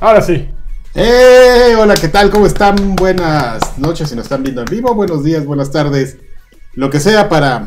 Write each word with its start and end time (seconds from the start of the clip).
Ahora 0.00 0.22
sí. 0.22 0.48
¡Eh! 0.94 1.76
Hola, 1.78 1.92
¿qué 1.94 2.08
tal? 2.08 2.30
¿Cómo 2.30 2.46
están? 2.46 2.96
Buenas 2.96 3.78
noches 3.78 4.08
si 4.08 4.16
nos 4.16 4.24
están 4.24 4.42
viendo 4.42 4.62
en 4.62 4.66
vivo, 4.66 4.94
buenos 4.94 5.22
días, 5.22 5.44
buenas 5.44 5.70
tardes, 5.70 6.16
lo 6.72 6.88
que 6.88 6.98
sea 7.00 7.28
para 7.28 7.66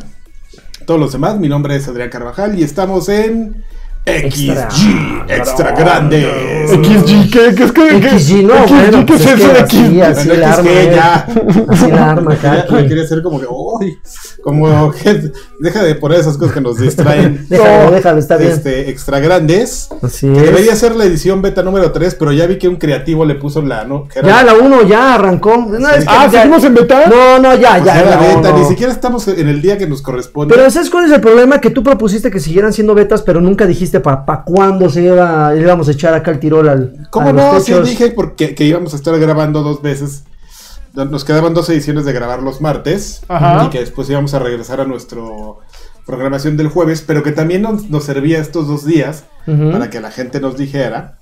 todos 0.84 0.98
los 0.98 1.12
demás. 1.12 1.38
Mi 1.38 1.48
nombre 1.48 1.76
es 1.76 1.86
Adrián 1.86 2.10
Carvajal 2.10 2.58
y 2.58 2.64
estamos 2.64 3.08
en 3.08 3.64
Extra. 4.06 4.68
XG, 4.70 5.24
extra 5.28 5.72
grandes. 5.72 6.26
XG, 6.70 7.30
¿qué, 7.32 7.54
qué 7.54 7.64
es 7.64 7.72
que 7.72 8.00
qué- 8.00 8.18
XG, 8.18 8.42
no, 8.46 8.54
XG, 8.66 8.68
bueno, 8.74 8.98
¿qué 8.98 9.04
pues 9.06 9.20
es 9.22 9.26
es 9.26 9.38
eso 9.40 9.48
que 9.48 9.54
de 9.54 9.60
así, 9.60 9.76
XG? 9.78 10.02
así 10.02 10.30
es 10.30 10.42
arma, 10.44 10.62
que 10.70 10.92
ya. 10.94 11.26
Así 11.70 11.90
la 11.90 12.10
arma, 12.10 12.36
me 12.70 12.86
quería 12.86 13.02
hacer 13.04 13.22
como 13.22 13.40
que, 13.40 13.46
uy, 13.48 13.98
como 14.42 14.90
que 14.92 15.30
deja 15.58 15.82
de 15.82 15.94
poner 15.94 16.20
esas 16.20 16.36
cosas 16.36 16.52
que 16.52 16.60
nos 16.60 16.78
distraen. 16.78 17.46
Déjalo, 17.48 17.90
déjalo, 17.92 18.18
está 18.18 18.36
bien. 18.36 18.52
Este, 18.52 18.90
extra 18.90 19.20
grandes. 19.20 19.88
Así 20.02 20.26
Que 20.28 20.40
debería 20.40 20.74
es. 20.74 20.78
ser 20.78 20.94
la 20.96 21.04
edición 21.06 21.40
beta 21.40 21.62
número 21.62 21.90
3, 21.90 22.14
pero 22.16 22.30
ya 22.32 22.46
vi 22.46 22.58
que 22.58 22.68
un 22.68 22.76
creativo 22.76 23.24
le 23.24 23.36
puso 23.36 23.62
la, 23.62 23.84
¿no? 23.84 24.06
Ya 24.22 24.42
la 24.44 24.52
1 24.54 24.82
ya 24.82 25.14
arrancó. 25.14 25.56
No, 25.56 25.88
es 25.88 26.04
que 26.04 26.04
Ah, 26.08 26.28
ya- 26.30 26.42
¿seguimos 26.42 26.62
en 26.64 26.74
beta? 26.74 27.06
No, 27.06 27.38
no, 27.38 27.54
ya, 27.56 27.72
Pues 27.80 27.84
ya. 27.86 28.02
beta, 28.20 28.50
no, 28.50 28.58
ni 28.58 28.64
siquiera 28.66 28.92
estamos 28.92 29.26
en 29.28 29.48
el 29.48 29.62
día 29.62 29.78
que 29.78 29.86
nos 29.86 30.02
corresponde. 30.02 30.54
Pero 30.54 30.70
¿sabes 30.70 30.90
cuál 30.90 31.06
es 31.06 31.12
el 31.12 31.22
problema? 31.22 31.58
Que 31.60 31.70
tú 31.70 31.82
propusiste 31.82 32.30
que 32.30 32.38
siguieran 32.38 32.74
siendo 32.74 32.94
betas, 32.94 33.22
pero 33.22 33.40
nunca 33.40 33.64
dijiste 33.66 33.93
para 34.00 34.24
pa 34.26 34.44
cuándo 34.44 34.88
se 34.90 35.02
iba, 35.02 35.54
íbamos 35.56 35.88
a 35.88 35.92
echar 35.92 36.14
acá 36.14 36.30
el 36.30 36.40
tirol 36.40 36.68
al. 36.68 37.08
¿Cómo 37.10 37.28
a 37.28 37.32
los 37.32 37.44
no? 37.44 37.60
Sí 37.60 37.72
dije 37.90 38.10
porque 38.10 38.54
que 38.54 38.64
íbamos 38.64 38.92
a 38.92 38.96
estar 38.96 39.18
grabando 39.18 39.62
dos 39.62 39.82
veces. 39.82 40.24
Nos 40.94 41.24
quedaban 41.24 41.54
dos 41.54 41.68
ediciones 41.70 42.04
de 42.04 42.12
grabar 42.12 42.42
los 42.42 42.60
martes. 42.60 43.22
Ajá. 43.28 43.64
Y 43.64 43.70
que 43.70 43.80
después 43.80 44.08
íbamos 44.08 44.32
a 44.34 44.38
regresar 44.38 44.80
a 44.80 44.84
nuestra 44.84 45.20
programación 46.06 46.56
del 46.56 46.68
jueves. 46.68 47.02
Pero 47.04 47.22
que 47.22 47.32
también 47.32 47.62
nos, 47.62 47.90
nos 47.90 48.04
servía 48.04 48.38
estos 48.38 48.68
dos 48.68 48.84
días 48.84 49.24
para 49.44 49.90
que 49.90 50.00
la 50.00 50.10
gente 50.12 50.40
nos 50.40 50.56
dijera, 50.56 51.18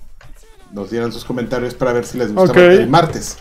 nos 0.71 0.91
dieran 0.91 1.11
sus 1.11 1.25
comentarios 1.25 1.73
para 1.73 1.91
ver 1.93 2.05
si 2.05 2.17
les 2.17 2.33
gustaba 2.33 2.51
Ok. 2.51 2.57
el 2.57 2.89
martes. 2.89 3.37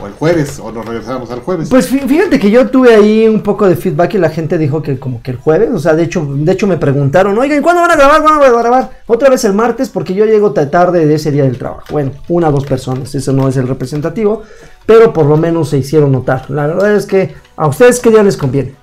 O 0.00 0.06
el 0.06 0.14
jueves, 0.14 0.58
o 0.58 0.72
nos 0.72 0.84
regresábamos 0.86 1.30
al 1.30 1.40
jueves. 1.40 1.68
Pues 1.68 1.92
fí- 1.92 2.06
fíjate 2.08 2.38
que 2.40 2.50
yo 2.50 2.68
tuve 2.70 2.94
ahí 2.94 3.28
un 3.28 3.42
poco 3.42 3.68
de 3.68 3.76
feedback 3.76 4.14
y 4.14 4.18
la 4.18 4.30
gente 4.30 4.56
dijo 4.58 4.82
que 4.82 4.98
como 4.98 5.22
que 5.22 5.30
el 5.32 5.36
jueves, 5.36 5.68
o 5.72 5.78
sea, 5.78 5.94
de 5.94 6.02
hecho, 6.04 6.26
de 6.28 6.50
hecho 6.50 6.66
me 6.66 6.76
preguntaron, 6.78 7.38
oigan, 7.38 7.62
¿cuándo 7.62 7.82
van 7.82 7.90
a 7.92 7.96
grabar? 7.96 8.22
¿Cuándo 8.22 8.40
van 8.40 8.48
a 8.54 8.58
grabar? 8.58 8.90
Otra 9.06 9.28
vez 9.28 9.44
el 9.44 9.52
martes 9.52 9.90
porque 9.90 10.14
yo 10.14 10.24
llego 10.24 10.52
ta- 10.52 10.70
tarde 10.70 11.06
de 11.06 11.14
ese 11.14 11.30
día 11.30 11.44
del 11.44 11.58
trabajo. 11.58 11.84
Bueno, 11.90 12.12
una 12.28 12.48
o 12.48 12.52
dos 12.52 12.64
personas, 12.64 13.14
eso 13.14 13.32
no 13.32 13.46
es 13.48 13.56
el 13.58 13.68
representativo, 13.68 14.42
pero 14.86 15.12
por 15.12 15.26
lo 15.26 15.36
menos 15.36 15.68
se 15.68 15.78
hicieron 15.78 16.10
notar. 16.10 16.50
La 16.50 16.66
verdad 16.66 16.94
es 16.96 17.06
que 17.06 17.34
a 17.56 17.68
ustedes 17.68 18.00
qué 18.00 18.10
día 18.10 18.22
les 18.22 18.36
conviene, 18.38 18.74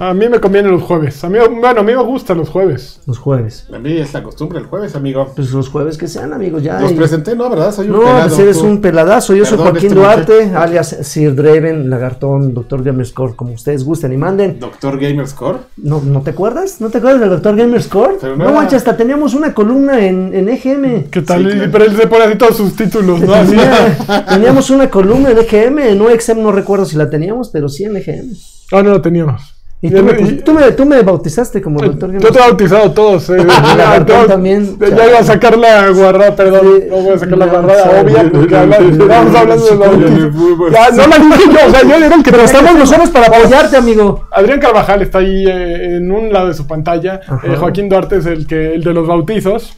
A 0.00 0.14
mí 0.14 0.28
me 0.28 0.38
convienen 0.40 0.70
los 0.70 0.82
jueves. 0.82 1.22
A 1.24 1.28
mí, 1.28 1.38
bueno, 1.60 1.80
a 1.80 1.82
mí 1.82 1.92
me 1.94 2.02
gustan 2.02 2.38
los 2.38 2.48
jueves. 2.48 3.00
los 3.06 3.18
jueves. 3.18 3.66
a 3.72 3.78
mí 3.78 3.96
es 3.98 4.12
la 4.14 4.22
costumbre 4.22 4.58
el 4.60 4.66
jueves, 4.66 4.94
amigo. 4.94 5.32
Pues 5.34 5.50
los 5.52 5.68
jueves 5.68 5.98
que 5.98 6.06
sean, 6.06 6.32
amigos, 6.32 6.62
ya. 6.62 6.78
Los 6.80 6.92
y- 6.92 6.94
presenté, 6.94 7.34
¿no? 7.34 7.50
¿Verdad? 7.50 7.72
Soy 7.74 7.86
un 7.86 7.92
No, 7.94 8.00
pelado, 8.00 8.28
pues 8.28 8.38
eres 8.38 8.58
tú. 8.58 8.66
un 8.66 8.80
peladazo. 8.80 9.34
Yo 9.34 9.44
soy 9.44 9.58
Joaquín 9.58 9.86
este 9.88 9.94
Duarte, 9.94 10.44
muchacho. 10.46 10.58
alias 10.60 10.96
Sir 11.02 11.34
Draven, 11.34 11.90
Lagartón, 11.90 12.54
Doctor 12.54 12.82
Gamerscore, 12.84 13.34
como 13.34 13.52
ustedes 13.54 13.84
gusten 13.84 14.12
y 14.12 14.16
manden. 14.16 14.58
Doctor 14.60 14.98
Gamerscore. 15.00 15.58
¿No, 15.76 16.00
¿No 16.04 16.20
te 16.22 16.30
acuerdas? 16.30 16.80
¿No 16.80 16.90
te 16.90 16.98
acuerdas 16.98 17.20
del 17.20 17.30
Doctor 17.30 17.56
Gamerscore? 17.56 18.14
Pero 18.20 18.36
no 18.36 18.44
no 18.44 18.52
manches, 18.52 18.74
hasta 18.78 18.96
teníamos 18.96 19.34
una 19.34 19.52
columna 19.54 20.04
en, 20.06 20.34
en 20.34 20.48
EGM. 20.48 21.04
¿Qué 21.10 21.22
tal? 21.22 21.44
Sí, 21.44 21.56
claro. 21.56 21.72
Pero 21.72 21.84
él 21.84 21.96
se 21.96 22.06
pone 22.06 22.24
así 22.24 22.38
todos 22.38 22.56
sus 22.56 22.76
títulos, 22.76 23.20
¿no? 23.20 23.34
Así. 23.34 23.50
Tenía- 23.50 24.26
teníamos 24.28 24.70
una 24.70 24.88
columna 24.90 25.30
en 25.30 25.38
EGM, 25.38 25.78
en 25.80 26.00
OXM 26.00 26.40
no 26.42 26.52
recuerdo 26.52 26.84
si 26.84 26.96
la 26.96 27.10
teníamos, 27.10 27.48
pero 27.48 27.68
sí 27.68 27.84
en 27.84 27.96
EGM. 27.96 28.32
Ah, 28.72 28.82
no 28.82 28.90
lo 28.90 29.00
teníamos. 29.02 29.54
Y 29.80 29.90
tú 29.90 30.02
me, 30.02 30.12
pus- 30.14 30.42
tú 30.44 30.52
me, 30.54 30.72
tú 30.72 30.84
me 30.86 31.02
bautizaste 31.02 31.62
como 31.62 31.78
Doctor 31.80 32.10
Yo 32.18 32.32
te 32.32 32.38
he 32.38 32.42
bautizado 32.42 32.90
todos, 32.90 33.30
eh. 33.30 33.36
Todos- 34.06 34.26
también. 34.26 34.76
Ya 34.80 35.08
iba 35.08 35.18
a 35.20 35.22
sacar 35.22 35.56
la 35.56 35.88
guarrada, 35.90 36.34
perdón. 36.34 36.60
Sí. 36.80 36.84
No 36.90 36.96
voy 36.96 37.12
a 37.12 37.18
sacar 37.18 37.38
la 37.38 37.46
No, 37.46 37.52
guarrada 37.52 38.02
obvia 38.02 38.30
porque 38.32 38.54
estábamos 38.54 39.36
hablando 39.36 39.64
de 39.66 39.76
bautismo. 39.76 40.68
Ya, 40.72 40.90
no 40.90 41.06
la 41.06 41.18
dije 41.18 41.42
yo, 41.46 41.68
o 41.68 41.70
sea, 41.70 41.82
yo 41.82 41.96
dijeron 41.96 42.22
que 42.24 42.30
Pero 42.32 42.42
estamos 42.42 42.74
nosotros 42.74 43.10
para 43.10 43.26
apoyarte, 43.28 43.76
amigo. 43.76 44.26
Adrián 44.32 44.58
Carvajal 44.58 45.02
está 45.02 45.18
ahí 45.18 45.44
eh, 45.46 45.96
en 45.96 46.10
un 46.10 46.32
lado 46.32 46.48
de 46.48 46.54
su 46.54 46.66
pantalla. 46.66 47.20
Eh, 47.44 47.54
Joaquín 47.56 47.88
Duarte 47.88 48.16
es 48.16 48.26
el 48.26 48.48
que 48.48 48.74
el 48.74 48.82
de 48.82 48.92
los 48.92 49.06
bautizos. 49.06 49.76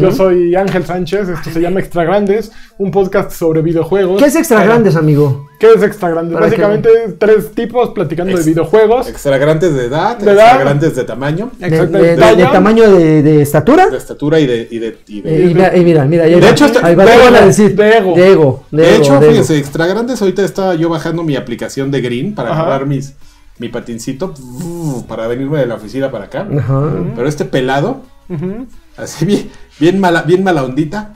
Yo 0.00 0.12
soy 0.12 0.54
Ángel 0.54 0.84
Sánchez. 0.84 1.28
Esto 1.28 1.50
se 1.50 1.60
llama 1.60 1.80
Extra 1.80 2.04
Grandes, 2.04 2.52
un 2.78 2.90
podcast 2.90 3.32
sobre 3.32 3.62
videojuegos. 3.62 4.20
¿Qué 4.20 4.28
es 4.28 4.36
extra 4.36 4.58
Para- 4.58 4.68
grandes, 4.68 4.96
amigo? 4.96 5.48
¿Qué 5.58 5.68
es 5.74 5.82
Extra 5.82 6.10
Grandes? 6.10 6.34
Para 6.34 6.46
Básicamente 6.46 6.88
tres 7.18 7.52
tipos 7.52 7.90
platicando 7.90 8.32
Ex- 8.32 8.44
de 8.44 8.50
videojuegos. 8.50 9.08
Extra 9.08 9.38
grandes 9.38 9.72
de 9.74 9.84
edad, 9.86 10.16
De 10.18 10.24
extra 10.24 10.32
edad. 10.32 10.60
grandes 10.60 10.96
de 10.96 11.04
tamaño, 11.04 11.50
De, 11.58 11.70
de- 11.70 12.16
de- 12.16 12.44
tamaño 12.46 12.90
de, 12.90 13.22
de 13.22 13.42
estatura. 13.42 13.88
de 13.88 13.96
estatura 13.96 14.40
y 14.40 14.46
de. 14.46 14.68
Y 14.70 14.78
de, 14.80 14.98
y 15.06 15.20
de- 15.20 15.36
Eh, 15.36 15.42
y 15.50 15.54
mira, 15.54 15.76
y 15.76 15.84
mira, 15.84 16.04
mira, 16.04 16.24
De 16.24 16.50
hecho, 16.50 16.66
está- 16.66 16.84
ahí 16.84 16.94
va, 16.96 17.04
de 17.04 17.12
te 17.12 17.18
van 17.18 17.34
a 17.34 17.38
ego, 17.38 17.46
decir. 17.46 17.76
de 17.76 17.96
ego. 17.96 18.14
De 18.16 18.32
ego. 18.32 18.64
de 18.72 18.82
de 18.82 18.88
ego, 18.94 19.02
hecho, 19.04 19.12
de 19.12 19.18
ego. 19.18 19.30
fíjense, 19.30 19.58
extra 19.58 19.86
grandes. 19.86 20.20
Ahorita 20.20 20.44
estaba 20.44 20.74
yo 20.74 20.88
bajando 20.88 21.22
mi 21.22 21.36
aplicación 21.36 21.90
de 21.92 22.00
Green 22.00 22.34
para 22.34 22.50
Ajá. 22.52 22.62
agarrar 22.62 22.86
mis, 22.86 23.14
mi 23.60 23.68
patincito 23.68 24.34
uh, 24.36 25.04
para 25.06 25.28
venirme 25.28 25.60
de 25.60 25.66
la 25.66 25.76
oficina 25.76 26.10
para 26.10 26.24
acá. 26.24 26.48
Ajá. 26.58 26.90
Pero 27.14 27.28
este 27.28 27.44
pelado, 27.44 28.00
Ujú. 28.28 28.66
Así 28.96 29.24
bien, 29.26 29.50
bien 29.78 30.00
mala, 30.00 30.22
bien 30.22 30.42
mala 30.44 30.64
ondita. 30.64 31.12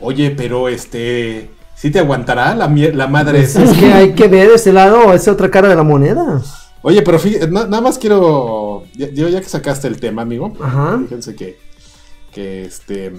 Oye, 0.00 0.30
pero 0.30 0.68
este. 0.68 1.50
¿Sí 1.76 1.90
te 1.90 1.98
aguantará 1.98 2.54
la, 2.54 2.68
la 2.68 3.06
madre 3.06 3.40
esa? 3.40 3.62
Es 3.64 3.72
que 3.72 3.90
hay 3.92 4.12
que 4.12 4.28
ver 4.28 4.50
ese 4.50 4.70
lado, 4.72 5.14
esa 5.14 5.32
otra 5.32 5.50
cara 5.50 5.68
de 5.68 5.76
la 5.76 5.82
moneda. 5.82 6.42
Oye, 6.82 7.00
pero 7.02 7.18
fíjate, 7.18 7.48
na- 7.50 7.64
nada 7.66 7.80
más 7.80 7.96
quiero. 7.98 8.84
Ya, 8.94 9.08
que 9.40 9.48
sacaste 9.48 9.88
el 9.88 9.98
tema, 9.98 10.22
amigo. 10.22 10.52
Ajá. 10.62 10.98
Fíjense 11.02 11.34
que. 11.34 11.58
Que 12.32 12.64
este. 12.64 13.12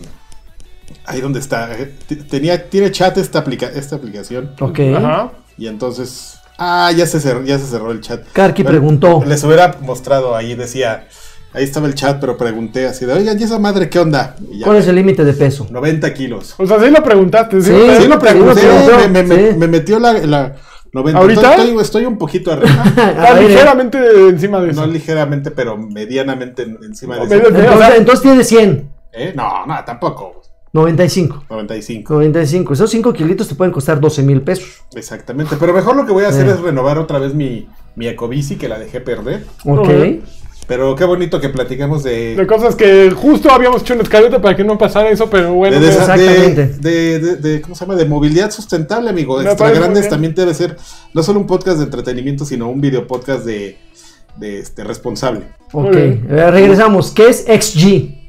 Ahí 1.06 1.22
donde 1.22 1.40
está. 1.40 1.72
eh, 1.78 1.92
Tenía, 2.30 2.70
tiene 2.70 2.92
chat 2.92 3.18
esta, 3.18 3.40
aplica, 3.40 3.68
esta 3.68 3.96
aplicación. 3.96 4.52
Ok. 4.60 4.80
Ajá. 4.96 5.32
Y 5.58 5.68
entonces. 5.68 6.38
Ah, 6.58 6.92
ya 6.96 7.08
se 7.08 7.20
cerró, 7.20 7.44
ya 7.44 7.58
se 7.58 7.66
cerró 7.66 7.92
el 7.92 8.02
chat. 8.02 8.24
Karki 8.34 8.62
Bueno, 8.62 8.78
preguntó. 8.78 9.24
Les 9.26 9.44
hubiera 9.44 9.76
mostrado 9.82 10.36
ahí, 10.36 10.54
decía. 10.56 11.08
Ahí 11.54 11.64
estaba 11.66 11.88
el 11.88 11.96
chat, 11.96 12.20
pero 12.22 12.38
pregunté 12.38 12.86
así 12.88 13.06
de, 13.06 13.14
oigan, 13.14 13.38
¿y 13.40 13.44
esa 13.44 13.60
madre 13.60 13.90
qué 13.90 14.00
onda? 14.00 14.36
Y 14.52 14.60
ya, 14.60 14.66
¿Cuál 14.66 14.78
es 14.78 14.88
el 14.88 14.96
límite 14.96 15.26
de 15.26 15.34
peso? 15.34 15.68
90 15.70 16.14
kilos. 16.14 16.56
O 16.58 16.66
sea, 16.66 16.80
sí 16.80 16.90
lo 16.90 17.04
preguntaste. 17.04 17.62
¿sí? 17.62 17.72
Sí, 17.72 18.02
Sí, 18.02 18.08
lo 18.08 18.14
sí, 18.16 18.20
pregunté, 18.22 18.62
me, 19.12 19.24
me- 19.24 19.36
sí. 19.52 19.58
me 19.58 19.68
metió 19.68 20.00
la, 20.00 20.14
la 20.14 20.56
90. 20.94 21.20
¿Ahorita? 21.20 21.56
Estoy, 21.56 21.82
estoy 21.82 22.06
un 22.06 22.18
poquito 22.18 22.52
arriba. 22.54 22.84
Está 22.86 23.10
A 23.32 23.34
ver, 23.34 23.44
eh. 23.44 23.48
ligeramente 23.50 23.98
encima 24.30 24.62
de 24.62 24.72
eso. 24.72 24.82
no 24.86 24.88
ligeramente, 24.92 25.52
pero 25.52 25.78
medianamente 25.78 26.64
en- 26.64 26.78
encima 26.84 27.18
de 27.18 27.26
eso. 27.26 27.34
Entonces, 27.48 27.94
entonces 27.98 28.22
tiene 28.22 28.44
100. 28.46 28.90
¿Eh? 29.14 29.34
No, 29.36 29.66
no, 29.66 29.76
tampoco. 29.86 30.42
95. 30.74 31.44
95. 31.50 32.14
95. 32.14 32.74
Esos 32.74 32.90
5 32.90 33.12
kilitos 33.12 33.50
te 33.50 33.56
pueden 33.56 33.74
costar 33.74 34.00
12 34.00 34.24
mil 34.24 34.42
pesos. 34.42 34.84
Exactamente. 34.96 35.58
Pero 35.60 35.74
mejor 35.74 35.98
lo 35.98 36.06
que 36.06 36.14
voy 36.14 36.24
a 36.24 36.30
hacer 36.30 36.48
Eh. 36.48 36.52
es 36.52 36.62
renovar 36.62 36.98
otra 36.98 37.20
vez 37.20 37.34
mi, 37.34 37.68
mi 37.96 38.08
ecobici 38.08 38.56
que 38.56 38.70
la 38.70 38.80
dejé 38.80 39.02
perder. 39.02 39.46
Ok. 39.66 39.90
Pero 40.68 40.96
qué 40.96 41.04
bonito 41.04 41.40
que 41.42 41.50
platicamos 41.50 42.04
de. 42.04 42.36
De 42.36 42.48
cosas 42.48 42.76
que 42.76 43.12
justo 43.12 43.52
habíamos 43.52 43.82
hecho 43.82 43.94
un 43.94 44.02
escalete 44.02 44.40
para 44.40 44.56
que 44.56 44.64
no 44.64 44.78
pasara 44.78 45.10
eso, 45.10 45.30
pero 45.30 45.54
bueno. 45.54 45.80
de, 45.80 45.88
Exactamente. 45.88 46.68
de, 46.80 47.20
de- 47.20 47.36
de- 47.38 47.62
¿cómo 47.62 47.76
se 47.76 47.84
llama? 47.86 47.96
De 47.96 48.06
movilidad 48.06 48.52
sustentable, 48.52 49.10
amigo. 49.10 49.38
Me 49.38 49.46
Extra 49.46 49.70
Grandes 49.72 50.08
también 50.08 50.34
debe 50.34 50.54
ser 50.54 50.78
no 51.14 51.24
solo 51.24 51.40
un 51.40 51.48
podcast 51.48 51.78
de 51.80 51.86
entretenimiento, 51.86 52.46
sino 52.46 52.70
un 52.70 52.80
video 52.80 53.06
podcast 53.06 53.44
de, 53.44 53.78
de 54.38 54.60
este 54.60 54.84
responsable. 54.86 55.42
Ok. 55.74 55.94
Eh, 55.96 56.20
regresamos. 56.52 57.12
¿Qué 57.12 57.28
es 57.30 57.44
XG? 57.46 58.21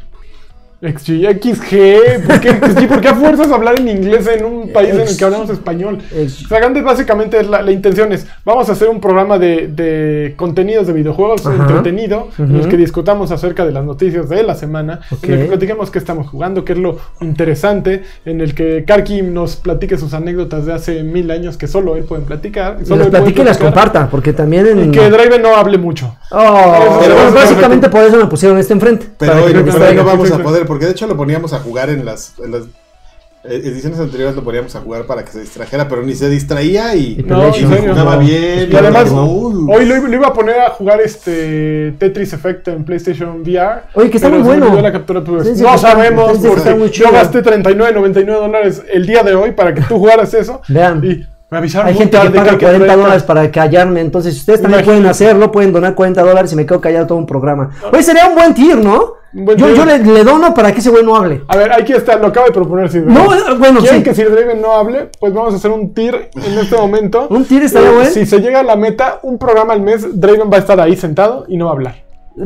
XG, 0.83 1.39
XG, 1.41 2.27
¿por 2.27 2.41
qué, 2.41 2.51
XG? 2.51 2.89
¿por 2.89 3.01
qué 3.01 3.09
a 3.09 3.15
fuerzas 3.15 3.53
hablar 3.53 3.79
en 3.79 3.87
inglés 3.89 4.27
en 4.27 4.45
un 4.45 4.73
país 4.73 4.91
en 4.91 5.01
el 5.03 5.17
que 5.17 5.25
hablamos 5.25 5.49
español? 5.49 5.99
Extra 6.13 6.59
Grandes 6.59 6.83
básicamente 6.83 7.39
es 7.39 7.49
la, 7.49 7.63
la 7.63 7.71
intención 7.71 8.13
es, 8.13 8.27
vamos 8.45 8.69
a 8.69 8.73
hacer 8.73 8.89
un 8.89 9.01
programa 9.01 9.39
de, 9.39 9.69
de 9.69 10.35
contenidos 10.37 10.89
de 10.89 10.93
videojuegos 10.93 11.47
Ajá. 11.47 11.55
entretenido, 11.55 12.31
en 12.37 12.59
los 12.59 12.67
que 12.67 12.77
discutamos 12.77 13.31
acerca 13.31 13.65
de 13.65 13.71
las 13.71 13.85
noticias 13.85 14.29
de 14.29 14.43
la 14.43 14.57
semana, 14.57 15.01
Ok. 15.13 15.23
en 15.25 15.33
el 15.35 15.39
que 15.43 15.45
platiquemos 15.47 15.91
qué 15.93 15.99
estamos 16.01 16.27
jugando, 16.29 16.65
qué 16.65 16.73
es 16.73 16.79
lo 16.81 16.99
interesante, 17.21 18.03
en 18.25 18.41
el 18.41 18.53
que 18.55 18.85
Karki 18.85 19.23
nos 19.23 19.55
platique 19.57 19.97
sus 19.97 20.15
anécdotas 20.15 20.67
de 20.67 20.73
hace 20.73 21.05
mil 21.05 21.31
años 21.31 21.57
que 21.57 21.69
solo 21.69 21.95
él 21.95 22.03
puede 22.05 22.23
platicar. 22.23 22.79
Y 22.83 22.87
Solo 22.87 23.03
las 23.05 23.11
platique 23.11 23.43
y 23.43 23.45
las 23.45 23.59
comparta, 23.59 24.09
porque 24.11 24.33
también 24.33 24.67
en... 24.67 24.89
Y 24.89 24.91
que 24.91 25.09
Draven 25.11 25.41
no 25.43 25.55
hable 25.55 25.79
mucho. 25.79 26.17
Oh, 26.33 26.99
Pero 27.01 27.15
básicamente 27.33 27.89
perfecto. 27.89 27.91
por 27.91 28.03
eso 28.03 28.17
me 28.17 28.27
pusieron 28.27 28.59
este 28.59 28.73
enfrente. 28.73 29.07
Pero 29.19 29.45
hoy 29.45 29.55
no 29.95 30.05
vamos 30.05 30.31
a 30.33 30.39
poder, 30.39 30.67
porque 30.73 30.87
de 30.87 30.93
hecho 30.93 31.07
lo 31.07 31.17
poníamos 31.17 31.53
a 31.53 31.59
jugar 31.61 31.91
en 31.91 32.05
las, 32.05 32.35
en 32.43 32.51
las 32.53 32.63
eh, 33.45 33.61
ediciones 33.65 33.99
anteriores, 33.99 34.37
lo 34.37 34.45
poníamos 34.45 34.75
a 34.77 34.81
jugar 34.81 35.05
para 35.05 35.25
que 35.25 35.33
se 35.33 35.41
distrajera, 35.41 35.89
pero 35.89 36.03
ni 36.03 36.15
se 36.15 36.29
distraía 36.29 36.95
y, 36.95 37.19
Y 37.19 37.23
No, 37.25 37.49
y 37.49 37.63
jugaba 37.65 38.15
No. 38.17 38.21
bien. 38.21 38.69
Y 38.71 38.77
además, 38.77 39.11
hoy 39.13 39.85
lo, 39.85 39.97
lo 39.97 40.15
iba 40.15 40.29
a 40.29 40.33
poner 40.33 40.61
a 40.61 40.71
jugar 40.71 41.01
este 41.01 41.93
Tetris 41.99 42.33
Effect 42.33 42.69
en 42.69 42.85
PlayStation 42.85 43.41
VR. 43.43 43.83
Oye, 43.95 44.11
que 44.11 44.17
está 44.19 44.29
muy 44.29 44.43
bueno. 44.43 44.81
la 44.81 44.93
captura. 44.93 45.23
Sí, 45.45 45.57
sí, 45.57 45.63
no 45.63 45.77
sabemos, 45.77 46.33
sí, 46.37 46.39
sí, 46.43 46.47
porque 46.49 46.61
está 46.61 46.75
muy 46.77 46.91
yo 46.91 47.11
gasté 47.11 47.43
39, 47.43 47.93
99 47.95 48.41
dólares 48.41 48.83
el 48.91 49.07
día 49.07 49.23
de 49.23 49.35
hoy 49.35 49.51
para 49.53 49.75
que 49.75 49.81
tú 49.83 49.99
jugaras 49.99 50.33
eso. 50.35 50.61
Vean. 50.69 51.03
Y 51.05 51.27
me 51.51 51.59
avisaron 51.59 51.89
Hay 51.89 51.95
gente 51.95 52.19
que 52.19 52.31
paga 52.31 52.53
hay 52.53 52.57
40 52.59 52.87
traer- 52.87 52.97
dólares 52.97 53.23
para 53.25 53.51
callarme, 53.51 54.01
entonces 54.01 54.35
si 54.35 54.41
ustedes 54.41 54.63
también 54.63 54.81
Imagínate. 54.85 55.01
pueden 55.03 55.11
hacerlo, 55.11 55.53
pueden 55.53 55.73
donar 55.73 55.95
40 55.95 56.23
dólares 56.23 56.53
y 56.53 56.57
me 56.57 56.65
quedo 56.65 56.81
callado 56.81 57.07
todo 57.09 57.19
un 57.19 57.27
programa. 57.27 57.71
Oye, 57.93 58.03
sería 58.03 58.27
un 58.29 58.35
buen 58.37 58.55
tier, 58.55 58.79
¿no? 58.79 59.15
Buen 59.35 59.57
Yo, 59.57 59.69
yo 59.75 59.85
le, 59.87 59.99
le 59.99 60.25
dono 60.25 60.53
para 60.53 60.73
que 60.73 60.81
ese 60.81 60.91
güey 60.91 61.03
no 61.05 61.17
hable. 61.17 61.43
A 61.49 61.57
ver, 61.57 61.73
aquí 61.73 61.93
está, 61.95 62.17
lo 62.17 62.27
acaba 62.27 62.47
de 62.47 62.53
proponer 62.53 62.91
Sir 62.91 63.05
No, 63.07 63.33
eh, 63.35 63.39
bueno, 63.59 63.81
¿Quieren 63.81 64.01
sí. 64.01 64.05
que 64.05 64.15
Sir 64.15 64.31
Draven 64.31 64.61
no 64.61 64.73
hable? 64.73 65.09
Pues 65.19 65.33
vamos 65.33 65.55
a 65.55 65.57
hacer 65.57 65.71
un 65.71 65.95
tier 65.95 66.31
en 66.35 66.59
este 66.59 66.77
momento. 66.77 67.27
¿Un 67.31 67.45
tier 67.47 67.63
estaría 67.63 67.89
Eh, 67.91 67.95
bueno? 67.95 68.11
Si 68.11 68.27
se 68.27 68.41
llega 68.41 68.61
a 68.61 68.63
la 68.63 68.77
meta, 68.77 69.21
un 69.23 69.39
programa 69.39 69.73
al 69.73 69.81
mes, 69.81 70.21
Draven 70.21 70.51
va 70.53 70.57
a 70.57 70.61
estar 70.61 70.79
ahí 70.81 70.97
sentado 70.97 71.47
y 71.49 71.57
no 71.57 71.65
va 71.67 71.71
a 71.71 71.75
hablar. 71.75 71.95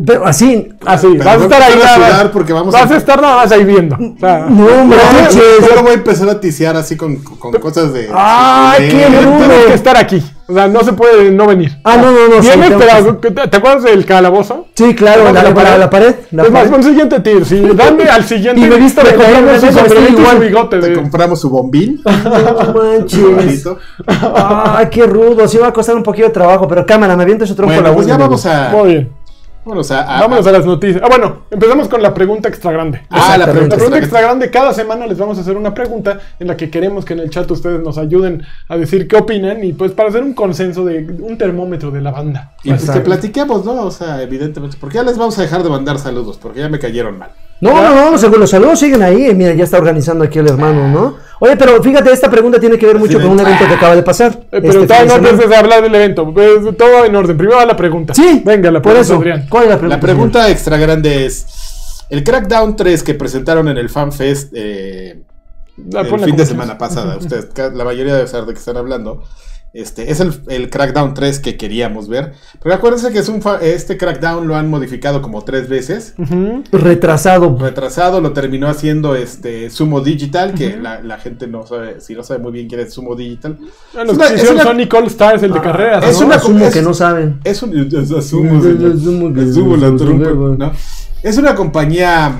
Pero 0.04 0.26
así. 0.26 0.68
Así, 0.84 1.06
Pero 1.12 1.24
vas 1.24 1.34
a 1.34 1.38
no 1.38 1.44
estar 1.44 1.62
ahí 1.62 1.74
nada 1.82 1.98
más. 1.98 2.24
porque 2.32 2.52
vamos 2.52 2.72
vas 2.74 2.90
a- 2.90 2.94
a 2.94 2.96
estar 2.96 3.20
nada 3.20 3.36
más 3.36 3.52
ahí 3.52 3.64
viendo. 3.64 3.94
O 3.96 4.18
sea, 4.18 4.38
No 4.48 4.84
manches. 4.84 5.42
Solo 5.68 5.82
voy 5.82 5.90
a 5.92 5.94
empezar 5.94 6.28
a 6.28 6.40
tisear 6.40 6.76
así 6.76 6.96
con, 6.96 7.16
con 7.16 7.52
cosas 7.54 7.92
de. 7.92 8.08
¡Ah, 8.12 8.74
de- 8.78 8.88
qué 8.88 9.06
bruto! 9.08 9.38
Tienes 9.38 9.64
que 9.66 9.74
estar 9.74 9.96
aquí. 9.96 10.22
O 10.48 10.54
sea, 10.54 10.68
no 10.68 10.84
se 10.84 10.92
puede 10.92 11.30
no 11.32 11.46
venir. 11.46 11.76
Ah, 11.82 11.96
no, 11.96 12.12
no, 12.12 12.28
no, 12.36 12.40
sí, 12.42 12.48
Vienes, 12.48 12.68
tengo 12.68 12.80
pero 12.80 13.20
que- 13.20 13.30
¿te, 13.32 13.48
te 13.48 13.56
acuerdas 13.56 13.82
del 13.82 14.04
calabozo? 14.06 14.66
Sí, 14.76 14.94
claro, 14.94 15.24
la, 15.24 15.32
la, 15.32 15.50
la- 15.50 15.78
la 15.78 15.90
pared. 15.90 16.14
La 16.30 16.44
más, 16.44 16.52
pared. 16.52 16.72
un 16.76 16.82
siguiente 16.84 17.18
tier. 17.20 17.44
Sí, 17.44 17.60
dame 17.74 18.04
al 18.04 18.24
siguiente. 18.24 18.60
Y 18.60 18.64
me 18.70 18.76
viste 18.76 19.02
de 19.02 19.14
compramos 19.14 19.60
su 19.60 20.32
su 20.34 20.38
bigote. 20.40 20.78
Te 20.78 20.92
compramos 20.92 21.40
su 21.40 21.50
bombín. 21.50 22.00
No 22.06 22.74
manches. 22.74 23.64
Ah, 24.06 24.84
qué 24.90 25.04
rudo. 25.06 25.46
Sí 25.48 25.58
va 25.58 25.68
a 25.68 25.72
costar 25.72 25.96
un 25.96 26.02
poquito 26.02 26.28
de 26.28 26.32
trabajo, 26.32 26.68
pero 26.68 26.86
cámara, 26.86 27.16
me 27.16 27.22
aviento 27.24 27.44
ese 27.44 27.54
tronco 27.54 27.72
Bueno, 27.74 27.88
la 27.88 27.94
pues 27.94 28.06
ya 28.06 28.16
vamos 28.16 28.46
a. 28.46 28.70
Muy 28.70 28.88
bien. 28.88 29.15
Vámonos 29.66 29.90
a. 29.90 30.02
a- 30.16 30.20
Vámonos 30.20 30.46
a 30.46 30.52
las 30.52 30.64
noticias. 30.64 31.02
Ah, 31.04 31.08
bueno, 31.08 31.38
empezamos 31.50 31.88
con 31.88 32.00
la 32.00 32.14
pregunta 32.14 32.48
extra 32.48 32.70
grande. 32.70 33.02
Ah, 33.10 33.36
la 33.36 33.46
pregunta 33.46 33.74
La 33.74 33.78
pregunta 33.80 33.98
extra- 33.98 33.98
extra 33.98 34.20
grande, 34.20 34.50
cada 34.50 34.72
semana 34.72 35.06
les 35.08 35.18
vamos 35.18 35.36
a 35.38 35.40
hacer 35.40 35.56
una 35.56 35.74
pregunta 35.74 36.20
en 36.38 36.46
la 36.46 36.56
que 36.56 36.70
queremos 36.70 37.04
que 37.04 37.14
en 37.14 37.18
el 37.18 37.30
chat 37.30 37.50
ustedes 37.50 37.82
nos 37.82 37.98
ayuden 37.98 38.44
a 38.68 38.76
decir 38.76 39.08
qué 39.08 39.16
opinan 39.16 39.64
y 39.64 39.72
pues 39.72 39.90
para 39.90 40.08
hacer 40.08 40.22
un 40.22 40.34
consenso 40.34 40.84
de 40.84 41.00
un 41.20 41.36
termómetro 41.36 41.90
de 41.90 42.00
la 42.00 42.12
banda. 42.12 42.52
Y 42.62 42.70
pues 42.70 42.88
que 42.88 43.00
platiquemos, 43.00 43.64
¿no? 43.64 43.82
O 43.82 43.90
sea, 43.90 44.22
evidentemente. 44.22 44.76
Porque 44.80 44.94
ya 44.98 45.02
les 45.02 45.18
vamos 45.18 45.36
a 45.38 45.42
dejar 45.42 45.64
de 45.64 45.68
mandar 45.70 45.98
saludos, 45.98 46.38
porque 46.40 46.60
ya 46.60 46.68
me 46.68 46.78
cayeron 46.78 47.18
mal. 47.18 47.30
No, 47.60 47.72
no, 47.72 47.92
no, 47.94 48.10
los, 48.12 48.22
los 48.22 48.50
saludos 48.50 48.78
siguen 48.78 49.02
ahí. 49.02 49.34
Mira, 49.34 49.52
ya 49.54 49.64
está 49.64 49.78
organizando 49.78 50.22
aquí 50.24 50.38
el 50.38 50.46
hermano, 50.46 50.88
¿no? 50.88 51.16
Oye, 51.40 51.56
pero 51.56 51.82
fíjate, 51.82 52.10
esta 52.12 52.30
pregunta 52.30 52.58
tiene 52.58 52.78
que 52.78 52.86
ver 52.86 52.98
mucho 52.98 53.18
de- 53.18 53.24
con 53.24 53.32
un 53.32 53.40
evento 53.40 53.66
que 53.66 53.74
acaba 53.74 53.94
de 53.94 54.02
pasar. 54.02 54.32
Eh, 54.50 54.60
pero 54.62 54.82
este 54.82 55.04
no 55.06 55.18
de 55.18 55.28
antes 55.28 55.48
de 55.48 55.56
hablar 55.56 55.82
del 55.82 55.94
evento, 55.94 56.32
pues, 56.32 56.76
todo 56.78 57.04
en 57.04 57.14
orden. 57.14 57.36
Primero 57.36 57.64
la 57.64 57.76
pregunta. 57.76 58.14
Sí, 58.14 58.42
venga, 58.44 58.70
la 58.70 58.80
por 58.80 58.92
pregunta, 58.92 59.00
eso. 59.02 59.16
Adrián. 59.16 59.46
¿Cuál 59.48 59.64
es 59.64 59.68
la 59.70 59.76
pregunta? 59.78 59.96
La 59.96 60.00
pregunta 60.00 60.50
extra 60.50 60.76
grande 60.78 61.26
es: 61.26 61.46
El 62.08 62.24
Crackdown 62.24 62.74
3 62.76 63.02
que 63.02 63.14
presentaron 63.14 63.68
en 63.68 63.76
el 63.78 63.88
FanFest 63.90 64.52
eh, 64.54 65.22
Ah, 65.94 66.00
el 66.00 66.20
fin 66.20 66.36
de 66.36 66.46
semana 66.46 66.78
pasada, 66.78 67.16
ustedes, 67.20 67.48
la 67.74 67.84
mayoría 67.84 68.14
debe 68.14 68.26
saber 68.26 68.46
de 68.46 68.52
qué 68.54 68.58
están 68.58 68.78
hablando. 68.78 69.22
Este, 69.76 70.10
es 70.10 70.20
el, 70.20 70.32
el 70.48 70.70
Crackdown 70.70 71.12
3 71.12 71.38
que 71.38 71.58
queríamos 71.58 72.08
ver. 72.08 72.32
Pero 72.62 72.74
acuérdense 72.74 73.12
que 73.12 73.18
es 73.18 73.28
un 73.28 73.42
este 73.60 73.98
Crackdown 73.98 74.48
lo 74.48 74.56
han 74.56 74.70
modificado 74.70 75.20
como 75.20 75.44
tres 75.44 75.68
veces. 75.68 76.14
Retrasado. 76.72 77.58
Retrasado 77.58 78.20
lo 78.22 78.32
terminó 78.32 78.68
haciendo 78.68 79.14
este 79.14 79.68
Sumo 79.68 80.00
Digital, 80.00 80.54
que 80.54 80.78
la, 80.78 81.00
la 81.02 81.18
gente 81.18 81.46
no 81.46 81.66
sabe, 81.66 82.00
si 82.00 82.14
no 82.14 82.22
sabe 82.22 82.40
muy 82.40 82.52
bien 82.52 82.68
quién 82.68 82.80
es 82.80 82.94
Sumo 82.94 83.14
Digital. 83.14 83.58
Bueno, 83.92 84.12
Es 84.12 84.16
una- 84.18 84.28
es 84.28 84.50
una- 84.50 84.62
Sonic 84.62 84.94
All 84.94 85.06
Stars, 85.08 85.42
el 85.42 85.52
de 85.52 85.60
carreras. 85.60 86.04
es 86.08 86.20
¿no? 86.20 86.26
una- 86.26 86.36
Asumo 86.36 86.64
es- 86.64 86.72
que 86.74 86.80
no 86.82 86.94
saben. 86.94 87.40
Es 87.44 87.62
un 87.62 87.72
¿no? 90.58 90.72
Es 91.22 91.36
una 91.38 91.54
compañía 91.54 92.32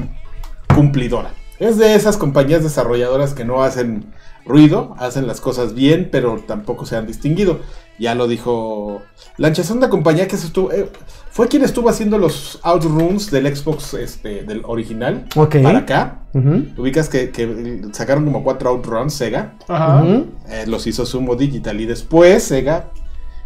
cumplidora. 0.74 1.30
Es 1.58 1.78
de 1.78 1.94
esas 1.94 2.16
compañías 2.16 2.62
desarrolladoras 2.62 3.32
que 3.34 3.44
no 3.44 3.62
hacen 3.62 4.06
ruido, 4.46 4.94
hacen 4.98 5.26
las 5.26 5.40
cosas 5.40 5.74
bien, 5.74 6.08
pero 6.12 6.38
tampoco 6.46 6.86
se 6.86 6.96
han 6.96 7.06
distinguido. 7.06 7.60
Ya 7.98 8.14
lo 8.14 8.28
dijo 8.28 9.00
Lancha, 9.38 9.62
es 9.62 9.70
una 9.70 9.88
compañía 9.88 10.28
que 10.28 10.36
se 10.36 10.46
estuvo, 10.48 10.70
eh, 10.70 10.90
fue 11.30 11.48
quien 11.48 11.64
estuvo 11.64 11.88
haciendo 11.88 12.18
los 12.18 12.60
outruns 12.62 13.30
del 13.30 13.54
Xbox 13.56 13.94
este, 13.94 14.42
del 14.44 14.62
original 14.66 15.26
Ok. 15.34 15.56
para 15.62 15.78
acá. 15.78 16.18
Ujú, 16.34 16.66
Ubicas 16.76 17.08
que, 17.08 17.30
que 17.30 17.82
sacaron 17.92 18.24
como 18.26 18.44
cuatro 18.44 18.68
outruns 18.70 19.14
Sega. 19.14 19.54
Ajá. 19.68 20.02
ujú. 20.02 20.26
Eh, 20.50 20.64
los 20.66 20.86
hizo 20.86 21.06
Sumo 21.06 21.36
Digital 21.36 21.80
y 21.80 21.86
después 21.86 22.42
Sega 22.42 22.90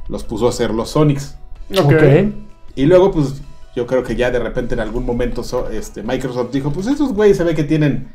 los 0.09 0.25
puso 0.25 0.47
a 0.47 0.50
hacer 0.50 0.73
los 0.73 0.90
Sonics. 0.90 1.37
Ok. 1.78 1.92
Ok. 1.92 2.02
Y 2.75 2.87
luego, 2.87 3.12
pues, 3.12 3.35
yo 3.76 3.87
creo 3.87 4.02
que 4.02 4.16
ya 4.16 4.33
de 4.33 4.40
repente 4.40 4.75
en 4.75 4.80
algún 4.80 5.07
momento 5.07 5.45
so- 5.45 5.69
este, 5.71 6.02
Microsoft 6.02 6.50
dijo, 6.52 6.73
pues 6.73 6.88
esos 6.88 7.12
güeyes 7.12 7.37
se 7.37 7.45
ve 7.45 7.54
que 7.54 7.62
tienen 7.62 8.09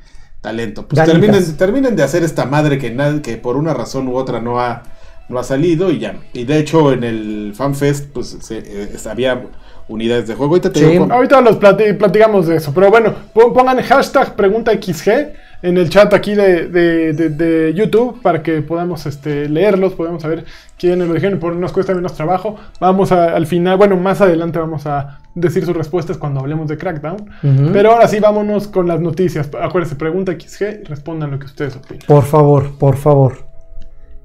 talento. 0.46 0.88
Pues 0.88 1.04
terminen, 1.06 1.58
terminen 1.58 1.96
de 1.96 2.04
hacer 2.04 2.24
esta 2.24 2.46
madre 2.46 2.78
que, 2.78 2.96
que 3.24 3.38
por 3.38 3.58
una 3.58 3.74
razón 3.74 4.08
u 4.08 4.16
otra 4.16 4.40
no 4.40 4.60
ha, 4.60 4.84
no 5.30 5.40
ha 5.40 5.44
salido 5.44 5.92
y 5.92 6.00
ya. 6.00 6.16
Y 6.34 6.44
de 6.46 6.60
hecho 6.60 6.94
en 6.94 7.04
el 7.04 7.54
FanFest, 7.56 8.12
pues 8.14 8.38
se, 8.42 8.60
eh, 8.60 8.98
había 9.10 9.42
unidades 9.88 10.28
de 10.28 10.36
juego. 10.36 10.54
Ahorita 10.54 10.72
te 10.72 10.80
Sí. 10.80 10.86
digo 10.86 11.08
Ahorita 11.12 11.42
los 11.42 11.60
plati- 11.60 11.98
platicamos 11.98 12.48
de 12.48 12.56
eso. 12.58 12.72
Pero 12.74 12.90
bueno, 12.90 13.14
pon- 13.34 13.54
pongan 13.54 13.82
hashtag 13.82 14.36
pregunta 14.36 14.72
XG 14.72 15.34
en 15.62 15.78
el 15.78 15.90
chat 15.90 16.14
aquí 16.14 16.36
de, 16.36 16.68
de- 16.68 17.14
de- 17.14 17.30
de 17.30 17.74
YouTube 17.74 18.22
para 18.22 18.42
que 18.44 18.62
podamos 18.62 19.06
este, 19.06 19.48
leerlos, 19.50 19.94
podamos 19.94 20.22
saber 20.22 20.46
quiénes 20.78 21.08
lo 21.08 21.14
dijeron. 21.16 21.40
Por 21.40 21.56
nos 21.56 21.72
cuesta 21.72 21.94
menos 21.96 22.14
trabajo. 22.14 22.56
Vamos 22.80 23.12
a- 23.12 23.36
al 23.36 23.46
final, 23.48 23.78
bueno, 23.78 23.96
más 23.98 24.22
adelante 24.22 24.60
vamos 24.60 24.86
a 24.86 25.20
decir 25.36 25.66
sus 25.66 25.76
respuestas 25.76 26.18
cuando 26.18 26.40
hablemos 26.40 26.68
de 26.68 26.78
Crackdown. 26.78 27.18
Ujú. 27.44 27.70
Pero 27.74 27.92
ahora 27.92 28.08
sí, 28.08 28.20
vámonos 28.20 28.68
con 28.70 28.88
las 28.88 29.00
noticias. 29.02 29.50
Acuérdense, 29.62 29.96
pregunta 29.96 30.32
XG 30.32 30.82
y 30.82 30.84
respondan 30.86 31.32
lo 31.32 31.40
que 31.40 31.46
ustedes 31.46 31.76
opinan. 31.76 32.04
Por 32.08 32.24
favor, 32.24 32.78
por 32.78 32.96
favor. 32.98 33.46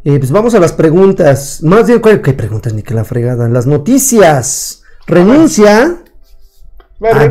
Eh, 0.05 0.19
pues 0.19 0.31
vamos 0.31 0.55
a 0.55 0.61
las 0.61 0.73
preguntas. 0.73 1.63
Más 1.63 1.87
bien, 1.87 2.01
¿cuál- 2.01 2.23
¿qué 2.23 2.33
preguntas 2.33 2.73
ni 2.73 2.83
que 2.83 2.95
la 2.95 3.05
fregada? 3.05 3.49
Las 3.49 3.67
noticias. 3.67 4.83
Renuncia 5.07 5.97
a 7.13 7.31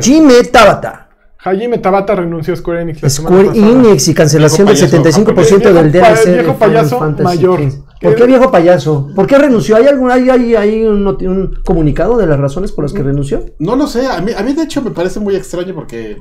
Tabata. 0.51 1.09
Hajime 1.41 1.77
Tabata 1.77 2.15
renunció 2.15 2.53
a 2.53 2.57
Square 2.57 2.81
Enix. 2.81 3.01
la 3.01 3.09
Square. 3.09 3.49
Enix 3.55 4.07
y 4.09 4.13
cancelación 4.13 4.67
del 4.67 4.75
Viejo 4.75 4.91
payaso 5.03 5.19
75% 5.21 5.73
del. 5.73 5.91
DLC. 5.91 6.25
Viejo 6.33 6.51
de 6.51 6.57
payaso 6.59 6.99
Fantasy 6.99 7.23
mayor. 7.37 7.59
¿Por 8.01 8.15
qué 8.15 8.25
viejo 8.25 8.49
payaso? 8.51 9.09
¿Por 9.15 9.27
qué 9.27 9.37
renunció? 9.37 9.75
¿Hay 9.75 9.87
algún 9.87 10.09
hay, 10.09 10.29
hay, 10.29 10.55
hay 10.55 10.85
un, 10.85 11.59
comunicado 11.65 12.17
de 12.17 12.25
las 12.27 12.39
razones 12.39 12.71
por 12.71 12.85
las 12.85 12.93
que 12.93 13.03
renunció? 13.03 13.45
No 13.59 13.75
lo 13.75 13.87
sé, 13.87 14.07
a 14.07 14.21
mí, 14.21 14.31
a 14.37 14.41
mí 14.41 14.53
de 14.53 14.63
hecho 14.63 14.81
me 14.81 14.91
parece 14.91 15.19
muy 15.19 15.35
extraño 15.35 15.73
porque 15.75 16.17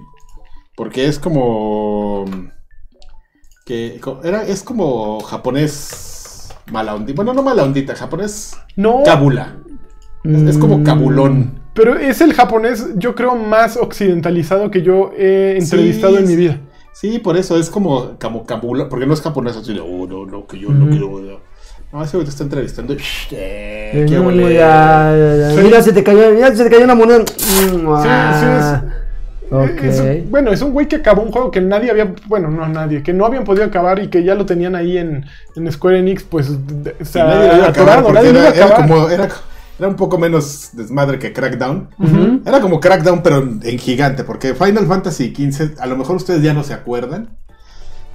porque 0.77 1.07
es 1.07 1.19
como 1.19 2.25
que 3.65 4.01
era 4.25 4.45
es 4.47 4.63
como 4.63 5.21
japonés 5.21 6.49
mala 6.73 6.95
ondita. 6.95 7.17
Bueno, 7.17 7.33
no 7.35 7.43
mala 7.43 7.63
ondita, 7.65 7.95
japonés 7.95 8.57
No, 8.77 9.03
cabula. 9.05 9.57
Es, 10.25 10.43
es 10.43 10.59
como 10.59 10.79
Mm. 10.79 10.85
cabulón. 10.85 11.61
pero 11.75 11.97
es 11.97 12.21
el 12.21 12.35
japonés, 12.35 12.89
yo 12.97 13.15
creo, 13.15 13.37
más 13.37 13.77
occidentalizado 13.77 14.71
que 14.71 14.83
yo 14.83 15.13
he 15.17 15.57
entrevistado 15.59 16.17
Sí, 16.17 16.23
en 16.23 16.29
mi 16.29 16.37
vida. 16.37 16.61
Sí, 16.93 17.19
por 17.21 17.37
eso 17.37 17.57
es 17.57 17.71
como 17.71 18.19
como 18.19 18.45
cabulón, 18.45 18.89
porque 18.89 19.07
no 19.07 19.15
es 19.15 19.21
japonés 19.23 19.57
así 19.57 19.73
de, 19.75 19.81
"Oh, 19.81 20.07
no, 20.09 20.27
no, 20.27 20.47
que 20.47 20.59
yo 20.59 20.71
no 20.71 20.89
quiero." 20.91 21.41
No, 21.93 22.05
ese 22.05 22.17
güey 22.17 22.25
te 22.25 22.31
está 22.31 22.45
entrevistando. 22.45 22.93
y, 22.93 22.97
"Shh, 22.99 23.29
eh, 23.33 24.07
qué 24.09 24.17
no, 24.17 24.27
ole". 24.27 24.55
ya, 24.55 25.15
ya, 25.17 25.37
ya. 25.37 25.51
Sí. 25.57 25.61
Mira, 25.63 25.83
se 25.83 25.93
te 25.93 26.05
cayó, 26.05 26.33
mira, 26.35 26.55
se 26.55 26.65
te 26.65 26.71
cayó 26.71 26.85
una 26.85 26.95
moneda. 26.95 27.21
Mm, 27.21 27.87
ah. 27.89 28.83
es- 28.85 28.99
Ok. 29.51 29.83
Es- 29.83 30.31
bueno, 30.31 30.53
es 30.53 30.61
un 30.61 30.73
güey 30.75 30.87
que 30.89 30.97
acabó 30.97 31.23
un 31.23 31.33
juego 31.33 31.51
que 31.51 31.63
nadie 31.63 31.91
había, 31.91 32.13
bueno, 32.27 32.51
no 32.51 32.69
nadie, 32.69 33.03
que 33.03 33.15
no 33.15 33.25
habían 33.25 33.45
podido 33.45 33.65
acabar 33.65 33.99
y 33.99 34.09
que 34.09 34.23
ya 34.23 34.35
lo 34.35 34.45
tenían 34.45 34.75
ahí 34.75 34.99
en, 34.99 35.25
en 35.57 35.73
Square 35.73 36.01
Enix, 36.01 36.23
pues, 36.25 36.49
de- 36.85 36.95
o 37.01 37.05
sea, 37.07 37.25
nadie 37.25 37.49
lo 37.49 37.57
iba 37.57 37.65
a 37.65 37.69
acabar 37.71 37.99
atorado, 38.01 38.03
porque 38.03 38.15
nadie 38.19 38.33
lo 38.35 38.39
iba 38.41 38.49
era, 38.51 38.77
como 38.77 39.09
era, 39.09 39.29
era 39.79 39.89
un 39.89 39.97
poco 39.97 40.19
menos 40.19 40.69
desmadre 40.75 41.19
que 41.19 41.33
Crackdown. 41.33 41.89
Era 42.45 42.61
como 42.61 42.79
Crackdown, 42.79 43.23
pero 43.23 43.39
en 43.39 43.61
en 43.65 43.79
gigante, 43.79 44.23
porque 44.23 44.53
Final 44.55 44.87
Fantasy 44.87 45.33
XV, 45.35 45.81
a 45.81 45.87
lo 45.87 45.97
mejor 45.97 46.17
ustedes 46.17 46.43
ya 46.43 46.53
no 46.53 46.63
se 46.63 46.75
acuerdan, 46.75 47.31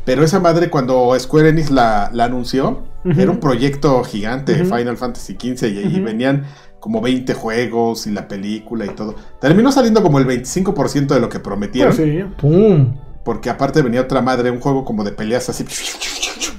pero 0.05 0.23
esa 0.23 0.39
madre 0.39 0.69
cuando 0.69 1.17
Square 1.19 1.49
Enix 1.49 1.71
la, 1.71 2.09
la 2.13 2.25
anunció, 2.25 2.83
era 3.05 3.31
un 3.31 3.39
proyecto 3.39 4.03
gigante. 4.03 4.55
Final 4.63 4.95
Fantasy 4.97 5.33
XV, 5.33 5.63
y, 5.67 5.79
y 5.79 5.95
Ujú. 5.97 6.03
venían 6.05 6.43
como 6.79 7.01
20 7.01 7.33
juegos 7.33 8.07
y 8.07 8.11
la 8.11 8.27
película 8.27 8.85
y 8.85 8.89
todo. 8.89 9.15
Terminó 9.39 9.71
saliendo 9.71 10.01
como 10.03 10.19
el 10.19 10.25
25% 10.27 11.07
de 11.07 11.19
lo 11.19 11.29
que 11.29 11.39
prometieron, 11.39 11.95
Pues 11.95 12.07
sí. 12.09 12.23
Pum. 12.37 12.95
Porque 13.23 13.49
aparte 13.49 13.81
venía 13.81 14.01
otra 14.01 14.21
madre, 14.21 14.51
un 14.51 14.59
juego 14.59 14.83
como 14.85 15.03
de 15.03 15.11
peleas 15.11 15.49
así, 15.49 15.65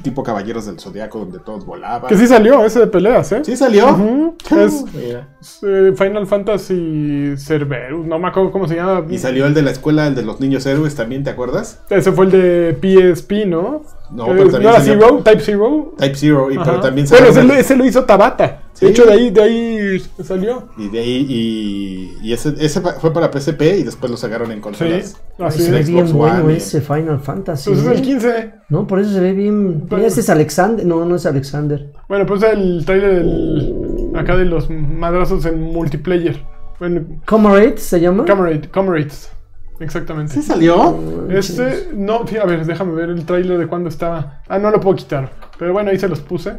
tipo 0.02 0.22
Caballeros 0.22 0.66
del 0.66 0.78
Zodiaco, 0.78 1.18
donde 1.18 1.38
todos 1.38 1.64
volaban. 1.64 2.08
Que 2.08 2.16
sí 2.16 2.26
salió 2.26 2.64
ese 2.64 2.80
de 2.80 2.86
peleas, 2.86 3.32
¿eh? 3.32 3.40
¿Sí 3.44 3.56
salió? 3.56 3.90
Ujú. 3.90 4.36
Es 4.58 4.84
Mira. 4.94 5.28
eh, 5.62 5.92
Final 5.96 6.26
Fantasy 6.26 7.34
Cerberus, 7.36 8.06
no 8.06 8.18
me 8.18 8.28
acuerdo 8.28 8.50
cómo 8.52 8.68
se 8.68 8.76
llama. 8.76 9.04
Y 9.10 9.18
salió 9.18 9.46
el 9.46 9.54
de 9.54 9.62
la 9.62 9.70
escuela, 9.70 10.06
el 10.06 10.14
de 10.14 10.22
los 10.22 10.40
niños 10.40 10.66
héroes 10.66 10.94
también, 10.94 11.24
¿te 11.24 11.30
acuerdas? 11.30 11.82
Ese 11.90 12.12
fue 12.12 12.26
el 12.26 12.30
de 12.30 13.12
PSP, 13.14 13.46
¿no? 13.46 13.82
No, 14.10 14.26
Eh, 14.26 14.34
pero 14.36 14.50
también 14.50 14.70
era 14.70 14.80
salió- 14.80 15.00
Zero, 15.00 15.22
Type 15.24 15.40
Zero. 15.40 15.94
Type 15.96 16.14
Zero, 16.14 16.50
y, 16.50 16.58
pero 16.58 16.80
también 16.80 17.06
Bueno, 17.08 17.26
ese, 17.26 17.60
ese 17.60 17.76
lo 17.76 17.84
hizo 17.84 18.04
Tabata. 18.04 18.60
Sí. 18.74 18.86
De 18.86 18.90
hecho, 18.90 19.04
de 19.06 19.12
ahí, 19.12 19.30
de 19.30 19.42
ahí 19.42 20.02
salió. 20.22 20.68
Y 20.76 20.88
de 20.88 20.98
ahí, 20.98 21.26
y, 21.28 22.18
y 22.28 22.32
ese, 22.32 22.54
ese 22.58 22.80
fue 22.80 23.12
para 23.12 23.30
PSP 23.32 23.62
y 23.78 23.82
después 23.84 24.10
lo 24.10 24.16
sacaron 24.16 24.50
en 24.52 24.60
consolas. 24.60 25.16
Sí, 25.36 25.42
así 25.42 25.62
se 25.62 25.70
ve 25.70 25.82
bien 25.82 26.12
bueno 26.12 26.50
y- 26.50 26.54
ese 26.56 26.80
Final 26.80 27.20
Fantasy. 27.20 27.70
Pues 27.70 27.82
es 27.82 27.86
el 27.90 27.98
¿eh? 27.98 28.02
15. 28.02 28.52
No, 28.68 28.86
por 28.86 28.98
eso 29.00 29.10
se 29.12 29.20
ve 29.20 29.32
bien. 29.32 29.86
Pero- 29.88 30.02
ese 30.04 30.20
es 30.20 30.28
Alexander. 30.28 30.84
No, 30.84 31.04
no 31.04 31.16
es 31.16 31.24
Alexander. 31.26 31.92
Bueno, 32.08 32.26
pues 32.26 32.42
el 32.42 32.84
trailer 32.84 33.14
del. 33.24 34.10
Acá 34.16 34.36
de 34.36 34.44
los 34.44 34.68
madrazos 34.70 35.44
en 35.46 35.60
multiplayer. 35.60 36.40
Bueno, 36.78 37.02
Comrade 37.26 37.78
se 37.78 38.00
llama. 38.00 38.24
Camerate, 38.24 38.68
Camerates. 38.68 39.30
Exactamente. 39.80 40.32
¿Sí 40.34 40.42
salió? 40.42 41.28
Este, 41.30 41.88
no, 41.94 42.24
a 42.40 42.46
ver, 42.46 42.64
déjame 42.64 42.94
ver 42.94 43.10
el 43.10 43.24
tráiler 43.24 43.58
de 43.58 43.66
cuándo 43.66 43.88
estaba. 43.88 44.40
Ah, 44.48 44.58
no 44.58 44.70
lo 44.70 44.80
puedo 44.80 44.96
quitar. 44.96 45.30
Pero 45.58 45.72
bueno, 45.72 45.90
ahí 45.90 45.98
se 45.98 46.08
los 46.08 46.20
puse. 46.20 46.52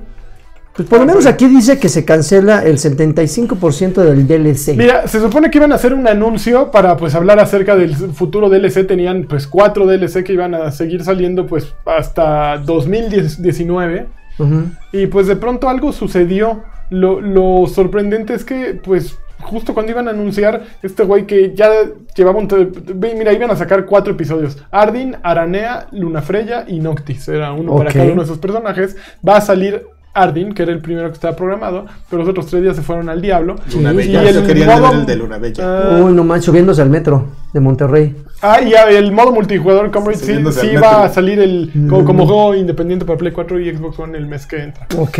Pues 0.75 0.89
por 0.89 0.99
lo 0.99 1.05
menos 1.05 1.25
aquí 1.25 1.47
dice 1.47 1.79
que 1.79 1.87
se 1.87 2.03
cancela 2.03 2.65
el 2.65 2.77
75% 2.77 3.93
del 3.93 4.27
DLC. 4.27 4.75
Mira, 4.75 5.07
se 5.07 5.21
supone 5.21 5.49
que 5.49 5.57
iban 5.57 5.71
a 5.71 5.75
hacer 5.75 5.93
un 5.93 6.05
anuncio 6.05 6.69
para 6.69 6.97
pues 6.97 7.15
hablar 7.15 7.39
acerca 7.39 7.77
del 7.77 7.95
futuro 7.95 8.49
DLC. 8.49 8.85
Tenían 8.85 9.23
pues 9.23 9.47
cuatro 9.47 9.87
DLC 9.87 10.25
que 10.25 10.33
iban 10.33 10.53
a 10.53 10.71
seguir 10.71 11.01
saliendo 11.05 11.47
pues 11.47 11.73
hasta 11.85 12.57
2019. 12.57 14.07
Ujú. 14.37 14.63
Y 14.91 15.07
pues 15.07 15.27
de 15.27 15.37
pronto 15.37 15.69
algo 15.69 15.93
sucedió. 15.93 16.63
Lo, 16.89 17.21
lo 17.21 17.67
sorprendente 17.67 18.33
es 18.33 18.43
que 18.43 18.79
pues 18.83 19.17
justo 19.45 19.73
cuando 19.73 19.91
iban 19.91 20.07
a 20.07 20.11
anunciar 20.11 20.63
este 20.81 21.03
güey 21.03 21.25
que 21.25 21.53
ya 21.55 21.69
llevaba 22.15 22.39
un... 22.39 22.47
Mira, 22.95 23.31
iban 23.33 23.51
a 23.51 23.55
sacar 23.55 23.85
cuatro 23.85 24.13
episodios. 24.13 24.57
Ardyn, 24.71 25.17
Aranea, 25.23 25.87
Lunafreya 25.91 26.65
y 26.67 26.79
Noctis. 26.79 27.27
Era 27.27 27.53
uno 27.53 27.75
para 27.75 27.91
cada 27.91 28.05
uno 28.05 28.21
de 28.21 28.25
esos 28.25 28.39
personajes. 28.39 28.97
Va 29.27 29.37
a 29.37 29.41
salir 29.41 29.85
Ardyn, 30.15 30.53
que 30.53 30.63
era 30.63 30.71
el 30.71 30.79
primero 30.81 31.07
que 31.09 31.13
estaba 31.13 31.35
programado. 31.35 31.85
Pero 32.09 32.21
los 32.21 32.29
otros 32.29 32.47
tres 32.47 32.63
días 32.63 32.75
se 32.75 32.81
fueron 32.81 33.09
al 33.09 33.21
diablo. 33.21 33.55
Luna 33.73 33.91
Sí, 33.91 33.97
Bella. 33.97 34.23
y 34.29 34.33
Yo 34.33 34.39
el 34.41 34.47
quería 34.47 34.65
modo- 34.65 34.89
ver 34.89 34.99
el 35.01 35.05
de 35.05 35.15
Luna 35.17 35.37
Bella. 35.37 35.63
Ah, 35.63 36.01
Uy, 36.03 36.13
no 36.13 36.23
manches, 36.23 36.45
subiéndose 36.45 36.81
al 36.81 36.89
metro 36.89 37.25
de 37.53 37.59
Monterrey. 37.59 38.15
Ah, 38.41 38.59
y 38.61 38.73
el 38.73 39.11
modo 39.11 39.31
multijugador 39.31 39.91
Comrade 39.91 40.17
sí, 40.17 40.35
sí 40.51 40.75
va 40.75 41.05
a 41.05 41.09
salir 41.09 41.39
el, 41.39 41.71
como, 41.89 42.01
Mm. 42.01 42.05
como 42.05 42.25
juego 42.25 42.55
independiente 42.55 43.05
para 43.05 43.17
Play 43.17 43.31
4 43.31 43.59
y 43.59 43.75
Xbox 43.75 43.97
One 43.99 44.17
el 44.17 44.25
mes 44.27 44.45
que 44.45 44.57
entra. 44.63 44.87
Ok. 44.97 45.19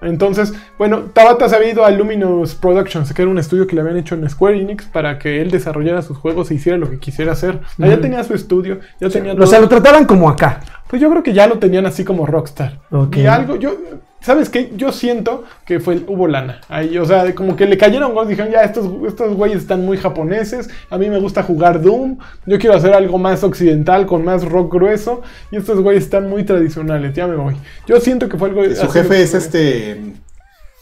Entonces, 0.00 0.52
bueno, 0.78 1.02
Tabata 1.12 1.48
se 1.48 1.56
había 1.56 1.70
ido 1.72 1.84
a 1.84 1.90
Luminous 1.90 2.54
Productions, 2.54 3.12
que 3.12 3.22
era 3.22 3.30
un 3.30 3.38
estudio 3.38 3.66
que 3.66 3.74
le 3.76 3.82
habían 3.82 3.96
hecho 3.98 4.14
en 4.14 4.28
Square 4.28 4.60
Enix 4.60 4.84
para 4.86 5.18
que 5.18 5.40
él 5.40 5.50
desarrollara 5.50 6.02
sus 6.02 6.16
juegos 6.18 6.50
e 6.50 6.54
hiciera 6.54 6.76
lo 6.78 6.90
que 6.90 6.98
quisiera 6.98 7.32
hacer. 7.32 7.60
Allá 7.80 8.00
tenía 8.00 8.24
su 8.24 8.34
estudio, 8.34 8.78
ya 9.00 9.08
tenía 9.08 9.34
O 9.34 9.46
sea, 9.46 9.60
lo 9.60 9.68
trataban 9.68 10.04
como 10.04 10.28
acá. 10.28 10.60
Pues 10.88 11.00
yo 11.00 11.08
creo 11.10 11.22
que 11.22 11.32
ya 11.32 11.46
lo 11.46 11.58
tenían 11.58 11.86
así 11.86 12.04
como 12.04 12.26
Rockstar. 12.26 12.80
Ok. 12.90 13.16
Y 13.18 13.26
algo, 13.26 13.56
yo, 13.56 13.74
¿sabes 14.22 14.48
qué? 14.48 14.72
Yo 14.76 14.92
siento 14.92 15.44
que 15.64 15.80
fue, 15.80 16.02
hubo 16.06 16.28
lana. 16.28 16.60
Ahí, 16.68 16.96
o 16.98 17.04
sea, 17.04 17.34
como 17.34 17.56
que 17.56 17.66
le 17.66 17.76
cayeron 17.76 18.14
gordos, 18.14 18.28
dijeron, 18.28 18.52
ya, 18.52 18.62
estos, 18.62 18.88
estos 19.06 19.34
güeyes 19.34 19.58
están 19.58 19.84
muy 19.84 19.98
japoneses, 19.98 20.68
a 20.90 20.98
mí 20.98 21.08
me 21.10 21.18
gusta 21.18 21.42
jugar 21.42 21.82
Doom, 21.82 22.18
yo 22.46 22.58
quiero 22.58 22.76
hacer 22.76 22.94
algo 22.94 23.18
más 23.18 23.44
occidental, 23.44 24.06
con 24.06 24.24
más 24.24 24.44
rock 24.44 24.72
grueso, 24.72 25.22
y 25.50 25.56
estos 25.56 25.80
güeyes 25.80 26.04
están 26.04 26.28
muy 26.28 26.44
tradicionales, 26.44 27.14
ya 27.14 27.26
me 27.26 27.36
voy. 27.36 27.56
Yo 27.86 28.00
siento 28.00 28.28
que 28.28 28.36
fue 28.38 28.48
algo... 28.48 28.62
Su 28.74 28.88
jefe 28.88 29.22
es 29.22 29.34
este. 29.34 30.00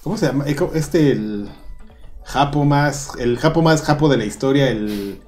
¿Cómo 0.03 0.17
se 0.17 0.27
llama? 0.27 0.45
Este, 0.75 1.13
el. 1.13 1.49
Japo 2.25 2.65
más. 2.65 3.13
El 3.19 3.39
Japo 3.39 3.63
más 3.63 3.83
Japo 3.83 4.09
de 4.09 4.17
la 4.17 4.25
historia. 4.25 4.71
El. 4.71 5.21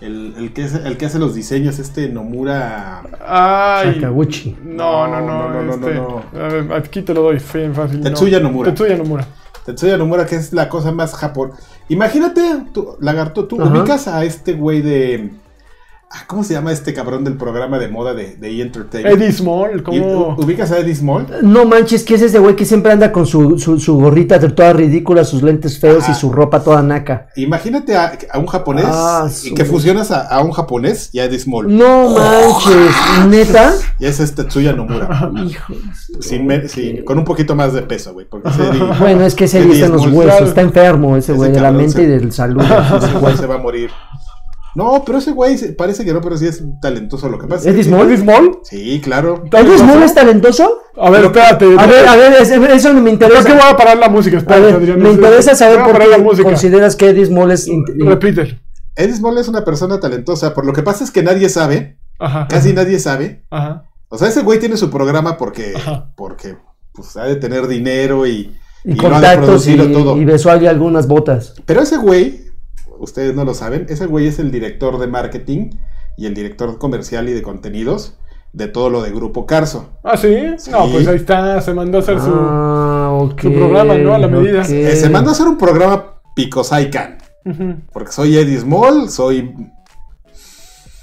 El, 0.00 0.34
el 0.36 0.52
que, 0.52 0.62
es, 0.64 0.74
el 0.74 0.96
que 0.98 1.06
hace 1.06 1.18
los 1.18 1.34
diseños, 1.34 1.78
este 1.78 2.08
Nomura. 2.08 3.02
Ay, 3.26 3.94
Sakaguchi. 3.94 4.54
No, 4.62 5.08
no, 5.08 5.20
no, 5.22 5.48
No, 5.48 5.48
no, 5.54 5.62
no, 5.62 5.72
este, 5.74 5.94
no, 5.94 6.22
a 6.34 6.48
ver, 6.48 6.72
aquí 6.74 7.00
te 7.02 7.14
lo 7.14 7.22
doy, 7.22 7.40
bien 7.54 7.74
fácil. 7.74 8.00
no. 8.00 8.04
Tetsuya 8.10 8.38
Nomura. 8.40 8.70
Tetsuya 8.70 8.96
Nomura. 8.96 9.26
Tetsuya 9.64 9.96
Nomura, 9.96 10.26
que 10.26 10.36
es 10.36 10.52
la 10.52 10.68
cosa 10.68 10.92
más 10.92 11.14
Japón. 11.14 11.52
Imagínate, 11.88 12.42
tú, 12.74 12.96
Lagarto, 13.00 13.46
tú 13.46 13.60
Ajá. 13.60 13.70
ubicas 13.72 14.06
a 14.06 14.24
este 14.24 14.52
güey 14.52 14.82
de. 14.82 15.30
Ah, 16.10 16.24
¿Cómo 16.26 16.44
se 16.44 16.54
llama 16.54 16.72
este 16.72 16.94
cabrón 16.94 17.24
del 17.24 17.36
programa 17.36 17.78
de 17.78 17.88
moda 17.88 18.14
de, 18.14 18.36
de 18.36 18.48
E! 18.50 18.62
Entertainment? 18.62 19.16
Eddie 19.20 19.32
Small, 19.32 19.80
¿Y- 19.80 19.82
como... 19.82 20.36
¿Ubicas 20.38 20.70
a 20.72 20.78
Eddie 20.78 20.94
Small? 20.94 21.26
No 21.42 21.64
manches, 21.64 22.04
que 22.04 22.14
es 22.14 22.22
ese 22.22 22.38
güey 22.38 22.56
que 22.56 22.64
siempre 22.64 22.92
anda 22.92 23.12
con 23.12 23.26
su, 23.26 23.58
su, 23.58 23.78
su 23.80 23.96
gorrita 23.98 24.38
toda 24.40 24.72
ridícula, 24.72 25.24
sus 25.24 25.42
lentes 25.42 25.78
feos 25.78 26.08
y 26.08 26.14
su 26.14 26.30
ropa 26.32 26.60
toda 26.62 26.82
naca. 26.82 27.28
Imagínate 27.36 27.96
a, 27.96 28.18
a 28.32 28.38
un 28.38 28.46
japonés 28.46 28.84
Ah, 28.88 29.26
y 29.28 29.48
su- 29.50 29.54
que 29.54 29.64
fusionas 29.64 30.10
a, 30.10 30.26
a 30.28 30.40
un 30.42 30.52
japonés 30.52 31.10
y 31.12 31.18
a 31.18 31.24
Eddie 31.24 31.38
Small. 31.38 31.76
No 31.76 32.10
manches, 32.10 33.26
neta. 33.28 33.74
Y 33.98 34.06
es 34.06 34.34
Tetsuya 34.34 34.72
Nomura. 34.72 35.30
Hijo. 35.46 35.74
Sin 36.20 36.46
me- 36.46 36.68
sin- 36.68 37.04
con 37.04 37.18
un 37.18 37.24
poquito 37.24 37.54
más 37.54 37.72
de 37.72 37.82
peso, 37.82 38.12
güey. 38.12 38.26
Porque 38.28 38.48
ese 38.48 38.62
Eddie, 38.68 38.82
Bueno, 39.00 39.24
es 39.24 39.34
que 39.34 39.44
ese 39.44 39.60
Eddie 39.60 39.72
está 39.74 39.86
en 39.86 39.92
los 39.92 40.06
huesos, 40.06 40.24
claro. 40.24 40.46
está 40.46 40.60
enfermo 40.62 41.16
ese 41.16 41.32
güey, 41.32 41.52
de 41.52 41.60
la 41.60 41.72
mente 41.72 41.92
se- 41.92 42.02
y 42.02 42.06
del 42.06 42.32
salud. 42.32 42.62
ese 43.02 43.12
güey 43.18 43.36
se 43.36 43.46
va 43.46 43.56
a 43.56 43.58
morir. 43.58 43.90
No, 44.76 45.02
pero 45.06 45.18
ese 45.18 45.32
güey 45.32 45.56
parece 45.74 46.04
que 46.04 46.12
no, 46.12 46.20
pero 46.20 46.36
sí 46.36 46.46
es 46.46 46.62
talentoso. 46.82 47.28
Lo 47.28 47.38
que 47.38 47.46
pasa 47.46 47.62
es 47.62 47.66
¿Eddie 47.74 47.78
que- 47.82 47.88
Small? 47.88 48.06
¿Eddie 48.06 48.18
Small? 48.18 48.58
Sí, 48.62 49.00
claro. 49.02 49.42
¿Eddie 49.50 49.78
Small 49.78 50.02
es 50.02 50.14
talentoso? 50.14 50.78
A 51.00 51.10
ver, 51.10 51.24
espérate. 51.24 51.64
A 51.78 51.86
ver, 51.86 52.06
a 52.06 52.16
ver, 52.16 52.32
es- 52.40 52.50
eso 52.50 52.92
me 52.92 53.00
Creo 53.00 53.12
interesa. 53.12 53.44
que 53.44 53.52
voy 53.52 53.62
a 53.68 53.76
parar 53.76 53.96
la 53.96 54.08
música, 54.08 54.36
me 54.46 54.68
es- 55.08 55.14
interesa 55.14 55.54
saber 55.54 55.82
por 55.82 55.98
qué 56.36 56.42
consideras 56.42 56.94
que 56.94 57.08
Eddie 57.08 57.26
Small 57.26 57.50
es... 57.52 57.66
Repítelo. 57.98 58.54
Eddie 58.94 59.14
Small 59.16 59.38
es 59.38 59.48
una 59.48 59.64
persona 59.64 59.98
talentosa. 59.98 60.54
Por 60.54 60.64
lo 60.66 60.72
que 60.72 60.82
pasa 60.82 61.04
es 61.04 61.10
que 61.10 61.22
nadie 61.22 61.48
sabe, 61.48 61.98
Ajá. 62.18 62.46
casi 62.48 62.72
nadie 62.72 62.98
sabe. 62.98 63.44
Ajá. 63.50 63.84
O 64.08 64.18
sea, 64.18 64.28
ese 64.28 64.42
güey 64.42 64.58
tiene 64.60 64.76
su 64.76 64.90
programa 64.90 65.36
porque, 65.36 65.74
porque 66.16 66.56
pues, 66.92 67.16
ha 67.16 67.24
de 67.24 67.36
tener 67.36 67.66
dinero 67.66 68.26
y, 68.26 68.54
y 68.84 68.92
y 68.92 68.94
lo 68.94 69.02
ha 69.16 69.20
de 69.20 69.26
contactos 69.36 69.66
y, 69.66 69.74
producir 69.74 69.92
todo. 69.92 70.16
y 70.16 70.24
besó 70.24 70.50
a 70.50 70.54
algunas 70.54 71.08
botas. 71.08 71.54
Pero 71.66 71.80
ese 71.82 71.96
güey, 71.98 72.45
ustedes 72.98 73.34
no 73.34 73.44
lo 73.44 73.54
saben, 73.54 73.86
ese 73.88 74.06
güey 74.06 74.26
es 74.26 74.38
el 74.38 74.50
director 74.50 74.98
de 74.98 75.06
marketing 75.06 75.70
y 76.16 76.26
el 76.26 76.34
director 76.34 76.78
comercial 76.78 77.28
y 77.28 77.32
de 77.32 77.42
contenidos 77.42 78.18
de 78.52 78.68
todo 78.68 78.88
lo 78.88 79.02
de 79.02 79.10
Grupo 79.10 79.44
Carso. 79.46 79.90
Ah, 80.02 80.16
¿sí? 80.16 80.34
No, 80.70 80.86
Sí. 80.86 80.92
pues 80.92 81.08
ahí 81.08 81.16
está, 81.16 81.60
se 81.60 81.74
mandó 81.74 81.98
a 81.98 82.00
hacer 82.00 82.18
su... 82.20 82.32
Ah, 82.34 83.28
su 83.40 83.52
programa, 83.52 83.94
¿no? 83.96 84.14
A 84.14 84.18
la 84.18 84.28
medida. 84.28 84.62
Eh, 84.62 84.96
se 84.96 85.10
mandó 85.10 85.30
a 85.30 85.32
hacer 85.32 85.46
un 85.46 85.58
programa 85.58 86.20
Picosaican. 86.34 87.18
Ujú. 87.44 87.76
Porque 87.92 88.12
soy 88.12 88.36
Eddie 88.38 88.58
Small, 88.58 89.10
soy 89.10 89.54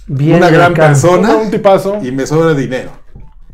Bien 0.08 0.38
una 0.38 0.50
gran 0.50 0.72
acá. 0.74 0.88
persona 0.88 1.36
Un 1.38 1.50
tipazo. 1.52 2.00
y 2.02 2.12
me 2.12 2.26
sobra 2.26 2.54
dinero. 2.54 2.90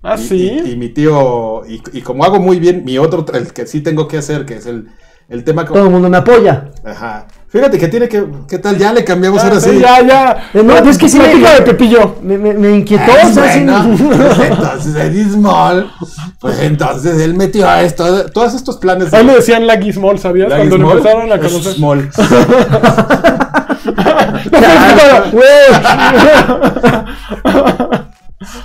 Ah, 0.01 0.15
Y- 0.17 0.23
sí. 0.27 0.61
Y, 0.65 0.71
y 0.71 0.75
mi 0.77 0.89
tío, 0.89 1.63
y, 1.67 1.81
y 1.93 2.01
como 2.01 2.23
hago 2.23 2.39
muy 2.39 2.59
bien, 2.59 2.83
mi 2.85 2.97
otro, 2.97 3.25
el 3.33 3.51
que 3.53 3.67
sí 3.67 3.81
tengo 3.81 4.07
que 4.07 4.17
hacer, 4.17 4.45
que 4.45 4.55
es 4.55 4.65
el, 4.65 4.87
el 5.27 5.43
tema... 5.43 5.65
Todo 5.65 5.83
el 5.85 5.89
mundo 5.91 6.09
me 6.09 6.17
apoya. 6.17 6.71
Ajá. 6.85 7.27
Fíjate 7.51 7.79
que 7.79 7.87
tiene 7.87 8.07
que... 8.07 8.23
¿Qué 8.47 8.59
tal? 8.59 8.77
Ya 8.77 8.93
le 8.93 9.03
cambiamos 9.03 9.41
Ah, 9.41 9.47
ahora 9.47 9.59
sí, 9.59 9.71
sí. 9.71 9.79
ya, 9.79 10.01
ya. 10.05 10.49
Eh, 10.53 10.61
no, 10.63 10.75
pues 10.83 10.97
que 10.99 11.09
sí 11.09 11.17
me- 11.17 11.27
de 11.35 11.61
Pepillo. 11.63 12.17
Me, 12.21 12.37
me, 12.37 12.53
me 12.53 12.75
inquietó. 12.77 13.11
Ah, 13.11 13.27
bueno, 13.33 13.95
pues 13.97 14.39
entonces 14.51 14.95
Eddie 14.95 15.23
Small, 15.25 15.91
pues 16.39 16.59
entonces 16.59 17.19
él 17.19 17.33
metió 17.33 17.67
a 17.67 17.81
esto, 17.81 18.29
todos 18.31 18.53
estos 18.53 18.77
planes 18.77 19.11
Ahí 19.13 19.25
le 19.25 19.33
decían 19.33 19.65
Laggy 19.65 19.93
Small, 19.93 20.19
¿sabías? 20.19 20.49
Laggy 20.49 20.69
Cuando 20.69 20.77
lo 20.89 20.97
empezaron 20.97 21.31
a 21.31 21.35
es 21.35 21.41
conocer. 21.41 21.73
Small. 21.73 22.09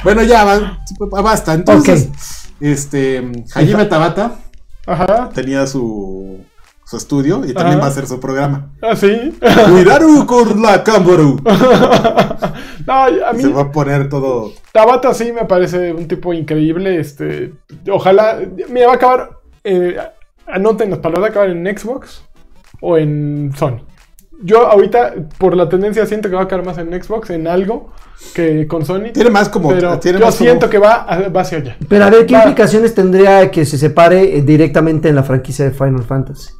Bueno, 0.03 0.23
ya, 0.23 0.45
basta. 1.23 1.55
Entonces, 1.55 2.09
este, 2.61 3.33
Hajime 3.55 3.87
Tabata 3.87 4.37
Ajá. 4.87 5.31
tenía 5.35 5.67
su, 5.67 6.39
su 6.85 6.97
estudio 6.97 7.45
y 7.45 7.55
también 7.55 7.77
Ajá. 7.77 7.79
va 7.81 7.85
a 7.87 7.89
hacer 7.89 8.07
su 8.07 8.21
programa. 8.21 8.71
Ah, 8.83 8.95
sí. 8.95 9.37
Cuidaru 9.71 10.27
con 10.27 10.61
la 10.63 10.83
Camboru. 10.85 11.41
No, 12.87 12.93
a 13.05 13.33
mí 13.33 13.41
Se 13.43 13.49
va 13.49 13.63
a 13.63 13.73
poner 13.73 14.11
todo. 14.11 14.53
Tabata 14.73 15.15
sí 15.15 15.33
me 15.33 15.47
parece 15.47 15.93
un 15.95 16.07
tipo 16.07 16.35
increíble. 16.35 17.01
Este, 17.01 17.55
ojalá. 17.91 18.39
Mira, 18.69 18.89
va 18.89 18.93
a 18.93 18.97
acabar. 18.97 19.31
Eh, 19.65 19.97
anoten 20.47 20.91
las 20.91 20.99
palabras, 20.99 21.23
va 21.23 21.27
a 21.29 21.31
acabar 21.31 21.49
en 21.49 21.65
Xbox 21.79 22.23
o 22.83 22.99
en 22.99 23.53
Sony. 23.57 23.79
Yo 24.43 24.67
ahorita, 24.67 25.15
por 25.39 25.57
la 25.57 25.69
tendencia, 25.71 26.05
siento 26.05 26.29
que 26.29 26.35
va 26.35 26.43
a 26.43 26.45
acabar 26.45 26.67
más 26.67 26.77
en 26.77 26.93
Xbox, 27.03 27.31
en 27.31 27.47
algo, 27.47 27.91
que 28.35 28.67
con 28.67 28.85
Sony. 28.85 29.13
Tiene 29.15 29.31
más 29.31 29.49
como. 29.49 29.71
pero 29.71 29.99
tiene 29.99 30.19
yo 30.19 30.27
más 30.27 30.37
como- 30.37 30.47
siento 30.51 30.69
que 30.69 30.79
va, 30.79 31.05
a- 31.05 31.29
va 31.31 31.41
hacia 31.41 31.59
allá. 31.59 31.77
Pero 31.89 32.05
a 32.05 32.11
ver, 32.11 32.27
¿qué 32.27 32.35
Va. 32.35 32.41
implicaciones 32.41 32.95
tendría 32.95 33.51
que 33.51 33.65
se 33.65 33.79
separe 33.79 34.37
eh, 34.37 34.43
directamente 34.43 35.09
en 35.09 35.15
la 35.15 35.23
franquicia 35.23 35.65
de 35.65 35.71
Final 35.71 36.03
Fantasy? 36.03 36.51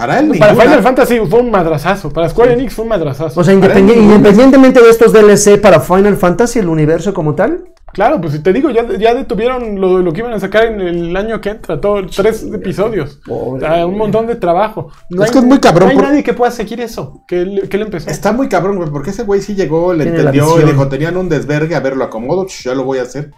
Para 0.00 0.18
él, 0.18 0.28
Para 0.38 0.52
ninguna. 0.52 0.64
Final 0.64 0.82
Fantasy 0.82 1.18
fue 1.28 1.40
un 1.40 1.50
madrazazo. 1.50 2.10
Para 2.10 2.26
Square 2.30 2.54
Enix 2.54 2.72
fue 2.72 2.84
un 2.84 2.88
madrazazo. 2.88 3.38
O 3.38 3.44
sea, 3.44 3.52
independientemente 3.52 4.80
de 4.80 4.88
estos 4.88 5.12
DLC 5.12 5.60
para 5.60 5.78
Final 5.80 6.16
Fantasy, 6.16 6.58
el 6.58 6.68
universo 6.68 7.12
como 7.12 7.34
tal. 7.34 7.64
Claro, 7.92 8.20
pues 8.20 8.32
si 8.34 8.38
te 8.38 8.52
digo, 8.52 8.70
ya, 8.70 8.86
ya 8.98 9.14
detuvieron 9.14 9.80
lo, 9.80 9.98
lo 9.98 10.12
que 10.12 10.20
iban 10.20 10.32
a 10.32 10.38
sacar 10.38 10.64
en 10.66 10.80
el 10.80 11.16
año 11.16 11.40
que 11.40 11.50
entra, 11.50 11.80
todo, 11.80 12.06
tres 12.06 12.44
episodios. 12.44 13.20
Pobre. 13.26 13.66
Ah, 13.66 13.84
un 13.84 13.98
montón 13.98 14.26
de 14.28 14.36
trabajo. 14.36 14.92
No 15.10 15.24
Es 15.24 15.30
que 15.32 15.38
es 15.38 15.44
muy 15.44 15.58
cabrón 15.58 15.88
No 15.88 15.90
hay 15.90 15.96
por- 15.96 16.04
nadie 16.06 16.22
que 16.22 16.32
pueda 16.32 16.52
seguir 16.52 16.80
eso. 16.80 17.24
Que 17.26 17.42
él, 17.42 17.68
que 17.68 17.76
él 17.76 17.82
empezó. 17.82 18.08
Está 18.08 18.32
muy 18.32 18.48
cabrón, 18.48 18.76
güey, 18.76 18.88
porque 18.90 19.10
ese 19.10 19.24
güey 19.24 19.42
sí 19.42 19.54
llegó, 19.54 19.92
le 19.92 20.04
entendió 20.04 20.60
y 20.60 20.64
dijo, 20.64 20.88
tenían 20.88 21.16
un 21.16 21.28
desvergue, 21.28 21.74
a 21.74 21.80
ver, 21.80 21.96
lo 21.96 22.04
acomodo, 22.04 22.46
ya 22.46 22.74
lo 22.74 22.84
voy 22.84 22.98
a 22.98 23.02
hacer. 23.02 23.32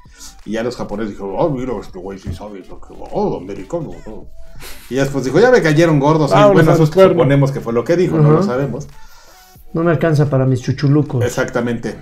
Y 0.45 0.53
ya 0.53 0.63
los 0.63 0.77
japoneses 0.77 1.13
dijeron, 1.13 1.35
oh, 1.39 1.49
mira, 1.49 1.73
este 1.81 1.99
güey 1.99 2.19
sí 2.19 2.35
sabe 2.35 2.63
lo 2.69 2.79
que 2.79 2.95
oh, 3.11 3.39
americano. 3.39 3.91
oh". 4.07 4.27
Y 4.91 4.97
después 4.97 5.25
dijo, 5.25 5.39
ya 5.41 5.51
me 5.51 5.63
cayeron 5.63 5.99
gordos. 6.01 6.31
y 6.31 6.35
Vámonos 6.35 6.55
bueno, 6.55 6.73
eso 6.73 6.87
suponemos 6.87 7.53
que 7.53 7.61
fue 7.61 7.73
lo 7.73 7.85
que 7.85 7.97
dijo, 7.97 8.19
no 8.19 8.31
lo 8.31 8.43
sabemos. 8.43 8.89
No 9.73 9.83
me 9.83 9.91
alcanza 9.91 10.27
para 10.29 10.45
mis 10.45 10.61
chuchulucos. 10.61 11.25
Exactamente. 11.25 11.97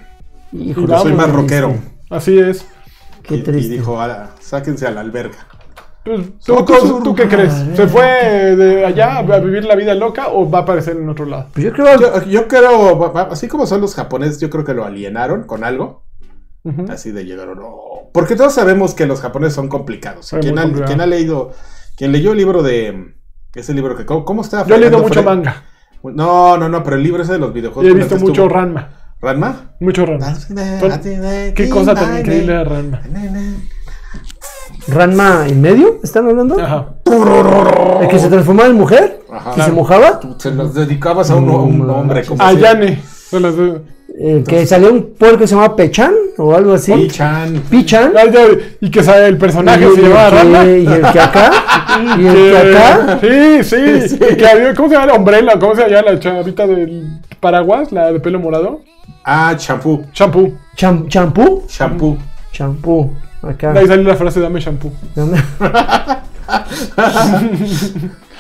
Híjole, 0.53 0.87
Y 0.87 0.91
Yo 0.91 0.99
soy 1.03 1.13
más 1.13 1.31
rockero. 1.33 1.75
Así 2.11 2.39
es. 2.39 2.67
Qué 3.23 3.37
Y- 3.37 3.39
y, 3.39 3.43
triste. 3.43 3.73
dijo, 3.75 4.01
"Ala, 4.01 4.31
sáquense 4.41 4.87
a 4.87 4.91
la 4.91 5.01
alberga. 5.03 5.37
Pues, 6.05 6.21
¿tú, 6.45 6.65
tú- 6.65 7.01
tú 7.05 7.15
qué 7.15 7.29
crees? 7.29 7.53
¿Se 7.77 7.87
fue 7.87 8.57
de 8.57 8.85
allá 8.87 9.19
a 9.19 9.39
vivir 9.39 9.65
la 9.67 9.77
vida 9.77 9.95
loca 9.95 10.29
o 10.29 10.51
va 10.51 10.61
a 10.61 10.63
aparecer 10.63 10.97
en 10.97 11.09
otro 11.09 11.27
lado? 11.27 11.49
Pues 11.53 11.67
yo 11.67 11.73
creo 11.73 12.01
Yo, 12.01 12.25
yo 12.25 12.49
creo, 12.49 13.15
así 13.31 13.47
como 13.49 13.67
son 13.67 13.83
los 13.83 13.95
japoneses, 13.95 14.41
yo 14.41 14.49
creo 14.51 14.65
que 14.65 14.73
lo 14.75 14.85
alienaron 14.85 15.45
con 15.45 15.63
algo. 15.63 16.03
Así 16.89 17.13
de 17.13 17.25
llegar, 17.25 17.49
no. 17.57 17.77
Porque 18.13 18.35
todos 18.35 18.55
sabemos 18.55 18.95
que 18.95 19.07
los 19.07 19.21
japoneses 19.21 19.55
son 19.55 19.69
complicados. 19.69 20.31
Quien 20.41 20.59
ha, 20.59 20.63
complicados. 20.63 20.91
quien 20.91 21.01
ha 21.03 21.07
leído, 21.07 21.53
quien 22.01 22.13
leyó 22.13 22.33
el 22.33 22.39
libro 22.39 22.63
de. 22.63 23.13
Ese 23.55 23.75
libro 23.75 23.95
que. 23.95 24.07
¿Cómo, 24.07 24.41
estaba 24.41 24.67
Yo 24.67 24.75
he 24.75 24.79
leído 24.79 25.01
mucho 25.01 25.23
manga 25.23 25.65
No, 26.03 26.57
no, 26.57 26.67
no, 26.67 26.83
pero 26.83 26.97
el 26.97 27.03
libro 27.03 27.23
ese 27.23 27.33
de 27.33 27.39
los 27.39 27.53
videojuegos. 27.53 27.85
y 27.85 27.93
he 27.93 27.95
visto 27.95 28.15
que 28.17 28.23
mucho 28.23 28.45
estuvo- 28.45 28.49
Ranma. 28.49 28.89
¿Ranma? 29.21 29.75
Mucho 29.81 30.07
Ranma. 30.07 30.35
¿Qué 31.55 31.69
cosa 31.69 31.95
tan 31.95 32.21
increíble 32.21 32.55
era 32.55 32.65
Ranma? 32.65 33.03
Ranma 34.89 35.47
en 35.47 35.61
medio, 35.61 35.99
¿están 36.03 36.27
hablando? 36.27 36.59
Ajá. 36.59 36.95
El 38.01 38.09
que 38.09 38.19
se 38.19 38.31
transformaba 38.31 38.71
en 38.71 38.77
mujer 38.77 39.21
Ajá. 39.31 39.53
y 39.59 39.61
se 39.61 39.73
mojaba. 39.73 40.21
Se 40.39 40.53
los 40.53 40.73
dedicabas 40.73 41.31
a 41.31 41.37
un, 41.37 41.51
a 41.51 41.57
un 41.59 41.87
No, 41.87 41.97
hombre 41.97 42.25
como 42.25 42.43
A 42.43 42.55
Yane. 42.55 43.03
Las 43.33 43.57
dos. 43.57 43.81
Eh, 44.19 44.43
que 44.49 44.65
salió 44.65 44.91
un 44.91 45.15
puerco 45.19 45.41
que 45.41 45.47
se 45.47 45.55
llamaba 45.55 45.77
Pechan 45.77 46.15
o 46.43 46.55
algo 46.57 46.73
así. 46.75 46.93
Pichan. 46.93 47.63
Pichan. 47.71 48.13
Y 48.81 48.91
que 48.91 49.03
sabe, 49.03 49.27
el 49.29 49.37
personaje 49.39 49.87
Y- 49.91 49.95
se 49.95 50.01
que- 50.03 50.09
Ranma. 50.09 50.65
Y 50.65 50.87
el 50.87 51.03
que 51.13 51.21
acá. 51.21 51.51
y 52.19 52.27
el 52.27 52.35
que 52.35 52.59
acá. 52.59 53.19
Sí, 53.21 53.65
sí. 54.09 54.17
y 54.31 54.37
que 54.37 54.47
había- 54.49 54.75
¿Cómo 54.75 54.89
se 54.89 54.95
llama 54.95 55.07
la 55.07 55.15
Umbrella? 55.15 55.59
¿Cómo 55.59 55.75
se 55.77 55.89
llama 55.89 56.11
la 56.13 56.19
chavita 56.19 56.67
del 56.67 57.21
paraguas? 57.41 57.93
La 57.93 58.11
de 58.13 58.21
pelo 58.21 58.39
morado. 58.41 58.81
Ah, 59.25 59.55
champú. 59.57 60.05
Shampoo. 60.15 60.53
Cham- 60.77 61.07
Champú. 61.09 61.65
Champú. 61.69 62.19
Champú. 62.53 63.15
Acá. 63.43 63.73
De 63.73 63.81
ahí 63.81 63.87
salió 63.87 64.09
la 64.09 64.17
frase 64.17 64.41
dame 64.41 64.61
shampoo. 64.61 64.93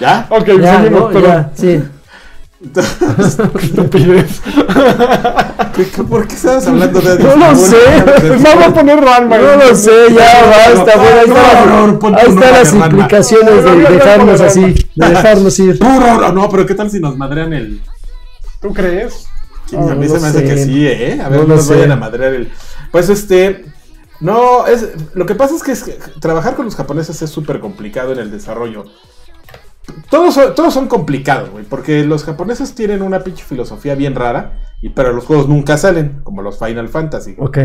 ¿Ya? 0.00 0.26
Ok, 0.30 0.46
Ya, 0.60 0.76
seguimos, 0.76 1.00
¿no? 1.00 1.08
pero. 1.08 1.26
Ya, 1.26 1.50
sí. 1.54 1.82
Estupidez. 3.62 4.42
¿Qué- 5.74 5.88
qué- 5.90 6.02
¿Por 6.02 6.26
qué 6.28 6.34
estabas 6.34 6.66
hablando 6.66 7.00
de 7.00 7.18
No 7.24 7.36
lo 7.36 7.56
sé. 7.56 7.76
Voy 8.28 8.62
a 8.64 8.74
poner 8.74 9.00
Ranma. 9.00 9.38
No 9.38 9.56
lo 9.56 9.74
sé, 9.74 9.90
ya 10.14 10.74
basta. 10.74 10.92
Bueno, 12.00 12.16
ahí 12.18 12.26
están 12.28 12.52
las- 12.52 12.74
implicaciones 12.74 13.64
de 13.64 13.70
no, 13.70 13.74
no, 13.76 13.90
dejarnos 13.90 14.40
no, 14.40 14.46
así. 14.46 14.60
De 14.94 15.08
dejarnos 15.08 15.58
ir. 15.58 15.78
Puro, 15.78 16.32
no, 16.32 16.48
pero 16.50 16.66
¿qué 16.66 16.74
tal 16.74 16.90
si 16.90 17.00
nos 17.00 17.16
madrean 17.16 17.52
el. 17.54 17.80
¿Tú 18.60 18.74
crees? 18.74 19.26
A 19.76 19.94
mí 19.94 20.06
se 20.08 20.18
me 20.20 20.26
hace 20.28 20.44
que 20.44 20.64
sí, 20.64 20.86
¿eh? 20.86 21.20
A 21.24 21.28
ver, 21.28 21.40
No 21.48 21.54
nos 21.54 21.68
vayan 21.68 21.92
a 21.92 21.96
madrear 21.96 22.34
el. 22.34 22.52
Pues 22.90 23.08
este. 23.08 23.64
No, 24.20 24.66
es. 24.66 24.86
Lo 25.14 25.24
que 25.24 25.34
pasa 25.34 25.54
es 25.54 25.62
que, 25.62 25.72
es 25.72 25.82
que 25.82 25.92
trabajar 26.20 26.56
con 26.56 26.66
los 26.66 26.76
japoneses 26.76 27.22
es 27.22 27.30
súper 27.30 27.58
complicado 27.60 28.12
en 28.12 28.18
el 28.18 28.30
desarrollo. 28.30 28.84
Todos, 30.10 30.34
son- 30.34 30.54
todos 30.54 30.72
son 30.74 30.88
complicados, 30.88 31.50
güey, 31.50 31.64
porque 31.64 32.04
los 32.04 32.24
japoneses 32.24 32.74
tienen 32.74 33.02
una 33.02 33.20
pinche 33.20 33.44
filosofía 33.44 33.94
bien 33.94 34.14
rara, 34.14 34.60
y 34.82 34.90
pero 34.90 35.12
los 35.12 35.24
juegos 35.24 35.48
nunca 35.48 35.76
salen, 35.76 36.20
como 36.24 36.42
los 36.42 36.58
Final 36.58 36.88
Fantasy. 36.88 37.34
Ok. 37.38 37.58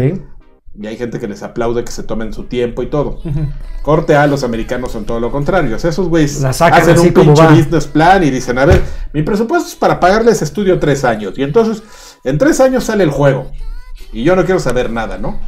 Y 0.78 0.88
hay 0.88 0.98
gente 0.98 1.20
que 1.20 1.28
les 1.30 1.42
aplaude 1.42 1.86
que 1.86 1.92
se 1.94 2.04
tomen 2.04 2.34
su 2.34 2.44
tiempo 2.44 2.84
y 2.84 2.88
todo. 2.88 3.20
Corte 3.82 4.18
A, 4.18 4.28
los 4.28 4.44
americanos 4.44 4.92
son 4.92 5.06
todo 5.06 5.22
lo 5.22 5.32
contrario. 5.32 5.74
O 5.78 5.80
sea, 5.80 5.90
esos 5.90 6.10
güeyes 6.10 6.42
hacen 6.82 7.00
un 7.00 7.06
pinche 7.28 7.44
va. 7.44 7.52
business 7.54 7.88
plan 7.88 8.24
y 8.26 8.30
dicen, 8.30 8.58
a 8.58 8.66
ver, 8.66 8.82
mi 9.14 9.22
presupuesto 9.24 9.70
es 9.70 9.76
para 9.76 10.02
pagarles 10.02 10.42
estudio 10.42 10.78
tres 10.78 11.06
años. 11.06 11.38
Y 11.38 11.44
entonces, 11.44 11.82
en 12.26 12.38
tres 12.38 12.60
años 12.60 12.84
sale 12.84 13.06
el 13.06 13.10
juego. 13.10 13.52
Y 14.12 14.24
yo 14.26 14.36
no 14.36 14.44
quiero 14.44 14.60
saber 14.60 14.90
nada, 14.92 15.18
¿no? 15.18 15.40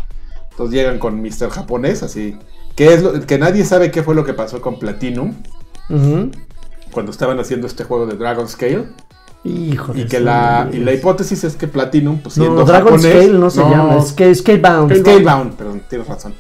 Entonces 0.52 0.74
llegan 0.74 0.98
con 0.98 1.22
Mr. 1.22 1.50
Japonés, 1.50 2.04
así. 2.04 2.38
Que 2.78 2.94
es 2.94 3.04
lo 3.04 3.20
que 3.20 3.38
nadie 3.38 3.66
sabe 3.66 3.92
qué 3.92 4.04
fue 4.04 4.16
lo 4.16 4.24
que 4.24 4.34
pasó 4.34 4.62
con 4.62 4.80
Platinum 4.80 5.34
Ujú. 5.90 6.32
Cuando 6.98 7.12
estaban 7.12 7.40
haciendo 7.40 7.68
este 7.68 7.84
juego 7.84 8.08
de 8.08 8.18
Dragon 8.18 8.50
Scale. 8.50 8.86
Híjole. 9.44 10.02
Y 10.02 10.06
que 10.08 10.20
la, 10.20 10.68
y 10.74 10.78
la 10.78 10.94
hipótesis 10.94 11.44
es 11.44 11.56
que 11.56 11.68
Platinum, 11.68 12.18
pues 12.24 12.36
No, 12.40 12.44
siendo 12.46 12.66
Dragon 12.66 12.94
japonés, 12.96 13.14
Scale 13.24 13.38
no 13.38 13.50
se 13.52 13.60
llama. 13.62 13.98
Es 13.98 14.14
que 14.14 14.34
Scalebound. 14.34 14.96
Scalebound, 14.98 15.54
perdón, 15.54 15.84
tienes 15.88 16.08
razón. 16.08 16.34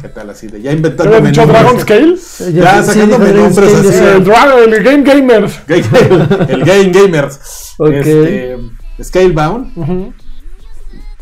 ¿Qué 0.00 0.08
tal 0.10 0.30
así 0.30 0.46
de 0.46 0.62
ya 0.62 0.70
¿Te 0.70 0.76
inventándome 0.76 1.16
habías 1.16 1.32
dicho? 1.32 1.46
Dragon 1.48 1.80
Scale? 1.80 2.16
Ya, 2.54 2.82
sí, 2.84 2.92
sacándome 2.92 3.32
Dragon 3.32 3.42
nombres 3.42 3.70
Scale, 3.72 3.88
así. 3.88 3.98
ya. 3.98 4.12
El, 4.12 4.24
Dragon, 4.24 4.74
el 4.74 4.82
Game 4.84 5.02
Gamers. 5.02 5.60
el 6.48 6.64
Game 6.64 6.90
Gamers. 6.92 7.74
Ok. 7.78 7.90
Este, 7.90 8.58
Scalebound. 9.02 10.14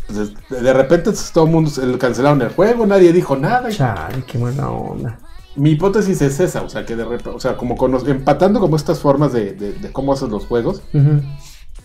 Pues, 0.05 0.31
de 0.51 0.61
de 0.61 0.73
repente 0.73 1.09
todo 1.33 1.45
el 1.45 1.51
mundo 1.51 1.71
se- 1.71 1.87
le 1.87 1.97
cancelaron 1.97 2.39
el 2.43 2.49
juego, 2.49 2.85
nadie 2.85 3.11
dijo 3.11 3.35
nada. 3.35 3.67
Chale, 3.69 4.23
qué 4.27 4.37
buena 4.37 4.69
onda. 4.69 5.17
Mi 5.55 5.71
hipótesis 5.71 6.21
es 6.21 6.39
esa, 6.39 6.63
o 6.63 6.69
sea, 6.69 6.85
que 6.85 6.95
de 6.95 7.05
repente, 7.05 7.29
o 7.29 7.39
sea, 7.39 7.55
como 7.57 7.75
cono- 7.77 8.05
empatando 8.07 8.59
como 8.59 8.75
estas 8.75 8.99
formas 8.99 9.31
de, 9.33 9.53
de- 9.53 9.73
de 9.73 9.91
cómo 9.91 10.11
hacen 10.13 10.29
los 10.29 10.45
juegos, 10.45 10.81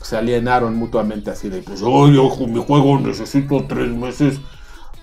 se 0.02 0.16
alienaron 0.16 0.76
mutuamente 0.76 1.30
así 1.30 1.48
de, 1.48 1.62
pues, 1.62 1.80
oye, 1.82 2.18
ojo, 2.18 2.46
mi 2.46 2.62
juego 2.64 2.98
necesito 2.98 3.64
tres 3.68 3.90
meses 3.90 4.40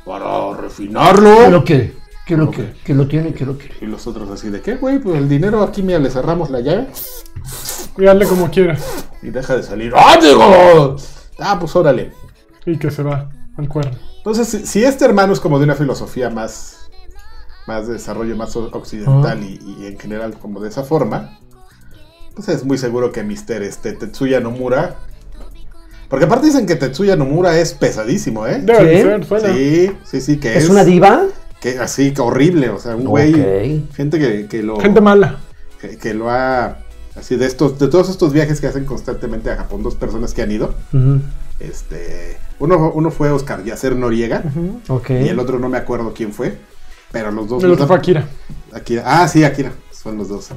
para 0.06 0.54
refinarlo. 0.56 1.36
¿Qué 1.46 1.50
lo 1.50 1.64
quiere? 1.64 1.94
¿Qué 2.26 2.36
lo 2.38 2.52
quiere? 2.52 2.74
¿Qué 2.84 2.94
lo 2.94 3.08
tiene? 3.08 3.34
¿Qué 3.34 3.46
lo 3.46 3.58
quiere? 3.58 3.76
Y 3.82 3.86
los 3.86 4.06
otros 4.08 4.30
así 4.30 4.50
de, 4.50 4.62
¿qué, 4.62 4.76
güey? 4.76 5.00
Pues 5.00 5.16
el 5.18 5.30
dinero 5.30 5.64
aquí, 5.64 5.82
mira, 5.82 6.00
le 6.00 6.10
cerramos 6.10 6.50
la 6.50 6.60
llave 6.60 6.88
Y 7.98 8.06
hazle 8.06 8.26
como 8.28 8.50
quieras. 8.52 8.84
y 9.22 9.30
deja 9.30 9.56
de 9.56 9.64
salir. 9.64 9.94
¡Ah, 9.96 10.18
digo! 10.22 10.96
Ah, 11.40 11.58
pues 11.60 11.74
órale. 11.76 12.12
Y 12.66 12.78
que 12.78 12.92
se 12.92 13.02
va 13.04 13.30
al 13.56 13.70
cuerno. 13.70 13.98
Entonces, 14.18 14.48
si, 14.50 14.66
si 14.68 14.84
este 14.84 15.06
hermano 15.06 15.32
es 15.32 15.40
como 15.40 15.58
de 15.58 15.64
una 15.66 15.76
filosofía 15.76 16.30
más, 16.30 16.87
más 17.68 17.88
de 17.88 17.94
desarrollo, 17.94 18.36
más 18.36 18.56
occidental 18.56 19.44
y, 19.44 19.60
y 19.80 19.86
en 19.88 20.00
general 20.00 20.34
como 20.40 20.60
de 20.60 20.70
esa 20.70 20.84
forma, 20.84 21.38
pues 22.36 22.50
es 22.50 22.64
muy 22.64 22.78
seguro 22.78 23.12
que 23.12 23.24
Mr. 23.24 23.62
Este, 23.64 23.94
Tetsuya 23.94 24.40
Nomura... 24.40 24.96
Porque 26.10 26.24
aparte 26.26 26.46
dicen 26.46 26.66
que 26.66 26.76
Tetsuya 26.78 27.18
Nomura 27.18 27.60
es 27.60 27.74
pesadísimo, 27.74 28.48
¿eh? 28.48 28.64
¿Sí? 29.42 29.54
Sí, 29.54 29.92
sí, 30.06 30.22
sí, 30.22 30.38
que 30.40 30.56
es... 30.58 30.64
¿Es 30.64 30.70
una 30.70 30.86
diva? 30.86 31.26
Que, 31.60 31.80
así, 31.80 32.14
que 32.14 32.22
horrible, 32.22 32.70
o 32.70 32.80
sea, 32.80 32.96
un 32.96 33.04
güey... 33.06 33.84
Gente 33.94 34.18
que, 34.18 34.48
que 34.48 34.64
lo... 34.64 34.80
Gente 34.80 35.02
mala. 35.02 35.40
que, 35.82 35.98
que 35.98 36.14
lo 36.14 36.30
ha... 36.30 36.78
Así 37.16 37.36
de 37.36 37.48
estos, 37.48 37.80
de 37.80 37.88
todos 37.88 38.10
estos 38.10 38.32
viajes 38.32 38.62
que 38.62 38.68
hacen 38.68 38.86
constantemente 38.86 39.50
a 39.50 39.58
Japón, 39.58 39.82
dos 39.82 39.96
personas 39.96 40.36
que 40.36 40.44
han 40.44 40.52
ido, 40.52 40.76
este, 41.60 42.38
uno, 42.60 42.92
uno 42.94 43.10
fue 43.10 43.32
Oscar 43.32 43.64
Yacer 43.64 43.96
Noriega, 43.96 44.44
Ujú. 44.46 44.80
Ok. 44.94 45.10
y 45.10 45.28
el 45.28 45.40
otro 45.40 45.58
no 45.58 45.68
me 45.68 45.80
acuerdo 45.80 46.14
quién 46.16 46.32
fue, 46.32 46.60
pero 47.12 47.32
los 47.32 47.48
dos. 47.48 47.64
El 47.64 47.72
otro 47.72 47.88
fue 47.88 47.96
Akira. 47.98 48.26
Akira. 48.74 49.04
Ah, 49.06 49.28
sí, 49.28 49.44
Akira. 49.44 49.72
Son 49.92 50.18
los 50.18 50.30
dos. 50.30 50.50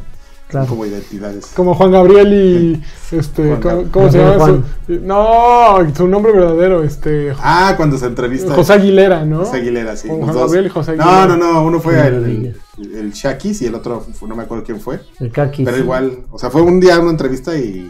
Claro. 0.49 0.67
Como 0.67 0.85
identidades. 0.85 1.47
Como 1.55 1.75
Juan 1.75 1.93
Gabriel 1.93 2.33
y. 2.33 2.83
Este, 3.17 3.55
Juan 3.57 3.89
¿cómo, 3.91 4.11
se 4.11 4.19
llama? 4.19 4.47
Su, 4.47 4.95
no, 5.01 5.95
su 5.97 6.09
nombre 6.09 6.33
verdadero, 6.33 6.83
este. 6.83 7.33
Ah, 7.39 7.75
cuando 7.77 7.97
se 7.97 8.07
entrevista. 8.07 8.53
José 8.53 8.73
Aguilera, 8.73 9.25
¿no? 9.25 9.45
José 9.45 9.59
Aguilera, 9.59 9.95
sí. 9.97 10.09
Juan. 10.09 10.35
Gabriel 10.35 10.67
y 10.67 10.69
José 10.69 10.97
No, 10.97 11.05
Aguilera. 11.05 11.37
no, 11.37 11.53
no. 11.53 11.63
Uno 11.65 11.79
fue 11.79 12.05
el, 12.05 12.57
el 12.79 13.13
Shakis 13.13 13.63
y 13.63 13.67
el 13.67 13.77
otro, 13.77 14.01
fue- 14.01 14.29
no 14.29 14.35
me 14.35 14.43
acuerdo 14.43 14.65
quién 14.65 14.81
fue. 14.81 14.99
El 15.21 15.31
kaki. 15.31 15.65
Pero 15.65 15.77
igual, 15.79 16.19
o 16.33 16.39
sea, 16.39 16.51
fue 16.51 16.63
un 16.63 16.81
día 16.81 16.99
una 16.99 17.11
entrevista 17.11 17.57
y. 17.57 17.89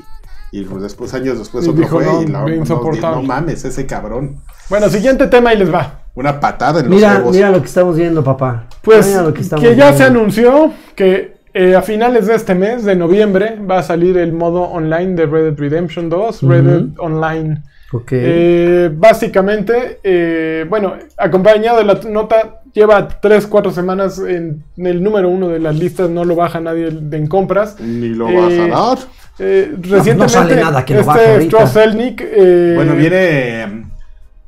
Y 0.52 0.64
después, 0.64 1.14
años 1.14 1.38
después, 1.38 1.64
Y 1.64 1.70
otro 1.70 1.80
dijo, 1.82 1.96
fue. 1.96 2.04
no, 2.04 2.22
y 2.22 2.26
la, 2.26 2.44
no, 2.44 3.12
no 3.14 3.22
mames, 3.22 3.64
ese 3.64 3.86
cabrón. 3.86 4.40
Bueno, 4.68 4.88
siguiente 4.88 5.28
tema 5.28 5.54
y 5.54 5.58
les 5.58 5.72
va. 5.72 5.99
Una 6.14 6.40
patada 6.40 6.80
en 6.80 6.86
los 6.86 6.94
Mira, 6.96 7.14
huevos. 7.16 7.34
mira 7.36 7.50
lo 7.50 7.60
que 7.60 7.66
estamos 7.68 7.96
viendo, 7.96 8.22
papá. 8.24 8.64
Pues 8.82 9.06
Mira 9.08 9.22
lo 9.22 9.28
que, 9.28 9.34
que, 9.34 9.40
estamos 9.42 9.64
ya 9.64 9.70
viendo. 9.70 9.96
se 9.96 10.04
anunció 10.04 10.72
que 10.96 11.34
eh, 11.54 11.74
a 11.76 11.82
finales 11.82 12.26
de 12.26 12.34
este 12.34 12.54
mes, 12.54 12.84
de 12.84 12.96
noviembre, 12.96 13.56
va 13.68 13.78
a 13.78 13.82
salir 13.82 14.16
el 14.18 14.32
modo 14.32 14.62
online 14.62 15.14
de 15.14 15.26
Red 15.26 15.44
Dead 15.52 15.58
Redemption 15.58 16.08
2, 16.08 16.42
Red 16.42 16.62
Dead 16.64 16.82
Ujú. 16.82 17.02
Online. 17.04 17.62
Ok. 17.92 18.08
Eh, 18.12 18.90
básicamente, 18.92 19.98
eh, 20.04 20.64
bueno, 20.68 20.94
acompañado 21.16 21.78
de 21.78 21.84
la 21.84 21.94
nota, 22.08 22.60
lleva 22.72 23.08
3-4 23.20 23.72
semanas 23.72 24.18
en, 24.20 24.62
en 24.76 24.86
el 24.86 25.02
número 25.02 25.28
uno 25.28 25.48
de 25.48 25.58
las 25.58 25.74
listas, 25.76 26.08
no 26.08 26.24
lo 26.24 26.36
baja 26.36 26.60
nadie 26.60 26.90
de- 26.90 27.16
en 27.16 27.26
compras. 27.26 27.76
Ni 27.80 28.10
lo 28.10 28.28
Eh, 28.28 28.36
vas 28.36 28.52
a 28.52 28.66
dar. 28.68 28.98
Eh, 29.40 29.72
recientemente, 29.80 30.28
sale 30.28 30.54
nada 30.56 30.84
que 30.84 30.94
lo 30.94 31.04
baje 31.04 31.20
este 31.20 31.32
ahorita. 31.32 31.66
Strozelnik, 31.66 32.20
eh, 32.24 32.72
Bueno, 32.76 32.94
viene. 32.94 33.79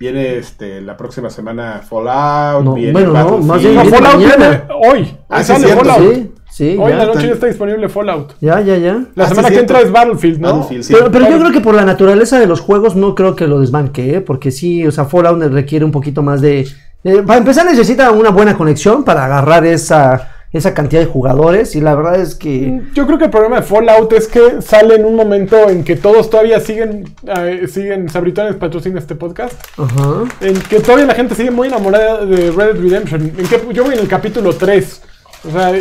Viene 0.03 0.37
este, 0.37 0.81
la 0.81 0.97
próxima 0.97 1.31
semana 1.31 1.81
Fallout. 1.89 2.65
No, 2.65 2.75
viene 2.75 2.91
bueno, 2.93 3.09
no, 3.09 3.13
Battlefield. 3.15 3.47
más 3.47 3.61
bien 3.63 3.75
No, 3.77 3.83
viene 3.83 3.97
Fallout 3.97 4.15
mañana. 4.17 4.49
viene 4.49 4.63
hoy. 4.89 5.17
Ah, 5.29 5.37
Hoy 5.39 5.45
sí, 5.45 5.53
Fallout. 5.53 6.15
Sí, 6.15 6.31
sí, 6.51 6.77
Hoy 6.77 6.91
en 6.91 6.99
la 6.99 7.05
noche 7.05 7.19
está. 7.19 7.29
ya 7.29 7.33
está 7.35 7.47
disponible 7.47 7.89
Fallout. 7.89 8.33
Ya, 8.41 8.61
ya, 8.63 8.77
ya. 8.79 9.05
La 9.15 9.25
Ah, 9.25 9.29
semana 9.29 9.47
sí, 9.49 9.55
que 9.55 9.61
entra 9.61 9.81
es 9.81 9.93
Battlefield, 9.93 10.41
¿no? 10.41 10.49
Battlefield, 10.55 10.83
sí. 10.83 10.93
Pero, 10.93 11.11
pero 11.13 11.31
yo 11.31 11.39
creo 11.39 11.53
que 11.53 11.61
por 11.61 11.75
la 11.77 11.85
naturaleza 11.85 12.41
de 12.41 12.49
los 12.49 12.59
juegos 12.61 12.97
no 12.97 13.15
creo 13.15 13.37
que 13.37 13.47
lo 13.47 13.61
desbanque, 13.61 14.17
¿eh? 14.17 14.21
porque 14.21 14.51
sí, 14.51 14.85
o 14.85 14.91
sea, 14.91 15.05
Fallout 15.05 15.41
requiere 15.53 15.85
un 15.85 15.93
poquito 15.93 16.21
más 16.21 16.41
de... 16.41 16.67
eh, 17.05 17.23
para 17.25 17.39
empezar 17.39 17.65
necesita 17.65 18.11
una 18.11 18.31
buena 18.31 18.57
conexión 18.59 19.05
para 19.05 19.25
agarrar 19.27 19.65
esa, 19.67 20.32
esa 20.53 20.75
cantidad 20.75 21.01
de 21.01 21.07
jugadores 21.07 21.75
y 21.77 21.81
la 21.81 21.95
verdad 21.95 22.21
es 22.21 22.35
que... 22.35 22.83
Yo 22.95 23.07
creo 23.07 23.19
que 23.19 23.25
el 23.25 23.31
problema 23.31 23.57
de 23.57 23.63
Fallout 23.63 24.13
es 24.13 24.29
que 24.29 24.61
sale 24.61 24.97
en 24.97 25.05
un 25.07 25.17
momento 25.17 25.71
en 25.71 25.83
que 25.83 25.97
todos 25.97 26.29
todavía 26.29 26.61
siguen, 26.61 27.05
eh, 27.27 27.67
siguen, 27.69 28.09
Sabritones 28.11 28.57
patrocina 28.57 28.99
este 28.99 29.15
podcast, 29.15 29.55
Ajá. 29.79 30.25
en 30.43 30.61
que 30.61 30.81
todavía 30.81 31.07
la 31.07 31.15
gente 31.15 31.35
sigue 31.35 31.51
muy 31.51 31.69
enamorada 31.69 32.27
de 32.27 32.51
Red 32.51 32.75
Dead 32.75 32.83
Redemption. 32.83 33.33
En 33.39 33.47
que, 33.47 33.61
yo 33.73 33.85
voy 33.85 33.95
en 33.95 34.01
el 34.01 34.09
capítulo 34.09 34.53
3. 34.55 35.03
O 35.49 35.51
sea, 35.51 35.73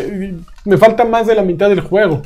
me 0.65 0.77
falta 0.77 1.03
más 1.03 1.27
de 1.27 1.35
la 1.35 1.43
mitad 1.43 1.67
del 1.69 1.81
juego. 1.81 2.21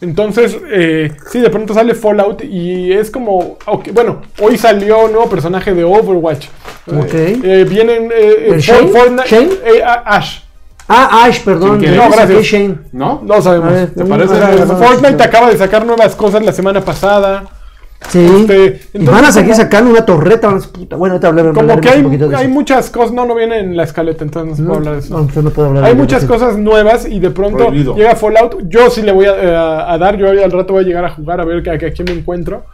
Entonces, 0.00 0.56
eh, 0.70 1.12
sí, 1.30 1.40
de 1.40 1.48
pronto 1.48 1.72
sale 1.72 1.94
Fallout 1.94 2.42
y 2.44 2.92
es 2.92 3.10
como, 3.10 3.56
bueno, 3.92 4.20
hoy 4.40 4.58
salió 4.58 5.04
un 5.06 5.12
nuevo 5.12 5.30
personaje 5.30 5.72
de 5.72 5.84
Overwatch. 5.84 6.48
Ok. 6.88 7.14
Eh, 7.14 7.40
eh, 7.42 7.64
vienen 7.68 8.10
¿El? 8.12 8.60
Fortnite- 8.60 9.26
¿Shane? 9.26 9.50
Ash. 10.04 10.40
Ah, 10.88 11.24
Ash, 11.24 11.40
perdón. 11.42 11.80
No, 11.80 12.10
gracias. 12.10 12.42
Shane. 12.44 12.78
¿No? 12.92 13.22
No 13.24 13.40
sabemos. 13.40 13.72
Ver, 13.72 13.90
¿Te 13.94 14.04
parece? 14.04 14.34
Fortnite 14.66 15.22
acaba 15.22 15.50
de 15.50 15.56
sacar 15.56 15.86
nuevas 15.86 16.14
cosas 16.14 16.44
la 16.44 16.52
semana 16.52 16.80
pasada. 16.82 17.44
Sí. 18.10 18.18
Este, 18.22 18.82
y 18.92 18.98
entonces, 18.98 19.10
van 19.14 19.24
a 19.24 19.32
seguir 19.32 19.54
sacando 19.54 19.90
una 19.90 20.04
torreta. 20.04 20.48
Bueno, 20.90 21.14
ahorita 21.14 21.28
hablaremos 21.28 21.56
Como 21.56 21.80
que 21.80 21.88
hay, 21.88 21.98
un 22.00 22.04
poquito 22.04 22.28
de 22.28 22.36
hay 22.36 22.44
eso. 22.44 22.52
muchas 22.52 22.90
cosas, 22.90 23.12
no, 23.12 23.24
no 23.24 23.34
viene 23.34 23.60
en 23.60 23.76
la 23.78 23.84
escaleta, 23.84 24.24
entonces 24.24 24.50
no 24.50 24.56
se 24.56 24.62
puede 24.62 24.76
hablar 24.76 24.92
de 24.94 25.00
eso. 25.00 25.18
No, 25.18 25.42
no 25.42 25.50
puede 25.50 25.68
hablar 25.68 25.84
Hay 25.84 25.94
de 25.94 26.00
muchas 26.02 26.24
cosas 26.26 26.58
nuevas 26.58 27.06
y 27.08 27.18
de 27.18 27.30
pronto 27.30 27.58
Prohibido. 27.58 27.96
llega 27.96 28.14
Fallout. 28.14 28.58
Yo 28.68 28.90
sí 28.90 29.00
le 29.00 29.10
voy 29.12 29.24
a, 29.24 29.42
eh, 29.42 29.56
a 29.88 29.96
dar, 29.96 30.18
yo 30.18 30.28
al 30.28 30.52
rato 30.52 30.74
voy 30.74 30.84
a 30.84 30.86
llegar 30.86 31.04
a 31.06 31.10
jugar 31.10 31.40
a 31.40 31.46
ver 31.46 31.66
a, 31.66 31.72
a 31.72 31.78
quién 31.78 32.04
me 32.06 32.12
encuentro. 32.12 32.66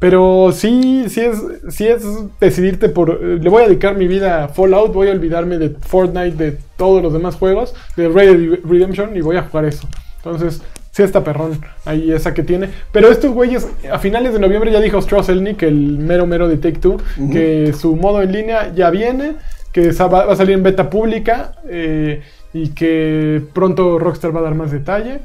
Pero 0.00 0.50
sí, 0.52 1.04
sí 1.08 1.20
es, 1.20 1.36
sí 1.68 1.86
es 1.86 2.02
decidirte 2.40 2.88
por... 2.88 3.10
eh, 3.10 3.38
le 3.40 3.50
voy 3.50 3.62
a 3.62 3.66
dedicar 3.66 3.96
mi 3.96 4.08
vida 4.08 4.44
a 4.44 4.48
Fallout, 4.48 4.94
voy 4.94 5.08
a 5.08 5.12
olvidarme 5.12 5.58
de 5.58 5.70
Fortnite, 5.70 6.42
de 6.42 6.58
todos 6.76 7.02
los 7.02 7.12
demás 7.12 7.36
juegos, 7.36 7.74
de 7.96 8.08
Red 8.08 8.36
Dead 8.36 8.58
Redemption 8.64 9.14
y 9.14 9.20
voy 9.20 9.36
a 9.36 9.42
jugar 9.42 9.66
eso. 9.66 9.86
Entonces, 10.16 10.62
sí 10.90 11.02
está 11.02 11.22
perrón 11.22 11.60
ahí 11.84 12.10
esa 12.12 12.32
que 12.32 12.42
tiene. 12.42 12.70
Pero 12.92 13.10
estos 13.10 13.30
güeyes, 13.32 13.68
a 13.92 13.98
finales 13.98 14.32
de 14.32 14.38
noviembre 14.38 14.72
ya 14.72 14.80
dijo 14.80 14.98
Strauss-Elnick, 14.98 15.62
el 15.62 15.98
mero 15.98 16.26
mero 16.26 16.48
de 16.48 16.56
Take-Two, 16.56 16.96
que 17.30 17.74
su 17.78 17.94
modo 17.94 18.22
en 18.22 18.32
línea 18.32 18.72
ya 18.74 18.88
viene, 18.88 19.34
que 19.72 19.92
va, 19.92 20.32
a 20.32 20.36
salir 20.36 20.54
en 20.54 20.62
beta 20.62 20.88
pública 20.88 21.52
eh, 21.68 22.22
y 22.54 22.70
que 22.70 23.42
pronto 23.52 23.98
Rockstar 23.98 24.34
va 24.34 24.40
a 24.40 24.44
dar 24.44 24.54
más 24.54 24.70
detalle. 24.70 25.20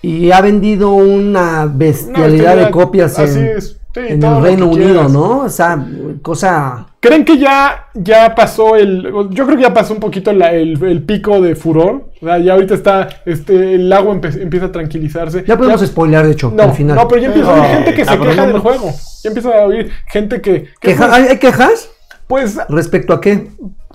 Y 0.00 0.32
ha 0.32 0.40
vendido 0.40 0.92
una 0.94 1.66
bestialidad 1.66 2.56
de 2.56 2.70
copias 2.70 3.18
así 3.18 3.38
en, 3.38 3.46
es. 3.46 3.81
Sí, 3.94 4.00
en 4.08 4.20
todo 4.20 4.38
el 4.38 4.42
Reino 4.44 4.68
Unido. 4.68 5.08
¿no? 5.08 5.40
O 5.40 5.48
sea, 5.48 5.84
cosa... 6.22 6.86
¿Creen 7.00 7.24
que 7.24 7.36
ya, 7.36 7.88
ya 7.94 8.34
pasó 8.34 8.76
el... 8.76 9.02
Yo 9.30 9.44
creo 9.44 9.56
que 9.56 9.62
ya 9.64 9.74
pasó 9.74 9.92
un 9.92 10.00
poquito 10.00 10.32
la- 10.32 10.52
el, 10.52 10.82
el 10.82 11.02
pico 11.02 11.40
de 11.40 11.54
furor. 11.56 12.06
O 12.22 12.26
sea, 12.26 12.38
ya 12.38 12.54
ahorita 12.54 12.74
está... 12.74 13.08
Este, 13.26 13.74
el 13.74 13.92
agua 13.92 14.14
empe- 14.14 14.40
empieza 14.40 14.66
a 14.66 14.72
tranquilizarse. 14.72 15.44
Ya 15.46 15.58
podemos 15.58 15.84
spoilear, 15.84 16.24
de 16.26 16.32
hecho, 16.32 16.50
No, 16.56 16.62
al 16.62 16.72
final. 16.72 16.96
no, 16.96 17.06
pero 17.08 17.20
ya 17.20 17.26
empieza 17.28 17.50
a 17.50 17.54
oír 17.54 17.64
Eh, 17.64 17.74
gente 17.74 17.94
que 17.94 18.04
se 18.04 18.18
queja 18.18 18.46
del 18.46 18.58
juego. 18.60 18.90
Ya 19.24 19.28
empieza 19.28 19.48
a 19.50 19.66
oír 19.66 19.90
gente 20.06 20.40
que... 20.40 20.62
que 20.80 20.88
¿Queja- 20.94 21.06
pues, 21.08 21.12
¿Hay 21.12 21.26
hay 21.28 21.38
quejas? 21.38 21.90
pues, 22.26 22.58
¿Respecto 22.70 23.12
a 23.12 23.20
qué? 23.20 23.48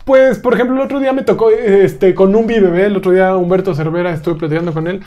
pues, 0.06 0.38
por 0.40 0.54
ejemplo, 0.54 0.76
el 0.76 0.82
otro 0.84 1.00
día 1.00 1.12
me 1.12 1.24
tocó 1.24 1.50
este, 1.50 2.14
con 2.14 2.36
un 2.36 2.46
bebé. 2.48 2.86
El 2.86 2.98
otro 2.98 3.12
día 3.12 3.36
Humberto 3.36 3.74
Cervera 3.74 4.14
estuve 4.14 4.36
platicando 4.36 4.74
con 4.74 4.88
él. 4.88 5.02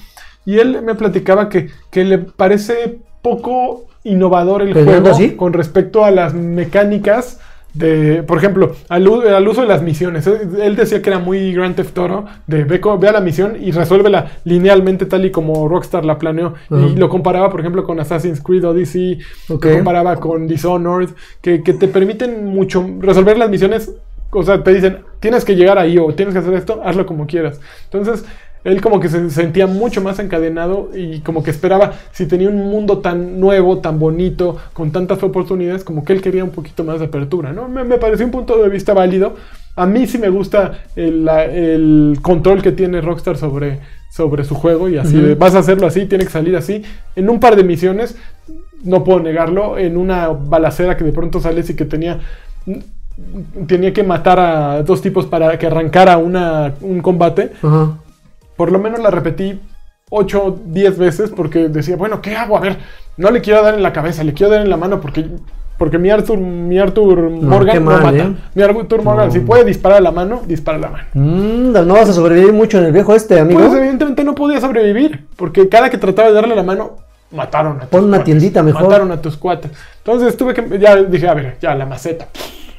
Y 0.44 0.58
él 0.58 0.82
me 0.82 0.94
platicaba 0.94 1.48
que, 1.48 1.68
que 1.90 2.04
le 2.04 2.18
parece 2.18 2.98
poco 3.22 3.84
innovador 4.04 4.62
el 4.62 4.72
¿Peleando 4.72 5.14
juego 5.14 5.36
con 5.36 5.52
respecto 5.52 6.04
a 6.04 6.10
las 6.10 6.34
mecánicas 6.34 7.38
de, 7.74 8.24
por 8.24 8.38
ejemplo, 8.38 8.74
al, 8.88 9.06
uso 9.06 9.62
de 9.62 9.68
las 9.68 9.82
misiones. 9.82 10.26
Él 10.26 10.76
decía 10.76 11.00
que 11.02 11.10
era 11.10 11.18
muy 11.18 11.52
Grand 11.52 11.76
Theft 11.76 11.96
Auto, 11.98 12.24
de 12.46 12.64
ve, 12.64 12.80
a 13.08 13.12
la 13.12 13.20
misión 13.20 13.56
y 13.60 13.70
resuélvela 13.70 14.32
linealmente 14.44 15.06
tal 15.06 15.24
y 15.24 15.30
como 15.30 15.68
Rockstar 15.68 16.04
la 16.04 16.18
planeó. 16.18 16.54
Y 16.70 16.96
lo 16.96 17.08
comparaba, 17.08 17.50
por 17.50 17.60
ejemplo, 17.60 17.84
con 17.84 18.00
Assassin's 18.00 18.40
Creed 18.40 18.64
Odyssey, 18.64 19.20
Ok. 19.48 19.64
lo 19.64 19.72
comparaba 19.74 20.16
con 20.16 20.46
Dishonored, 20.46 21.10
que, 21.40 21.62
que 21.62 21.74
te 21.74 21.88
permiten 21.88 22.46
mucho 22.46 22.84
resolver 22.98 23.38
las 23.38 23.50
misiones. 23.50 23.92
O 24.32 24.42
sea, 24.42 24.62
te 24.62 24.72
dicen, 24.72 25.00
tienes 25.18 25.44
que 25.44 25.56
llegar 25.56 25.78
ahí 25.78 25.98
o 25.98 26.12
tienes 26.14 26.34
que 26.34 26.40
hacer 26.40 26.54
esto, 26.54 26.80
hazlo 26.84 27.04
como 27.06 27.26
quieras. 27.26 27.60
Entonces, 27.84 28.24
él 28.64 28.80
como 28.80 29.00
que 29.00 29.08
se 29.08 29.30
sentía 29.30 29.66
mucho 29.66 30.00
más 30.02 30.18
encadenado 30.18 30.90
y 30.94 31.20
como 31.20 31.42
que 31.42 31.50
esperaba, 31.50 31.92
si 32.12 32.26
tenía 32.26 32.48
un 32.48 32.56
mundo 32.70 32.98
tan 32.98 33.40
nuevo, 33.40 33.78
tan 33.78 33.98
bonito, 33.98 34.56
con 34.72 34.90
tantas 34.90 35.22
oportunidades, 35.22 35.82
como 35.84 36.04
que 36.04 36.12
él 36.12 36.20
quería 36.20 36.44
un 36.44 36.50
poquito 36.50 36.84
más 36.84 37.00
de 37.00 37.06
apertura, 37.06 37.52
¿no? 37.52 37.68
Me, 37.68 37.84
me 37.84 37.96
pareció 37.98 38.26
un 38.26 38.32
punto 38.32 38.62
de 38.62 38.68
vista 38.68 38.92
válido. 38.94 39.34
A 39.76 39.86
mí 39.86 40.06
sí 40.06 40.18
me 40.18 40.28
gusta 40.28 40.80
el, 40.96 41.24
la- 41.24 41.44
el 41.44 42.18
control 42.20 42.60
que 42.60 42.72
tiene 42.72 43.00
Rockstar 43.00 43.38
sobre, 43.38 43.78
sobre 44.10 44.44
su 44.44 44.54
juego 44.54 44.88
y 44.88 44.98
así, 44.98 45.16
de, 45.20 45.34
vas 45.36 45.54
a 45.54 45.60
hacerlo 45.60 45.86
así, 45.86 46.04
tiene 46.06 46.24
que 46.24 46.30
salir 46.30 46.54
así. 46.56 46.82
En 47.16 47.30
un 47.30 47.40
par 47.40 47.56
de 47.56 47.64
misiones, 47.64 48.16
no 48.84 49.04
puedo 49.04 49.20
negarlo, 49.20 49.78
en 49.78 49.96
una 49.96 50.28
balacera 50.28 50.96
que 50.96 51.04
de 51.04 51.12
pronto 51.12 51.40
sales 51.40 51.70
y 51.70 51.76
que 51.76 51.84
tenía 51.84 52.18
tenía 53.66 53.92
que 53.92 54.02
matar 54.02 54.38
a 54.40 54.82
dos 54.82 55.02
tipos 55.02 55.26
para 55.26 55.58
que 55.58 55.66
arrancara 55.66 56.16
una, 56.18 56.72
un 56.80 57.00
combate. 57.00 57.52
Ajá. 57.62 57.92
Por 58.60 58.72
lo 58.72 58.78
menos 58.78 59.00
la 59.00 59.10
repetí 59.10 59.58
8, 60.10 60.58
10 60.66 60.98
veces 60.98 61.32
porque 61.34 61.70
decía, 61.70 61.96
bueno, 61.96 62.20
¿qué 62.20 62.36
hago? 62.36 62.58
A 62.58 62.60
ver, 62.60 62.76
no 63.16 63.30
le 63.30 63.40
quiero 63.40 63.62
dar 63.62 63.72
en 63.72 63.82
la 63.82 63.94
cabeza, 63.94 64.22
le 64.22 64.34
quiero 64.34 64.52
dar 64.52 64.60
en 64.60 64.68
la 64.68 64.76
mano 64.76 65.00
porque, 65.00 65.24
porque 65.78 65.96
mi 65.96 66.10
Arthur, 66.10 66.36
mi 66.36 66.78
Arthur 66.78 67.30
Morgan 67.30 67.82
no 67.82 67.90
mal, 67.90 68.02
mata. 68.02 68.18
¿eh? 68.18 68.34
Mi 68.54 68.62
Arthur 68.62 69.02
Morgan, 69.02 69.28
No. 69.28 69.32
si 69.32 69.40
puede 69.40 69.64
disparar 69.64 69.96
a 69.96 70.00
la 70.02 70.10
mano, 70.10 70.42
dispara 70.46 70.76
a 70.76 70.80
la 70.82 70.90
mano. 70.90 71.04
Mm, 71.14 71.72
no 71.72 71.94
vas 71.94 72.10
a 72.10 72.12
sobrevivir 72.12 72.52
mucho 72.52 72.76
en 72.76 72.84
el 72.84 72.92
viejo 72.92 73.14
este, 73.14 73.40
amigo. 73.40 73.60
Pues 73.60 73.72
evidentemente 73.72 74.24
no 74.24 74.34
podía 74.34 74.60
sobrevivir 74.60 75.26
porque 75.36 75.66
cada 75.70 75.88
que 75.88 75.96
trataba 75.96 76.28
de 76.28 76.34
darle 76.34 76.54
la 76.54 76.62
mano, 76.62 76.98
mataron 77.30 77.78
a 77.78 77.80
tus 77.80 77.88
Pon 77.88 78.04
una 78.04 78.18
cuates, 78.18 78.24
tiendita 78.26 78.62
mejor. 78.62 78.82
Mataron 78.82 79.10
a 79.10 79.22
tus 79.22 79.38
cuates. 79.38 79.70
Entonces 80.04 80.36
tuve 80.36 80.52
que, 80.52 80.78
ya 80.78 80.96
dije, 80.96 81.26
a 81.26 81.32
ver, 81.32 81.56
ya 81.62 81.74
la 81.74 81.86
maceta. 81.86 82.28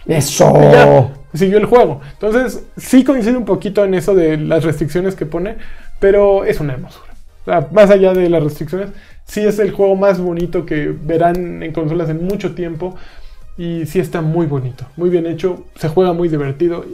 Eso. 0.06 0.54
Y 0.60 0.72
ya, 0.74 1.12
siguió 1.34 1.58
el 1.58 1.66
juego. 1.66 2.02
Entonces, 2.14 2.66
sí 2.78 3.04
coincide 3.04 3.38
un 3.38 3.46
poquito 3.46 3.84
en 3.84 3.94
eso 3.94 4.16
de 4.16 4.38
las 4.38 4.64
restricciones 4.64 5.16
que 5.16 5.26
pone, 5.26 5.58
pero 6.00 6.46
es 6.46 6.60
una 6.60 6.74
hermosura. 6.74 7.14
O 7.42 7.46
sea, 7.46 7.68
más 7.72 7.90
allá 7.90 8.14
de 8.14 8.30
las 8.30 8.44
restricciones, 8.44 8.90
sí 9.26 9.42
es 9.42 9.60
el 9.60 9.72
juego 9.72 9.96
más 9.96 10.20
bonito 10.20 10.66
que 10.66 10.88
verán 10.88 11.64
en 11.64 11.74
consolas 11.74 12.10
en 12.10 12.26
mucho 12.26 12.54
tiempo. 12.54 12.96
Y 13.58 13.86
sí 13.86 14.00
está 14.00 14.22
muy 14.22 14.48
bonito, 14.48 14.86
muy 14.96 15.10
bien 15.10 15.28
hecho, 15.28 15.66
se 15.76 15.90
juega 15.90 16.14
muy 16.14 16.30
divertido. 16.30 16.86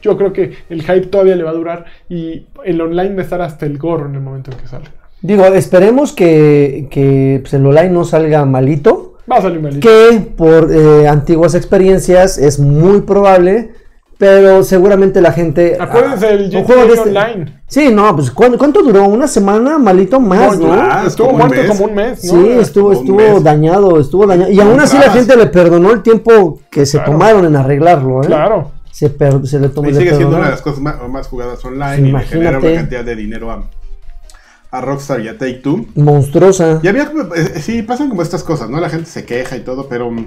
Yo 0.00 0.16
creo 0.16 0.32
que 0.32 0.54
el 0.70 0.82
hype 0.82 1.06
todavía 1.08 1.36
le 1.36 1.42
va 1.42 1.50
a 1.50 1.54
durar 1.54 1.86
y 2.08 2.46
el 2.64 2.80
online 2.80 3.14
va 3.14 3.20
a 3.20 3.24
estar 3.24 3.42
hasta 3.42 3.66
el 3.66 3.78
gorro 3.78 4.06
en 4.06 4.14
el 4.14 4.20
momento 4.20 4.52
en 4.52 4.58
que 4.58 4.68
sale. 4.68 4.86
Digo, 5.20 5.44
esperemos 5.46 6.12
que, 6.12 6.86
que 6.90 7.40
pues, 7.42 7.52
el 7.54 7.66
online 7.66 7.90
no 7.90 8.04
salga 8.04 8.44
malito. 8.44 9.07
Va 9.30 9.36
a 9.36 9.42
salir 9.42 9.60
malito. 9.60 9.80
Que 9.86 10.20
por 10.36 10.70
eh, 10.72 11.06
antiguas 11.08 11.54
experiencias 11.54 12.38
es 12.38 12.58
muy 12.58 13.02
probable. 13.02 13.72
Pero 14.18 14.64
seguramente 14.64 15.20
la 15.20 15.30
gente. 15.30 15.76
Acuérdense 15.78 16.26
ah, 16.26 16.30
del 16.30 16.42
un 16.46 16.50
GTA 16.50 16.64
juego 16.64 16.82
de 16.86 16.94
este- 16.94 17.08
Online. 17.10 17.60
Sí, 17.68 17.90
no, 17.92 18.16
pues 18.16 18.32
¿cuánto, 18.32 18.58
cuánto 18.58 18.82
duró? 18.82 19.04
¿Una 19.04 19.28
semana? 19.28 19.78
Malito 19.78 20.18
más, 20.18 20.58
No, 20.58 20.74
¿no? 20.74 20.82
Ah, 20.82 21.04
estuvo 21.06 21.30
muerto 21.34 21.60
como 21.68 21.84
un 21.84 21.94
mes, 21.94 22.24
¿no? 22.24 22.32
Sí, 22.42 22.48
estuvo, 22.58 22.92
estuvo 22.92 23.38
dañado, 23.40 24.00
estuvo 24.00 24.26
dañado. 24.26 24.50
Y 24.50 24.58
aún 24.58 24.80
así 24.80 24.96
la 24.98 25.12
gente 25.12 25.36
le 25.36 25.46
perdonó 25.46 25.92
el 25.92 26.02
tiempo 26.02 26.58
que 26.68 26.84
se 26.84 26.96
Claro. 26.98 27.12
tomaron 27.12 27.44
en 27.44 27.54
arreglarlo, 27.54 28.22
¿eh? 28.24 28.26
Claro. 28.26 28.72
Se, 28.90 29.08
per- 29.10 29.46
se 29.46 29.60
le 29.60 29.68
tomó 29.68 29.88
Y 29.88 29.94
sigue 29.94 30.10
siendo 30.16 30.34
una 30.36 30.46
de 30.46 30.50
las 30.50 30.62
cosas 30.62 30.80
más, 30.80 30.96
más 31.08 31.28
jugadas 31.28 31.64
online 31.64 31.96
Sí, 31.98 32.02
y 32.08 32.10
le 32.12 32.20
genera 32.24 32.58
una 32.58 32.74
cantidad 32.74 33.04
de 33.04 33.14
dinero 33.14 33.52
a, 33.52 33.62
a 34.70 34.80
Rockstar 34.80 35.20
y 35.20 35.28
a 35.28 35.38
Take 35.38 35.54
Two. 35.62 35.86
Monstruosa. 35.94 36.80
Y 36.82 36.88
había, 36.88 37.06
como- 37.06 37.34
eh, 37.34 37.60
sí, 37.60 37.82
pasan 37.82 38.08
como 38.08 38.22
estas 38.22 38.42
cosas, 38.44 38.68
¿no? 38.70 38.80
La 38.80 38.90
gente 38.90 39.08
se 39.10 39.24
queja 39.24 39.56
y 39.56 39.60
todo, 39.60 39.88
pero. 39.88 40.10
mm, 40.10 40.26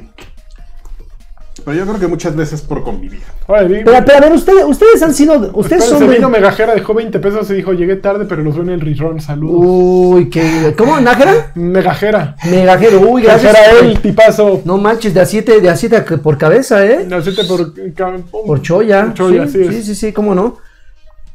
Pero 1.66 1.78
yo 1.78 1.86
creo 1.86 2.00
que 2.00 2.08
muchas 2.08 2.36
veces 2.36 2.62
por 2.62 2.82
convivir. 2.82 3.22
Ahora, 3.48 3.64
di- 3.66 3.84
Pero, 3.84 4.04
pero 4.06 4.18
a 4.18 4.22
ver, 4.22 4.32
ustedes, 4.32 4.64
ustedes 4.66 5.04
han 5.04 5.14
sido. 5.14 5.52
Ustedes 5.54 5.84
son. 5.86 6.00
de- 6.08 6.16
vino 6.16 6.28
Megajera, 6.30 6.74
dejó 6.74 6.94
20 6.96 7.20
pesos 7.20 7.52
y 7.52 7.56
dijo, 7.56 7.74
llegué 7.74 7.98
tarde, 7.98 8.26
pero 8.26 8.42
los 8.42 8.56
veo 8.56 8.64
en 8.64 8.70
el 8.72 8.82
rerun, 8.82 9.20
saludos. 9.22 9.58
Uy, 9.64 10.30
qué. 10.30 10.74
¿Cómo? 10.76 11.00
¿Nájera? 11.00 11.52
Megajera. 11.54 12.36
Megajero. 12.50 13.02
Uy, 13.02 13.22
gracias. 13.24 13.54
Megajera 13.54 13.80
él, 13.86 14.00
tipazo. 14.00 14.62
No 14.66 14.78
manches, 14.78 15.14
de 15.14 15.20
a 15.20 15.26
7 15.26 15.60
de 15.62 15.70
a 15.70 15.76
siete 15.76 15.98
a- 15.98 16.06
por 16.06 16.38
cabeza, 16.40 16.84
¿eh? 16.86 17.06
No 17.08 17.22
sé 17.22 17.32
por... 17.44 17.74
ca- 17.94 18.18
Por 18.32 18.62
Choya. 18.64 19.04
Por 19.08 19.14
Choya, 19.14 19.46
sí, 19.46 19.52
sí, 19.52 19.64
sí, 19.72 19.76
es. 19.80 19.86
sí, 19.86 19.96
sí, 19.96 20.14
cómo 20.14 20.34
no. 20.34 20.58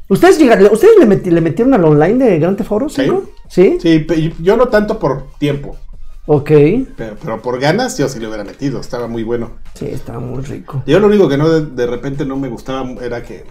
¿Ustedes, 0.09 0.37
llegaron, 0.39 0.71
¿ustedes 0.71 0.93
le, 0.99 1.05
meti- 1.05 1.31
le 1.31 1.41
metieron 1.41 1.73
al 1.73 1.83
online 1.83 2.23
de 2.25 2.39
Grand 2.39 2.57
Theft 2.57 2.71
Sí. 2.89 3.01
5? 3.03 3.23
¿Sí? 3.49 3.77
Sí, 3.81 4.07
yo 4.41 4.55
no 4.57 4.67
tanto 4.69 4.99
por 4.99 5.27
tiempo, 5.37 5.75
Ok. 6.25 6.51
pero, 6.95 7.15
pero 7.21 7.41
por 7.41 7.59
ganas 7.59 7.97
yo 7.97 8.07
sí 8.09 8.19
le 8.19 8.27
hubiera 8.27 8.43
metido, 8.43 8.79
estaba 8.79 9.07
muy 9.07 9.23
bueno. 9.23 9.51
Sí, 9.73 9.85
estaba 9.87 10.19
muy 10.19 10.43
rico. 10.43 10.83
Yo 10.85 10.99
lo 10.99 11.07
único 11.07 11.27
que 11.29 11.37
no 11.37 11.49
de, 11.49 11.65
de 11.65 11.87
repente 11.87 12.25
no 12.25 12.37
me 12.37 12.47
gustaba 12.49 12.87
era 13.01 13.23
que 13.23 13.45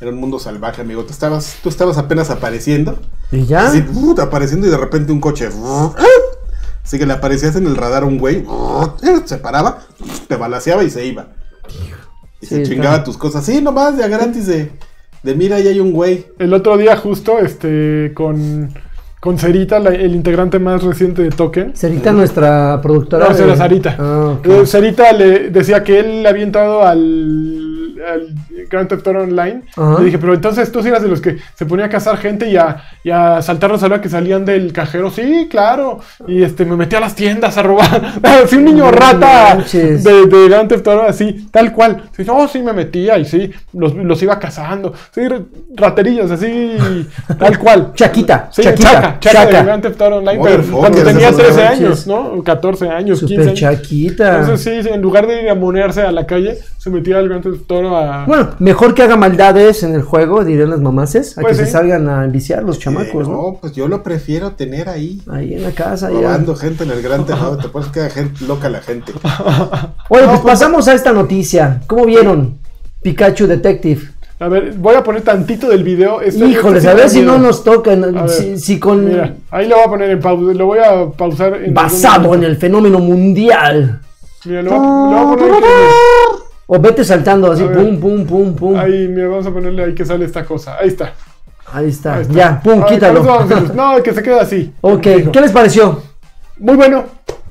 era 0.00 0.10
un 0.10 0.16
mundo 0.18 0.38
salvaje, 0.38 0.80
amigo. 0.82 1.02
Tú 1.04 1.10
estabas, 1.12 1.56
tú 1.62 1.68
estabas 1.68 1.98
apenas 1.98 2.30
apareciendo, 2.30 2.98
¿Y 3.32 3.44
ya? 3.46 3.66
así, 3.66 3.84
¡uh! 3.94 4.14
apareciendo 4.20 4.66
y 4.66 4.70
de 4.70 4.76
repente 4.78 5.10
un 5.12 5.20
coche. 5.20 5.48
¡uh! 5.48 5.92
Así 6.84 6.98
que 6.98 7.04
le 7.06 7.12
aparecías 7.12 7.56
en 7.56 7.66
el 7.66 7.76
radar 7.76 8.04
a 8.04 8.06
un 8.06 8.16
güey, 8.18 8.44
¡uh! 8.46 8.92
se 9.26 9.36
paraba, 9.38 9.80
te 10.28 10.36
balaseaba 10.36 10.84
y 10.84 10.90
se 10.90 11.04
iba. 11.04 11.28
Y 12.40 12.46
Sí, 12.46 12.54
se 12.56 12.62
chingaba 12.62 13.02
tus 13.04 13.18
cosas. 13.18 13.44
Sí, 13.44 13.60
nomás, 13.60 13.96
ya 13.98 14.06
gratis 14.08 14.46
de, 14.46 14.70
de 15.22 15.34
mira, 15.34 15.56
ahí 15.56 15.66
hay 15.68 15.80
un 15.80 15.92
güey. 15.92 16.26
El 16.38 16.52
otro 16.54 16.76
día 16.76 16.96
justo, 16.96 17.38
este, 17.38 18.12
con... 18.14 18.68
Con 19.20 19.36
Cerita, 19.36 19.80
la- 19.80 19.90
el 19.90 20.14
integrante 20.14 20.60
más 20.60 20.80
reciente 20.84 21.22
de 21.22 21.30
Token. 21.30 21.74
Cerita, 21.74 22.12
nuestra 22.12 22.78
productora. 22.80 23.28
No, 23.28 23.34
de- 23.34 23.56
Sarita. 23.56 23.96
Ah, 23.98 24.36
ok. 24.38 24.46
Eh, 24.46 24.64
Sarita 24.66 25.12
le 25.12 25.50
decía 25.50 25.82
que 25.82 25.98
él 25.98 26.22
le 26.22 26.28
había 26.28 26.44
entrado 26.44 26.84
al 26.86 27.67
al 28.06 28.34
Grand 28.70 28.88
Theft 28.88 29.06
Auto 29.06 29.20
Online. 29.20 29.62
Ajá. 29.76 29.98
Le 29.98 30.06
dije, 30.06 30.18
pero 30.18 30.34
entonces 30.34 30.70
tú 30.72 30.82
sí 30.82 30.88
eras 30.88 31.02
de 31.02 31.08
los 31.08 31.20
que 31.20 31.36
se 31.54 31.66
ponía 31.66 31.86
a 31.86 31.88
cazar 31.88 32.16
gente 32.18 32.48
y 32.48 32.56
a, 32.56 32.82
y 33.04 33.10
a 33.10 33.40
saltarlos 33.42 33.82
a 33.82 33.88
la 33.88 34.00
que 34.00 34.08
salían 34.08 34.44
del 34.44 34.72
cajero. 34.72 35.10
Sí, 35.10 35.48
claro. 35.50 36.00
Y 36.26 36.42
este, 36.42 36.64
me 36.64 36.76
metí 36.76 36.96
a 36.96 37.00
las 37.00 37.14
tiendas 37.14 37.56
a 37.58 37.62
robar. 37.62 38.14
así 38.22 38.56
un 38.56 38.64
niño 38.64 38.84
No 38.84 38.90
rata 38.92 39.54
manches. 39.56 40.04
de, 40.04 40.26
de 40.26 40.48
Grand 40.48 40.68
Theft 40.68 40.86
Auto, 40.88 41.02
así, 41.04 41.48
tal 41.50 41.72
cual. 41.72 42.02
Sí, 42.16 42.24
no, 42.24 42.46
sí 42.48 42.60
me 42.62 42.72
metía 42.72 43.18
y 43.18 43.24
sí, 43.24 43.50
los, 43.72 43.94
los 43.94 44.22
iba 44.22 44.38
cazando. 44.38 44.92
Sí, 45.14 45.22
raterillos, 45.74 46.30
así, 46.30 46.72
tal 47.38 47.58
cual. 47.58 47.92
Chaquita, 47.94 48.48
Sí, 48.52 48.62
chaquita, 48.62 48.90
chaca, 48.90 49.16
chaca 49.20 49.46
de 49.46 49.52
chaca. 49.52 49.62
Grand 49.64 49.82
Theft 49.82 50.00
Auto 50.02 50.16
Online, 50.16 50.40
pero 50.42 50.62
cuando 50.78 51.02
tenía 51.02 51.28
esos 51.28 51.42
13 51.42 51.60
manches. 51.62 51.80
años, 51.80 52.06
¿no? 52.06 52.42
14 52.42 52.88
años, 52.88 53.18
15 53.20 53.34
Super 53.34 53.48
años. 53.48 53.60
chaquita. 53.60 54.40
Entonces 54.40 54.82
sí, 54.84 54.88
en 54.88 55.00
lugar 55.00 55.26
de 55.26 55.42
ir 55.42 55.48
a 55.50 55.54
monearse 55.54 56.02
a 56.02 56.12
la 56.12 56.26
calle, 56.26 56.58
se 56.78 56.90
metía 56.90 57.18
al 57.18 57.28
Grand 57.28 57.42
Theft 57.42 57.60
Auto 57.60 57.77
a... 57.86 58.24
Bueno, 58.26 58.50
mejor 58.58 58.94
que 58.94 59.02
haga 59.02 59.16
maldades 59.16 59.82
en 59.82 59.94
el 59.94 60.02
juego, 60.02 60.44
dirían 60.44 60.70
las 60.70 60.80
mamaces, 60.80 61.36
a 61.38 61.40
Pues 61.42 61.56
que 61.58 61.64
se 61.64 61.66
sí. 61.66 61.72
salgan 61.72 62.08
a 62.08 62.24
enviciar 62.24 62.62
los 62.62 62.78
chamacos, 62.78 63.26
Eh, 63.26 63.30
¿no? 63.30 63.36
no, 63.52 63.58
pues 63.60 63.72
yo 63.74 63.88
lo 63.88 64.02
prefiero 64.02 64.52
tener 64.52 64.88
ahí. 64.88 65.22
Ahí 65.30 65.54
en 65.54 65.62
la 65.62 65.70
casa. 65.72 66.10
ya. 66.10 66.16
Robando 66.20 66.54
gente 66.56 66.84
en 66.84 66.90
el 66.90 67.02
gran 67.02 67.24
tejado, 67.26 67.56
te 67.58 67.68
pones 67.68 67.88
que 67.90 68.08
gente 68.10 68.44
loca 68.46 68.68
la 68.68 68.80
gente. 68.80 69.12
Oye, 70.10 70.24
pues 70.26 70.40
pasamos 70.40 70.88
a 70.88 70.94
esta 70.94 71.12
noticia. 71.12 71.80
¿Cómo 71.86 72.04
vieron? 72.06 72.58
Pikachu 73.02 73.46
Detective. 73.46 74.08
A 74.40 74.46
ver, 74.48 74.72
voy 74.74 74.94
a 74.94 75.02
poner 75.02 75.22
tantito 75.22 75.68
del 75.68 75.82
video. 75.82 76.20
Este- 76.20 76.46
Híjoles, 76.46 76.78
este 76.84 76.90
a 76.90 76.94
ver 76.94 77.10
si 77.10 77.22
no 77.22 77.38
nos 77.38 77.64
tocan. 77.64 78.16
A 78.16 78.28
Si, 78.28 78.56
si 78.58 78.78
con. 78.78 79.04
Mira, 79.04 79.34
ahí 79.50 79.66
lo 79.66 79.74
voy 79.76 79.84
a 79.84 79.88
poner 79.88 80.10
en 80.10 80.20
pausa. 80.20 80.52
Lo 80.54 80.66
voy 80.66 80.78
a 80.78 81.06
pausar. 81.10 81.54
En 81.56 81.74
basado 81.74 82.34
en 82.34 82.44
el 82.44 82.56
fenómeno 82.56 83.00
mundial. 83.00 84.00
Mira, 84.44 84.62
lo 84.62 84.70
voy, 84.70 84.78
a- 84.78 84.82
lo 85.20 85.26
voy 85.26 85.34
a 85.34 85.38
poner 85.38 85.54
aquí. 85.54 85.66
O 86.70 86.78
vete 86.78 87.02
saltando 87.02 87.50
así, 87.50 87.64
A 87.64 87.72
pum, 87.72 87.98
pum, 87.98 88.26
pum, 88.26 88.54
pum. 88.54 88.78
Ahí, 88.78 89.08
mira, 89.08 89.28
vamos 89.28 89.46
a 89.46 89.50
ponerle 89.50 89.84
ahí 89.84 89.94
que 89.94 90.04
sale 90.04 90.26
esta 90.26 90.44
cosa. 90.44 90.76
Ahí 90.78 90.88
está. 90.88 91.14
está. 91.88 92.14
Ahí 92.14 92.22
está. 92.22 92.22
Ya, 92.34 92.60
pum, 92.62 92.84
quítalo. 92.84 93.24
vamos 93.24 93.50
a 93.50 93.60
No, 93.74 94.02
que 94.02 94.12
se 94.12 94.22
quede 94.22 94.38
así. 94.38 94.72
ok. 94.82 95.00
¿qué 95.32 95.40
les 95.40 95.50
pareció? 95.50 96.02
Muy 96.58 96.76
bueno. 96.76 97.04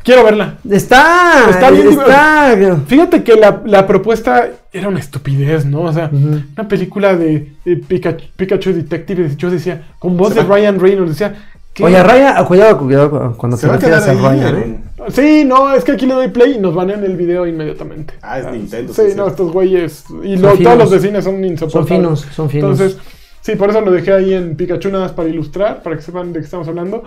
Quiero 0.03 0.23
verla. 0.23 0.55
Está, 0.69 1.49
Está 1.49 1.69
bien 1.71 1.89
está. 1.89 2.55
Fíjate 2.87 3.23
que 3.23 3.35
la, 3.35 3.61
la 3.65 3.85
propuesta 3.85 4.47
era 4.71 4.87
una 4.87 4.99
estupidez, 4.99 5.65
¿no? 5.65 5.81
O 5.81 5.91
sea, 5.91 6.09
una 6.13 6.67
película 6.67 7.15
de, 7.17 7.53
de 7.65 7.75
Pikachu, 7.75 8.25
Pikachu 8.37 8.71
Detective. 8.71 9.35
Yo 9.35 9.49
decía, 9.49 9.83
con 9.99 10.15
voz 10.15 10.33
de 10.35 10.43
Ryan 10.43 10.79
Reynolds, 10.79 11.09
decía. 11.11 11.35
¿qué? 11.73 11.83
Oye, 11.83 12.01
Ryan, 12.01 12.45
cuidado, 12.45 12.77
cuidado 12.77 13.35
cuando 13.35 13.57
Se 13.57 13.67
te 13.67 13.73
a 13.73 13.75
refieras 13.75 14.07
a 14.07 14.11
ahí. 14.11 14.17
Ryan, 14.17 14.55
¿eh? 14.57 14.79
Sí, 15.09 15.43
no, 15.45 15.73
es 15.73 15.83
que 15.83 15.91
aquí 15.93 16.05
le 16.05 16.13
doy 16.15 16.27
play 16.29 16.53
y 16.55 16.57
nos 16.59 16.73
banean 16.73 17.03
el 17.03 17.15
video 17.15 17.45
inmediatamente. 17.45 18.15
Ah, 18.21 18.39
es 18.39 18.51
Nintendo, 18.51 18.93
Sí, 18.93 19.01
sí, 19.11 19.15
no, 19.15 19.25
sí. 19.25 19.29
estos 19.31 19.51
güeyes. 19.51 20.05
Y 20.23 20.37
Son 20.37 20.41
lo- 20.41 20.57
todos 20.57 20.77
los 20.77 20.91
de 20.91 20.99
cine 20.99 21.21
son 21.21 21.35
Son 21.35 21.45
insoportables. 21.45 21.89
finos, 21.99 22.19
son 22.35 22.49
finos. 22.49 22.71
Entonces, 22.79 22.97
sí, 23.41 23.55
por 23.55 23.69
eso 23.69 23.81
lo 23.81 23.91
dejé 23.91 24.11
ahí 24.13 24.33
en 24.33 24.55
Pikachu 24.55 24.89
nada 24.89 25.03
más 25.05 25.11
para 25.13 25.29
ilustrar, 25.29 25.83
para 25.83 25.95
que 25.95 26.01
sepan 26.01 26.33
de 26.33 26.39
qué 26.39 26.45
estamos 26.45 26.67
hablando. 26.67 27.03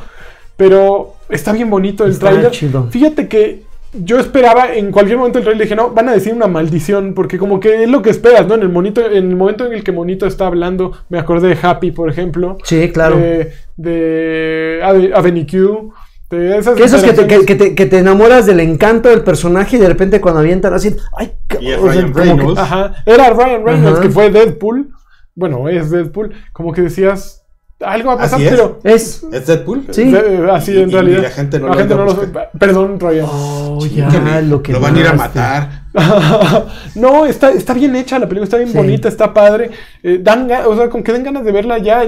Pero 0.57 1.14
está 1.29 1.53
bien 1.53 1.68
bonito 1.70 2.05
el 2.05 2.16
chido. 2.50 2.88
Fíjate 2.90 3.29
que 3.29 3.62
yo 3.92 4.20
esperaba, 4.20 4.72
en 4.74 4.92
cualquier 4.92 5.18
momento 5.18 5.38
del 5.38 5.44
trailer 5.46 5.64
dije, 5.66 5.74
no, 5.74 5.90
van 5.90 6.09
a 6.09 6.12
decir 6.12 6.33
una 6.33 6.46
maldición, 6.46 7.12
porque 7.14 7.38
como 7.38 7.59
que 7.59 7.83
es 7.85 7.90
lo 7.90 8.03
que 8.03 8.11
esperas, 8.11 8.46
¿no? 8.46 8.55
En 8.55 8.62
el, 8.62 8.68
monito, 8.68 9.05
en 9.05 9.31
el 9.31 9.37
momento 9.37 9.66
en 9.66 9.72
el 9.72 9.83
que 9.83 9.90
Monito 9.90 10.26
está 10.26 10.46
hablando, 10.46 10.92
me 11.09 11.18
acordé 11.18 11.48
de 11.48 11.59
Happy, 11.61 11.90
por 11.90 12.09
ejemplo. 12.09 12.57
Sí, 12.62 12.88
claro. 12.90 13.16
De, 13.16 13.53
de 13.76 14.81
Ave- 14.85 15.12
Avenue 15.12 15.44
Q. 15.46 15.92
Que 16.31 16.57
eso 16.59 16.73
es 16.97 17.03
que 17.03 17.12
te, 17.12 17.27
que, 17.27 17.35
interacciones. 17.35 17.47
que 17.47 17.55
te, 17.57 17.75
que 17.75 17.87
te 17.87 17.99
enamoras 17.99 18.47
del 18.47 18.61
encanto 18.61 19.09
del 19.09 19.23
personaje 19.25 19.77
y 19.77 19.81
de 19.81 19.88
repente 19.88 20.21
cuando 20.21 20.40
avientan 20.40 20.73
así, 20.73 20.95
ay, 21.16 21.33
Y 21.61 21.73
es 21.73 21.79
o 21.79 21.83
sea, 21.83 21.93
Ryan 22.03 22.14
Reynolds. 22.14 22.61
Ajá, 22.61 22.95
era 23.05 23.31
Ryan 23.31 23.64
Reynolds, 23.66 23.93
Ajá. 23.95 24.01
que 24.03 24.11
fue 24.11 24.31
Deadpool. 24.31 24.90
Bueno, 25.35 25.69
es 25.69 25.90
Deadpool. 25.90 26.33
Como 26.53 26.73
que 26.73 26.83
decías, 26.83 27.45
algo 27.81 28.09
va 28.09 28.14
a 28.14 28.19
pasar, 28.19 28.40
es. 28.43 28.51
pero. 28.51 28.79
es, 28.85 29.25
¿Es 29.33 29.47
Deadpool? 29.47 29.87
Sí. 29.90 30.05
de- 30.11 30.51
así 30.53 30.73
Y- 30.73 30.83
en 30.83 30.90
y- 30.90 30.93
realidad. 30.93 31.19
y 31.19 31.23
la 31.23 31.31
gente 31.31 31.59
no 31.59 31.66
la 31.69 31.73
lo 31.73 31.79
gente 31.79 31.95
no 31.97 32.05
lo. 32.05 32.16
Perdón, 32.59 33.01
Ryan. 33.01 33.27
oh, 33.29 33.79
Sí, 33.81 33.95
ya, 33.97 34.09
que 34.09 34.43
lo 34.43 34.62
que 34.62 34.73
lo 34.73 34.81
van 34.81 34.95
a 34.97 35.01
ir 35.01 35.07
a 35.07 35.12
matar. 35.14 35.81
no, 36.95 37.27
está, 37.27 37.51
está 37.51 37.73
bien 37.75 37.97
hecha 37.97 38.19
la 38.19 38.27
película, 38.29 38.45
está 38.45 38.57
bien 38.59 38.69
Sí. 38.71 38.77
bonita, 38.77 39.09
está 39.09 39.33
padre. 39.35 39.71
Eh, 40.03 40.21
dan, 40.23 40.49
o 40.66 40.77
sea, 40.77 40.88
con 40.90 41.03
que 41.03 41.12
den 41.12 41.25
ganas 41.25 41.45
de 41.45 41.53
verla 41.53 41.79
ya 41.79 42.05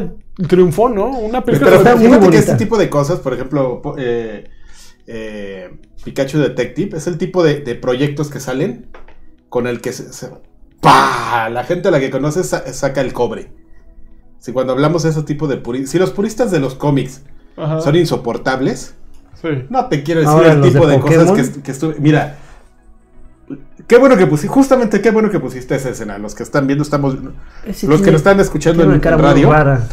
triunfó, 0.48 0.88
¿no? 0.88 1.06
Una 1.18 1.44
película 1.44 1.70
Pero 1.70 1.82
está 1.82 1.96
muy 1.96 2.04
fíjate 2.06 2.20
que 2.20 2.26
bonita. 2.26 2.52
este 2.52 2.64
tipo 2.64 2.78
de 2.78 2.88
cosas, 2.90 3.20
por 3.20 3.34
ejemplo, 3.34 3.82
eh, 3.98 4.48
eh, 5.06 5.78
Pikachu 6.04 6.38
Detective, 6.38 6.96
es 6.96 7.06
el 7.06 7.18
tipo 7.18 7.42
de, 7.44 7.60
de 7.60 7.74
proyectos 7.74 8.30
que 8.30 8.40
salen 8.40 8.86
con 9.48 9.66
el 9.66 9.80
que 9.80 9.92
se, 9.92 10.12
se- 10.12 10.30
¡pah! 10.80 11.48
la 11.50 11.64
gente 11.64 11.88
a 11.88 11.90
la 11.90 12.00
que 12.00 12.10
conoces 12.10 12.48
sa- 12.48 12.72
saca 12.72 13.00
el 13.00 13.12
cobre. 13.12 13.52
Si 14.38 14.52
cuando 14.52 14.72
hablamos 14.72 15.02
de 15.04 15.10
ese 15.10 15.22
tipo 15.22 15.46
de 15.46 15.56
puristas, 15.58 15.90
si 15.90 15.98
los 15.98 16.10
puristas 16.10 16.50
de 16.50 16.58
los 16.60 16.74
cómics 16.74 17.22
Ajá, 17.56 17.80
son 17.80 17.94
insoportables, 17.96 18.94
sí. 19.40 19.48
no 19.68 19.86
te 19.86 20.02
quiero 20.02 20.20
decir 20.20 20.34
Ahora 20.34 20.52
el 20.52 20.62
tipo 20.62 20.86
de 20.86 20.94
de, 20.96 21.00
cosas 21.00 21.30
que, 21.32 21.40
est- 21.42 21.62
que 21.62 21.70
estuve. 21.70 21.96
Mira, 22.00 22.38
qué 23.86 23.98
bueno 23.98 24.16
que 24.16 24.26
pusiste, 24.26 24.48
justamente 24.52 25.00
qué 25.00 25.10
bueno 25.10 25.30
que 25.30 25.38
pusiste 25.38 25.74
esa 25.76 25.90
escena. 25.90 26.18
Los 26.18 26.34
que 26.34 26.42
están 26.42 26.66
viendo, 26.66 26.82
estamos. 26.82 27.16
Ese 27.64 27.86
los 27.86 28.00
que 28.00 28.10
nos 28.10 28.20
están 28.20 28.40
escuchando 28.40 28.82
en, 28.82 29.00
radio. 29.02 29.52
rara. 29.52 29.86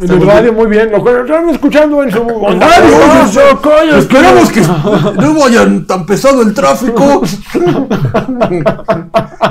En 0.00 0.10
el 0.10 0.16
muy 0.18 0.26
radio, 0.26 0.52
muy 0.52 0.66
bien. 0.66 0.90
Lo 0.90 1.04
que 1.04 1.20
están 1.20 1.48
escuchando 1.50 2.02
en 2.02 2.10
su. 2.10 2.18
radio, 3.62 3.96
Esperamos 3.98 4.50
que 4.50 4.60
no 4.62 5.34
vayan 5.38 5.86
tan 5.86 6.06
pesado 6.06 6.42
el 6.42 6.54
tráfico. 6.54 7.22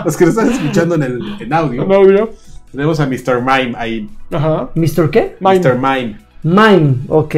Los 0.05 0.17
que 0.17 0.25
nos 0.25 0.35
están 0.37 0.51
escuchando 0.51 0.95
en 0.95 1.03
el 1.03 1.21
en 1.39 1.53
audio, 1.53 1.83
En 1.83 1.91
audio. 1.93 2.31
tenemos 2.71 2.99
a 2.99 3.05
Mr. 3.05 3.39
Mime 3.41 3.73
ahí. 3.77 4.09
Ajá. 4.31 4.69
¿Mr. 4.75 5.09
qué? 5.11 5.37
Mime. 5.39 5.59
Mr. 5.59 5.75
Mime. 5.75 6.19
Mime, 6.43 6.95
ok. 7.07 7.35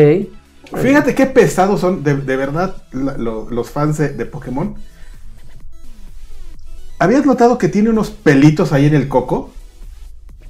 Fíjate 0.82 1.14
qué 1.14 1.26
pesados 1.28 1.82
son 1.82 2.04
de, 2.04 2.16
de 2.16 2.36
verdad 2.38 2.76
la- 2.94 3.18
lo- 3.18 3.48
los 3.50 3.70
fans 3.70 3.98
de, 3.98 4.10
de 4.10 4.26
Pokémon. 4.26 4.76
¿Habías 7.00 7.26
notado 7.26 7.58
que 7.58 7.68
tiene 7.68 7.90
unos 7.90 8.10
pelitos 8.12 8.72
ahí 8.72 8.86
en 8.86 8.96
el 8.96 9.08
coco? 9.10 9.52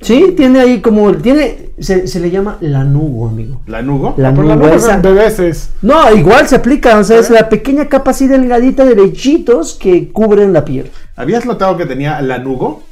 Sí, 0.04 0.34
tiene 0.36 0.60
ahí 0.60 0.82
como, 0.82 1.14
tiene, 1.16 1.70
se, 1.80 2.08
se 2.08 2.20
le 2.20 2.30
llama 2.30 2.58
lanugo, 2.62 3.28
amigo. 3.28 3.62
¿Lanugo? 3.68 4.14
La 4.18 4.32
Pero 4.32 4.48
la 4.48 4.56
nugo 4.56 4.68
nube 4.68 4.76
esa. 4.78 4.98
de 4.98 5.12
veces. 5.14 5.70
No, 5.82 6.14
igual 6.14 6.48
se 6.48 6.58
aplica, 6.58 7.00
o 7.00 7.04
sea, 7.04 7.20
es 7.20 7.30
la 7.30 7.50
pequeña 7.50 7.88
capa 7.88 8.12
así 8.12 8.28
delgadita 8.28 8.86
de 8.86 8.96
lechitos 8.96 9.74
que 9.74 10.12
cubren 10.12 10.54
la 10.54 10.66
piel. 10.66 10.92
¿Habías 11.16 11.46
notado 11.46 11.78
que 11.78 11.86
tenía 11.86 12.22
Lanugo? 12.22 12.84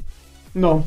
No. 0.54 0.84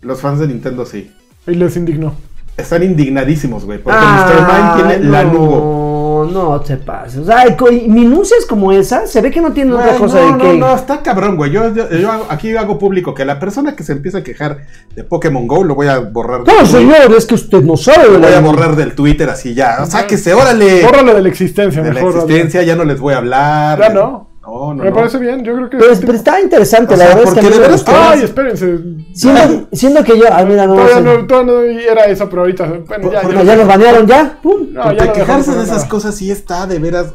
Los 0.00 0.20
fans 0.20 0.40
de 0.40 0.48
Nintendo 0.48 0.84
sí. 0.84 1.10
Y 1.46 1.54
les 1.54 1.76
indignó. 1.76 2.14
Están 2.56 2.82
indignadísimos, 2.82 3.64
güey. 3.64 3.78
Porque 3.82 3.98
Mr. 3.98 4.46
Mime 4.46 4.88
tiene 4.88 5.04
no, 5.04 5.10
Lanugo. 5.12 5.83
No, 6.26 6.60
te 6.60 6.76
pases. 6.76 7.18
O 7.20 7.24
sea, 7.24 7.44
minucias 7.88 8.44
como 8.46 8.72
esa, 8.72 9.06
se 9.06 9.20
ve 9.20 9.30
que 9.30 9.40
no 9.40 9.52
tiene 9.52 9.72
otra 9.72 9.96
cosa 9.96 10.20
no, 10.20 10.26
de 10.26 10.32
no, 10.32 10.38
que. 10.52 10.58
no, 10.58 10.74
está 10.74 11.02
cabrón, 11.02 11.36
güey. 11.36 11.50
Yo, 11.52 11.74
yo- 11.74 11.90
yo 11.90 12.10
hago- 12.10 12.26
aquí 12.28 12.56
hago 12.56 12.78
público 12.78 13.14
que 13.14 13.24
la 13.24 13.38
persona 13.38 13.74
que 13.76 13.82
se 13.82 13.92
empieza 13.92 14.18
a 14.18 14.22
quejar 14.22 14.58
de 14.94 15.04
Pokémon 15.04 15.46
Go 15.46 15.64
lo 15.64 15.74
voy 15.74 15.86
a 15.88 15.98
borrar. 16.00 16.44
del 16.44 16.54
No, 16.54 16.60
tweet. 16.62 16.66
señor, 16.80 17.14
es 17.16 17.26
que 17.26 17.34
usted 17.34 17.62
no 17.62 17.76
sabe 17.76 18.04
de 18.04 18.12
Lo 18.14 18.18
voy 18.20 18.30
la 18.30 18.38
a 18.38 18.40
borrar 18.40 18.76
del 18.76 18.94
Twitter 18.94 19.28
así 19.30 19.54
ya. 19.54 19.84
Sáquese, 19.86 20.34
órale. 20.34 20.82
Bórralo 20.82 21.14
de 21.14 21.22
la 21.22 21.28
existencia, 21.28 21.82
de 21.82 21.88
la 21.88 21.94
mejor. 21.94 22.14
existencia, 22.16 22.62
ya 22.62 22.76
no 22.76 22.84
les 22.84 22.98
voy 23.00 23.14
a 23.14 23.18
hablar. 23.18 23.78
Ya 23.78 23.88
no. 23.90 24.33
No, 24.46 24.74
no, 24.74 24.84
Me 24.84 24.90
no. 24.90 24.96
parece 24.96 25.18
bien, 25.18 25.42
yo 25.42 25.54
creo 25.54 25.70
que. 25.70 25.76
Pero, 25.78 25.92
es 25.92 26.00
pero 26.00 26.12
está 26.12 26.40
interesante, 26.40 26.94
O 26.94 26.96
la 26.96 27.06
sea, 27.06 27.14
verdad 27.16 27.32
es 27.34 27.40
que 27.40 27.46
a 27.46 27.50
mí 27.50 27.58
me 27.58 27.68
gustó. 27.68 27.92
Ay, 27.94 28.22
espérense. 28.22 28.78
Siendo, 29.14 29.66
siendo 29.72 30.04
que 30.04 30.18
yo, 30.18 30.24
ah, 30.30 30.44
mira, 30.44 30.66
no, 30.66 30.74
Todavía 30.74 31.00
no, 31.00 31.26
todavía 31.26 31.52
no 31.52 31.60
era 31.62 32.04
eso, 32.06 32.28
pero 32.28 32.42
ahorita. 32.42 32.66
Bueno, 32.66 33.04
Por- 33.04 33.12
ya, 33.12 33.22
por- 33.22 33.34
ya, 33.34 33.42
ya 33.42 33.56
nos 33.56 33.66
banearon, 33.66 34.06
ya. 34.06 34.38
Pum. 34.42 34.66
No, 34.72 34.92
ya 34.92 35.12
quejarse 35.12 35.52
de 35.52 35.62
esas 35.62 35.76
nada. 35.78 35.88
cosas 35.88 36.14
sí 36.14 36.30
está 36.30 36.66
de 36.66 36.78
veras. 36.78 37.06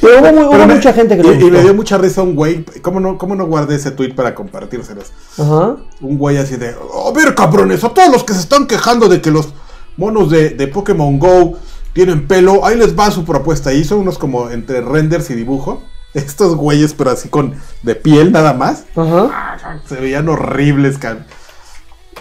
Pero 0.00 0.18
hubo, 0.20 0.52
me- 0.54 0.74
mucha 0.74 0.92
gente 0.94 1.16
que 1.16 1.22
le 1.22 1.34
y, 1.34 1.46
y 1.46 1.50
me 1.50 1.60
dio 1.60 1.74
mucha 1.74 1.98
risa 1.98 2.22
un 2.22 2.34
güey. 2.34 2.64
¿Cómo 2.82 3.00
no, 3.00 3.18
¿Cómo 3.18 3.34
no 3.36 3.46
guardé 3.46 3.76
ese 3.76 3.90
tweet 3.90 4.14
para 4.14 4.34
compartírselos? 4.34 5.12
Ajá. 5.38 5.76
Un 6.00 6.16
güey 6.18 6.38
así 6.38 6.56
de. 6.56 6.68
A 6.70 7.12
ver, 7.14 7.34
cabrones, 7.34 7.84
a 7.84 7.90
todos 7.90 8.08
los 8.10 8.24
que 8.24 8.32
se 8.32 8.40
están 8.40 8.66
quejando 8.66 9.08
de 9.08 9.20
que 9.20 9.30
los 9.30 9.52
monos 9.96 10.30
de, 10.30 10.50
de 10.50 10.68
Pokémon 10.68 11.18
Go 11.18 11.58
tienen 11.94 12.26
pelo, 12.28 12.66
ahí 12.66 12.76
les 12.76 12.98
va 12.98 13.10
su 13.10 13.24
propuesta. 13.24 13.72
Y 13.72 13.78
hizo 13.78 13.96
unos 13.96 14.18
como 14.18 14.50
entre 14.50 14.80
renders 14.82 15.30
y 15.30 15.34
dibujo. 15.34 15.82
Estos 16.14 16.54
güeyes, 16.54 16.94
pero 16.94 17.10
así 17.10 17.28
con. 17.28 17.54
de 17.82 17.94
piel 17.94 18.30
nada 18.30 18.52
más. 18.52 18.84
Ajá. 18.94 19.80
Se 19.88 19.96
veían 19.96 20.28
horribles, 20.28 20.98
cabrón. 20.98 21.24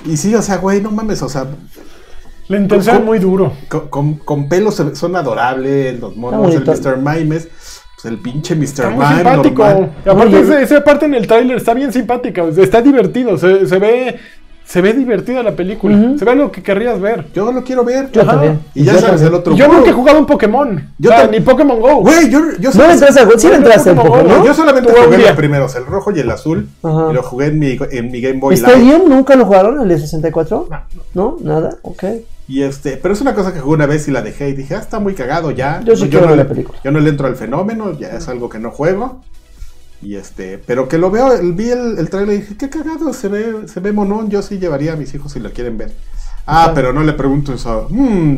Y 0.05 0.17
sí, 0.17 0.33
o 0.35 0.41
sea, 0.41 0.57
güey, 0.57 0.81
no 0.81 0.89
mames, 0.91 1.21
o 1.21 1.29
sea, 1.29 1.45
La 2.47 2.57
intención 2.57 3.05
muy 3.05 3.19
duro. 3.19 3.53
con, 3.69 3.87
con, 3.89 4.13
con 4.15 4.49
pelo 4.49 4.71
se- 4.71 4.95
son 4.95 5.15
adorables, 5.15 5.99
los 5.99 6.15
monos, 6.17 6.53
el. 6.55 6.63
Mr. 6.65 6.97
Mime 6.97 7.35
es, 7.37 7.47
pues 7.95 8.05
el 8.05 8.17
pinche 8.19 8.55
Mr. 8.55 8.91
Mime 8.91 9.15
simpático. 9.15 9.63
normal. 9.63 9.91
Y 10.05 10.09
aparte, 10.09 10.61
esa 10.63 10.83
parte 10.83 11.05
en 11.05 11.13
el 11.13 11.27
tráiler 11.27 11.57
está 11.57 11.73
bien 11.73 11.93
simpática. 11.93 12.43
Está 12.43 12.81
divertido. 12.81 13.37
Se, 13.37 13.65
se 13.67 13.77
ve 13.79 14.19
se 14.65 14.81
ve 14.81 14.93
divertida 14.93 15.43
la 15.43 15.51
película. 15.55 16.15
Se 16.17 16.25
ve 16.25 16.31
algo 16.31 16.51
que 16.51 16.63
querrías 16.63 16.99
ver. 16.99 17.27
Yo 17.33 17.51
lo 17.51 17.63
quiero 17.63 17.83
ver. 17.83 18.09
Yo 18.11 18.21
Ajá. 18.21 18.31
también. 18.31 18.59
Y 18.73 18.83
ya 18.83 18.93
Yo 18.93 18.99
sabes 18.99 19.11
también. 19.21 19.27
el 19.27 19.33
otro 19.35 19.55
Yo 19.55 19.65
juego. 19.65 19.79
nunca 19.79 19.89
he 19.91 19.93
jugado 19.93 20.19
un 20.19 20.25
Pokémon. 20.25 20.89
Yo 20.97 21.09
O 21.11 21.13
sea, 21.13 21.27
tam- 21.27 21.31
ni 21.31 21.39
Pokémon 21.41 21.79
Go. 21.79 21.95
Güey, 22.01 22.29
yo, 22.29 22.39
yo 22.59 22.71
No 22.73 22.87
le 22.87 22.93
entraste 22.93 23.19
a 23.21 23.39
sí 23.39 23.47
entraste 23.47 23.89
al 23.91 23.95
Pokémon, 23.95 24.17
Pokémon, 24.19 24.39
¿no? 24.39 24.45
Yo 24.45 24.53
solamente 24.53 24.91
jugué 24.91 25.17
los 25.19 25.31
primeros, 25.31 25.75
el 25.75 25.85
rojo 25.85 26.11
y 26.15 26.19
el 26.19 26.31
azul. 26.31 26.69
Ajá. 26.81 27.07
Y 27.11 27.13
lo 27.13 27.23
jugué 27.23 27.47
en 27.47 27.59
mi, 27.59 27.77
en 27.91 28.11
mi 28.11 28.21
Game 28.21 28.39
Boy 28.39 28.55
Live. 28.55 28.67
¿Stadium 28.67 29.09
nunca 29.09 29.35
lo 29.35 29.45
jugaron, 29.45 29.79
el 29.81 29.87
de 29.89 29.99
64? 29.99 30.67
No, 31.13 31.37
nada, 31.41 31.77
ok. 31.81 32.03
Y 32.47 32.63
este, 32.63 32.97
pero 32.97 33.13
es 33.13 33.21
una 33.21 33.33
cosa 33.35 33.53
que 33.53 33.59
jugué 33.61 33.75
una 33.75 33.85
vez 33.85 34.07
y 34.07 34.11
la 34.11 34.21
dejé 34.21 34.49
y 34.49 34.53
dije, 34.53 34.75
ah, 34.75 34.79
está 34.79 34.99
muy 34.99 35.13
cagado 35.13 35.51
ya. 35.51 35.81
Yo 35.85 35.95
sí 35.95 36.03
no, 36.05 36.09
quiero 36.09 36.25
no 36.25 36.31
ver 36.31 36.37
le, 36.39 36.43
la 36.43 36.49
película. 36.49 36.77
Yo 36.83 36.91
no 36.91 36.99
le 36.99 37.09
entro 37.09 37.27
al 37.27 37.35
fenómeno, 37.37 37.97
ya 37.97 38.09
es 38.09 38.27
algo 38.27 38.49
que 38.49 38.59
no 38.59 38.71
juego. 38.71 39.21
Y 40.03 40.15
este, 40.15 40.57
pero 40.57 40.87
que 40.87 40.97
lo 40.97 41.09
veo, 41.09 41.29
vi 41.53 41.69
el, 41.69 41.97
el 41.97 42.09
trailer 42.09 42.35
y 42.35 42.41
dije, 42.41 42.57
qué 42.57 42.69
cagado, 42.69 43.13
se 43.13 43.27
ve, 43.29 43.67
se 43.67 43.79
ve 43.79 43.91
monón, 43.93 44.29
yo 44.29 44.41
sí 44.41 44.59
llevaría 44.59 44.93
a 44.93 44.95
mis 44.95 45.13
hijos 45.15 45.31
si 45.31 45.39
lo 45.39 45.51
quieren 45.51 45.77
ver. 45.77 45.91
Ah, 46.45 46.71
pero 46.75 46.91
no 46.91 47.03
le 47.03 47.13
pregunto 47.13 47.53
eso. 47.53 47.87
"Mm, 47.89 48.35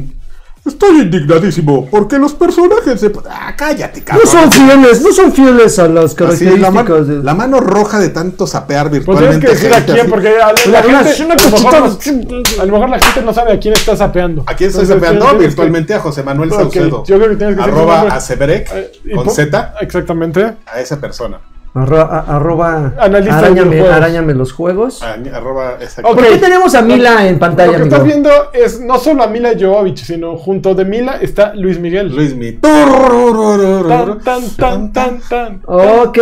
estoy 0.63 1.01
indignadísimo, 1.01 1.87
porque 1.89 2.17
los 2.19 2.33
personajes 2.35 2.99
se... 2.99 3.11
Ah, 3.29 3.55
cállate, 3.57 3.99
No 4.01 4.05
cabrón. 4.05 4.27
son 4.27 4.51
fieles, 4.51 5.01
no 5.01 5.11
son 5.11 5.31
fieles 5.33 5.79
a 5.79 5.87
las 5.87 6.05
Así, 6.19 6.45
la, 6.45 6.69
características 6.69 6.73
man- 6.73 7.07
de... 7.07 7.23
la 7.23 7.33
mano 7.33 7.59
roja 7.61 7.99
de 7.99 8.09
tanto 8.09 8.45
sapear 8.45 8.89
Pues 8.89 9.03
tienes 9.03 9.39
virtualmente. 9.39 9.45
que 9.47 9.53
decir 9.53 9.71
a 9.71 9.75
gente 9.77 9.91
quién, 9.93 10.01
así. 10.01 10.09
porque 10.11 10.27
a 10.29 10.31
la, 10.53 10.53
la 10.81 10.87
Una- 10.87 11.03
gente, 11.03 11.23
una 11.25 11.33
a, 11.33 11.37
lo 11.37 11.51
mejor 11.51 11.81
cosita- 11.81 12.13
no, 12.13 12.61
a 12.61 12.65
lo 12.65 12.71
mejor 12.73 12.89
la 12.89 12.99
gente 12.99 13.21
no 13.23 13.33
sabe 13.33 13.53
a 13.53 13.59
quién 13.59 13.73
está 13.73 13.95
sapeando. 13.97 14.43
¿A 14.45 14.55
quién 14.55 14.69
estoy 14.69 14.83
Entonces, 14.83 15.03
sapeando? 15.03 15.25
tienes 15.25 15.41
que- 15.41 15.47
Virtualmente 15.47 15.93
a 15.95 15.99
José 15.99 16.21
Manuel 16.23 16.51
Ok, 16.51 16.59
Saucedo. 16.59 17.03
yo 17.05 17.17
creo 17.17 17.29
que 17.31 17.35
tienes 17.37 17.55
que 17.55 17.61
decir 17.61 17.73
su 17.73 17.79
Arroba 17.79 17.97
nombre. 18.01 18.15
a 18.15 18.19
Seberek, 18.21 18.69
Eh, 18.71 18.91
y 19.05 19.15
con 19.15 19.29
Z, 19.31 19.73
Exactamente. 19.81 20.53
a 20.65 20.79
esa 20.79 20.99
persona. 21.01 21.39
Arroba... 21.75 22.93
Analista 22.99 23.41
de 23.41 23.47
Arañame, 23.47 23.69
videojuegos. 23.71 23.97
arañame 23.97 24.33
los 24.33 24.53
juegos. 24.53 25.03
A- 25.03 25.17
arroba 25.35 25.77
Ok. 26.03 26.15
¿Por 26.15 26.25
qué 26.27 26.37
tenemos 26.37 26.73
a 26.73 26.81
Mila 26.81 27.27
en 27.27 27.37
pantalla, 27.37 27.73
Lo 27.73 27.77
que 27.77 27.81
amigo? 27.81 27.95
estás 27.95 28.07
viendo 28.07 28.29
es 28.53 28.79
no 28.79 28.97
solo 28.97 29.23
a 29.23 29.27
Mila 29.27 29.51
Jovovich, 29.59 30.03
sino 30.05 30.37
junto 30.37 30.73
de 30.73 30.85
Mila 30.85 31.17
está 31.21 31.53
Luis 31.53 31.77
Miguel. 31.77 32.15
Luis 32.15 32.33
Mi. 32.33 32.53
Tan, 32.53 34.19
tan, 34.23 34.41
tan, 34.55 34.93
tan, 34.93 35.19
tan. 35.29 35.61
Ok. 35.65 36.17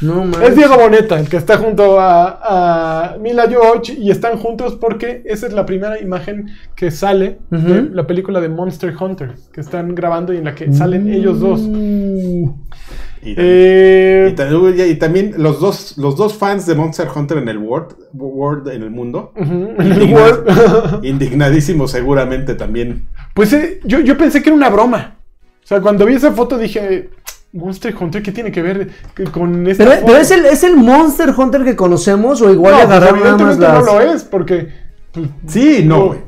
No. 0.00 0.30
Es 0.42 0.54
Diego 0.54 0.76
Boneta 0.76 1.18
el 1.18 1.28
que 1.28 1.36
está 1.36 1.56
junto 1.58 1.98
a, 1.98 3.14
a 3.14 3.18
Mila 3.18 3.46
Jovovich 3.52 3.90
y 3.98 4.12
están 4.12 4.38
juntos 4.38 4.76
porque 4.80 5.22
esa 5.24 5.48
es 5.48 5.52
la 5.52 5.66
primera 5.66 6.00
imagen 6.00 6.50
que 6.76 6.92
sale 6.92 7.38
de 7.50 7.88
la 7.92 8.06
película 8.06 8.40
de 8.40 8.48
Monster 8.48 8.94
Hunter 8.98 9.32
que 9.52 9.60
están 9.60 9.94
grabando 9.96 10.32
y 10.32 10.36
en 10.36 10.44
la 10.44 10.54
que 10.54 10.72
salen 10.72 11.12
ellos 11.12 11.40
dos. 11.40 11.60
Y, 13.24 13.34
Eh, 13.36 14.34
y 14.88 14.94
también 14.96 15.34
los 15.38 15.60
dos, 15.60 15.96
los 15.96 16.16
dos 16.16 16.34
fans 16.34 16.66
de 16.66 16.74
Monster 16.74 17.08
Hunter 17.14 17.38
en 17.38 17.48
el 17.48 17.58
World, 17.58 17.94
World 18.12 18.68
en 18.68 18.82
el 18.82 18.90
mundo. 18.90 19.32
Indignadísimos 21.02 21.90
seguramente 21.90 22.54
también. 22.54 23.08
Pues 23.34 23.52
eh, 23.52 23.80
yo, 23.84 24.00
yo 24.00 24.16
pensé 24.18 24.42
que 24.42 24.50
era 24.50 24.56
una 24.56 24.70
broma. 24.70 25.16
O 25.62 25.66
sea, 25.66 25.80
cuando 25.80 26.04
vi 26.04 26.14
esa 26.14 26.32
foto 26.32 26.58
dije, 26.58 27.08
Monster 27.52 27.94
Hunter, 27.98 28.22
¿qué 28.22 28.32
tiene 28.32 28.52
que 28.52 28.60
ver 28.60 28.90
con 29.32 29.66
esta 29.66 29.84
Pero, 29.84 29.96
foto? 29.96 30.06
pero 30.06 30.18
es, 30.18 30.30
el, 30.30 30.44
¿es 30.46 30.62
el 30.64 30.76
Monster 30.76 31.32
Hunter 31.36 31.64
que 31.64 31.74
conocemos 31.76 32.42
o 32.42 32.52
igual 32.52 32.72
no, 32.74 32.78
pues 32.80 32.90
agarraron 32.90 33.20
nada 33.20 33.32
más 33.32 33.40
evidentemente 33.40 33.66
las... 33.66 33.86
no 33.86 33.92
lo 33.92 34.12
es, 34.14 34.24
porque... 34.24 34.68
pues, 35.12 35.28
Sí, 35.46 35.82
no, 35.84 36.06
güey. 36.08 36.18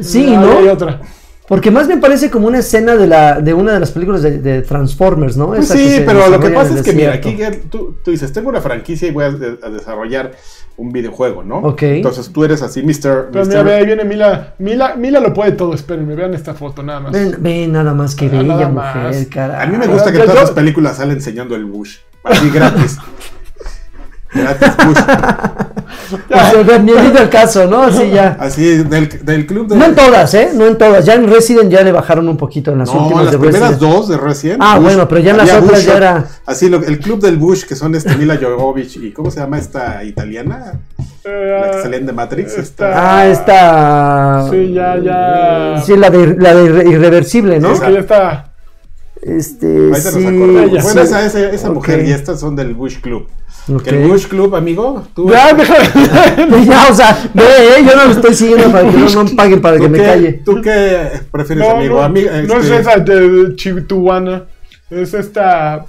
Sí, 0.00 0.36
¿no? 0.36 0.58
hay 0.58 0.68
otra. 0.68 1.00
Porque 1.48 1.70
más 1.70 1.86
bien 1.86 1.98
parece 2.00 2.30
como 2.30 2.46
una 2.46 2.58
escena 2.58 2.94
de, 2.94 3.06
la, 3.06 3.40
de 3.40 3.54
una 3.54 3.72
de 3.72 3.80
las 3.80 3.90
películas 3.90 4.20
de, 4.22 4.38
de 4.38 4.60
Transformers, 4.60 5.36
¿no? 5.38 5.46
Pues 5.48 5.64
Esa 5.70 5.76
sí, 5.78 6.02
pero 6.04 6.28
lo 6.28 6.38
que 6.38 6.50
pasa 6.50 6.74
es 6.74 6.82
que, 6.82 6.92
mira, 6.92 7.14
aquí 7.14 7.36
ya 7.36 7.50
tú, 7.70 7.96
tú 8.04 8.10
dices, 8.10 8.30
tengo 8.34 8.50
una 8.50 8.60
franquicia 8.60 9.08
y 9.08 9.12
voy 9.12 9.24
a, 9.24 9.30
de- 9.30 9.58
a 9.62 9.70
desarrollar 9.70 10.32
un 10.76 10.92
videojuego, 10.92 11.42
¿no? 11.42 11.56
Ok. 11.60 11.82
Entonces 11.84 12.30
tú 12.32 12.44
eres 12.44 12.60
así, 12.60 12.82
Mr. 12.82 13.30
Pero 13.32 13.46
mira, 13.46 13.62
ve, 13.62 13.74
ahí 13.76 13.86
viene 13.86 14.04
Mila. 14.04 14.54
Mila. 14.58 14.94
Mila 14.96 15.20
lo 15.20 15.32
puede 15.32 15.52
todo, 15.52 15.72
espérenme, 15.74 16.14
vean 16.14 16.34
esta 16.34 16.52
foto 16.54 16.82
nada 16.82 17.00
más. 17.00 17.12
Ven, 17.12 17.36
ven 17.40 17.72
nada 17.72 17.94
más 17.94 18.14
que 18.14 18.26
Ah, 18.26 18.28
bella 18.30 18.68
mujer, 18.68 19.28
cara. 19.30 19.62
A 19.62 19.66
mí 19.66 19.76
me 19.78 19.86
gusta 19.86 20.12
que 20.12 20.18
Ya 20.18 20.24
todas 20.24 20.36
yo- 20.36 20.42
las 20.42 20.50
películas 20.52 20.98
salen 20.98 21.16
enseñando 21.16 21.56
el 21.56 21.64
Bush. 21.64 21.96
Así 22.24 22.50
gratis. 22.50 22.98
gratis 24.32 24.68
Bush. 24.86 24.98
O 26.10 26.16
sea, 26.28 26.62
bienvenido 26.62 27.18
al 27.18 27.28
caso, 27.28 27.66
¿no? 27.66 27.82
Así 27.82 28.10
ya. 28.10 28.36
Así 28.40 28.78
del, 28.78 29.08
del 29.24 29.46
club 29.46 29.68
de. 29.68 29.76
No 29.76 29.84
en 29.86 29.94
todas, 29.94 30.32
¿eh? 30.34 30.50
No 30.54 30.66
en 30.66 30.78
todas. 30.78 31.04
Ya 31.04 31.14
en 31.14 31.28
Resident 31.28 31.70
ya 31.70 31.82
le 31.82 31.92
bajaron 31.92 32.28
un 32.28 32.36
poquito 32.38 32.72
en 32.72 32.78
las 32.78 32.88
No, 32.92 33.02
últimas 33.02 33.24
las 33.24 33.32
de 33.32 33.38
primeras 33.38 33.70
Resident. 33.72 33.92
dos 33.92 34.08
de 34.08 34.16
Resident. 34.16 34.60
Ah, 34.62 34.78
bueno, 34.78 35.06
pero 35.08 35.20
ya 35.20 35.32
en 35.32 35.36
las 35.38 35.52
otras 35.52 35.84
ya 35.84 35.96
era- 35.96 36.24
Así, 36.46 36.68
lo- 36.70 36.82
el 36.82 36.98
club 36.98 37.20
del 37.20 37.36
Bush, 37.36 37.64
que 37.64 37.74
son 37.74 37.94
este 37.94 38.16
Mila 38.16 38.38
Jovovich 38.40 38.96
y. 38.96 39.12
¿Cómo 39.12 39.30
se 39.30 39.40
llama 39.40 39.58
esta 39.58 40.02
italiana? 40.04 40.80
Eh, 41.24 41.58
La 41.60 41.70
que 41.72 41.82
salían 41.82 42.06
de 42.06 42.12
Matrix. 42.14 42.56
está- 42.56 42.88
esta- 42.90 43.18
Ah, 43.20 43.26
esta. 44.46 44.50
Sí, 44.50 44.72
ya, 44.72 44.96
ya. 44.98 45.82
Sí, 45.84 45.96
la 45.96 46.08
de, 46.10 46.36
la 46.38 46.54
de 46.54 46.88
irreversible, 46.90 47.60
¿no? 47.60 47.78
Que 47.78 47.92
ya 47.92 47.98
está. 48.00 48.44
Este. 49.20 49.66
Sí, 49.66 49.90
nos 49.90 50.06
acordamos. 50.06 50.62
ella. 50.72 50.82
Bueno, 50.82 51.00
Sí. 51.02 51.06
esa, 51.26 51.50
esa, 51.50 51.70
mujer 51.70 52.06
y 52.06 52.12
estas 52.12 52.40
son 52.40 52.54
del 52.56 52.72
Bush 52.74 53.00
Club. 53.00 53.26
Que 53.84 53.90
el 53.90 54.08
Bush 54.08 54.26
Club, 54.28 54.56
amigo, 54.56 55.02
tú. 55.14 55.28
Ya, 55.30 55.52
déjame. 55.52 56.64
Ya, 56.66 56.86
o 56.90 56.94
sea, 56.94 57.18
ve, 57.34 57.42
eh, 57.42 57.84
yo 57.86 57.96
no 57.96 58.04
lo 58.06 58.10
estoy 58.12 58.34
siguiendo 58.34 58.70
para 58.72 58.88
que 58.90 58.96
no, 58.96 59.08
no 59.10 59.24
me 59.24 59.30
paguen 59.36 59.60
para 59.60 59.76
¿tú 59.76 59.82
que 59.82 59.88
me 59.90 59.98
qué- 59.98 60.04
calle. 60.04 60.32
¿Tú 60.44 60.60
qué 60.62 61.08
prefieres, 61.30 61.64
No, 61.68 61.76
amigo? 61.76 61.96
no, 61.96 62.08
Ami- 62.08 62.46
no 62.46 62.54
es 62.60 62.64
este, 62.70 62.80
esa 62.80 62.96
de 62.98 63.56
Chivituana. 63.56 64.44
Es 64.90 65.12
esta. 65.12 65.84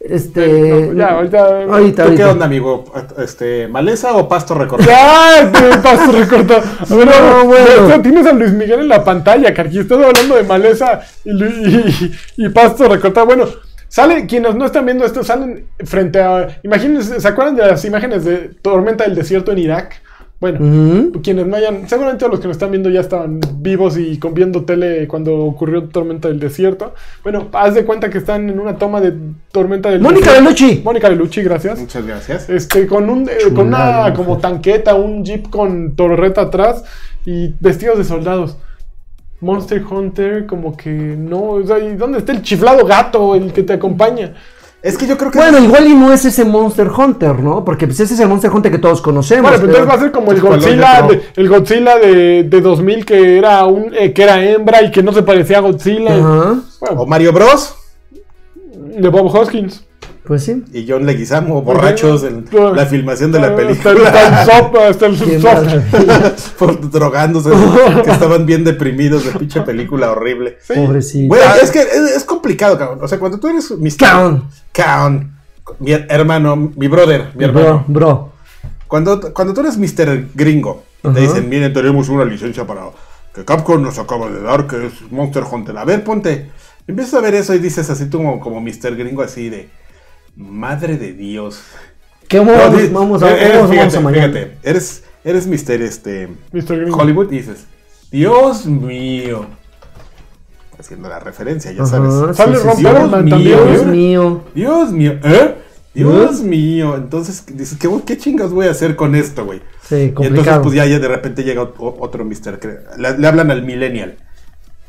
Este. 0.00 0.90
No, 0.92 0.94
ya, 0.98 1.08
ahorita. 1.10 1.46
Ahorita, 1.70 2.06
¿Tú 2.06 2.14
qué 2.16 2.24
onda, 2.24 2.46
amigo? 2.46 2.84
Este, 3.18 3.68
¿Maleza 3.68 4.14
o 4.14 4.28
pasto 4.28 4.54
recortado? 4.54 4.90
Ya, 4.90 5.52
te 5.52 5.78
paso 5.78 6.10
recortado. 6.18 6.62
A 6.90 6.94
ver, 6.94 7.06
No, 7.06 7.38
no, 7.38 7.44
bueno. 7.44 7.66
o 7.84 7.86
sea, 7.88 8.02
tienes 8.02 8.26
a 8.26 8.32
Luis 8.32 8.52
Miguel 8.52 8.80
en 8.80 8.88
la 8.88 9.04
pantalla, 9.04 9.54
Carqui. 9.54 9.78
Estás 9.78 9.98
hablando 10.02 10.34
de 10.36 10.42
maleza 10.42 11.02
y, 11.24 11.30
Lu- 11.30 11.46
y- 11.46 12.12
y 12.36 12.48
pasto 12.48 12.88
recortado. 12.88 13.26
Bueno, 13.26 13.46
sale, 13.92 14.26
quienes 14.26 14.54
no 14.54 14.64
están 14.64 14.86
viendo 14.86 15.04
esto, 15.04 15.22
salen 15.22 15.66
frente 15.84 16.18
a. 16.18 16.60
Imagínense, 16.62 17.20
¿se 17.20 17.28
acuerdan 17.28 17.56
de 17.56 17.66
las 17.66 17.84
imágenes 17.84 18.24
de 18.24 18.50
Tormenta 18.62 19.04
del 19.04 19.14
Desierto 19.14 19.52
en 19.52 19.58
Irak? 19.58 20.00
Bueno, 20.40 20.58
Ujú. 20.58 21.22
quienes 21.22 21.46
no 21.46 21.54
hayan, 21.54 21.88
seguramente 21.88 22.26
los 22.26 22.40
que 22.40 22.48
nos 22.48 22.56
están 22.56 22.72
viendo 22.72 22.90
ya 22.90 23.00
estaban 23.00 23.38
vivos 23.58 23.96
y 23.96 24.18
con 24.18 24.34
viendo 24.34 24.64
tele 24.64 25.06
cuando 25.06 25.36
ocurrió 25.36 25.84
Tormenta 25.84 26.26
del 26.28 26.40
Desierto. 26.40 26.94
Bueno, 27.22 27.48
haz 27.52 27.74
de 27.74 27.84
cuenta 27.84 28.08
que 28.10 28.18
están 28.18 28.48
en 28.48 28.58
una 28.58 28.76
toma 28.76 29.00
de 29.00 29.12
Tormenta 29.52 29.90
del 29.90 30.00
Mónica 30.00 30.32
Desierto. 30.32 30.42
Bellucci. 30.44 30.82
Mónica 30.82 31.08
Bellucci, 31.10 31.42
gracias. 31.42 31.78
Muchas 31.78 32.04
gracias. 32.06 32.48
Este, 32.48 32.86
con 32.88 33.08
un 33.10 33.28
eh, 33.28 33.34
Chulada, 33.40 33.52
con 33.54 33.66
una 33.68 34.14
como 34.14 34.38
tanqueta, 34.38 34.94
un 34.94 35.22
jeep 35.24 35.48
con 35.48 35.94
torreta 35.94 36.40
atrás 36.40 36.82
y 37.24 37.54
vestidos 37.60 37.98
de 37.98 38.04
soldados. 38.04 38.56
Monster 39.42 39.84
Hunter, 39.84 40.46
como 40.46 40.76
que 40.76 40.88
no, 40.90 41.42
o 41.42 41.66
sea, 41.66 41.78
¿y 41.78 41.96
dónde 41.96 42.18
está 42.18 42.32
el 42.32 42.42
chiflado 42.42 42.86
gato, 42.86 43.34
el 43.34 43.52
que 43.52 43.64
te 43.64 43.72
acompaña? 43.74 44.34
Es 44.80 44.96
que 44.96 45.06
yo 45.06 45.16
creo 45.16 45.30
que. 45.30 45.38
Bueno, 45.38 45.58
igual 45.58 45.86
y 45.86 45.94
no 45.94 46.12
es 46.12 46.24
ese 46.24 46.44
Monster 46.44 46.88
Hunter, 46.88 47.38
¿no? 47.38 47.64
Porque 47.64 47.86
pues 47.86 48.00
ese 48.00 48.14
es 48.14 48.20
el 48.20 48.28
Monster 48.28 48.50
Hunter 48.50 48.72
que 48.72 48.78
todos 48.78 49.00
conocemos. 49.00 49.50
Bueno, 49.50 49.58
pero 49.58 49.72
entonces 49.72 49.90
va 49.90 49.94
a 49.94 50.00
ser 50.00 50.12
como 50.12 50.32
el 50.32 50.40
¿Cuál 50.40 50.58
es 50.58 50.64
Godzilla, 50.64 51.02
de, 51.02 51.22
el 51.36 51.48
Godzilla 51.48 51.98
de, 51.98 52.42
de 52.44 52.60
2000 52.60 53.04
que 53.04 53.38
era 53.38 53.64
un 53.66 53.92
eh, 53.94 54.12
que 54.12 54.22
era 54.22 54.42
hembra 54.42 54.82
y 54.82 54.90
que 54.90 55.02
no 55.02 55.12
se 55.12 55.22
parecía 55.22 55.58
a 55.58 55.60
Godzilla. 55.60 56.16
Ajá. 56.16 56.52
O 56.52 56.86
Bueno, 56.86 57.06
Mario 57.06 57.32
Bros. 57.32 57.76
de 58.74 59.08
Bob 59.08 59.26
Hoskins. 59.26 59.84
Pues 60.24 60.44
sí. 60.44 60.62
y 60.72 60.86
John 60.88 61.04
Leguizamo, 61.04 61.62
borrachos 61.62 62.22
en 62.22 62.46
Ajá. 62.48 62.70
la 62.70 62.86
filmación 62.86 63.32
de 63.32 63.40
la 63.40 63.56
película. 63.56 64.08
Hasta 64.08 64.42
el 64.42 64.46
sop, 64.64 64.76
hasta 64.76 65.06
el 65.06 66.32
por 66.58 66.90
drogándose, 66.90 67.50
que 68.04 68.10
estaban 68.10 68.46
bien 68.46 68.62
deprimidos 68.62 69.24
de 69.24 69.32
pinche 69.32 69.62
película 69.62 70.12
horrible. 70.12 70.58
Sí. 70.62 70.74
Pobrecito. 70.74 71.28
Bueno, 71.28 71.44
es 71.60 71.70
que 71.72 71.80
es, 71.80 72.16
es 72.16 72.24
complicado, 72.24 72.78
cabrón. 72.78 73.00
O 73.02 73.08
sea, 73.08 73.18
cuando 73.18 73.40
tú 73.40 73.48
eres 73.48 73.70
Mr. 73.72 73.96
Cabrón. 73.98 74.44
Cabrón. 74.72 75.32
Mi 75.80 75.92
hermano, 75.92 76.56
mi 76.56 76.86
brother, 76.88 77.30
mi 77.34 77.46
Bro, 77.46 77.60
hermano. 77.60 77.84
bro. 77.88 78.32
Cuando, 78.86 79.32
cuando 79.32 79.54
tú 79.54 79.60
eres 79.60 79.78
Mr. 79.78 80.26
Gringo, 80.34 80.84
te 81.02 81.18
dicen, 81.20 81.48
miren, 81.48 81.72
tenemos 81.72 82.08
una 82.08 82.24
licencia 82.24 82.66
para 82.66 82.82
que 83.34 83.44
Capcom 83.44 83.82
nos 83.82 83.98
acaba 83.98 84.28
de 84.30 84.40
dar, 84.42 84.66
que 84.66 84.86
es 84.86 84.92
Monster 85.10 85.44
Hunter. 85.50 85.76
A 85.78 85.84
ver, 85.84 86.04
ponte. 86.04 86.50
Empiezas 86.86 87.14
a 87.14 87.20
ver 87.20 87.34
eso 87.34 87.54
y 87.54 87.58
dices 87.58 87.88
así 87.90 88.06
tú 88.06 88.18
como, 88.18 88.38
como 88.40 88.60
Mr. 88.60 88.94
Gringo, 88.96 89.22
así 89.22 89.48
de, 89.48 89.68
madre 90.36 90.96
de 90.96 91.12
Dios. 91.12 91.62
¿Qué 92.28 92.38
vamos, 92.38 92.54
No, 92.56 92.58
vamos, 92.62 92.82
di- 92.82 92.88
vamos, 92.88 93.22
a, 93.22 93.30
eres- 93.36 93.54
vamos, 93.54 93.70
fíjate, 93.70 93.76
vamos 93.78 93.94
a 93.94 94.00
mañana? 94.00 94.32
fíjate, 94.32 94.56
eres, 94.62 95.04
eres 95.24 95.46
Mr. 95.46 95.82
Este, 95.82 96.28
Mr. 96.52 96.76
Green. 96.80 96.92
Hollywood 96.92 97.30
y 97.32 97.36
dices, 97.38 97.66
Dios 98.10 98.66
mío. 98.66 99.46
Haciendo 100.78 101.08
la 101.08 101.20
referencia, 101.20 101.70
ya 101.72 101.82
Ajá, 101.82 101.90
sabes. 101.90 102.36
Sale 102.36 102.56
sí, 102.56 102.62
Ron 102.64 102.76
sí, 102.76 102.82
Perlman 102.82 103.24
Dios 103.26 103.30
también. 103.30 103.42
mío, 103.42 103.64
Dios 103.66 103.82
¿eh? 103.82 103.84
mío. 103.86 104.44
Dios 104.54 104.92
mío, 104.92 105.12
¿eh? 105.22 105.54
Dios 105.94 106.40
¿Eh? 106.40 106.44
mío. 106.44 106.96
Entonces 106.96 107.44
dices, 107.46 107.78
¿qué, 107.78 107.88
¿qué 108.06 108.16
chingas 108.18 108.50
voy 108.50 108.66
a 108.66 108.70
hacer 108.70 108.96
con 108.96 109.14
esto, 109.14 109.44
güey? 109.44 109.60
Sí, 109.86 110.12
Y 110.18 110.26
entonces, 110.26 110.58
pues 110.62 110.74
ya, 110.74 110.86
ya 110.86 110.98
de 110.98 111.08
repente 111.08 111.44
llega 111.44 111.62
otro 111.62 112.24
Mr. 112.24 112.58
Le 112.98 113.28
hablan 113.28 113.50
al 113.50 113.62
Millennial 113.62 114.16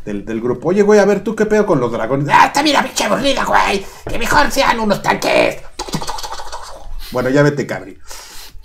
del, 0.05 0.25
del 0.25 0.41
grupo. 0.41 0.69
Oye, 0.69 0.81
güey, 0.81 0.99
a 0.99 1.05
ver, 1.05 1.21
¿tú 1.21 1.35
qué 1.35 1.45
pedo 1.45 1.65
con 1.65 1.79
los 1.79 1.91
dragones? 1.91 2.27
Ah, 2.31 2.45
está 2.47 2.61
bien, 2.61 2.75
pinche 2.83 3.03
aburrida, 3.05 3.43
güey. 3.45 3.85
Que 4.09 4.17
mejor 4.19 4.51
sean 4.51 4.79
unos 4.79 5.01
tanques. 5.01 5.57
Bueno, 7.11 7.29
ya 7.29 7.43
vete, 7.43 7.67
cabri. 7.67 7.97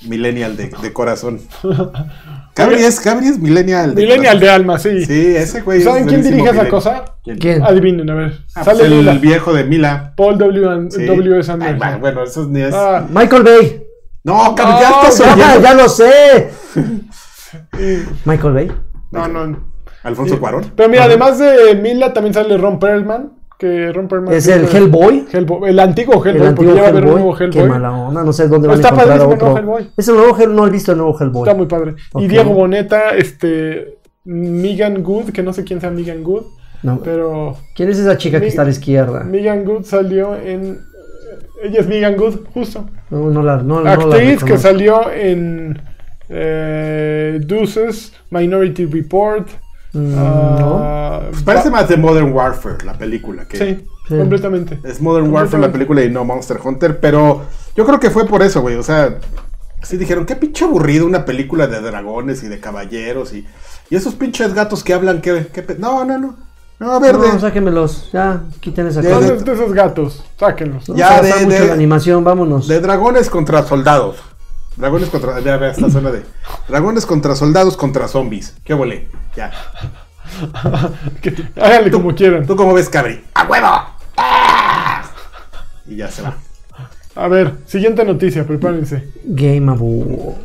millennial 0.02 0.56
de, 0.56 0.68
de 0.68 0.92
corazón. 0.92 1.40
Cabri 2.54 2.82
es, 2.82 2.98
Cabri 2.98 3.28
es 3.28 3.38
millennial 3.38 3.94
de 3.94 4.02
Millennial 4.02 4.40
de 4.40 4.50
alma, 4.50 4.80
sí. 4.80 5.04
Sí, 5.06 5.36
ese 5.36 5.60
güey. 5.60 5.80
¿Saben 5.80 6.04
es 6.04 6.08
quién 6.08 6.22
dirige 6.24 6.50
esa 6.50 6.68
cosa? 6.68 7.04
¿Quién? 7.22 7.38
¿Quién? 7.38 7.62
Adivinen, 7.62 8.10
a 8.10 8.14
ver. 8.14 8.40
Ah, 8.56 8.64
Sale 8.64 8.78
pues 8.80 8.90
el 8.90 8.98
Lila. 8.98 9.12
viejo 9.14 9.52
de 9.52 9.62
Mila. 9.62 10.12
Paul 10.16 10.38
W. 10.38 10.68
and- 10.68 10.90
Sí. 10.90 11.06
W. 11.06 11.38
S. 11.38 11.52
Ay, 11.52 11.54
Anderson. 11.54 11.78
bueno, 11.78 11.98
bueno, 12.00 12.22
eso 12.24 12.46
ni 12.46 12.62
es. 12.62 12.74
Ah, 12.74 13.06
Michael 13.08 13.42
Bay. 13.44 13.82
no, 14.24 14.54
Cabri, 14.56 14.74
ya 14.80 14.90
estás 15.08 15.36
Ya, 15.38 15.60
ya 15.60 15.74
lo 15.74 15.88
sé. 15.88 16.50
Michael 18.24 18.52
Bay. 18.54 18.72
no, 19.12 19.28
no. 19.28 19.67
Alfonso 20.08 20.38
Cuarón. 20.40 20.72
Pero 20.76 20.88
mira, 20.88 21.04
además 21.04 21.38
de 21.38 21.74
Mila, 21.80 22.12
también 22.12 22.34
sale 22.34 22.56
Ron 22.58 22.78
Perlman. 22.78 23.32
Que 23.58 23.92
Ron 23.92 24.06
Perlman 24.06 24.32
Es 24.34 24.46
el 24.46 24.66
Hellboy. 24.66 25.26
Hellboy, 25.32 25.68
El 25.70 25.80
antiguo 25.80 26.24
Hellboy, 26.24 26.30
El 26.30 26.36
porque 26.36 26.48
antiguo 26.48 26.74
ya 26.74 26.80
va 26.82 26.86
a 26.86 26.90
haber 26.90 27.02
un 27.02 27.08
Hellboy. 27.08 27.22
nuevo 27.22 27.36
Qué 27.38 27.44
Hellboy. 27.44 27.68
mala 27.68 27.92
onda. 27.92 28.22
No 28.22 28.32
sé 28.32 28.46
dónde 28.48 28.68
van 28.68 28.76
a 28.76 28.80
Está 28.80 28.88
encontrar 28.94 29.18
padrísimo, 29.18 29.34
otro. 29.34 29.48
¿no, 29.48 29.58
Hellboy? 29.58 29.90
Es 29.96 30.08
el 30.08 30.14
nuevo 30.16 30.36
Hell- 30.38 30.54
no 30.54 30.66
he 30.66 30.70
visto 30.70 30.92
el 30.92 30.98
nuevo 30.98 31.16
Hellboy. 31.20 31.42
Está 31.48 31.56
muy 31.56 31.66
padre. 31.66 31.94
Y 32.16 32.28
Diego 32.28 32.52
Boneta, 32.54 33.10
este. 33.16 33.98
Megan 34.24 35.02
Good, 35.02 35.30
que 35.30 35.42
no 35.42 35.52
sé 35.52 35.64
quién 35.64 35.80
sea 35.80 35.90
Megan 35.90 36.22
Good, 36.22 36.42
No. 36.82 37.00
pero 37.02 37.56
¿Quién 37.74 37.88
es 37.88 37.98
esa 37.98 38.16
chica 38.18 38.38
que 38.40 38.46
está 38.48 38.60
a 38.62 38.66
la 38.66 38.70
izquierda? 38.72 39.24
Megan 39.24 39.64
Good 39.64 39.84
salió 39.84 40.36
en. 40.36 40.78
Ella 41.64 41.80
es 41.80 41.88
Megan 41.88 42.14
Good, 42.16 42.46
justo. 42.54 42.84
No, 43.10 43.30
no 43.30 43.42
la, 43.42 43.56
no, 43.56 43.76
no 43.78 43.82
la 43.82 43.94
Actriz 43.94 44.44
que 44.44 44.56
salió 44.58 45.10
en. 45.10 45.80
Eh, 46.28 47.40
Deuces, 47.44 48.12
Minority 48.30 48.84
Report. 48.86 49.48
Mm, 49.92 50.14
ah, 50.16 51.20
Pues 51.30 51.42
parece 51.42 51.70
más 51.70 51.88
de 51.88 51.96
Modern 51.96 52.32
Warfare, 52.32 52.84
la 52.84 52.94
película. 52.94 53.46
Que 53.46 53.56
Sí, 53.56 53.86
Sí. 54.08 54.16
completamente. 54.16 54.78
Es 54.84 55.00
Modern 55.00 55.30
Warfare 55.32 55.60
la 55.62 55.72
película 55.72 56.02
y 56.02 56.10
no 56.10 56.24
Monster 56.24 56.58
Hunter, 56.62 56.98
pero 57.00 57.42
yo 57.76 57.84
creo 57.86 57.98
que 58.00 58.10
fue 58.10 58.26
por 58.26 58.42
eso, 58.42 58.60
güey. 58.60 58.76
O 58.76 58.82
sea, 58.82 59.18
sí 59.82 59.96
dijeron, 59.96 60.26
qué 60.26 60.36
pinche 60.36 60.64
aburrido 60.64 61.06
una 61.06 61.24
película 61.24 61.66
de 61.66 61.80
dragones 61.80 62.42
y 62.42 62.48
de 62.48 62.60
caballeros 62.60 63.32
y, 63.32 63.46
y 63.90 63.96
esos 63.96 64.14
pinches 64.14 64.54
gatos 64.54 64.82
que 64.84 64.94
hablan, 64.94 65.20
que... 65.20 65.46
no, 65.78 66.04
no, 66.04 66.18
no. 66.18 66.36
No, 66.80 67.00
verde. 67.00 67.26
No, 67.32 67.40
sáquenmelos. 67.40 68.10
Ya, 68.12 68.42
quiten 68.60 68.86
esa 68.86 69.00
de- 69.02 69.10
esos 69.52 69.72
gatos, 69.72 70.24
sáquenlos. 70.38 70.88
No 70.88 70.94
Ya, 70.94 71.20
de- 71.20 71.44
de- 71.46 71.66
la 71.66 71.72
animación, 71.74 72.22
vámonos. 72.22 72.68
De 72.68 72.78
dragones 72.80 73.28
contra 73.28 73.64
soldados. 73.64 74.16
Dragones 74.78 75.10
contra... 75.10 75.40
Ya 75.40 75.56
ve 75.56 75.70
esta 75.70 75.90
zona 75.90 76.10
de... 76.12 76.22
Dragones 76.68 77.04
contra 77.04 77.34
soldados 77.34 77.76
contra 77.76 78.06
zombies. 78.08 78.54
¿Qué 78.64 78.74
volé? 78.74 79.08
Ya. 79.36 79.50
Que- 81.22 81.48
háganle 81.56 81.90
como 81.90 82.14
quieran. 82.14 82.46
¿Tú 82.46 82.54
cómo 82.54 82.74
ves, 82.74 82.88
Cabri? 82.88 83.24
¡A 83.34 83.44
huevo! 83.44 83.66
¡Ah! 84.16 85.02
Y 85.86 85.96
ya 85.96 86.08
se 86.10 86.22
va. 86.22 86.36
A 87.16 87.28
ver, 87.28 87.54
siguiente 87.66 88.04
noticia, 88.04 88.46
prepárense. 88.46 89.08
Game 89.24 89.72
Abu. 89.72 90.36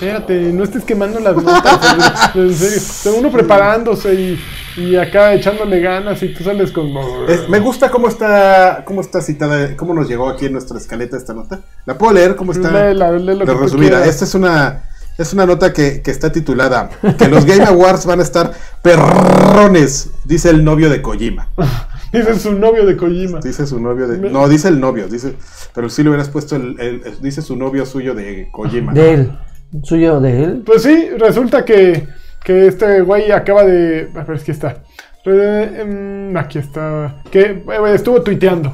Espérate, 0.00 0.52
no 0.52 0.62
estés 0.62 0.84
quemando 0.84 1.18
las 1.18 1.34
notas, 1.34 2.30
en 2.36 2.54
serio. 2.54 2.76
Está 2.76 3.10
uno 3.10 3.32
preparándose 3.32 4.14
y, 4.14 4.40
y 4.76 4.94
acá 4.94 5.34
echándole 5.34 5.80
ganas 5.80 6.22
y 6.22 6.32
tú 6.32 6.44
sales 6.44 6.70
con... 6.70 6.86
Es- 7.28 7.48
me 7.48 7.58
gusta 7.58 7.90
cómo 7.90 8.06
está, 8.06 8.82
cómo 8.84 9.00
está 9.00 9.20
citada, 9.20 9.76
cómo 9.76 9.94
nos 9.94 10.08
llegó 10.08 10.28
aquí 10.28 10.46
en 10.46 10.52
nuestra 10.52 10.78
escaleta 10.78 11.16
esta 11.16 11.34
nota. 11.34 11.60
¿La 11.84 11.98
puedo 11.98 12.12
leer? 12.12 12.36
¿Cómo 12.36 12.52
está? 12.52 12.70
Léela, 12.70 13.10
lee 13.10 13.24
lo 13.24 13.38
de 13.38 13.46
que 13.46 13.52
tú 13.52 13.58
resumida. 13.58 14.06
Esta 14.06 14.24
es 14.24 14.34
una, 14.36 14.84
es 15.18 15.32
una 15.32 15.46
nota 15.46 15.72
que, 15.72 16.00
que 16.00 16.12
está 16.12 16.30
titulada 16.30 16.90
Que 17.18 17.26
los 17.26 17.44
Game 17.44 17.64
Awards 17.64 18.06
van 18.06 18.20
a 18.20 18.22
estar 18.22 18.52
perrones, 18.82 20.10
dice 20.24 20.50
el 20.50 20.64
novio 20.64 20.90
de 20.90 21.02
Kojima. 21.02 21.48
Dice 22.10 22.38
su 22.38 22.54
novio 22.54 22.86
de 22.86 22.96
Kojima. 22.96 23.38
Dice 23.40 23.66
su 23.66 23.78
novio 23.78 24.08
de. 24.08 24.16
No, 24.30 24.48
dice 24.48 24.68
el 24.68 24.80
novio, 24.80 25.08
dice. 25.08 25.34
Pero 25.74 25.90
sí 25.90 26.02
le 26.02 26.08
hubieras 26.08 26.30
puesto 26.30 26.56
el, 26.56 26.74
el- 26.80 27.02
el- 27.04 27.20
dice 27.20 27.42
su 27.42 27.54
novio 27.54 27.84
suyo 27.84 28.14
de 28.14 28.48
Kojima. 28.50 28.94
De 28.94 29.12
él. 29.12 29.38
Suyo 29.82 30.20
de 30.20 30.44
él. 30.44 30.62
Pues 30.64 30.82
sí, 30.82 31.08
resulta 31.18 31.64
que, 31.64 32.06
que 32.44 32.66
este 32.68 33.00
güey 33.02 33.30
acaba 33.32 33.64
de... 33.64 34.08
A 34.14 34.24
ver, 34.24 34.38
aquí 34.38 34.50
está. 34.50 34.82
Re- 35.24 35.80
em, 35.82 36.36
Aquí 36.36 36.58
está. 36.58 37.22
Que 37.30 37.40
eh, 37.40 37.64
estuvo 37.94 38.22
tuiteando. 38.22 38.72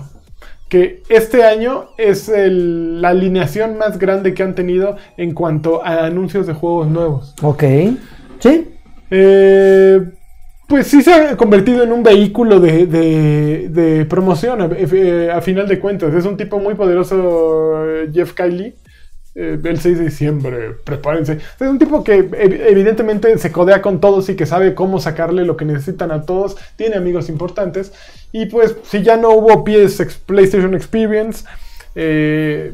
Que 0.69 1.03
este 1.09 1.45
año 1.45 1.87
es 1.99 2.29
el- 2.29 3.01
la 3.03 3.09
alineación 3.11 3.79
más 3.79 3.99
grande 3.99 4.35
que 4.35 4.43
han 4.43 4.55
tenido 4.55 4.97
en 5.17 5.33
cuanto 5.35 5.85
a 5.85 6.05
anuncios 6.07 6.47
de 6.47 6.53
juegos 6.55 6.89
nuevos. 6.89 7.35
Ok. 7.43 7.63
¿Sí? 8.41 8.69
Eh, 9.11 10.01
pues 10.69 10.87
sí 10.87 11.03
se 11.03 11.13
ha 11.13 11.37
convertido 11.37 11.83
en 11.85 11.93
un 11.93 12.03
vehículo 12.03 12.59
de, 12.61 12.87
de- 12.87 13.69
de 13.69 14.05
promoción, 14.07 14.61
a, 14.63 14.69
eh, 14.77 15.31
a 15.33 15.41
final 15.41 15.69
de 15.69 15.79
cuentas. 15.79 16.15
Es 16.15 16.25
un 16.25 16.37
tipo 16.37 16.59
muy 16.59 16.75
poderoso, 16.75 17.83
Jeff 18.13 18.33
Kylie. 18.33 18.75
Eh, 19.35 19.59
el 19.63 19.81
6 19.81 19.99
de 19.99 20.05
diciembre, 20.05 20.71
prepárense. 20.85 21.39
Es 21.61 21.69
un 21.69 21.79
tipo 21.79 22.05
que 22.05 22.29
ev- 22.31 22.61
evidentemente 22.69 23.37
se 23.39 23.51
codea 23.53 23.83
con 23.83 24.01
todos 24.01 24.29
y 24.29 24.37
que 24.37 24.47
sabe 24.47 24.75
cómo 24.75 25.01
sacarle 25.01 25.45
lo 25.45 25.57
que 25.57 25.65
necesitan 25.65 26.11
a 26.13 26.23
todos. 26.23 26.57
Tiene 26.77 26.97
amigos 26.97 27.29
importantes. 27.29 27.93
Y 28.33 28.47
pues 28.47 28.77
si 28.85 29.03
ya 29.03 29.17
no 29.17 29.31
hubo 29.31 29.65
PS 29.65 30.05
PlayStation 30.27 30.75
Experience, 30.75 31.45
eh, 31.95 32.73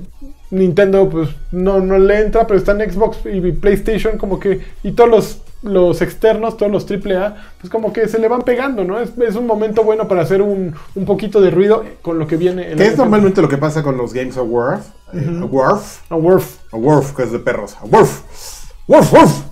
Nintendo 0.51 1.09
pues 1.09 1.29
no, 1.53 1.81
no 1.81 1.99
le 1.99 2.21
entra, 2.21 2.47
pero 2.47 2.59
está 2.59 2.73
en 2.73 2.91
Xbox 2.91 3.19
y 3.25 3.41
PlayStation 3.53 4.19
como 4.19 4.41
que... 4.41 4.61
Y 4.83 4.93
todos 4.93 5.11
los, 5.11 5.43
los 5.63 6.01
externos, 6.01 6.57
todos 6.57 6.73
los 6.73 6.87
AAA, 6.91 7.37
pues 7.61 7.71
como 7.71 7.93
que 7.93 8.09
se 8.09 8.19
le 8.19 8.29
van 8.29 8.43
pegando, 8.43 8.85
¿no? 8.85 8.99
Es, 8.99 9.11
es 9.19 9.37
un 9.37 9.47
momento 9.47 9.83
bueno 9.85 10.09
para 10.09 10.23
hacer 10.23 10.41
un, 10.43 10.75
un 10.95 11.05
poquito 11.05 11.41
de 11.41 11.51
ruido 11.51 11.85
con 12.03 12.19
lo 12.19 12.27
que 12.27 12.37
viene. 12.37 12.71
el 12.73 12.77
Que 12.79 12.85
año 12.85 12.93
es 12.93 12.99
normalmente 12.99 13.43
lo 13.43 13.49
que 13.49 13.59
pasa 13.59 13.83
con 13.83 13.97
los 13.97 14.13
Games 14.15 14.37
Awards. 14.37 14.87
Eh, 15.13 15.39
Awards. 15.43 16.01
A 16.09 16.17
Worf. 16.17 16.57
Awards, 16.73 17.13
que 17.13 17.25
es 17.25 17.33
de 17.33 17.39
perros. 17.41 17.77
Awards. 17.83 18.23
Woof, 18.89 19.13
woof. 19.13 19.43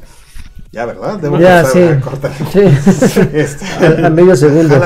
Ya, 0.72 0.86
¿verdad? 0.86 1.18
Debo 1.18 1.38
Ya, 1.38 1.62
cortar, 1.62 1.72
sí. 1.72 2.00
Cortar. 2.02 2.32
Sí. 2.52 3.20
Este, 3.32 3.64
a, 3.66 4.06
a 4.06 4.10
medio 4.10 4.34
segundo. 4.36 4.76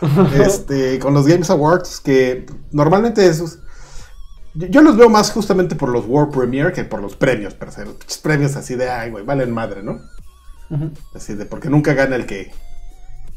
Este, 0.34 0.98
con 0.98 1.14
los 1.14 1.26
Games 1.26 1.48
Awards, 1.50 2.00
que 2.00 2.46
normalmente 2.72 3.24
esos. 3.26 3.58
Yo, 4.54 4.82
los 4.82 4.96
veo 4.96 5.08
más 5.08 5.30
justamente 5.30 5.74
por 5.76 5.88
los 5.88 6.04
World 6.06 6.32
Premiere 6.34 6.72
que 6.72 6.84
por 6.84 7.00
los 7.00 7.16
premios, 7.16 7.54
per 7.54 7.70
se. 7.72 7.84
Los 7.86 7.96
premios 8.22 8.54
así 8.56 8.74
de, 8.74 8.90
ay, 8.90 9.10
güey, 9.10 9.24
valen 9.24 9.50
madre, 9.50 9.82
¿no? 9.82 10.00
Así 11.14 11.34
de, 11.34 11.44
porque 11.46 11.68
nunca 11.68 11.92
gana 11.94 12.16
el 12.16 12.26
que, 12.26 12.50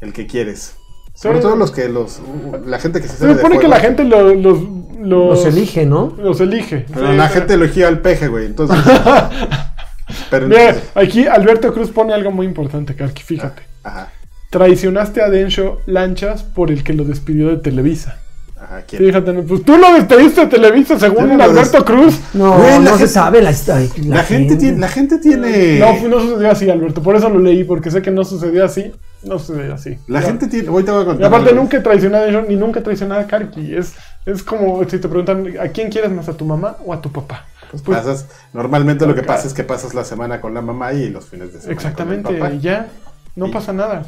el 0.01 0.13
que 0.13 0.25
quieres. 0.27 0.75
Sobre 1.13 1.37
Sí. 1.37 1.43
todo 1.43 1.55
los 1.55 1.71
que 1.71 1.87
los. 1.89 2.21
la 2.65 2.79
gente 2.79 3.01
que 3.01 3.07
se 3.07 3.17
Se 3.17 3.33
supone 3.35 3.59
que 3.59 3.67
la 3.69 3.79
gente 3.79 4.03
lo- 4.03 4.33
los, 4.33 4.59
los, 4.99 5.39
Los 5.39 5.45
elige, 5.45 5.85
¿no? 5.85 6.13
Los 6.17 6.41
elige. 6.41 6.85
Pero 6.93 7.11
Sí, 7.11 7.15
la 7.17 7.29
gente 7.29 7.53
elegía 7.53 7.87
al 7.87 8.01
peje, 8.01 8.27
güey, 8.27 8.45
entonces. 8.47 8.77
pero 10.29 10.47
Mira, 10.47 10.75
aquí 10.95 11.25
Alberto 11.27 11.73
Cruz 11.73 11.89
pone 11.91 12.13
algo 12.13 12.31
muy 12.31 12.45
importante, 12.45 12.95
Karki, 12.95 13.23
fíjate. 13.23 13.63
Ajá, 13.83 14.11
Traicionaste 14.49 15.21
a 15.21 15.29
Densho 15.29 15.81
Lanchas 15.85 16.43
por 16.43 16.71
el 16.71 16.83
que 16.83 16.93
lo 16.93 17.03
despidió 17.03 17.49
de 17.49 17.57
Televisa. 17.57 18.19
Ajá, 18.65 18.81
¿quién? 18.87 19.03
Fíjate, 19.05 19.33
no, 19.33 19.43
pues 19.43 19.63
tú 19.63 19.77
lo 19.77 19.93
despediste 19.93 20.41
de 20.41 20.47
Televisa 20.47 20.99
según 20.99 21.39
Alberto 21.41 21.77
des- 21.77 21.83
Cruz. 21.83 22.19
No, 22.33 22.57
Güey, 22.57 22.79
no 22.79 22.97
se 22.97 23.07
sabe 23.07 23.41
la 23.41 23.51
historia. 23.51 23.89
La, 24.05 24.23
gente 24.23 24.55
tiene, 24.57 24.79
la 24.79 24.87
gente 24.89 25.17
tiene. 25.19 25.79
No, 25.79 25.87
pues 25.91 26.03
no 26.09 26.19
sucedió 26.19 26.51
así, 26.51 26.69
Alberto. 26.69 27.01
Por 27.01 27.15
eso 27.15 27.29
lo 27.29 27.39
leí, 27.39 27.63
porque 27.63 27.89
sé 27.91 28.01
que 28.01 28.11
no 28.11 28.23
sucedió 28.23 28.65
así. 28.65 28.91
No 29.23 29.39
sucedió 29.39 29.73
así. 29.73 29.97
La 30.07 30.21
Ya. 30.21 30.27
gente 30.27 30.47
tiene. 30.47 30.69
Hoy 30.69 30.83
te 30.83 30.91
voy 30.91 30.99
a 30.99 31.03
Y 31.03 31.05
contar. 31.07 31.27
aparte 31.27 31.49
algo. 31.49 31.61
nunca 31.61 31.77
he 31.77 31.81
traicionado 31.81 32.23
a 32.23 32.27
Densho, 32.27 32.41
ni 32.47 32.55
nunca 32.55 32.79
he 32.79 32.83
traicionado 32.83 33.21
a 33.21 33.25
Karki. 33.27 33.75
Es, 33.75 33.93
es 34.25 34.43
como 34.43 34.83
si 34.87 34.99
te 34.99 35.07
preguntan, 35.07 35.47
¿a 35.59 35.67
quién 35.69 35.89
quieres 35.89 36.11
más, 36.11 36.27
a 36.29 36.33
tu 36.33 36.45
mamá 36.45 36.77
o 36.85 36.93
a 36.93 37.01
tu 37.01 37.11
papá? 37.11 37.45
Pues 37.71 37.81
Pues, 37.81 37.97
pasas, 37.97 38.27
normalmente 38.53 39.05
lo 39.07 39.15
que 39.15 39.23
pasa 39.23 39.47
es 39.47 39.53
que 39.53 39.63
pasas 39.63 39.93
la 39.95 40.03
semana 40.03 40.39
con 40.39 40.53
la 40.53 40.61
mamá 40.61 40.93
y 40.93 41.09
los 41.09 41.25
fines 41.25 41.51
de 41.53 41.59
semana 41.59 41.73
exactamente, 41.73 42.23
con 42.25 42.35
el 42.35 42.39
papá. 42.41 42.53
y 42.53 42.59
ya. 42.59 42.87
No 43.35 43.47
Y- 43.47 43.51
pasa 43.51 43.73
nada. 43.73 44.05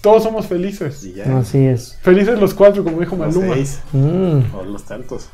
Todos 0.00 0.22
somos 0.24 0.46
felices. 0.46 1.04
Y 1.04 1.14
ya. 1.14 1.38
Así 1.38 1.58
es. 1.66 1.98
Felices 2.02 2.38
los 2.38 2.54
cuatro, 2.54 2.82
como 2.84 2.98
dijo 3.00 3.16
los 3.16 3.34
Maluma. 3.36 3.54
seis, 3.54 3.80
Mm. 3.92 4.38
o 4.58 4.64
los 4.64 4.82
tantos. 4.84 5.28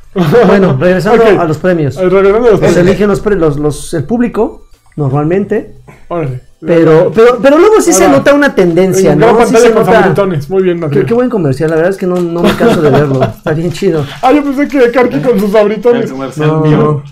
Bueno, 0.47 0.77
regresando 0.79 1.23
Ok. 1.23 1.39
a 1.39 1.45
los 1.45 1.57
premios. 1.57 1.95
Regresando 1.95 2.47
a 2.47 2.51
los 2.51 2.59
premios. 2.59 2.77
eligen 2.77 3.07
los, 3.07 3.19
pre- 3.21 3.35
los, 3.35 3.57
los- 3.57 3.93
el 3.93 4.03
público, 4.03 4.65
normalmente. 4.95 5.75
Órale. 6.09 6.41
Pero, 6.61 7.09
pero, 7.15 7.39
pero 7.41 7.57
luego 7.57 7.79
sí 7.79 7.93
se 7.93 8.09
nota 8.09 8.33
una 8.33 8.53
tendencia, 8.53 9.15
¿no? 9.15 9.45
Sí 9.47 9.55
se 9.55 9.71
con 9.71 9.85
nota. 9.85 10.13
Muy 10.49 10.61
bien, 10.63 10.81
Qué, 10.89 11.05
qué 11.05 11.13
buen 11.13 11.29
comercial, 11.29 11.69
la 11.69 11.77
verdad 11.77 11.91
es 11.91 11.97
que 11.97 12.05
no, 12.05 12.15
no 12.17 12.41
me 12.43 12.53
canso 12.53 12.81
de 12.81 12.89
verlo. 12.89 13.23
Está 13.37 13.53
bien 13.53 13.71
chido. 13.71 14.05
Ah, 14.21 14.33
yo 14.33 14.43
pensé 14.43 14.67
que 14.67 14.91
Karki 14.91 15.21
con 15.21 15.35
sus 15.39 15.43
El 15.45 15.51
favoritones. 15.51 16.11
comercial 16.11 16.47
No, 16.47 16.59
mío. 16.61 17.03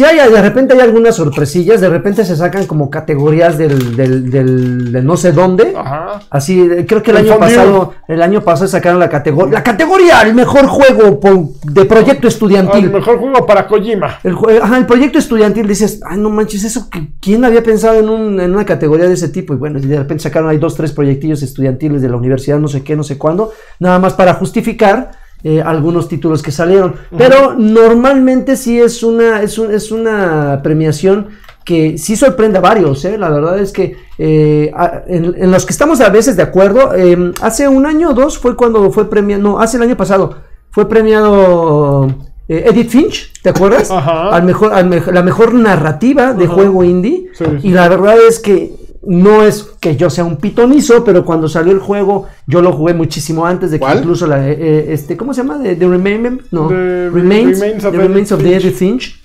Sí, 0.00 0.06
hay, 0.06 0.32
de 0.32 0.40
repente 0.40 0.72
hay 0.72 0.80
algunas 0.80 1.16
sorpresillas, 1.16 1.78
de 1.82 1.90
repente 1.90 2.24
se 2.24 2.34
sacan 2.34 2.64
como 2.64 2.88
categorías 2.88 3.58
del, 3.58 3.94
del, 3.96 4.30
del, 4.30 4.92
de 4.92 5.02
no 5.02 5.14
sé 5.18 5.32
dónde. 5.32 5.74
Ajá. 5.76 6.20
Así, 6.30 6.58
eh, 6.58 6.86
creo 6.88 7.02
que 7.02 7.10
el 7.10 7.18
El 7.18 7.26
año 7.28 7.38
pasado, 7.38 7.92
el 8.08 8.22
año 8.22 8.40
pasado 8.40 8.66
sacaron 8.68 8.98
la 8.98 9.10
categoría, 9.10 9.52
la 9.52 9.62
categoría, 9.62 10.22
el 10.22 10.32
mejor 10.34 10.66
juego 10.68 11.20
de 11.64 11.84
proyecto 11.84 12.20
Ah, 12.22 12.22
el 12.22 12.28
estudiantil. 12.28 12.90
mejor 12.90 13.18
juego 13.18 13.44
para 13.44 13.66
Kojima. 13.66 14.18
El, 14.24 14.36
ajá, 14.62 14.78
el 14.78 14.86
proyecto 14.86 15.18
estudiantil 15.18 15.66
dices, 15.68 16.00
ay 16.08 16.16
no 16.16 16.30
manches, 16.30 16.64
eso 16.64 16.88
quién 17.20 17.44
había 17.44 17.62
pensado 17.62 17.98
en, 18.00 18.08
un- 18.08 18.40
en 18.40 18.54
una 18.54 18.64
categoría 18.64 19.06
de 19.06 19.12
ese 19.12 19.28
tipo 19.28 19.52
y 19.52 19.58
bueno, 19.58 19.78
y 19.80 19.82
de 19.82 19.98
repente 19.98 20.22
sacaron 20.22 20.48
ahí 20.48 20.56
dos, 20.56 20.76
tres 20.76 20.92
proyectillos 20.92 21.42
estudiantiles 21.42 22.00
de 22.00 22.08
la 22.08 22.16
universidad, 22.16 22.58
no 22.58 22.68
sé 22.68 22.82
qué, 22.82 22.96
no 22.96 23.02
sé 23.02 23.18
cuándo, 23.18 23.52
nada 23.78 23.98
más 23.98 24.14
para 24.14 24.32
justificar 24.32 25.10
eh, 25.44 25.62
algunos 25.64 26.08
títulos 26.08 26.42
que 26.42 26.50
salieron. 26.52 26.94
Pero 27.16 27.54
normalmente 27.56 28.56
sí 28.56 28.78
es 28.80 29.02
una, 29.02 29.42
es, 29.42 29.58
un- 29.58 29.72
es 29.72 29.90
una 29.92 30.60
premiación 30.62 31.28
que 31.64 31.98
sí 31.98 32.16
sorprende 32.16 32.58
a 32.58 32.60
varios, 32.62 33.04
¿eh? 33.04 33.16
la 33.18 33.28
verdad 33.30 33.58
es 33.58 33.70
que 33.70 33.94
eh, 34.18 34.72
en, 35.06 35.34
en 35.36 35.50
los 35.50 35.64
que 35.66 35.72
estamos 35.72 36.00
a 36.00 36.08
veces 36.08 36.34
de 36.36 36.42
acuerdo, 36.42 36.94
eh, 36.96 37.32
hace 37.42 37.68
un 37.68 37.86
año 37.86 38.10
o 38.10 38.14
dos 38.14 38.38
fue 38.38 38.56
cuando 38.56 38.90
fue 38.90 39.08
premiado, 39.10 39.42
no, 39.42 39.60
hace 39.60 39.76
el 39.76 39.84
año 39.84 39.96
pasado, 39.96 40.36
fue 40.70 40.88
premiado 40.88 42.06
eh, 42.48 42.64
Edith 42.66 42.88
Finch, 42.90 43.32
¿te 43.42 43.50
acuerdas? 43.50 43.90
Ajá. 43.90 44.30
Al 44.34 44.42
mejor, 44.42 44.72
al 44.72 44.88
mej- 44.88 45.12
la 45.12 45.22
mejor 45.22 45.54
narrativa 45.54 46.32
de 46.32 46.46
Ajá. 46.46 46.54
juego 46.54 46.82
indie. 46.82 47.28
Sí, 47.34 47.44
sí. 47.44 47.68
Y 47.68 47.70
la 47.72 47.88
verdad 47.88 48.16
es 48.28 48.40
que 48.40 48.72
no 49.02 49.42
es 49.42 49.62
que 49.80 49.96
yo 49.96 50.10
sea 50.10 50.24
un 50.24 50.36
pitonizo, 50.36 51.04
pero 51.04 51.24
cuando 51.24 51.48
salió 51.48 51.72
el 51.72 51.78
juego, 51.78 52.26
yo 52.46 52.60
lo 52.60 52.72
jugué 52.72 52.92
muchísimo 52.94 53.46
antes 53.46 53.70
de 53.70 53.78
que 53.78 53.84
¿Cuál? 53.84 53.98
incluso 54.00 54.26
la, 54.26 54.46
eh, 54.48 54.56
eh, 54.58 54.86
este, 54.90 55.16
¿cómo 55.16 55.32
se 55.32 55.42
llama? 55.42 55.62
The, 55.62 55.76
The 55.76 55.86
Remain- 55.86 56.42
no, 56.50 56.68
The 56.68 57.08
Remains, 57.10 57.60
Remains 57.60 57.84
of 57.84 57.92
The 57.92 57.98
Remains 57.98 58.32
of 58.32 58.40
the 58.42 58.48
Edith 58.50 58.64
Edith 58.64 58.76
Finch. 58.76 59.20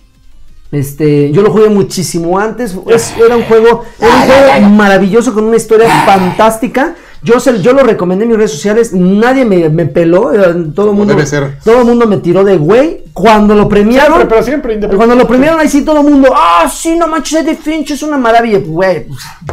Este, 0.71 1.31
yo 1.31 1.41
lo 1.41 1.51
jugué 1.51 1.69
muchísimo 1.69 2.39
antes. 2.39 2.75
Es- 2.87 3.13
era 3.17 3.35
un 3.37 3.43
juego, 3.43 3.83
era 3.99 4.15
un 4.15 4.21
juego 4.61 4.69
maravilloso 4.75 5.33
con 5.33 5.43
una 5.43 5.57
historia 5.57 5.87
fantástica. 6.05 6.95
Yo, 7.25 7.39
se- 7.39 7.61
yo 7.61 7.73
lo 7.73 7.83
recomendé 7.83 8.23
en 8.23 8.29
mis 8.29 8.37
redes 8.37 8.51
sociales, 8.51 8.93
nadie 8.93 9.43
me, 9.45 9.67
me 9.69 9.85
peló, 9.87 10.31
era- 10.31 10.55
todo 10.73 10.91
el 10.91 10.95
mundo, 10.95 11.13
debe 11.13 11.25
ser. 11.25 11.57
todo 11.63 11.79
el 11.79 11.85
mundo 11.85 12.05
me 12.07 12.17
tiró 12.17 12.43
de 12.43 12.55
güey. 12.57 13.03
Cuando 13.13 13.55
lo 13.55 13.67
premiaron, 13.69 14.15
Siempre, 14.17 14.27
pero 14.29 14.43
siempre 14.43 14.73
independiente. 14.73 14.97
cuando 14.97 15.15
lo 15.15 15.27
premiaron 15.27 15.59
ahí 15.59 15.69
sí 15.69 15.83
todo 15.83 16.01
el 16.01 16.05
mundo, 16.07 16.29
ah, 16.35 16.69
sí, 16.69 16.95
no 16.97 17.07
manches, 17.07 17.45
Edith 17.45 17.59
Finch 17.61 17.91
es 17.91 18.03
una 18.03 18.17
maravilla, 18.17 18.59
güey. 18.59 19.07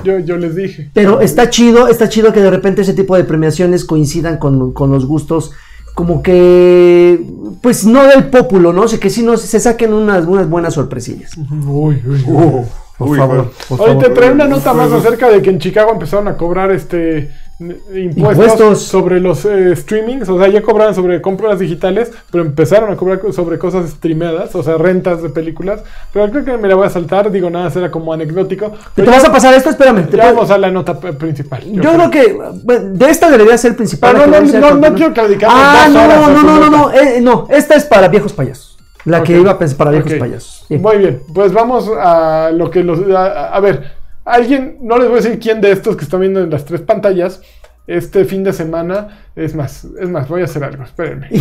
Yo, 0.05 0.19
yo 0.19 0.37
les 0.37 0.55
dije. 0.57 0.91
pero 0.93 1.21
está 1.21 1.49
chido, 1.49 1.87
está 1.89 2.09
chido 2.09 2.33
que 2.33 2.41
de 2.41 2.51
repente 2.51 2.83
ese 2.83 2.93
tipo 2.95 3.17
de 3.17 3.23
premiaciones 3.25 3.85
coincidan 3.85 4.39
con, 4.39 4.73
con 4.73 4.91
los 4.91 5.07
gustos, 5.07 5.53
como 5.95 6.23
que, 6.23 7.25
pues 7.63 7.85
no 7.85 8.03
del 8.05 8.25
pópulo, 8.31 8.73
¿no? 8.73 8.83
O 8.83 8.89
sea, 8.89 8.99
que 8.99 9.11
sí 9.11 9.23
nos, 9.23 9.43
se 9.43 9.61
saquen 9.61 9.93
unas, 9.93 10.27
unas 10.27 10.49
buenas 10.49 10.75
sorpresillas. 10.75 11.33
Uy, 11.37 12.03
uy, 12.05 12.05
uy. 12.07 12.25
Uh, 12.27 12.65
Por 12.99 13.09
uy, 13.11 13.19
favor, 13.19 13.53
por 13.69 13.81
Oye, 13.81 13.95
te 13.97 14.11
trae 14.11 14.31
una 14.33 14.47
nota 14.47 14.73
más 14.75 14.91
acerca 14.93 15.29
de 15.29 15.41
que 15.43 15.51
en 15.51 15.59
Chicago 15.59 15.91
empezaron 15.93 16.29
a 16.29 16.37
cobrar 16.37 16.71
este 16.73 17.31
impuestos, 17.61 17.97
Impuestos. 17.97 18.83
sobre 18.83 19.21
los 19.21 19.45
eh, 19.45 19.75
streamings, 19.77 20.29
o 20.29 20.39
sea, 20.39 20.49
ya 20.49 20.63
cobraban 20.63 20.95
sobre 20.95 21.21
compras 21.23 21.59
digitales, 21.59 22.11
pero 22.31 22.45
empezaron 22.45 22.91
a 22.93 22.97
cobrar 22.97 23.21
co- 23.21 23.33
sobre 23.33 23.59
cosas 23.59 23.91
streameadas, 23.91 24.55
o 24.55 24.63
sea, 24.63 24.77
rentas 24.79 25.23
de 25.23 25.29
películas. 25.29 25.83
Pero 26.13 26.31
creo 26.31 26.45
que 26.45 26.57
me 26.57 26.69
la 26.69 26.75
voy 26.75 26.87
a 26.87 26.91
saltar, 26.91 27.31
digo 27.31 27.51
nada, 27.51 27.71
será 27.71 27.91
como 27.91 28.13
anecdótico. 28.13 28.73
¿Te, 28.95 29.03
vas 29.03 29.25
a 29.25 29.31
pasar 29.33 29.55
esto? 29.55 29.71
Espérame. 29.71 30.09
te 30.09 30.17
vamos 30.17 30.51
a 30.51 30.59
la 30.59 30.71
nota 30.71 30.99
principal. 30.99 31.63
Yo 31.71 31.83
creo 31.93 32.11
que 32.11 32.39
de 32.83 33.11
esta 33.11 33.31
debería 33.31 33.57
ser 33.59 33.73
el 33.73 33.77
principal. 33.77 34.15
La 34.15 34.27
no, 34.27 34.27
no, 34.27 34.33
vamos 34.33 34.55
a 34.55 34.59
no, 34.61 34.75
no 34.91 34.95
quiero 34.95 35.15
Ah, 35.49 35.85
dos 35.87 35.95
no, 35.95 36.09
no, 36.09 36.43
no, 36.43 36.59
no, 36.59 36.71
no, 36.71 36.93
eh, 36.93 37.21
no, 37.21 37.47
esta 37.51 37.75
es 37.77 37.85
para 37.85 38.09
viejos 38.09 38.33
payasos. 38.33 38.79
La 39.05 39.23
que 39.23 39.39
iba 39.39 39.51
a 39.51 39.59
pensar 39.59 39.77
para 39.79 39.91
viejos 39.91 40.15
payasos. 40.15 40.65
Sí. 40.69 40.79
Muy 40.79 40.97
bien, 40.99 41.23
pues 41.35 41.53
vamos 41.53 41.91
a 41.99 42.51
lo 42.53 42.71
que 42.71 42.85
los... 42.85 43.01
A, 43.11 43.49
a 43.49 43.59
ver, 43.61 44.02
alguien, 44.25 44.79
no 44.83 44.99
les 44.99 45.09
voy 45.09 45.19
a 45.19 45.23
decir 45.23 45.39
quién 45.39 45.61
de 45.61 45.73
estos 45.73 45.97
que 45.97 46.05
están 46.05 46.21
viendo 46.21 46.41
en 46.41 46.51
las 46.51 46.65
tres 46.65 46.81
pantallas, 46.81 47.41
este 47.87 48.25
fin 48.25 48.45
de 48.45 48.53
semana, 48.53 49.25
es 49.35 49.55
más, 49.55 49.87
es 50.01 50.09
más, 50.09 50.29
voy 50.29 50.43
a 50.43 50.45
hacer 50.45 50.63
algo, 50.65 50.85
espérenme. 50.85 51.29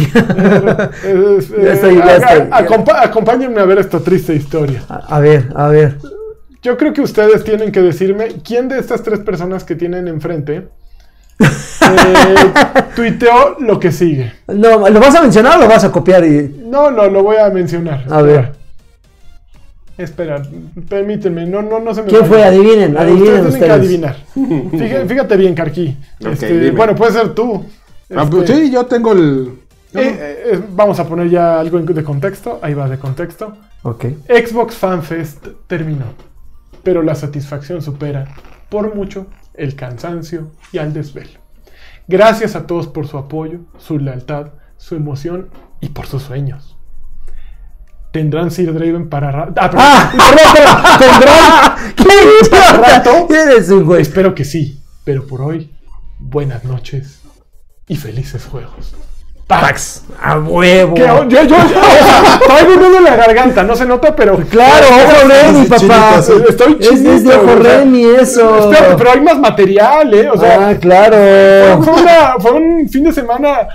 Eh, 1.04 2.00
acompa- 2.52 3.04
acompáñenme 3.04 3.62
a 3.62 3.66
ver 3.66 3.80
esta 3.80 4.00
triste 4.00 4.34
historia. 4.34 4.84
A, 4.90 5.18
a 5.18 5.20
ver, 5.20 5.50
a 5.56 5.68
ver. 5.68 5.98
Yo 6.62 6.78
creo 6.78 6.94
que 6.94 7.02
ustedes 7.02 7.44
tienen 7.44 7.72
que 7.72 7.82
decirme 7.82 8.28
quién 8.44 8.68
de 8.70 8.80
estas 8.80 9.02
tres 9.04 9.20
personas 9.20 9.64
que 9.64 9.76
tienen 9.76 10.08
enfrente 10.08 10.68
eh, 11.40 11.46
tuiteó 12.96 13.56
lo 13.60 13.80
que 13.80 13.92
sigue. 13.92 14.32
No, 14.48 14.88
¿lo 14.90 15.00
vas 15.00 15.16
a 15.16 15.22
mencionar 15.22 15.58
o 15.58 15.62
lo 15.62 15.68
vas 15.68 15.84
a 15.84 15.92
copiar? 15.92 16.24
Y... 16.24 16.64
No, 16.66 16.92
no, 16.92 17.08
lo 17.08 17.24
voy 17.24 17.38
a 17.38 17.50
mencionar. 17.50 18.06
A 18.10 18.22
ver. 18.22 18.52
Espera, 19.98 20.42
permíteme, 20.90 21.46
no, 21.46 21.62
no, 21.62 21.80
no 21.80 21.94
se 21.94 22.02
me 22.04 22.08
¿Quién 22.10 22.26
fue? 22.26 22.44
Adivinen, 22.44 22.98
adivinen 22.98 23.46
ustedes. 23.46 23.60
Tienen 23.60 23.60
que 23.60 23.60
ustedes. 23.60 23.72
adivinar. 23.72 24.16
Fíjate, 24.72 25.06
fíjate 25.08 25.38
bien, 25.38 25.54
Carqui. 25.54 25.98
Este, 26.20 26.72
bueno, 26.72 26.96
puede 26.96 27.12
ser 27.12 27.36
tú. 27.36 27.66
Ah, 28.16 28.26
pues 28.30 28.50
Este, 28.50 28.66
sí, 28.66 28.72
yo 28.72 28.86
tengo 28.86 29.12
el. 29.14 29.52
eh, 29.94 30.44
eh, 30.54 30.62
vamos 30.74 31.00
a 31.00 31.08
poner 31.08 31.30
ya 31.30 31.60
algo 31.60 31.80
de 31.80 32.04
contexto. 32.04 32.60
Ahí 32.62 32.74
va 32.74 32.90
de 32.90 32.98
contexto. 32.98 33.54
Ok. 33.84 34.06
Xbox 34.28 34.76
Fan 34.76 35.04
Fest 35.04 35.48
terminó, 35.68 36.06
pero 36.84 37.04
la 37.04 37.16
satisfacción 37.16 37.82
supera 37.82 38.28
por 38.70 38.96
mucho 38.96 39.28
el 39.54 39.76
cansancio 39.76 40.52
y 40.72 40.78
al 40.78 40.94
desvelo. 40.94 41.40
Gracias 42.08 42.56
a 42.56 42.66
todos 42.66 42.88
por 42.88 43.08
su 43.08 43.18
apoyo, 43.18 43.60
su 43.78 44.00
lealtad, 44.00 44.48
su 44.78 44.96
emoción 44.96 45.50
y 45.80 45.90
por 45.90 46.08
sus 46.08 46.24
sueños. 46.24 46.78
Tendrán 48.12 48.52
Sir 48.52 48.74
Draven 48.74 49.10
para 49.10 49.32
ra- 49.32 49.50
ah, 49.56 49.70
perdón. 49.70 49.80
¡Ah! 49.80 50.98
Tendrán- 51.00 51.96
¿Qué 51.96 52.78
rato? 52.78 53.28
Eres 53.34 53.70
un 53.70 53.86
güey. 53.86 54.02
Espero 54.02 54.36
que 54.36 54.44
sí, 54.46 54.80
pero 55.04 55.26
por 55.26 55.42
hoy, 55.42 55.72
buenas 56.20 56.64
noches 56.66 57.22
y 57.88 57.96
felices 57.96 58.46
juegos. 58.46 58.94
¡Pax! 59.48 60.04
A 60.22 60.40
huevo. 60.40 60.94
Que 60.94 61.02
yo, 61.02 61.28
yo, 61.28 61.44
yo, 61.44 61.56
traigo 62.48 62.98
en 62.98 63.04
la 63.04 63.16
garganta, 63.18 63.64
no 63.64 63.76
se 63.76 63.86
nota, 63.86 64.16
pero. 64.16 64.38
Claro, 64.50 64.86
ojo 64.88 65.28
Remy, 65.28 65.66
papá. 65.66 66.22
chinito, 66.26 66.50
Estoy 66.50 66.78
Es 66.80 67.04
desde 67.04 67.18
chinito, 67.20 67.42
ojo 67.42 67.56
Remy 67.62 68.06
eso. 68.22 68.72
Espérate, 68.72 68.96
pero 68.98 69.12
hay 69.12 69.20
más 69.22 69.40
material, 69.40 70.14
¿eh? 70.14 70.30
O 70.30 70.40
sea, 70.40 70.70
ah, 70.70 70.76
claro. 70.76 71.84
fue, 71.84 71.94
una- 72.02 72.36
fue 72.40 72.52
un 72.54 72.88
fin 72.90 73.04
de 73.04 73.12
semana. 73.12 73.68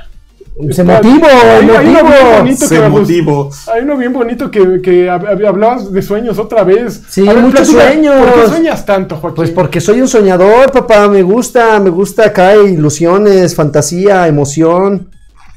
Se 0.70 0.84
motivo, 0.84 1.26
Hay- 1.26 1.68
hay 1.68 1.86
uno 1.86 2.02
bien 2.04 2.07
bonito 2.38 2.61
que 2.61 2.66
Se 2.66 2.80
me 2.80 2.88
gustó. 2.88 3.00
motivo. 3.02 3.50
Hay 3.74 3.82
uno 3.82 3.96
bien 3.98 4.12
bonito 4.14 4.50
que, 4.50 4.80
que 4.80 5.07
hab- 5.11 5.28
hab- 5.28 5.46
hablabas 5.46 5.92
de 5.92 6.00
sueños 6.00 6.38
otra 6.38 6.64
vez. 6.64 7.02
Sí, 7.11 7.22
ver, 7.22 7.36
muchos 7.38 7.68
sueños. 7.68 8.14
¿Por 8.16 8.34
qué 8.42 8.48
sueñas 8.48 8.86
tanto, 8.86 9.16
Joaquín? 9.16 9.36
Pues 9.36 9.50
porque 9.50 9.80
soy 9.82 10.00
un 10.00 10.09
soñador, 10.09 10.72
papá. 10.72 11.09
Me 11.09 11.22
gusta, 11.22 11.78
me 11.78 11.90
gusta 11.90 12.26
acá 12.26 12.57
ilusiones, 12.57 13.54
fantasía, 13.54 14.26
emoción. 14.28 15.11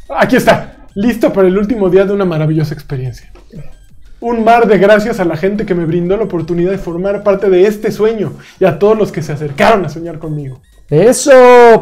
Aquí 0.09 0.35
está, 0.35 0.87
listo 0.95 1.31
para 1.31 1.47
el 1.47 1.57
último 1.57 1.87
día 1.89 2.03
de 2.03 2.11
una 2.11 2.25
maravillosa 2.25 2.73
experiencia. 2.73 3.31
Un 4.21 4.43
mar 4.43 4.67
de 4.67 4.77
gracias 4.79 5.21
a 5.21 5.23
la 5.23 5.37
gente 5.37 5.65
que 5.65 5.73
me 5.75 5.85
brindó 5.85 6.17
la 6.17 6.23
oportunidad 6.25 6.71
de 6.71 6.77
formar 6.77 7.23
parte 7.23 7.49
de 7.49 7.65
este 7.67 7.89
sueño 7.93 8.33
y 8.59 8.65
a 8.65 8.77
todos 8.77 8.97
los 8.97 9.13
que 9.13 9.21
se 9.21 9.31
acercaron 9.31 9.85
a 9.85 9.89
soñar 9.89 10.19
conmigo. 10.19 10.59
Eso, 10.89 11.31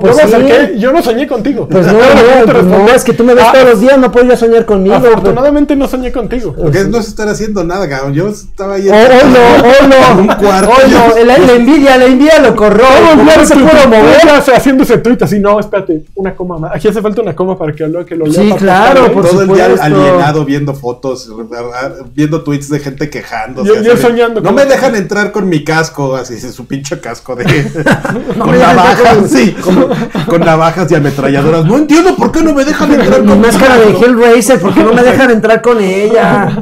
pues 0.02 0.18
yo 0.18 0.24
me 0.24 0.30
sí. 0.30 0.36
acerqué, 0.36 0.78
yo 0.80 0.92
no 0.92 1.02
soñé 1.02 1.28
contigo. 1.28 1.68
Pues 1.70 1.86
no, 1.88 1.94
la 2.00 2.00
no, 2.00 2.22
pues 2.22 2.46
no, 2.48 2.54
respondió, 2.54 2.96
es 2.96 3.04
que 3.06 3.14
tú 3.14 3.24
me 3.24 3.34
ves 3.34 3.46
"Ah, 3.48 3.52
todos 3.54 3.66
los 3.70 3.80
días, 3.80 3.98
no 3.98 4.12
puedes 4.12 4.30
ya 4.30 4.36
soñar 4.38 4.66
conmigo. 4.66 4.96
pues. 5.00 5.08
Afortunadamente 5.12 5.76
no 5.78 5.88
soñé 5.88 6.12
contigo. 6.12 6.54
Porque 6.54 6.84
no 6.84 7.02
se 7.02 7.10
están 7.10 7.30
haciendo 7.30 7.64
nada, 7.64 7.88
cabrón. 7.88 8.14
Yo 8.14 8.28
estaba 8.28 8.76
ahí. 8.76 8.90
Oh, 8.90 8.94
oh, 8.94 9.28
no, 9.28 9.70
oh, 9.70 9.88
no. 9.88 9.98
En 10.18 10.20
un 10.20 10.28
cuarto. 10.36 10.72
Oh, 10.72 10.88
no, 10.90 11.24
la, 11.26 11.38
la 11.38 11.54
envidia, 11.54 11.98
la 11.98 12.06
envidia 12.06 12.40
lo 12.40 12.48
el 12.50 12.56
No 12.58 13.46
se 13.46 13.56
pudo 13.56 13.88
mover. 13.88 14.18
ya 14.26 14.42
se- 14.42 14.54
haciendo 14.54 14.84
ese 14.84 14.98
tweet 14.98 15.18
así, 15.22 15.40
no, 15.40 15.60
espérate, 15.60 16.04
una 16.16 16.36
coma 16.36 16.58
más. 16.58 16.76
Aquí 16.76 16.88
hace 16.88 17.02
falta 17.02 17.22
una 17.22 17.36
coma 17.36 17.58
para 17.58 17.74
que 17.74 17.88
lo, 17.88 18.06
que 18.06 18.16
lo 18.16 18.26
lea 18.26 18.42
Sí, 18.42 18.52
claro, 18.58 19.06
¿eh? 19.06 19.10
por 19.12 19.26
todo 19.28 19.42
el 19.42 19.48
día 19.50 19.68
alienado 19.80 20.44
viendo 20.46 20.74
fotos, 20.74 21.30
viendo 22.14 22.44
tweets 22.44 22.70
de 22.70 22.80
gente 22.80 23.10
quejándose. 23.10 23.68
Yo- 23.70 23.82
yo 23.82 23.98
soñando 23.98 24.42
No 24.42 24.52
me 24.52 24.66
dejan 24.66 24.96
entrar 24.96 25.32
con 25.32 25.48
mi 25.48 25.64
casco, 25.64 26.16
así 26.16 26.38
su 26.40 26.66
pinche 26.68 27.00
casco 27.00 27.36
de. 27.36 27.46
No 28.38 28.46
con 28.46 28.54
entrar 28.56 28.97
navajas, 29.04 29.32
sí, 29.32 29.52
con, 29.54 29.88
con 30.28 30.40
navajas 30.42 30.92
y 30.92 30.96
ametralladoras. 30.96 31.66
No 31.66 31.78
entiendo 31.78 32.16
por 32.16 32.32
qué 32.32 32.42
no 32.42 32.54
me 32.54 32.66
dejan 32.66 32.92
entrar 32.94 33.22
Mi 33.22 33.28
con 33.30 33.42
máscara 33.42 33.78
de. 33.78 33.92
Hellraiser, 33.92 34.60
porque 34.60 34.84
no 34.84 34.94
me 34.94 35.04
dejan 35.04 35.32
entrar 35.32 35.62
con 35.62 35.80
ella. 35.82 36.58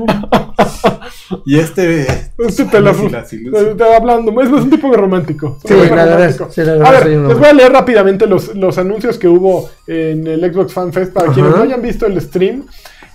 Y 1.46 1.60
este. 1.60 2.08
Este 2.38 2.66
te 2.66 2.80
hablando, 3.96 4.42
es, 4.42 4.50
un 4.50 4.70
tipo 4.70 4.90
verdad 4.90 4.98
romántico. 4.98 5.58
sí, 5.64 5.74
la 5.74 6.74
verdad 6.74 6.88
a 6.88 6.92
ver, 6.92 7.08
les 7.08 7.38
voy 7.38 7.48
a 7.48 7.54
leer 7.54 7.72
rápidamente 7.72 8.28
los, 8.28 8.56
los 8.56 8.78
anuncios 8.78 9.18
que 9.18 9.28
hubo 9.28 9.70
en 9.88 10.28
el 10.28 10.54
Xbox 10.54 10.74
Fan 10.74 10.94
Fest 10.94 11.14
para 11.14 11.32
quienes 11.32 11.56
no 11.56 11.64
hayan 11.64 11.82
visto 11.82 12.06
el 12.06 12.20
stream. 12.22 12.64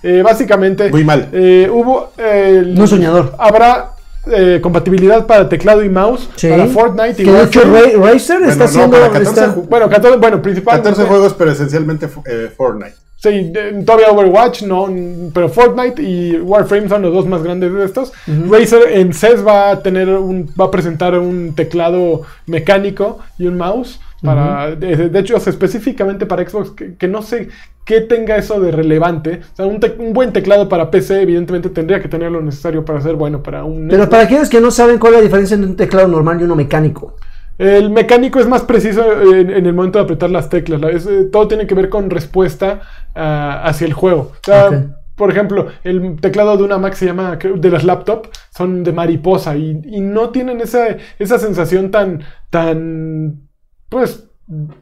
Eh, 0.03 0.23
básicamente, 0.23 0.89
Muy 0.89 1.03
mal. 1.03 1.29
eh, 1.31 1.69
hubo. 1.71 2.11
eh, 2.17 2.57
el- 2.63 2.73
No 2.73 2.87
soñador. 2.87 3.35
Habrá 3.37 3.90
eh, 4.31 4.59
compatibilidad 4.61 5.25
para 5.25 5.49
teclado 5.49 5.83
y 5.83 5.89
mouse 5.89 6.29
Sí. 6.35 6.47
para 6.49 6.67
Fortnite 6.67 7.21
y 7.21 7.25
Que 7.25 7.31
de 7.31 7.43
hecho 7.43 7.59
Warframe. 7.61 7.91
Ra- 7.93 8.11
Razer 8.11 8.37
Bueno, 8.37 8.51
está 8.51 8.63
no, 8.63 8.69
haciendo. 8.69 8.97
para 8.97 9.09
14 9.11 9.29
está- 9.29 9.55
ju- 9.55 9.67
Bueno, 9.69 9.89
14, 9.89 10.17
bueno, 10.17 10.41
principalmente. 10.41 10.89
14 10.89 11.09
juegos, 11.09 11.33
pero 11.37 11.51
esencialmente 11.51 12.07
eh, 12.25 12.51
Fortnite. 12.55 12.95
Sí, 13.17 13.29
eh, 13.55 13.83
todavía 13.85 14.09
Overwatch, 14.09 14.63
no, 14.63 14.87
pero 15.31 15.47
Fortnite 15.47 16.01
y 16.01 16.37
Warframe 16.39 16.89
son 16.89 17.03
los 17.03 17.13
dos 17.13 17.27
más 17.27 17.43
grandes 17.43 17.71
de 17.71 17.85
estos. 17.85 18.11
Razer 18.49 18.91
en 18.93 19.13
CES 19.13 19.45
va 19.45 19.69
a 19.69 19.83
tener 19.83 20.09
un, 20.09 20.49
va 20.59 20.65
a 20.65 20.71
presentar 20.71 21.17
un 21.19 21.53
teclado 21.53 22.21
mecánico 22.47 23.19
y 23.37 23.45
un 23.47 23.57
mouse 23.57 23.99
para, 24.23 24.75
de, 24.75 25.09
de 25.09 25.19
hecho, 25.19 25.35
es 25.35 25.47
específicamente 25.47 26.25
para 26.25 26.47
Xbox, 26.47 26.71
que, 26.71 26.95
que 26.95 27.07
no 27.07 27.21
sé 27.21 27.49
qué 27.85 28.01
tenga 28.01 28.35
eso 28.37 28.59
de 28.59 28.71
relevante. 28.71 29.41
O 29.53 29.55
sea, 29.55 29.65
un, 29.65 30.13
buen 30.13 30.31
teclado 30.31 30.69
para 30.69 30.91
PC, 30.91 31.21
evidentemente, 31.21 31.69
tendría 31.69 32.01
que 32.01 32.07
tener 32.07 32.31
lo 32.31 32.41
necesario 32.41 32.85
para 32.85 33.01
ser 33.01 33.15
bueno 33.15 33.41
para 33.41 33.63
un. 33.63 33.87
Pero 33.87 34.03
Xbox. 34.03 34.09
para 34.09 34.23
aquellos 34.23 34.49
que 34.49 34.61
no 34.61 34.71
saben 34.71 34.99
cuál 34.99 35.13
es 35.13 35.19
la 35.19 35.23
diferencia 35.23 35.55
entre 35.55 35.69
un 35.69 35.75
teclado 35.75 36.07
normal 36.07 36.39
y 36.39 36.43
uno 36.43 36.55
mecánico. 36.55 37.15
El 37.57 37.89
mecánico 37.89 38.39
es 38.39 38.47
más 38.47 38.63
preciso 38.63 39.03
en, 39.33 39.49
en 39.49 39.65
el 39.65 39.73
momento 39.73 39.99
de 39.99 40.05
apretar 40.05 40.29
las 40.29 40.49
teclas. 40.49 40.81
es, 40.93 41.05
eh, 41.05 41.25
todo 41.31 41.47
tiene 41.47 41.67
que 41.67 41.75
ver 41.75 41.89
con 41.89 42.09
respuesta 42.09 42.81
ah, 43.15 43.61
hacia 43.63 43.87
el 43.87 43.93
juego. 43.93 44.31
O 44.33 44.43
sea. 44.43 44.97
Por 45.13 45.29
ejemplo, 45.29 45.67
el 45.83 46.19
teclado 46.19 46.57
de 46.57 46.63
una 46.63 46.79
Mac 46.79 46.95
se 46.95 47.05
llama, 47.05 47.35
de 47.37 47.69
las 47.69 47.83
laptop, 47.83 48.29
son 48.49 48.83
de 48.83 48.91
mariposa 48.91 49.55
y, 49.55 49.79
y 49.85 50.01
no 50.01 50.31
tienen 50.31 50.61
esa, 50.61 50.97
esa 51.19 51.37
sensación 51.37 51.91
tan, 51.91 52.23
tan, 52.49 53.50
pues, 53.91 54.23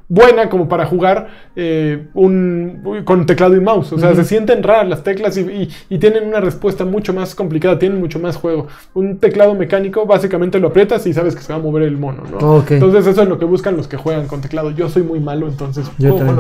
buena 0.08 0.50
como 0.50 0.68
para 0.68 0.86
jugar 0.86 1.28
eh, 1.56 2.08
un, 2.14 3.04
con 3.06 3.26
teclado 3.26 3.56
y 3.56 3.60
mouse. 3.60 3.92
O 3.94 4.00
sea, 4.00 4.16
se 4.16 4.24
sienten 4.24 4.64
raras 4.64 4.88
las 4.90 5.04
teclas 5.04 5.38
y, 5.38 5.42
y- 5.42 5.70
y 5.90 5.98
tienen 6.00 6.28
una 6.28 6.40
respuesta 6.40 6.86
mucho 6.86 7.14
más 7.14 7.36
complicada, 7.36 7.78
tienen 7.78 8.00
mucho 8.00 8.20
más 8.20 8.36
juego. 8.36 8.68
Un 8.94 9.20
teclado 9.20 9.54
mecánico, 9.56 10.06
básicamente 10.06 10.60
lo 10.60 10.70
aprietas 10.70 11.06
y 11.06 11.14
sabes 11.14 11.36
que 11.36 11.42
se 11.42 11.52
va 11.54 11.60
a 11.60 11.62
mover 11.62 11.84
el 11.84 11.98
mono, 11.98 12.24
¿no? 12.32 12.58
Entonces 12.76 13.06
eso 13.06 13.22
es 13.22 13.28
lo 13.28 13.38
que 13.38 13.46
buscan 13.46 13.76
los 13.78 13.88
que 13.88 13.98
juegan 13.98 14.28
con 14.28 14.42
teclado. 14.42 14.72
Yo 14.72 14.90
soy 14.90 15.04
muy 15.04 15.20
malo, 15.20 15.48
entonces 15.48 15.86
lo 15.88 16.16
que 16.16 16.24
me. 16.24 16.32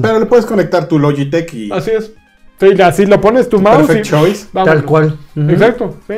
Eh. 0.00 0.02
Pero 0.02 0.18
le 0.20 0.26
puedes 0.26 0.44
conectar 0.46 0.86
tu 0.88 0.98
Logitech 0.98 1.52
y 1.54 1.70
Así 1.72 1.92
es. 1.92 2.12
Sí, 2.60 2.80
así 2.82 3.06
lo 3.06 3.20
pones 3.20 3.48
tu 3.48 3.60
mouse 3.60 3.86
Perfect 3.86 4.06
y 4.06 4.08
choice. 4.08 4.46
vámonos. 4.52 4.74
Tal 4.80 4.84
cual. 4.86 5.16
Exacto, 5.50 5.96
sí. 6.06 6.14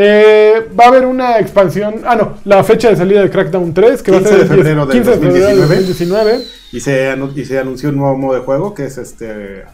Eh, 0.00 0.68
va 0.78 0.84
a 0.84 0.88
haber 0.88 1.04
una 1.06 1.40
expansión. 1.40 2.02
Ah, 2.04 2.14
no, 2.14 2.36
la 2.44 2.62
fecha 2.62 2.88
de 2.88 2.94
salida 2.94 3.20
de 3.20 3.30
Crackdown 3.30 3.74
3, 3.74 4.00
que 4.00 4.12
va 4.12 4.18
a 4.18 4.20
15 4.20 4.36
ser 4.36 4.38
de 4.38 4.42
el 4.44 4.48
10 4.48 4.58
febrero 4.58 4.86
del 4.86 4.96
15 4.96 5.10
de 5.10 5.16
febrero 5.16 5.46
del 5.48 5.58
2019. 5.58 6.32
2019. 6.32 6.44
y 6.70 6.80
se, 6.80 7.16
y 7.34 7.44
se 7.44 7.58
anunció 7.58 7.88
un 7.88 7.96
nuevo 7.96 8.16
modo 8.16 8.34
de 8.34 8.40
juego 8.42 8.74
que 8.74 8.84
es 8.84 8.96
este. 8.96 9.64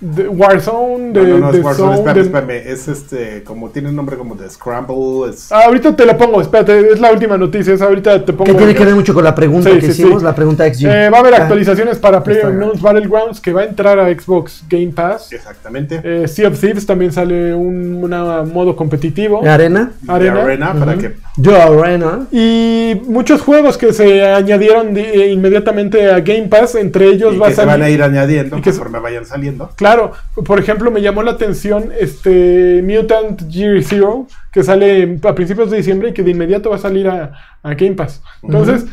De 0.00 0.26
Warzone, 0.28 1.12
de, 1.12 1.22
no, 1.22 1.28
no, 1.28 1.38
no 1.46 1.52
de 1.52 1.58
es 1.58 1.64
Warzone, 1.64 1.96
Zone, 1.96 2.08
espérame, 2.20 2.46
de- 2.48 2.56
espérame, 2.58 2.72
Es 2.72 2.88
este. 2.88 3.42
Como 3.44 3.68
tiene 3.70 3.90
un 3.90 3.96
nombre 3.96 4.16
como 4.16 4.34
de 4.34 4.48
Scramble. 4.48 5.28
Es, 5.30 5.52
Ah, 5.52 5.64
ahorita 5.66 5.94
te 5.94 6.06
lo 6.06 6.16
pongo, 6.16 6.40
espérate, 6.40 6.92
es 6.92 7.00
la 7.00 7.12
última 7.12 7.36
noticia, 7.36 7.74
es 7.74 7.82
ahorita 7.82 8.24
te 8.24 8.32
pongo. 8.32 8.44
Que 8.50 8.54
tiene 8.56 8.74
que 8.74 8.84
ver 8.84 8.94
mucho 8.94 9.12
con 9.12 9.24
la 9.24 9.34
pregunta 9.34 9.68
Sí, 9.70 9.76
que 9.76 9.86
sí, 9.86 10.02
hicimos, 10.02 10.20
sí. 10.20 10.24
la 10.24 10.34
pregunta 10.34 10.64
XG. 10.72 10.86
Eh, 10.86 11.10
va 11.10 11.18
a 11.18 11.20
haber 11.20 11.34
Ah, 11.34 11.42
actualizaciones 11.42 11.98
para 11.98 12.18
Está 12.18 12.30
bien. 12.30 12.40
PlayerUnknown's 12.40 12.80
Battlegrounds 12.82 13.40
que 13.40 13.52
va 13.52 13.60
a 13.60 13.64
entrar 13.64 13.98
a 13.98 14.08
Xbox 14.08 14.64
Game 14.68 14.88
Pass. 14.94 15.32
exactamente. 15.32 16.00
Eh, 16.02 16.26
sea 16.28 16.48
of 16.48 16.58
Thieves 16.58 16.86
también 16.86 17.12
sale 17.12 17.54
un 17.54 18.02
una 18.02 18.42
modo 18.44 18.74
competitivo. 18.76 19.46
Arena. 19.46 19.92
de 20.00 20.12
Arena. 20.12 20.42
Arena 20.42 20.74
para 20.78 20.92
Ujú. 20.92 21.00
que. 21.02 21.14
Yo 21.36 21.54
Arena. 21.84 22.26
Y 22.32 23.00
muchos 23.06 23.42
juegos 23.42 23.76
que 23.76 23.92
se 23.92 24.24
añadieron 24.24 24.94
de- 24.94 25.02
eh, 25.26 25.32
inmediatamente 25.32 26.10
a 26.10 26.20
Game 26.20 26.48
Pass, 26.48 26.74
entre 26.74 27.06
ellos 27.08 27.34
y 27.34 27.38
va 27.38 27.46
que 27.48 27.52
a 27.52 27.56
se 27.56 27.60
van 27.64 27.70
salir. 27.80 27.84
a 27.84 27.90
ir 27.90 28.02
añadiendo 28.02 28.58
y 28.58 28.62
que 28.62 28.70
conforme 28.70 28.98
vayan 29.00 29.24
saliendo. 29.26 29.70
Claro, 29.76 29.89
por 30.44 30.58
ejemplo, 30.58 30.90
me 30.90 31.00
llamó 31.02 31.22
la 31.22 31.32
atención 31.32 31.90
este 31.98 32.82
Mutant 32.84 33.48
Year 33.48 33.82
Zero, 33.82 34.26
que 34.52 34.62
sale 34.62 35.18
a 35.22 35.34
principios 35.34 35.70
de 35.70 35.78
diciembre 35.78 36.10
y 36.10 36.12
que 36.12 36.22
de 36.22 36.30
inmediato 36.30 36.70
va 36.70 36.76
a 36.76 36.80
salir 36.80 37.08
a, 37.08 37.32
a 37.62 37.74
Game 37.74 37.94
Pass. 37.94 38.22
Entonces, 38.42 38.86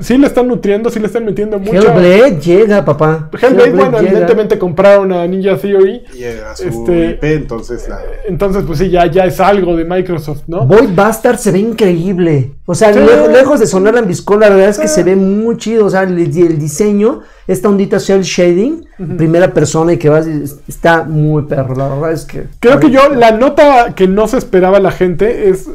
sí 0.00 0.18
le 0.18 0.26
están 0.26 0.48
nutriendo, 0.48 0.90
sí 0.90 1.00
le 1.00 1.06
están 1.06 1.24
metiendo 1.24 1.58
mucho. 1.58 1.72
Hellblade 1.72 2.40
llega, 2.40 2.84
papá. 2.84 3.30
Hellblade, 3.40 3.70
bueno, 3.72 3.98
llega. 3.98 4.10
evidentemente 4.10 4.58
compraron 4.58 5.12
a 5.12 5.26
Ninja 5.26 5.56
Theory. 5.56 6.02
Y 6.14 6.22
era 6.24 6.54
su 6.54 6.68
Este- 6.68 7.10
IP, 7.12 7.24
entonces 7.24 7.88
la. 7.88 8.00
Entonces, 8.28 8.64
pues 8.66 8.78
sí, 8.78 8.90
ya, 8.90 9.06
ya 9.06 9.24
es 9.24 9.40
algo 9.40 9.76
de 9.76 9.84
Microsoft, 9.84 10.42
¿no? 10.46 10.66
Void 10.66 10.90
Bastard 10.94 11.38
se 11.38 11.50
ve 11.52 11.58
increíble. 11.60 12.52
O 12.72 12.74
sea, 12.74 12.90
Sí. 12.92 13.00
lejos, 13.00 13.28
lejos 13.28 13.60
de 13.60 13.66
sonar 13.66 13.92
la 13.92 14.00
la 14.00 14.48
verdad 14.48 14.68
es 14.70 14.78
que 14.78 14.88
Sí. 14.88 14.94
se 14.94 15.02
ve 15.04 15.14
muy 15.14 15.58
chido. 15.58 15.84
O 15.84 15.90
sea, 15.90 16.04
el, 16.04 16.18
el 16.18 16.58
diseño, 16.58 17.20
esta 17.46 17.68
ondita 17.68 17.98
shell 17.98 18.22
shading, 18.22 18.86
primera 19.18 19.52
persona 19.52 19.92
y 19.92 19.98
que 19.98 20.08
vas, 20.08 20.26
está 20.66 21.04
muy 21.04 21.42
perro. 21.42 21.74
La 21.74 21.88
verdad 21.88 22.12
es 22.12 22.24
que. 22.24 22.44
Creo 22.60 22.80
que 22.80 22.90
yo, 22.90 23.10
la 23.10 23.32
nota 23.32 23.94
que 23.94 24.08
no 24.08 24.26
se 24.26 24.38
esperaba 24.38 24.80
la 24.80 24.90
gente 24.90 25.50
es. 25.50 25.68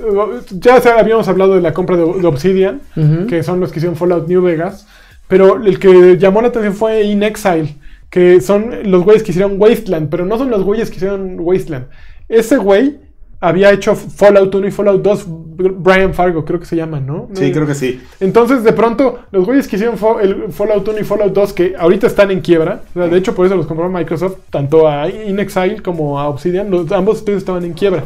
Ya 0.59 0.77
habíamos 0.97 1.27
hablado 1.27 1.53
de 1.53 1.61
la 1.61 1.71
compra 1.73 1.95
de, 1.97 2.03
de 2.03 2.25
Obsidian, 2.27 2.81
que 3.29 3.43
son 3.43 3.59
los 3.59 3.71
que 3.71 3.77
hicieron 3.77 3.95
Fallout 3.95 4.27
New 4.27 4.41
Vegas. 4.41 4.87
Pero 5.27 5.57
el 5.57 5.77
que 5.77 6.17
llamó 6.17 6.41
la 6.41 6.47
atención 6.47 6.73
fue 6.73 7.03
In 7.03 7.21
Exile, 7.21 7.75
que 8.09 8.41
son 8.41 8.71
los 8.89 9.03
güeyes 9.03 9.21
que 9.21 9.31
hicieron 9.31 9.55
Wasteland, 9.61 10.09
pero 10.09 10.25
no 10.25 10.37
son 10.37 10.49
los 10.49 10.63
güeyes 10.63 10.89
que 10.89 10.95
hicieron 10.95 11.37
Wasteland. 11.39 11.85
Ese 12.29 12.57
güey 12.57 12.97
había 13.39 13.71
hecho 13.71 13.95
Fallout 13.95 14.53
1 14.53 14.67
y 14.67 14.71
Fallout 14.71 15.01
2, 15.01 15.25
Brian 15.77 16.13
Fargo, 16.13 16.43
creo 16.45 16.59
que 16.59 16.65
se 16.65 16.75
llama, 16.75 16.99
¿no? 16.99 17.29
Sí, 17.33 17.51
creo 17.51 17.65
que 17.67 17.75
sí. 17.75 18.01
Entonces, 18.19 18.63
de 18.63 18.73
pronto, 18.73 19.19
los 19.31 19.45
güeyes 19.45 19.67
que 19.67 19.75
hicieron 19.75 19.95
el 20.21 20.51
Fallout 20.51 20.87
1 20.87 20.99
y 20.99 21.03
Fallout 21.03 21.33
2, 21.33 21.53
que 21.53 21.75
ahorita 21.77 22.07
están 22.07 22.31
en 22.31 22.41
quiebra, 22.41 22.81
o 22.95 22.99
sea, 22.99 23.07
de 23.07 23.17
hecho, 23.17 23.33
por 23.35 23.45
eso 23.45 23.55
los 23.55 23.67
compró 23.67 23.89
Microsoft, 23.89 24.37
tanto 24.49 24.87
a 24.87 25.07
In 25.09 25.39
Exile 25.39 25.81
como 25.81 26.19
a 26.19 26.27
Obsidian, 26.29 26.69
los- 26.71 26.91
ambos 26.91 27.17
estudios 27.19 27.39
estaban 27.39 27.63
en 27.63 27.73
quiebra. 27.73 28.03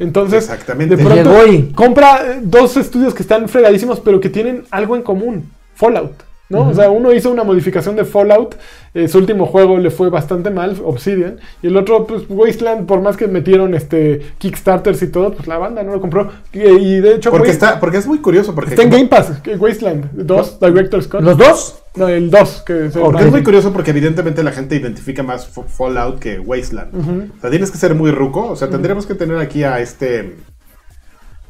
Entonces, 0.00 0.44
Exactamente. 0.44 0.96
de 0.96 1.04
pronto, 1.04 1.22
Llegó 1.42 1.52
y- 1.52 1.72
compra 1.72 2.22
eh, 2.34 2.40
dos 2.42 2.76
estudios 2.76 3.14
que 3.14 3.22
están 3.22 3.48
fregadísimos, 3.48 3.98
pero 4.00 4.20
que 4.20 4.28
tienen 4.30 4.62
algo 4.70 4.94
en 4.94 5.02
común: 5.02 5.50
Fallout. 5.74 6.12
¿No? 6.48 6.68
O 6.68 6.74
sea, 6.74 6.90
uno 6.90 7.12
hizo 7.12 7.30
una 7.30 7.44
modificación 7.44 7.96
de 7.96 8.04
Fallout, 8.04 8.54
eh, 8.94 9.06
su 9.08 9.18
último 9.18 9.46
juego 9.46 9.78
le 9.78 9.90
fue 9.90 10.08
bastante 10.10 10.50
mal, 10.50 10.76
Obsidian, 10.84 11.38
y 11.62 11.66
el 11.68 11.76
otro, 11.76 12.06
pues 12.06 12.22
Wasteland, 12.28 12.86
por 12.86 13.00
más 13.02 13.16
que 13.16 13.28
metieron 13.28 13.74
este 13.74 14.20
Kickstarters 14.38 15.02
y 15.02 15.08
todo, 15.08 15.32
pues 15.32 15.46
la 15.46 15.58
banda 15.58 15.82
no 15.82 15.92
lo 15.92 16.00
compró. 16.00 16.30
Y, 16.52 16.60
y 16.60 17.00
de 17.00 17.14
hecho, 17.16 17.30
Porque, 17.30 17.48
Waste- 17.48 17.52
está, 17.52 17.80
porque 17.80 17.98
es 17.98 18.06
muy 18.06 18.18
curioso. 18.18 18.54
Porque 18.54 18.70
Está 18.70 18.82
en 18.82 18.90
Game 18.90 19.06
Pass, 19.06 19.40
que 19.42 19.56
Wasteland 19.56 20.10
2, 20.12 20.60
Director's 20.60 21.06
Cut. 21.08 21.20
¿Los 21.20 21.36
dos? 21.36 21.82
No, 21.96 22.06
el 22.08 22.30
2, 22.30 22.62
que 22.66 22.90
se 22.90 23.00
Porque 23.00 23.24
es 23.24 23.30
muy 23.30 23.42
curioso 23.42 23.72
porque 23.72 23.90
evidentemente 23.90 24.42
la 24.44 24.52
gente 24.52 24.76
identifica 24.76 25.22
más 25.24 25.48
Fallout 25.48 26.18
que 26.20 26.38
Wasteland. 26.38 26.94
O 27.36 27.40
sea, 27.40 27.50
tienes 27.50 27.70
que 27.72 27.78
ser 27.78 27.94
muy 27.94 28.10
ruco. 28.12 28.46
O 28.50 28.56
sea, 28.56 28.68
tendríamos 28.70 29.04
que 29.06 29.14
tener 29.14 29.36
aquí 29.38 29.64
a 29.64 29.80
este. 29.80 30.36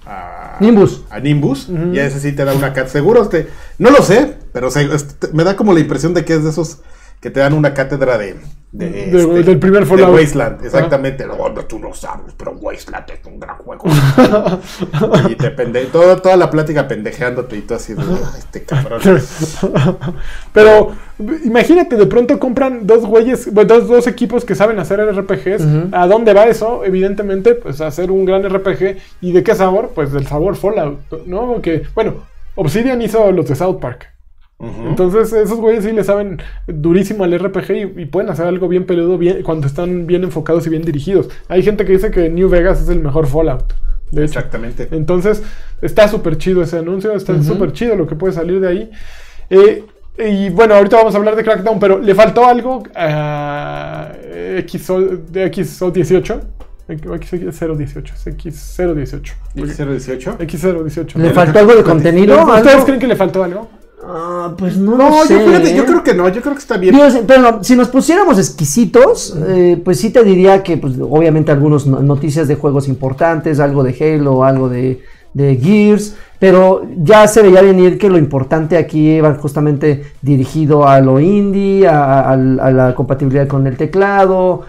A, 0.09 0.57
Nimbus. 0.61 1.03
A 1.11 1.21
Nimbus. 1.21 1.69
Y 1.93 1.99
a 1.99 2.07
ese 2.07 2.19
sí 2.21 2.33
te 2.33 2.45
da 2.45 2.53
una 2.55 2.69
cátedra. 2.69 2.89
Seguro 2.89 3.29
te, 3.29 3.49
No 3.79 3.91
lo 3.91 4.03
sé, 4.03 4.37
pero 4.53 4.71
se- 4.71 4.93
este, 4.95 5.29
me 5.33 5.45
da 5.45 5.55
como 5.57 5.73
la 5.75 5.81
impresión 5.81 6.15
de 6.15 6.25
que 6.25 6.35
es 6.35 6.45
de 6.45 6.51
esos 6.51 6.79
que 7.21 7.31
te 7.31 7.41
dan 7.41 7.53
una 7.53 7.75
cátedra 7.75 8.17
de. 8.19 8.37
De, 8.71 8.91
De- 8.91 9.43
del 9.45 9.59
primer 9.59 9.81
de 9.85 9.87
Fallout. 9.87 10.15
Wasteland, 10.15 10.65
exactamente. 10.65 11.27
No, 11.27 11.49
no, 11.49 11.65
tú 11.65 11.79
no 11.79 11.95
sabes, 11.95 12.35
pero 12.37 12.53
Wasteland 12.53 13.11
es 13.11 13.25
un 13.27 13.41
gran 13.41 13.57
juego. 13.59 13.85
y 15.31 15.35
te 15.37 15.51
pende 15.53 15.87
toda, 15.87 16.17
toda 16.17 16.37
la 16.37 16.51
plática 16.51 16.87
pendejeándote 16.87 17.57
y 17.57 17.63
tú 17.63 17.75
así 17.75 17.95
de, 17.95 18.03
"Ah, 18.03 18.35
este 18.39 18.65
cabrón. 18.65 19.01
Pero 20.53 20.93
imagínate, 21.45 21.97
de 21.97 22.07
pronto 22.07 22.39
compran 22.39 22.87
dos 22.87 23.05
güeyes, 23.07 23.53
dos, 23.53 23.89
dos 23.89 24.07
equipos 24.07 24.45
que 24.45 24.55
saben 24.55 24.79
hacer 24.79 25.01
RPGs. 25.01 25.93
¿A 25.93 26.07
dónde 26.07 26.33
va 26.35 26.45
eso? 26.47 26.85
Evidentemente, 26.85 27.55
pues 27.55 27.81
a 27.81 27.87
hacer 27.89 28.11
un 28.11 28.25
gran 28.25 28.43
RPG. 28.49 28.97
¿Y 29.21 29.33
de 29.33 29.43
qué 29.43 29.55
sabor? 29.55 29.93
Pues 29.95 30.13
del 30.13 30.27
sabor 30.27 30.57
Fallout, 30.57 31.01
¿no? 31.27 31.61
Que, 31.63 31.83
bueno, 31.95 32.25
Obsidian 32.55 33.01
hizo 33.03 33.33
los 33.33 33.47
de 33.49 33.55
South 33.57 33.79
Park. 33.81 34.13
Entonces, 34.61 35.33
esos 35.33 35.59
güeyes 35.59 35.85
sí 35.85 35.93
le 35.93 36.03
saben 36.03 36.43
durísimo 36.67 37.23
al 37.23 37.39
RPG 37.39 37.71
y, 37.71 38.03
y 38.03 38.07
pueden 38.07 38.29
hacer 38.29 38.47
algo 38.47 38.67
bien 38.67 38.87
peludo 38.87 39.17
bien, 39.17 39.43
cuando 39.45 39.69
están 39.69 40.07
bien 40.09 40.25
enfocados 40.25 40.67
y 40.67 40.71
bien 40.71 40.83
dirigidos. 40.83 41.29
Hay 41.49 41.63
gente 41.63 41.85
que 41.85 41.93
dice 41.93 42.11
que 42.11 42.29
New 42.29 42.49
Vegas 42.49 42.83
es 42.83 42.89
el 42.89 43.01
mejor 43.01 43.29
Fallout. 43.29 43.73
De 44.11 44.25
hecho. 44.25 44.39
Exactamente. 44.39 44.89
Entonces, 44.91 45.43
está 45.81 46.09
súper 46.09 46.39
chido 46.39 46.63
ese 46.63 46.79
anuncio, 46.79 47.13
está 47.13 47.41
súper 47.43 47.73
chido 47.73 47.95
lo 47.95 48.07
que 48.09 48.17
puede 48.17 48.33
salir 48.33 48.59
de 48.61 48.69
ahí. 48.69 48.91
Eh, 49.51 49.85
y 50.19 50.51
bueno, 50.51 50.75
ahorita 50.75 50.97
vamos 50.97 51.15
a 51.15 51.19
hablar 51.19 51.37
de 51.37 51.45
Crackdown, 51.45 51.79
pero 51.79 51.99
le 52.01 52.15
faltó 52.15 52.45
algo 52.45 52.83
a 52.97 54.13
XO, 54.67 55.01
de 55.31 55.53
XO18. 55.53 56.41
X018, 56.89 58.13
es 58.15 58.27
X018. 58.27 59.35
X018. 59.57 60.39
X018. 60.39 61.15
¿Le 61.17 61.31
faltó 61.31 61.59
algo 61.59 61.77
de 61.77 61.83
contenido? 61.83 62.43
¿Ustedes 62.43 62.75
¿Algo? 62.75 62.87
creen 62.87 63.01
que 63.01 63.07
le 63.07 63.17
faltó 63.17 63.45
algo? 63.45 63.69
Ah, 64.05 64.55
pues 64.57 64.77
no, 64.77 64.97
No, 64.97 65.09
lo 65.11 65.25
sé. 65.25 65.35
yo 65.35 65.47
fíjate, 65.47 65.75
yo 65.75 65.83
¿eh? 65.83 65.87
creo 65.87 66.03
que 66.05 66.15
no, 66.15 66.29
yo 66.29 66.41
creo 66.41 66.55
que 66.55 66.61
está 66.61 66.77
bien. 66.77 66.97
Pero 67.27 67.63
si 67.65 67.75
nos 67.77 67.89
pusiéramos 67.89 68.39
exquisitos, 68.39 69.37
eh, 69.49 69.81
pues 69.85 69.99
sí 70.01 70.11
te 70.11 70.23
diría 70.25 70.63
que, 70.63 70.77
pues, 70.77 70.95
obviamente, 71.01 71.51
algunas 71.53 71.87
noticias 71.87 72.47
de 72.49 72.55
juegos 72.55 72.89
importantes, 72.89 73.59
algo 73.61 73.83
de 73.83 73.97
Halo, 74.01 74.45
algo 74.45 74.69
de, 74.69 75.03
de 75.35 75.57
Gears, 75.57 76.15
pero 76.39 76.83
ya 76.97 77.27
se 77.27 77.43
veía 77.43 77.61
venir 77.61 77.99
que 77.99 78.09
lo 78.09 78.19
importante 78.19 78.77
aquí 78.77 79.11
iba 79.17 79.35
justamente 79.35 80.05
dirigido 80.23 80.87
a 80.87 81.01
lo 81.01 81.19
indie, 81.19 81.89
a, 81.89 82.21
a- 82.21 82.33
a 82.33 82.71
la 82.71 82.95
compatibilidad 82.95 83.49
con 83.49 83.67
el 83.67 83.77
teclado. 83.77 84.63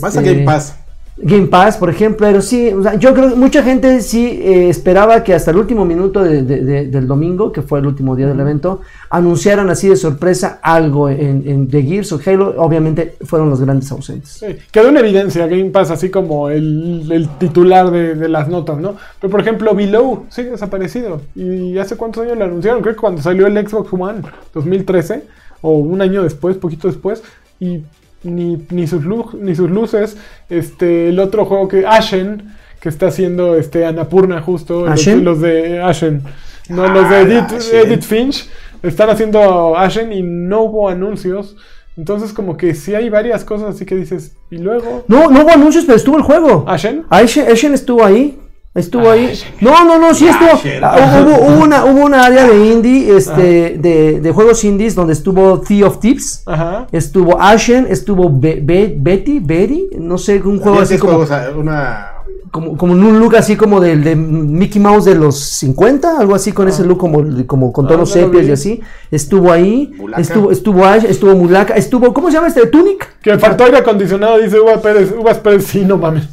Más 0.00 0.16
a 0.16 0.20
este, 0.20 0.32
Game 0.32 0.44
Pass. 0.44 0.76
Game 1.18 1.48
Pass, 1.48 1.76
por 1.76 1.90
ejemplo, 1.90 2.26
pero 2.26 2.40
sí, 2.40 2.68
o 2.72 2.82
sea, 2.82 2.94
yo 2.94 3.12
creo 3.12 3.28
que 3.28 3.34
mucha 3.36 3.62
gente 3.62 4.00
sí 4.00 4.26
eh, 4.42 4.70
esperaba 4.70 5.22
que 5.22 5.34
hasta 5.34 5.50
el 5.50 5.58
último 5.58 5.84
minuto 5.84 6.22
de- 6.24 6.42
de- 6.42 6.62
de- 6.64 6.86
del 6.86 7.06
domingo, 7.06 7.52
que 7.52 7.60
fue 7.60 7.80
el 7.80 7.86
último 7.86 8.16
día 8.16 8.26
del 8.26 8.40
evento, 8.40 8.80
anunciaran 9.10 9.68
así 9.68 9.88
de 9.88 9.96
sorpresa 9.96 10.58
algo 10.62 11.10
en, 11.10 11.42
en 11.46 11.68
The 11.68 11.82
Gears 11.82 12.12
o 12.12 12.20
Halo. 12.24 12.54
Obviamente 12.56 13.16
fueron 13.26 13.50
los 13.50 13.60
grandes 13.60 13.92
ausentes. 13.92 14.30
Sí, 14.30 14.46
quedó 14.70 14.88
en 14.88 14.96
evidencia 14.96 15.46
Game 15.46 15.66
Pass, 15.70 15.90
así 15.90 16.08
como 16.08 16.48
el, 16.48 17.06
el 17.12 17.28
titular 17.38 17.90
de, 17.90 18.28
las 18.30 18.48
notas, 18.48 18.78
¿no? 18.78 18.96
Pero 19.20 19.30
por 19.30 19.40
ejemplo, 19.40 19.74
Below 19.74 20.24
sigue 20.30 20.50
desaparecido. 20.52 21.20
¿Y 21.34 21.76
hace 21.76 21.96
cuántos 21.96 22.24
años 22.24 22.38
lo 22.38 22.44
anunciaron? 22.46 22.80
Creo 22.80 22.94
que 22.94 23.00
cuando 23.00 23.20
salió 23.20 23.46
el 23.46 23.68
Xbox 23.68 23.92
One, 23.92 24.22
2013, 24.54 25.24
o 25.60 25.76
un 25.76 26.00
año 26.00 26.22
después, 26.22 26.56
poquito 26.56 26.88
después, 26.88 27.22
y 27.60 27.82
ni, 28.24 28.64
ni, 28.70 28.86
sus, 28.86 29.04
lu- 29.04 29.30
ni 29.40 29.54
sus 29.54 29.70
luces. 29.70 30.16
Este, 30.50 31.08
el 31.08 31.18
otro 31.18 31.44
juego 31.44 31.68
que, 31.68 31.86
Ashen, 31.86 32.54
que 32.80 32.88
está 32.88 33.06
haciendo 33.08 33.56
este, 33.56 33.84
Annapurna 33.86 34.40
justo, 34.42 34.86
los, 35.22 35.24
los 35.24 35.40
de 35.40 35.80
Ashen. 35.82 36.22
No, 36.68 36.86
los 36.88 37.08
de 37.10 37.16
Ah, 37.16 37.48
Edith, 37.72 38.02
Finch 38.02 38.48
están 38.82 39.10
haciendo 39.10 39.76
Ashen 39.76 40.12
y 40.12 40.22
no 40.22 40.62
hubo 40.62 40.88
anuncios. 40.88 41.56
Entonces, 41.96 42.32
como 42.32 42.56
que 42.56 42.74
sí 42.74 42.94
hay 42.94 43.10
varias 43.10 43.44
cosas 43.44 43.74
así 43.74 43.84
que 43.84 43.94
dices. 43.96 44.34
Y 44.50 44.58
luego. 44.58 45.04
No, 45.08 45.30
no 45.30 45.42
hubo 45.42 45.50
anuncios, 45.50 45.84
pero 45.84 45.96
estuvo 45.96 46.16
el 46.16 46.22
juego. 46.22 46.64
¿Ashen? 46.66 47.04
Ashen, 47.10 47.46
Ashen 47.50 47.74
estuvo 47.74 48.04
ahí. 48.04 48.38
Estuvo 48.74 49.10
ahí. 49.10 49.38
No, 49.60 49.84
no, 49.84 49.98
no, 49.98 50.14
sí 50.14 50.26
estuvo. 50.26 50.58
Ah, 50.82 51.22
Hubo, 51.22 51.36
hubo 51.46 51.62
una, 51.64 51.84
hubo 51.84 52.04
una 52.06 52.24
área 52.24 52.46
de 52.48 52.66
indie, 52.68 53.14
este, 53.14 53.76
de, 53.78 54.20
de 54.22 54.32
juegos 54.32 54.64
indies 54.64 54.94
donde 54.94 55.12
estuvo 55.12 55.60
Thief 55.60 55.86
of 55.86 55.98
Tips. 56.00 56.42
Ajá. 56.46 56.86
Estuvo 56.90 57.38
Ashen, 57.40 57.86
estuvo 57.90 58.30
Be- 58.30 58.60
Be- 58.62 58.94
Betty, 58.98 59.40
Betty, 59.40 59.88
no 59.98 60.16
sé, 60.16 60.40
un 60.42 60.58
juego 60.58 60.80
así 60.80 60.96
como, 60.96 61.12
juegos, 61.12 61.30
ah, 61.32 61.48
una... 61.54 62.06
como, 62.50 62.78
como 62.78 62.94
en 62.94 63.04
un 63.04 63.20
look 63.20 63.36
así 63.36 63.56
como 63.56 63.78
del 63.78 64.02
de 64.04 64.16
Mickey 64.16 64.80
Mouse 64.80 65.04
de 65.04 65.16
los 65.16 65.38
50, 65.38 66.18
algo 66.18 66.34
así 66.34 66.52
con 66.52 66.66
ese 66.66 66.82
look 66.82 66.96
como, 66.96 67.22
como 67.46 67.74
con 67.74 67.84
Ah, 67.84 67.88
tonos 67.90 68.08
no 68.16 68.22
lo 68.22 68.26
sepias 68.26 68.46
y 68.48 68.52
así. 68.52 68.80
Estuvo 69.10 69.52
ahí, 69.52 69.92
Mulaka. 69.98 70.22
estuvo, 70.22 70.50
estuvo 70.50 70.84
Ash, 70.86 71.04
estuvo 71.04 71.34
Mulaka, 71.36 71.74
estuvo, 71.74 72.14
¿cómo 72.14 72.28
se 72.28 72.36
llama 72.36 72.48
este? 72.48 72.66
Tunic. 72.68 73.06
Que 73.20 73.38
faltó 73.38 73.64
aire 73.64 73.76
acondicionado, 73.76 74.38
dice 74.38 74.58
Uvas 74.58 74.78
Pérez. 74.80 75.12
Uvas 75.14 75.36
Pérez, 75.40 75.66
sí, 75.66 75.84
no 75.84 75.98
mames. 75.98 76.24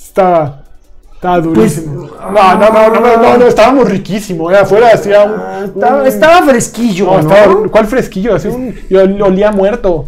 Está. 0.00 0.62
Está 1.18 1.40
durísimo. 1.40 2.08
no, 2.32 2.54
no, 2.54 2.70
no, 2.70 2.88
no, 2.90 3.00
no, 3.00 3.16
no, 3.16 3.38
no, 3.38 3.46
estábamos 3.48 3.90
riquísimo. 3.90 4.52
Eh, 4.52 4.56
afuera 4.58 4.90
hacía 4.94 5.24
un. 5.24 5.32
Ah, 5.32 5.62
Estaba, 5.64 6.00
un- 6.00 6.06
estaba 6.06 6.42
fresquillo, 6.46 7.06
no, 7.06 7.12
¿no? 7.14 7.18
estaba- 7.34 7.54
¿Cuál 7.72 7.86
fresquillo? 7.88 8.36
Hacía 8.36 8.52
un. 8.52 8.68
y 8.88 8.94
ol- 8.94 9.20
olía 9.22 9.50
muerto. 9.50 10.04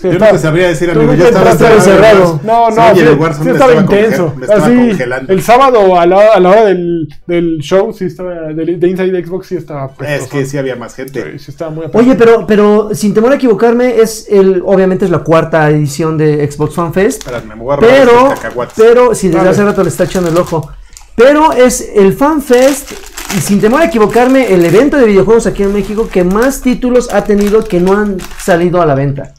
Sí, 0.00 0.08
Yo 0.12 0.18
no 0.18 0.26
te 0.30 0.38
sabría 0.38 0.68
decir, 0.68 0.88
amigo. 0.90 1.12
Yo 1.14 1.26
estaba 1.26 1.50
encerrado. 1.50 2.40
No, 2.44 2.70
no, 2.70 2.94
Sí, 2.94 3.00
sí, 3.00 3.00
el 3.00 3.08
estaba 3.10 3.28
estaba 3.52 3.74
intenso. 3.74 4.32
me 4.36 4.42
estaba 4.46 4.64
Así, 4.66 4.76
congelando. 4.76 5.32
el 5.32 5.42
sábado 5.42 5.98
a 5.98 6.06
la, 6.06 6.34
a 6.34 6.40
la 6.40 6.50
hora 6.50 6.64
del, 6.66 7.08
del 7.26 7.58
show, 7.58 7.92
sí 7.92 8.04
estaba, 8.04 8.32
de, 8.52 8.76
de 8.76 8.88
Inside 8.88 9.24
Xbox, 9.26 9.46
sí 9.48 9.56
estaba 9.56 9.86
Es 9.86 9.92
apestoso. 9.92 10.30
que 10.30 10.46
sí 10.46 10.56
había 10.56 10.76
más 10.76 10.94
gente. 10.94 11.32
Sí, 11.32 11.38
sí 11.46 11.50
estaba 11.50 11.72
muy 11.72 11.86
Oye, 11.92 12.14
pero, 12.14 12.46
pero 12.46 12.90
sin 12.94 13.12
temor 13.12 13.32
a 13.32 13.34
equivocarme, 13.34 13.96
es 14.00 14.26
el, 14.30 14.62
obviamente 14.64 15.04
es 15.04 15.10
la 15.10 15.18
cuarta 15.18 15.68
edición 15.68 16.16
de 16.16 16.48
Xbox 16.48 16.74
Fan 16.76 16.94
Fest. 16.94 17.18
Espérate, 17.22 17.48
me 17.48 17.56
voy 17.56 17.72
a 17.72 17.76
robar 17.76 17.90
Pero, 17.90 18.28
cacahuates. 18.34 18.74
pero, 18.76 19.14
si 19.16 19.28
desde 19.28 19.48
hace 19.48 19.64
rato 19.64 19.82
le 19.82 19.88
está 19.88 20.04
echando 20.04 20.30
el 20.30 20.36
ojo. 20.38 20.70
Pero 21.16 21.52
es 21.52 21.90
el 21.96 22.12
Fan 22.12 22.40
Fest, 22.40 22.92
y 23.36 23.40
sin 23.40 23.60
temor 23.60 23.80
a 23.82 23.86
equivocarme, 23.86 24.54
el 24.54 24.64
evento 24.64 24.96
de 24.96 25.06
videojuegos 25.06 25.48
aquí 25.48 25.64
en 25.64 25.74
México 25.74 26.08
que 26.08 26.22
más 26.22 26.60
títulos 26.60 27.12
ha 27.12 27.24
tenido 27.24 27.64
que 27.64 27.80
no 27.80 27.96
han 27.98 28.18
salido 28.40 28.80
a 28.80 28.86
la 28.86 28.94
venta. 28.94 29.34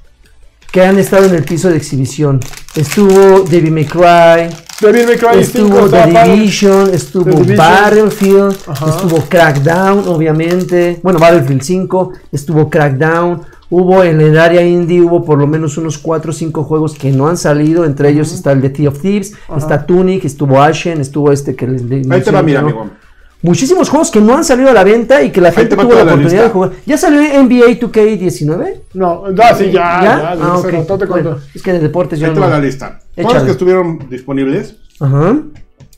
Que 0.72 0.84
han 0.84 1.00
estado 1.00 1.26
en 1.26 1.34
el 1.36 1.44
piso 1.44 1.70
de 1.70 1.78
exhibición. 1.78 2.40
Estuvo 2.76 3.42
Devil 3.42 3.72
May 3.72 3.86
Cry, 3.86 4.56
Devil 4.82 5.08
May 5.08 5.18
Cry 5.18 5.28
5 5.32 5.40
estuvo 5.42 5.90
The. 5.90 6.06
Division, 6.32 6.94
estuvo 6.94 7.24
The 7.26 7.32
Division. 7.32 7.58
Battlefield, 7.58 8.56
Ajá. 8.68 8.90
estuvo 8.90 9.22
Crackdown, 9.28 10.08
obviamente. 10.08 11.00
Bueno, 11.02 11.18
Battlefield 11.20 11.62
5, 11.64 12.12
estuvo 12.32 12.70
Crackdown. 12.70 13.42
Hubo 13.72 14.04
en 14.04 14.20
el 14.22 14.38
área 14.40 14.62
indie, 14.64 15.00
hubo 15.02 15.24
por 15.24 15.38
lo 15.38 15.46
menos 15.46 15.78
unos 15.78 15.98
4 16.00 16.32
o 16.32 16.34
5 16.34 16.64
juegos 16.64 16.94
que 16.96 17.12
no 17.12 17.28
han 17.28 17.38
salido. 17.38 17.86
Entre 17.86 18.10
ellos 18.10 18.32
está 18.32 18.52
el 18.52 18.62
de 18.62 18.76
Sea 18.76 18.90
of 18.90 19.00
Thieves, 19.00 19.34
está 19.58 19.86
Tunic, 19.86 20.26
estuvo 20.26 20.62
Ashen, 20.62 21.02
estuvo 21.02 21.32
este 21.32 21.56
que 21.56 21.68
les 21.68 21.88
de- 21.90 22.02
Ahí 22.10 22.22
te 22.22 22.32
va, 22.32 22.42
mira, 22.42 22.62
¿no? 22.62 22.68
amigo. 22.68 22.90
Muchísimos 23.42 23.90
juegos 23.90 24.12
que 24.12 24.20
no 24.20 24.36
han 24.36 24.44
salido 24.44 24.70
a 24.70 24.74
la 24.74 24.84
venta 24.84 25.22
y 25.24 25.32
que 25.32 25.40
la 25.40 25.52
gente 25.54 25.76
te 25.76 25.82
tuvo 25.82 25.94
la 25.94 26.04
la 26.04 26.14
oportunidad 26.14 26.44
de 26.44 26.50
jugar. 26.50 26.72
¿Ya 26.86 26.98
salió 26.98 27.22
NBA 27.22 27.80
2K19? 27.80 28.74
No, 28.96 29.34
ya, 29.34 29.56
sí, 29.56 29.66
ya, 29.66 29.72
ya. 29.72 30.04
¿Ya? 30.04 30.30
Ah, 30.42 30.54
hace 30.56 30.68
ok. 30.68 30.74
rato 30.74 30.98
te 30.98 31.06
Bueno, 31.06 31.30
cuento. 31.32 31.42
es 31.56 31.62
que 31.62 31.72
de 31.74 31.80
deportes 31.80 32.20
yo 32.20 32.28
Ahí 32.28 32.34
te 32.34 32.40
no. 32.40 32.46
va 32.46 32.52
la 32.52 32.60
lista. 32.60 33.00
Juegos 33.16 33.44
que 33.44 33.52
estuvieron 33.52 34.10
disponibles. 34.10 34.76
Ajá, 35.00 35.38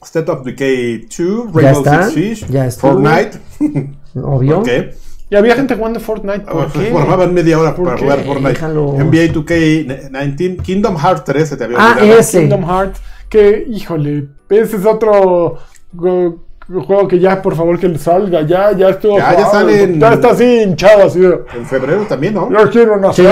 State 0.03 0.31
of 0.31 0.43
Decay 0.45 1.07
2, 1.07 1.09
Ya 1.53 1.61
Rainbow 1.73 1.83
Six 2.11 2.13
Siege, 2.13 2.45
ya. 2.53 2.69
Fortnite. 2.71 3.39
obvio. 4.21 4.55
¿Por 4.57 4.63
qué? 4.65 4.93
Y 5.31 5.35
había 5.35 5.55
gente 5.55 5.75
jugando 5.75 5.99
Fortnite. 5.99 6.41
¿Por 6.41 6.71
qué? 6.71 6.91
Formaban 6.91 7.33
media 7.33 7.57
hora 7.57 7.73
¿Por 7.75 7.85
para 7.85 7.95
qué? 7.97 8.03
jugar 8.03 8.23
Fortnite. 8.23 8.49
Déjalo. 8.53 8.93
NBA 8.97 9.33
2K19, 9.33 10.61
Kingdom 10.61 10.97
Hearts 10.97 11.23
3 11.23 11.49
se 11.49 11.57
te 11.57 11.63
había 11.63 11.77
Ah, 11.79 11.95
olvidado. 11.99 12.19
ese. 12.19 12.39
Kingdom 12.41 12.63
Hearts. 12.69 13.01
Que, 13.29 13.65
híjole, 13.69 14.27
ese 14.49 14.75
es 14.77 14.85
otro 14.85 15.57
go- 15.93 16.43
juego 16.67 17.07
que 17.07 17.19
ya, 17.19 17.41
por 17.41 17.55
favor, 17.55 17.79
que 17.79 17.97
salga. 17.97 18.41
Ya, 18.41 18.71
ya 18.75 18.89
estuvo. 18.89 19.17
Ya, 19.17 19.31
ya 19.31 19.45
jugado, 19.45 19.51
sale 19.51 19.83
en- 19.83 19.99
Ya 19.99 20.13
está 20.13 20.31
así 20.31 20.61
hinchado, 20.63 21.03
así. 21.05 21.19
En 21.23 21.65
febrero 21.65 22.05
también, 22.07 22.33
¿no? 22.33 22.49
Yo 22.51 22.69
quiero 22.69 22.97
nacer. 22.97 23.27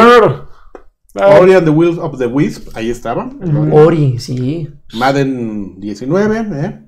Ah, 1.15 1.39
Ori 1.41 1.53
and 1.53 1.65
the 1.65 1.71
Wheels 1.71 1.97
of 1.97 2.17
the 2.19 2.27
Wisp, 2.27 2.69
ahí 2.75 2.89
estaba. 2.91 3.29
Ori, 3.71 4.19
sí. 4.19 4.69
Madden 4.93 5.79
19, 5.79 6.45
¿eh? 6.65 6.79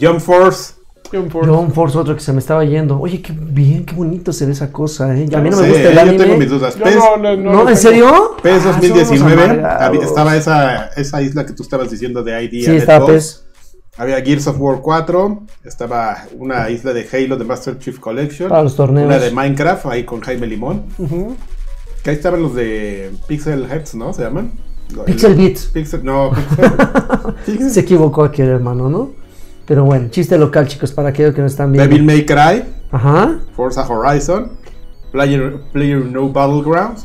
Jump 0.00 0.20
Force. 0.20 0.74
John 1.10 1.30
Ford. 1.30 1.48
John 1.48 1.72
Force, 1.72 1.96
otro 1.96 2.14
que 2.14 2.20
se 2.20 2.34
me 2.34 2.38
estaba 2.38 2.62
yendo. 2.66 3.00
Oye, 3.00 3.22
qué 3.22 3.32
bien, 3.34 3.86
qué 3.86 3.94
bonito 3.94 4.30
se 4.30 4.44
ve 4.44 4.52
esa 4.52 4.70
cosa, 4.70 5.16
¿eh? 5.16 5.26
A 5.34 5.38
mí 5.40 5.48
no 5.48 5.56
me 5.56 5.62
Sí, 5.64 5.68
gusta 5.70 5.88
el 5.88 5.94
yo 5.94 6.00
anime. 6.02 6.18
tengo 6.18 6.36
mis 6.36 6.50
dudas. 6.50 6.76
Yo 6.76 6.84
PES, 6.84 6.96
no, 6.96 7.16
no, 7.16 7.36
no, 7.36 7.50
¿No? 7.52 7.60
¿En 7.60 7.66
tengo. 7.68 7.78
serio? 7.78 8.36
PES 8.42 8.62
Ah, 8.66 8.72
2019, 8.72 9.04
somos 9.18 9.32
amargados. 9.32 9.82
había- 9.82 10.02
estaba 10.04 10.36
esa, 10.36 10.86
esa 10.88 11.22
isla 11.22 11.46
que 11.46 11.54
tú 11.54 11.62
estabas 11.62 11.90
diciendo 11.90 12.22
de 12.22 12.42
ID. 12.44 12.50
Sí, 12.66 12.76
estaba 12.76 13.06
PES. 13.06 13.46
Había 13.98 14.22
Gears 14.22 14.46
of 14.46 14.56
War 14.60 14.80
4, 14.80 15.42
estaba 15.64 16.18
una 16.38 16.70
isla 16.70 16.92
de 16.92 17.06
Halo 17.12 17.36
de 17.36 17.44
Master 17.44 17.78
Chief 17.78 17.98
Collection. 17.98 18.48
Para 18.48 18.62
los 18.62 18.76
torneos. 18.76 19.06
Una 19.08 19.18
de 19.18 19.30
Minecraft, 19.32 19.86
ahí 19.86 20.04
con 20.04 20.20
Jaime 20.20 20.46
Limón. 20.46 20.84
Que 22.02 22.10
ahí 22.10 22.16
estaban 22.16 22.40
los 22.42 22.54
de 22.54 23.10
Pixel 23.26 23.64
Heads, 23.70 23.96
¿no? 23.96 24.12
¿Se 24.12 24.22
llaman? 24.22 24.52
Pixel 25.04 25.34
Beat. 25.34 25.58
Pixel, 25.72 26.04
no, 26.04 26.30
Pixel. 27.44 27.70
Se 27.70 27.80
equivocó 27.80 28.22
aquí 28.24 28.40
el 28.42 28.48
hermano, 28.48 28.88
¿no? 28.88 29.10
Pero 29.66 29.84
bueno, 29.84 30.08
chiste 30.10 30.38
local, 30.38 30.66
chicos, 30.68 30.92
para 30.92 31.08
aquellos 31.10 31.34
que 31.34 31.40
no 31.40 31.46
están 31.48 31.72
viendo. 31.72 31.88
Devil 31.90 32.06
May 32.06 32.24
Cry, 32.24 32.64
Ajá. 32.92 33.40
Forza 33.54 33.86
Horizon, 33.86 34.52
Player, 35.12 35.56
Player 35.72 36.04
No 36.06 36.28
Battlegrounds, 36.30 37.02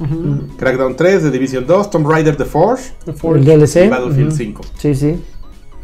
Crackdown 0.57 0.95
3, 0.95 1.23
The 1.23 1.31
Division 1.31 1.65
2, 1.65 1.89
Tomb 1.89 2.07
Raider 2.09 2.37
The 2.37 2.45
Forge 2.45 2.91
The 3.03 3.13
Forge. 3.13 3.39
El 3.39 3.45
DLC. 3.45 3.85
y 3.85 3.89
Battlefield 3.89 4.27
Ujú. 4.29 4.37
5. 4.37 4.61
Sí, 4.77 4.95
sí. 4.95 5.23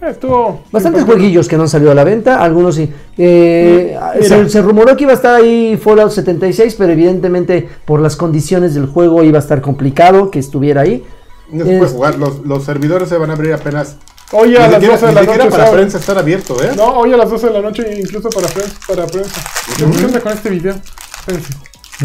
Estuvo. 0.02 0.62
Bastantes 0.72 1.04
jueguillos 1.04 1.47
que 1.47 1.58
no 1.58 1.64
han 1.64 1.70
salido 1.70 1.91
a 1.91 1.95
la 1.95 2.04
venta, 2.04 2.41
algunos 2.41 2.76
sí. 2.76 2.89
Eh, 3.18 3.97
Mira. 4.22 4.28
se, 4.28 4.50
se 4.50 4.62
rumoró 4.62 4.95
que 4.95 5.04
iba 5.04 5.12
a 5.12 5.16
estar 5.16 5.36
ahí 5.36 5.78
Fallout 5.82 6.12
76, 6.12 6.76
pero 6.78 6.93
evidentemente 6.93 7.68
por 7.86 8.00
las 8.00 8.16
condiciones 8.16 8.74
del 8.76 8.86
juego 8.86 9.24
iba 9.24 9.38
a 9.38 9.41
estar 9.41 9.62
complicado 9.62 10.32
que 10.32 10.39
estuviera 10.39 10.82
ahí. 10.82 11.04
No 11.52 11.66
se 11.66 11.72
puede 11.72 11.86
Es- 11.86 11.91
jugar, 11.91 12.18
los, 12.18 12.45
los 12.45 12.64
servidores 12.64 13.10
se 13.10 13.18
van 13.18 13.30
a 13.30 13.34
abrir 13.34 13.54
apenas. 13.54 13.97
Oye, 14.32 14.58
a 14.58 14.68
ni 14.68 14.74
las 14.74 14.82
siquiera, 14.84 14.93
12 14.93 15.06
de 15.08 15.14
la 15.14 15.24
noche. 15.36 15.50
para 15.50 15.72
prensa 15.72 15.97
estar 15.97 16.18
abierto, 16.18 16.64
¿eh? 16.64 16.70
No, 16.78 16.86
hoy 17.00 17.12
a 17.12 17.18
las 17.18 17.30
12 17.30 17.47
de 17.47 17.54
la 17.54 17.62
noche, 17.62 18.00
incluso 18.00 18.30
para 18.30 18.47
prensa. 18.47 18.76
Para 18.88 19.08
prensa. 19.08 19.41
¿Qué 19.76 19.84
onda 20.06 20.20
con 20.22 20.32
este 20.34 20.50
video? 20.52 20.76
Espérense. 21.20 21.54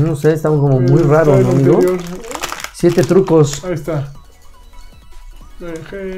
No 0.01 0.17
sé, 0.17 0.33
está 0.33 0.49
como 0.49 0.81
muy 0.81 1.03
Está 1.03 1.07
raro, 1.13 1.37
el 1.37 1.43
¿no, 1.45 1.51
amigo? 1.51 1.81
Siete 2.73 3.03
trucos. 3.05 3.63
Ahí 3.65 3.75
está. 3.75 4.13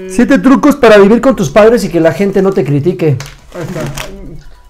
Siete 0.08 0.38
trucos 0.38 0.76
para 0.76 0.98
vivir 0.98 1.20
con 1.20 1.36
tus 1.36 1.50
padres 1.50 1.84
y 1.84 1.88
que 1.88 2.00
la 2.00 2.12
gente 2.12 2.42
no 2.42 2.52
te 2.52 2.64
critique. 2.64 3.16
Ahí 3.54 3.62
está. 3.62 3.80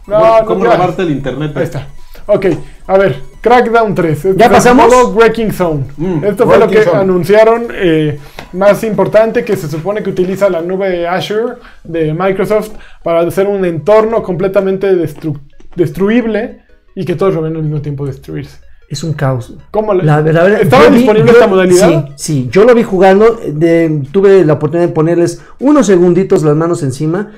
No, 0.07 0.41
no, 0.41 0.47
¿Cómo 0.47 0.64
robarte 0.64 1.03
el 1.03 1.11
internet? 1.11 1.53
Ahí 1.57 1.64
está. 1.64 1.89
Ok, 2.29 2.47
a 2.89 2.99
ver, 2.99 3.20
Crackdown 3.41 3.95
3. 3.95 4.24
Este 4.24 4.37
¿Ya 4.37 4.51
pasamos? 4.51 4.87
modo 4.89 5.12
Wrecking 5.14 5.53
Zone. 5.53 5.85
Mm, 5.97 6.24
Esto 6.24 6.45
fue 6.47 6.59
lo 6.59 6.68
que 6.68 6.83
Zone. 6.83 6.99
anunciaron 6.99 7.66
eh, 7.72 8.18
más 8.53 8.83
importante, 8.83 9.45
que 9.45 9.57
se 9.57 9.68
supone 9.68 10.03
que 10.03 10.11
utiliza 10.11 10.49
la 10.51 10.61
nube 10.61 11.07
Azure 11.07 11.55
de 11.85 12.12
Microsoft 12.14 12.70
para 13.05 13.20
hacer 13.20 13.47
un 13.47 13.64
entorno 13.64 14.22
completamente 14.24 14.93
destru- 14.93 15.39
destruible 15.77 16.62
y 16.97 17.05
que 17.05 17.14
todos 17.14 17.35
lo 17.35 17.43
ven 17.43 17.55
al 17.57 17.62
mismo 17.62 17.81
tiempo 17.81 18.05
destruirse. 18.07 18.59
Es 18.89 19.03
un 19.03 19.14
caos. 19.14 19.53
¿Cómo 19.72 19.93
La, 19.95 20.05
la 20.05 20.20
verdad, 20.22 20.61
¿Estaba 20.62 20.89
vi- 20.89 20.99
disponible 20.99 21.26
yo- 21.28 21.32
esta 21.32 21.47
modalidad? 21.49 22.07
Sí, 22.16 22.45
sí, 22.45 22.49
yo 22.53 22.64
lo 22.64 22.72
vi 22.74 22.84
jugando, 22.84 23.39
de- 23.47 24.03
tuve 24.12 24.45
la 24.45 24.53
oportunidad 24.55 24.87
de 24.89 24.95
ponerles 24.95 25.41
unos 25.59 25.87
segunditos 25.87 26.43
las 26.45 26.55
manos 26.55 26.82
encima. 26.84 27.32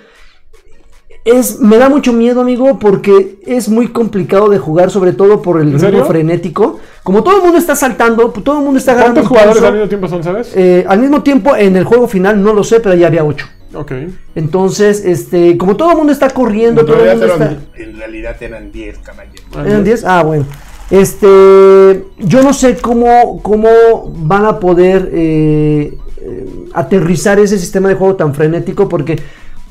Es, 1.24 1.60
me 1.60 1.76
da 1.76 1.88
mucho 1.90 2.12
miedo, 2.12 2.40
amigo, 2.40 2.78
porque 2.78 3.38
es 3.44 3.68
muy 3.68 3.88
complicado 3.88 4.48
de 4.48 4.58
jugar, 4.58 4.90
sobre 4.90 5.12
todo 5.12 5.42
por 5.42 5.60
el 5.60 5.72
ritmo 5.78 6.04
frenético. 6.06 6.80
Como 7.02 7.22
todo 7.22 7.36
el 7.38 7.42
mundo 7.42 7.58
está 7.58 7.76
saltando, 7.76 8.30
todo 8.30 8.58
el 8.58 8.64
mundo 8.64 8.78
está 8.78 8.92
agarrando 8.92 9.20
¿Cuántos 9.22 9.28
jugadores 9.38 9.62
al 9.62 9.72
mismo 9.74 9.88
tiempo 9.88 10.08
son, 10.08 10.22
sabes? 10.24 10.52
Eh, 10.54 10.84
al 10.88 10.98
mismo 11.00 11.22
tiempo, 11.22 11.54
en 11.56 11.76
el 11.76 11.84
juego 11.84 12.08
final 12.08 12.42
no 12.42 12.52
lo 12.54 12.64
sé, 12.64 12.80
pero 12.80 12.94
ya 12.94 13.08
había 13.08 13.24
ocho. 13.24 13.46
ok. 13.74 13.92
Entonces, 14.36 15.04
este, 15.04 15.58
como 15.58 15.76
todo 15.76 15.90
el 15.90 15.96
mundo 15.98 16.12
está 16.12 16.30
corriendo, 16.30 16.80
En 16.82 16.86
todo 16.86 17.04
el 17.04 17.10
mundo 17.18 17.26
está. 17.26 17.56
en 17.76 17.96
realidad 17.98 18.36
eran 18.42 18.72
10, 18.72 18.98
caballero. 18.98 19.42
¿Eran 19.66 19.84
10? 19.84 20.04
Ah, 20.06 20.22
bueno. 20.22 20.46
Este, 20.90 22.06
yo 22.18 22.42
no 22.42 22.52
sé 22.52 22.76
cómo, 22.78 23.40
cómo 23.42 23.68
van 24.16 24.46
a 24.46 24.58
poder 24.58 25.10
eh, 25.12 25.98
eh, 26.20 26.46
aterrizar 26.72 27.38
ese 27.38 27.58
sistema 27.58 27.88
de 27.88 27.94
juego 27.94 28.16
tan 28.16 28.34
frenético 28.34 28.88
porque 28.88 29.20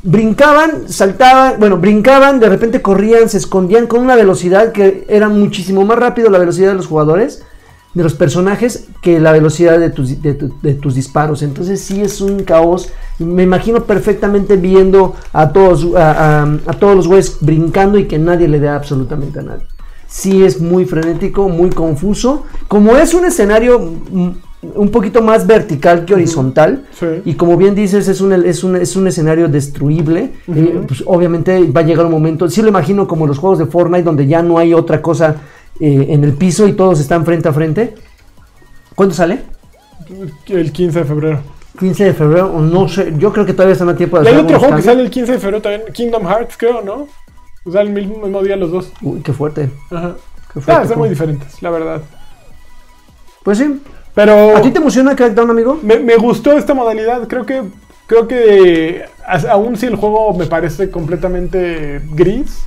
brincaban, 0.04 0.88
saltaban, 0.88 1.56
bueno, 1.60 1.78
brincaban, 1.78 2.40
de 2.40 2.50
repente 2.50 2.82
corrían, 2.82 3.30
se 3.30 3.38
escondían 3.38 3.88
con 3.88 4.02
una 4.02 4.16
velocidad 4.16 4.72
que 4.72 5.06
era 5.10 5.28
muchísimo 5.28 5.84
más 5.86 5.98
rápido 5.98 6.30
la 6.30 6.38
velocidad 6.38 6.70
de 6.70 6.76
los 6.76 6.88
jugadores, 6.88 7.42
de 7.96 8.04
los 8.04 8.14
personajes, 8.14 8.86
que 9.02 9.20
la 9.20 9.32
velocidad 9.32 9.80
de 9.80 9.90
tus, 9.90 10.22
de, 10.22 10.36
tu- 10.36 10.54
de 10.62 10.76
tus 10.76 10.94
disparos. 10.94 11.42
Entonces 11.42 11.82
sí 11.82 12.00
es 12.00 12.22
un 12.22 12.44
caos. 12.44 12.90
Me 13.18 13.42
imagino 13.42 13.86
perfectamente 13.86 14.56
viendo 14.56 15.16
a 15.34 15.52
todos, 15.52 15.88
a- 15.96 16.44
a 16.44 16.74
todos 16.74 16.96
los 16.96 17.08
güeyes 17.08 17.38
brincando 17.42 17.98
y 17.98 18.06
que 18.06 18.20
nadie 18.20 18.48
le 18.48 18.60
dé 18.60 18.70
absolutamente 18.70 19.40
a 19.40 19.42
nadie. 19.44 19.66
Sí 20.08 20.44
es 20.44 20.60
muy 20.62 20.86
frenético, 20.86 21.50
muy 21.50 21.70
confuso. 21.70 22.44
Como 22.68 22.98
es 22.98 23.14
un 23.14 23.26
escenario 23.26 23.80
mm, 23.80 24.30
un 24.76 24.90
poquito 24.90 25.22
más 25.22 25.46
vertical 25.46 26.06
que 26.06 26.14
horizontal, 26.16 26.86
Sí. 26.98 27.06
y 27.26 27.34
como 27.36 27.58
bien 27.58 27.76
dices, 27.76 28.08
es 28.08 28.22
un, 28.22 28.34
es 28.34 28.64
un, 28.64 28.76
es 28.76 28.96
un 28.96 29.08
escenario 29.08 29.48
destruible, 29.48 30.34
eh, 30.54 30.82
pues 30.88 31.04
obviamente 31.06 31.64
va 31.72 31.82
a 31.82 31.84
llegar 31.84 32.06
un 32.06 32.12
momento, 32.12 32.50
sí 32.50 32.62
lo 32.62 32.70
imagino 32.70 33.08
como 33.08 33.28
los 33.28 33.38
juegos 33.38 33.60
de 33.60 33.68
Fortnite, 33.68 34.04
donde 34.04 34.26
ya 34.26 34.42
no 34.42 34.58
hay 34.58 34.74
otra 34.74 35.02
cosa 35.02 35.36
eh, 35.80 36.08
en 36.10 36.24
el 36.24 36.34
piso 36.34 36.68
y 36.68 36.74
todos 36.74 37.00
están 37.00 37.24
frente 37.24 37.48
a 37.50 37.54
frente. 37.54 37.94
¿Cuándo 38.96 39.14
sale? 39.14 39.42
El 40.48 40.72
15 40.72 41.00
de 41.00 41.06
febrero. 41.06 41.40
15 41.80 42.04
de 42.06 42.14
febrero, 42.16 42.60
no 42.60 42.88
sé, 42.90 43.14
yo 43.20 43.32
creo 43.32 43.46
que 43.46 43.54
todavía 43.54 43.74
están 43.74 43.90
a 43.90 43.96
tiempo 43.96 44.20
de 44.20 44.28
hay 44.30 44.38
otro 44.38 44.58
juego 44.58 44.76
que 44.78 44.82
sale 44.82 45.04
el 45.04 45.12
15 45.12 45.34
de 45.34 45.38
febrero 45.38 45.62
también, 45.62 45.84
Kingdom 45.94 46.24
Hearts, 46.26 46.56
creo, 46.58 46.82
¿no? 46.82 47.08
O 47.68 47.72
sea, 47.72 47.82
el 47.82 47.90
mismo, 47.90 48.18
mismo 48.20 48.42
día 48.42 48.56
los 48.56 48.72
dos. 48.72 48.92
Uy, 49.02 49.20
qué 49.22 49.34
fuerte. 49.34 49.70
Ajá. 49.92 50.16
Qué 50.54 50.60
Ah, 50.60 50.62
fuerte 50.62 50.88
son 50.90 51.00
muy 51.00 51.10
diferentes, 51.10 51.62
la 51.62 51.70
verdad. 51.70 52.02
Pues 53.44 53.58
sí. 53.58 53.82
Pero 54.16 54.58
¿A 54.58 54.62
ti 54.62 54.72
te 54.72 54.80
emociona 54.80 55.16
Crackdown, 55.16 55.50
amigo? 55.52 55.80
me, 55.84 56.00
me 56.00 56.16
gustó 56.16 56.54
esta 56.54 56.74
modalidad. 56.74 57.28
Creo 57.28 57.46
que 57.46 57.64
creo 58.08 58.28
que 58.28 59.04
aún 59.50 59.76
si 59.78 59.86
el 59.86 59.96
juego 59.96 60.34
me 60.34 60.46
parece 60.48 60.90
completamente 60.90 62.02
gris, 62.14 62.64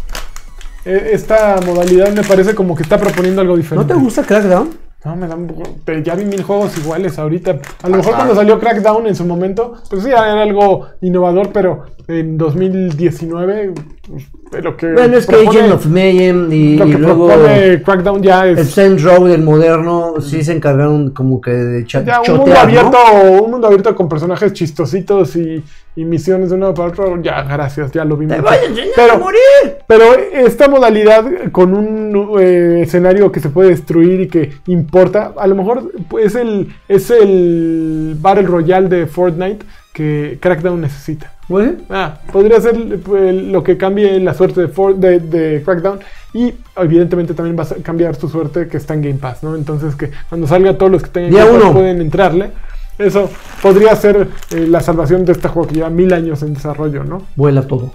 eh, 0.85 1.11
esta 1.13 1.59
modalidad 1.67 2.13
me 2.13 2.23
parece 2.23 2.55
como 2.55 2.77
que 2.77 2.83
está 2.83 2.99
proponiendo 2.99 3.41
algo 3.41 3.55
¿No 3.55 3.63
diferente. 3.63 3.93
te 3.95 3.99
gusta 3.99 4.23
Crackdown? 4.23 4.71
No, 5.05 5.17
me 5.17 5.27
dan. 5.27 5.51
pero 5.85 6.01
Ya 6.01 6.15
vi 6.15 6.25
mil 6.27 6.43
juegos 6.43 6.77
iguales 6.77 7.19
ahorita. 7.19 7.59
A 7.83 7.89
lo 7.89 7.97
mejor 7.97 8.13
Ajá. 8.13 8.19
cuando 8.23 8.35
salió 8.37 8.61
Crackdown 8.61 9.07
en 9.07 9.17
su 9.17 9.25
momento, 9.25 9.75
pues 9.89 10.03
sí, 10.03 10.11
era 10.11 10.41
algo 10.43 10.87
innovador, 11.01 11.51
pero 11.53 11.87
en 12.07 12.37
2019, 12.39 13.73
pues, 14.09 14.25
lo 14.63 14.77
que. 14.77 14.93
Bueno, 14.93 15.17
es 15.17 15.27
que 15.27 15.37
propone- 15.37 15.49
Agent 15.61 15.73
of 15.75 15.87
Mayhem 15.87 16.53
y, 16.53 16.77
Lo 16.77 16.87
y 16.87 16.91
que 16.93 16.99
luego 16.99 17.29
propone 17.29 17.83
Crackdown 17.83 18.23
ya 18.23 18.47
el 18.47 18.59
es. 18.59 18.71
Saints 18.71 19.03
Row 19.03 19.25
del 19.27 19.43
moderno 19.43 20.15
sí 20.21 20.43
se 20.43 20.53
encargaron 20.53 21.11
como 21.11 21.41
que 21.41 21.51
de 21.53 21.85
Ya 21.87 22.01
un 22.21 22.25
chotear, 22.25 22.37
mundo 22.39 22.53
¿no? 22.55 22.61
abierto, 22.61 22.99
un 23.45 23.51
mundo 23.51 23.67
abierto 23.69 23.95
con 23.95 24.09
personajes 24.09 24.53
chistositos 24.53 25.37
y, 25.37 25.63
y 25.97 26.05
misiones 26.05 26.51
de 26.51 26.57
uno 26.57 26.75
para 26.75 26.89
otro, 26.89 27.23
ya, 27.23 27.43
gracias, 27.43 27.93
ya 27.93 28.05
lo 28.05 28.17
vimos. 28.17 28.37
¡Te 28.37 28.43
voy 28.43 28.55
a 28.55 28.65
enseñar 28.65 28.93
Pero- 28.97 29.13
a 29.15 29.19
morir! 29.19 29.41
Pero 29.87 30.05
esta 30.33 30.69
modalidad 30.69 31.25
con 31.53 31.75
un 31.75 32.39
eh, 32.41 32.81
escenario 32.83 33.31
que 33.33 33.41
se 33.41 33.51
puede 33.51 33.71
destruir 33.71 34.21
y 34.23 34.29
que 34.29 34.51
importa, 34.67 35.33
a 35.37 35.47
lo 35.47 35.55
mejor 35.55 35.93
es 36.21 36.35
el, 36.35 36.69
es 36.89 37.11
el 37.11 38.17
Battle 38.21 38.47
Royale 38.47 38.89
de 38.89 39.07
Fortnite 39.07 39.65
que 39.93 40.39
Crackdown 40.41 40.81
necesita. 40.81 41.33
Pues. 41.51 41.73
Ah, 41.91 42.19
podría 42.33 42.61
ser 42.61 42.77
eh, 42.77 43.33
lo 43.51 43.63
que 43.65 43.77
cambie 43.77 44.19
la 44.21 44.33
suerte 44.35 44.61
de, 44.63 44.69
For- 44.69 44.95
de, 44.95 45.19
de 45.19 45.63
Crackdown 45.65 45.99
y 46.33 46.55
evidentemente 46.77 47.35
también 47.35 47.59
va 47.59 47.65
a 47.65 47.83
cambiar 47.83 48.15
su 48.15 48.29
suerte 48.29 48.69
que 48.69 48.77
está 48.77 48.95
en 48.95 49.03
Game 49.03 49.17
Pass, 49.19 49.43
¿no? 49.43 49.57
Entonces 49.57 49.97
que 49.97 50.13
cuando 50.29 50.47
salga 50.47 50.79
todos 50.79 50.93
los 50.93 51.03
que 51.03 51.11
tengan 51.11 51.33
Game 51.35 51.59
Pass 51.61 51.73
pueden 51.73 52.01
entrarle. 52.01 52.53
Eso 52.99 53.29
podría 53.63 53.97
ser 53.97 54.29
eh, 54.55 54.67
la 54.69 54.81
salvación 54.81 55.25
de 55.25 55.33
este 55.33 55.49
juego 55.49 55.67
que 55.69 55.75
lleva 55.75 55.91
mil 55.91 56.13
años 56.13 56.43
en 56.43 56.55
desarrollo, 56.55 57.03
¿no? 57.03 57.23
Vuela 57.35 57.63
todo. 57.67 57.93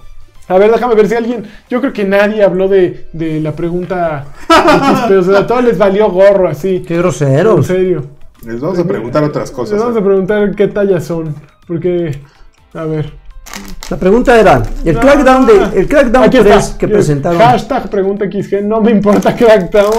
A 0.48 0.58
ver, 0.58 0.70
déjame 0.70 0.94
ver 0.94 1.08
si 1.08 1.14
alguien. 1.14 1.44
Yo 1.70 1.80
creo 1.80 1.92
que 1.92 2.04
nadie 2.04 2.42
habló 2.42 2.68
de, 2.68 3.06
de 3.12 3.40
la 3.40 3.52
pregunta. 3.52 4.26
Pero, 5.08 5.20
o 5.20 5.22
sea, 5.24 5.38
a 5.38 5.46
todos 5.46 5.64
les 5.64 5.78
valió 5.78 6.10
gorro 6.10 6.48
así. 6.48 6.82
¡Qué 6.86 6.94
En 6.94 7.00
groseros! 7.00 7.66
serio. 7.66 8.04
Les 8.44 8.60
vamos 8.60 8.78
a 8.78 8.84
preguntar 8.86 9.24
otras 9.24 9.48
Les 9.48 9.56
cosas. 9.56 9.78
vamos 9.80 9.96
a 9.96 10.00
¿eh? 10.00 10.02
preguntar 10.02 10.54
qué 10.54 10.68
tallas 10.68 11.04
son. 11.04 11.34
Porque. 11.66 12.20
A 12.74 12.84
ver. 12.84 13.12
La 13.90 13.96
pregunta 13.96 14.38
era, 14.38 14.62
el 14.84 14.96
Ah, 14.96 15.00
Crackdown, 15.00 15.46
de, 15.46 15.80
el 15.80 15.88
Crackdown 15.88 16.24
aquí 16.24 16.38
3 16.38 16.56
está. 16.56 16.78
que 16.78 16.86
Es 16.86 16.92
presentaron... 16.92 17.38
Hashtag 17.40 17.88
pregunta 17.88 18.24
XG. 18.24 18.62
No 18.64 18.80
me 18.80 18.90
importa 18.90 19.34
Crackdown. 19.36 19.94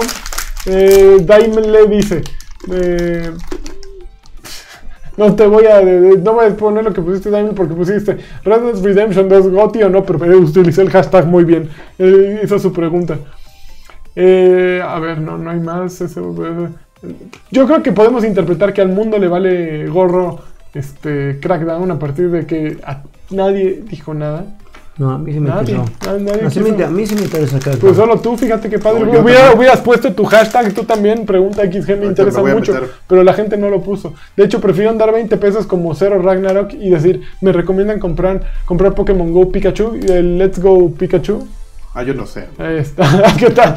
Eh, 0.66 1.26
le 1.66 1.86
dice. 1.86 2.22
eh, 2.70 3.30
no 5.16 5.34
te 5.34 5.46
voy 5.46 5.64
a. 5.66 5.80
no 5.80 6.34
voy 6.34 6.46
a 6.46 6.56
poner 6.56 6.84
lo 6.84 6.92
que 6.92 7.00
pusiste, 7.02 7.30
Daimon, 7.30 7.54
porque 7.54 7.74
pusiste 7.74 8.18
Red 8.44 8.60
Dead 8.60 8.82
Redemption 8.84 9.28
2 9.28 9.48
Gotti 9.50 9.82
o 9.82 9.88
no, 9.88 10.04
pero 10.04 10.24
eh, 10.24 10.36
utilicé 10.36 10.82
el 10.82 10.90
hashtag 10.90 11.26
muy 11.26 11.44
bien. 11.44 11.68
Eh, 11.98 12.40
hizo 12.44 12.58
su 12.58 12.72
pregunta. 12.72 13.18
Eh, 14.14 14.80
a 14.86 14.98
ver, 15.00 15.18
no, 15.20 15.36
no 15.38 15.50
hay 15.50 15.60
más. 15.60 16.00
ese- 16.00 16.20
yo 17.50 17.66
creo 17.66 17.82
que 17.82 17.92
podemos 17.92 18.24
interpretar 18.24 18.72
que 18.72 18.80
al 18.80 18.88
mundo 18.90 19.18
le 19.18 19.28
vale 19.28 19.86
gorro 19.88 20.40
este 20.74 21.38
Crackdown 21.40 21.90
a 21.90 21.98
partir 21.98 22.30
de 22.30 22.46
que 22.46 22.78
a 22.84 23.02
nadie 23.30 23.82
dijo 23.88 24.14
nada. 24.14 24.44
No, 24.98 25.12
a 25.12 25.18
mí 25.18 25.32
sí 25.32 25.38
me 25.38 25.48
Nadie, 25.48 25.76
interesó. 25.76 25.92
nadie, 26.06 26.24
nadie 26.24 26.46
Así 26.46 26.58
me 26.58 26.84
a 26.84 26.88
mí 26.90 27.06
sí 27.06 27.14
me 27.14 27.20
interesa 27.22 27.58
Crackdown. 27.60 27.78
Pues 27.80 27.96
solo 27.96 28.18
tú, 28.18 28.36
fíjate 28.36 28.68
qué 28.68 28.80
padre. 28.80 29.04
No, 29.06 29.20
Hubiera- 29.20 29.54
hubieras 29.54 29.80
puesto 29.80 30.12
tu 30.12 30.24
hashtag, 30.24 30.74
tú 30.74 30.82
también, 30.82 31.24
pregunta 31.24 31.62
XG, 31.64 31.96
me 32.00 32.06
interesa 32.06 32.42
me 32.42 32.52
mucho. 32.52 32.74
Pero 33.06 33.22
la 33.22 33.32
gente 33.32 33.56
no 33.56 33.70
lo 33.70 33.80
puso. 33.80 34.14
De 34.36 34.44
hecho, 34.44 34.60
prefirieron 34.60 34.98
dar 34.98 35.12
20 35.12 35.36
pesos 35.36 35.66
como 35.68 35.94
Zero 35.94 36.20
Ragnarok 36.20 36.72
y 36.74 36.90
decir, 36.90 37.22
me 37.40 37.52
recomiendan 37.52 38.00
comprar, 38.00 38.40
comprar 38.64 38.92
Pokémon 38.96 39.32
Go 39.32 39.52
Pikachu, 39.52 40.00
y 40.02 40.10
el 40.10 40.36
Let's 40.36 40.58
Go 40.60 40.90
Pikachu. 40.90 41.46
Ah, 41.94 42.02
yo 42.02 42.12
no 42.14 42.26
sé. 42.26 42.46
Ahí 42.58 42.78
está. 42.78 43.22
¿Qué 43.38 43.50
tal? 43.50 43.76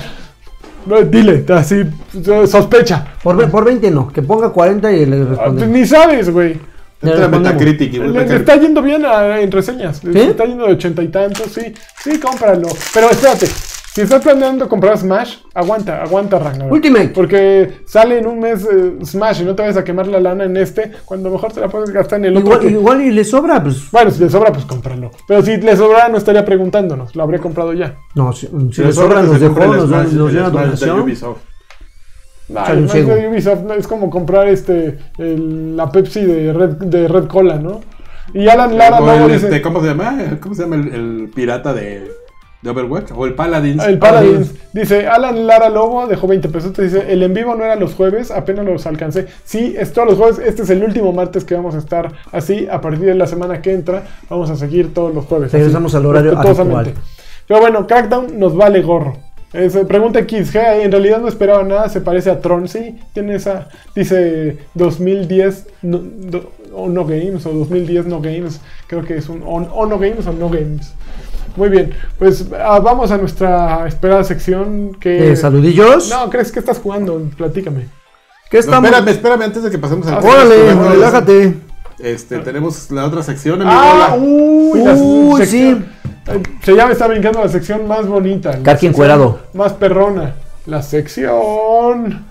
No, 0.88 1.02
dile, 1.04 1.46
así, 1.50 1.84
sospecha. 2.48 3.06
Por, 3.22 3.48
por 3.52 3.64
20 3.64 3.92
no, 3.92 4.08
que 4.08 4.24
ponga 4.24 4.50
40 4.50 4.92
y 4.92 5.06
le 5.06 5.18
Ah, 5.18 5.20
pues 5.20 5.30
responde. 5.38 5.68
ni 5.68 5.86
sabes, 5.86 6.30
güey. 6.32 6.58
Entra. 7.02 7.28
Metacritic 7.28 7.94
Le, 7.94 8.36
está 8.36 8.56
yendo 8.58 8.82
bien 8.82 9.06
a- 9.06 9.40
en 9.42 9.52
reseñas. 9.52 10.04
Le 10.04 10.14
¿Sí? 10.14 10.20
está 10.30 10.46
yendo 10.46 10.66
de 10.68 10.74
ochenta 10.74 11.02
y 11.02 11.08
tantos, 11.08 11.48
sí. 11.52 11.74
Sí, 12.04 12.20
cómpralo. 12.20 12.68
Pero 12.94 13.10
espérate. 13.10 13.48
Si 13.94 14.00
estás 14.00 14.22
planeando 14.22 14.70
comprar 14.70 14.98
Smash, 14.98 15.40
aguanta, 15.54 16.02
aguanta 16.02 16.40
Ragnarok. 16.40 16.72
Ultimate. 16.72 17.10
Porque 17.10 17.80
sale 17.86 18.20
en 18.20 18.26
un 18.28 18.40
mes 18.40 18.64
eh, 18.64 18.94
Smash 19.04 19.42
y 19.42 19.44
no 19.44 19.54
te 19.54 19.64
vayas 19.64 19.76
a 19.76 19.84
quemar 19.84 20.08
la 20.08 20.22
lana 20.22 20.46
en 20.46 20.56
este, 20.56 20.94
cuando 21.04 21.30
mejor 21.30 21.52
te 21.52 21.60
la 21.60 21.68
puedes 21.68 21.90
gastar 21.90 22.20
en 22.20 22.26
el 22.26 22.38
otro. 22.38 22.46
Igual, 22.54 22.60
que- 22.62 22.70
igual 22.72 23.02
y 23.02 23.12
le 23.12 23.26
sobra, 23.26 23.62
pues... 23.62 23.92
Bueno, 23.92 24.10
si 24.10 24.22
le 24.24 24.30
sobra, 24.30 24.54
pues 24.54 24.64
cómpralo. 24.64 25.12
Pero 25.28 25.42
si 25.44 25.58
le 25.58 25.76
sobra, 25.76 26.08
no 26.08 26.18
estaría 26.18 26.46
preguntándonos. 26.46 27.14
Lo 27.18 27.24
habría 27.24 27.42
comprado 27.42 27.74
ya. 27.74 27.98
No, 28.16 28.32
si, 28.32 28.48
si 28.48 28.54
Si 28.72 28.80
le 28.82 28.88
les 28.88 28.96
sobran 28.96 29.24
que 29.26 29.28
los 29.32 29.40
se 29.40 29.50
dejó, 29.50 29.60
nos 29.76 29.90
nos 29.90 30.32
una 30.34 30.50
donación. 30.50 31.06
No 32.52 32.86
es 32.86 32.92
ciego. 32.92 33.16
de 33.16 33.28
Ubisoft, 33.30 33.62
no, 33.64 33.74
es 33.74 33.88
como 33.88 34.10
comprar 34.10 34.48
este 34.48 34.98
el- 35.18 35.76
la 35.78 35.92
Pepsi 35.92 36.22
de 36.26 36.54
Red, 36.54 36.70
de 36.78 37.08
Red 37.08 37.26
Cola, 37.28 37.56
¿no? 37.58 37.82
Y 38.34 38.48
Alan 38.48 38.78
Lara 38.78 39.00
O 39.02 39.12
el, 39.12 39.34
dice, 39.34 39.48
este, 39.48 39.62
¿Cómo 39.62 39.82
se 39.82 39.88
llama? 39.88 40.18
¿Cómo 40.40 40.56
se 40.56 40.62
llama 40.64 40.76
el, 40.78 40.88
el 40.94 41.32
pirata 41.36 41.74
de, 41.74 42.10
de 42.62 42.70
Overwatch? 42.70 43.12
O 43.14 43.26
el 43.26 43.34
Paladins. 43.34 43.84
El 43.84 44.00
Paladins. 44.00 44.54
Dice, 44.74 45.08
Alan 45.08 45.46
Lara 45.48 45.68
Lobo 45.70 46.08
dejó 46.08 46.28
20 46.28 46.48
pesos. 46.48 46.72
Te 46.72 46.84
dice, 46.84 47.12
el 47.12 47.24
en 47.24 47.34
vivo 47.34 47.56
no 47.56 47.66
era 47.66 47.76
los 47.76 47.94
jueves, 47.94 48.32
apenas 48.32 48.66
los 48.66 48.86
alcancé. 48.86 49.28
Sí, 49.44 49.76
es 49.78 49.92
todos 49.92 50.08
los 50.10 50.18
jueves. 50.18 50.40
Este 50.40 50.62
es 50.64 50.70
el 50.70 50.82
último 50.84 51.12
martes 51.12 51.44
que 51.44 51.56
vamos 51.56 51.76
a 51.76 51.80
estar 51.80 52.14
así. 52.32 52.68
A 52.72 52.80
partir 52.80 53.06
de 53.06 53.16
la 53.16 53.28
semana 53.28 53.62
que 53.62 53.74
entra, 53.74 54.04
vamos 54.30 54.50
a 54.50 54.56
seguir 54.56 54.94
todos 54.94 55.14
los 55.14 55.26
jueves. 55.26 55.52
Regresamos 55.52 55.94
al 55.96 56.06
horario 56.06 56.38
actual. 56.38 56.94
Pero 57.48 57.60
bueno, 57.60 57.86
Crackdown 57.86 58.40
nos 58.40 58.56
vale 58.56 58.82
gorro. 58.82 59.18
Es, 59.54 59.76
eh, 59.76 59.84
pregunta 59.86 60.22
XG, 60.22 60.56
en 60.84 60.92
realidad 60.92 61.20
no 61.20 61.28
esperaba 61.28 61.64
nada, 61.64 61.90
se 61.90 62.00
parece 62.00 62.30
a 62.30 62.40
Tron, 62.40 62.68
sí, 62.70 62.96
tiene 63.14 63.36
esa, 63.36 63.68
dice 63.96 64.60
2010 64.76 65.68
no, 65.82 65.98
do- 66.00 66.52
o 66.74 66.88
no 66.88 67.06
games, 67.06 67.46
o 67.46 67.52
2010 67.52 68.06
no 68.06 68.22
games, 68.22 68.62
creo 68.88 69.04
que 69.04 69.18
es 69.18 69.28
un 69.28 69.44
o, 69.44 69.56
o 69.56 69.86
no 69.86 70.00
games 70.00 70.26
o 70.28 70.32
no 70.32 70.50
games. 70.50 70.94
Muy 71.58 71.68
bien, 71.68 71.92
pues 72.18 72.46
ah, 72.58 72.80
vamos 72.80 73.12
a 73.12 73.18
nuestra 73.18 73.86
esperada 73.86 74.24
sección 74.24 74.94
que... 75.02 75.34
Eh, 75.34 75.36
saludillos. 75.36 76.10
No, 76.10 76.30
¿crees 76.30 76.50
que 76.50 76.60
estás 76.60 76.80
jugando? 76.80 77.22
Platícame. 77.36 77.88
¿Qué 78.50 78.58
No, 78.58 78.62
estamos? 78.62 78.90
espérame, 78.90 79.10
espérame, 79.12 79.42
antes 79.44 79.64
de 79.64 79.70
que 79.70 79.78
pasemos 79.78 80.08
al 80.08 80.14
Ah, 80.14 80.22
Órale, 80.24 80.74
relájate. 80.94 81.56
Este, 82.00 82.40
tenemos 82.40 82.90
la 82.90 83.06
otra 83.06 83.22
sección, 83.22 83.62
amigo. 83.62 83.70
Ah, 83.74 84.16
Hola. 84.18 84.24
uy, 84.26 84.80
la 84.82 84.94
Uy, 84.94 85.42
sección- 85.42 85.84
eh, 85.84 86.01
Se 86.64 86.76
llama, 86.76 86.92
está 86.92 87.08
brincando 87.08 87.42
la 87.42 87.50
sección 87.50 87.88
más 87.88 88.06
bonita. 88.06 88.60
sección 88.64 88.88
encuerado. 88.88 89.40
Más 89.54 89.74
perrona. 89.74 90.36
La 90.66 90.82
sección 90.82 92.26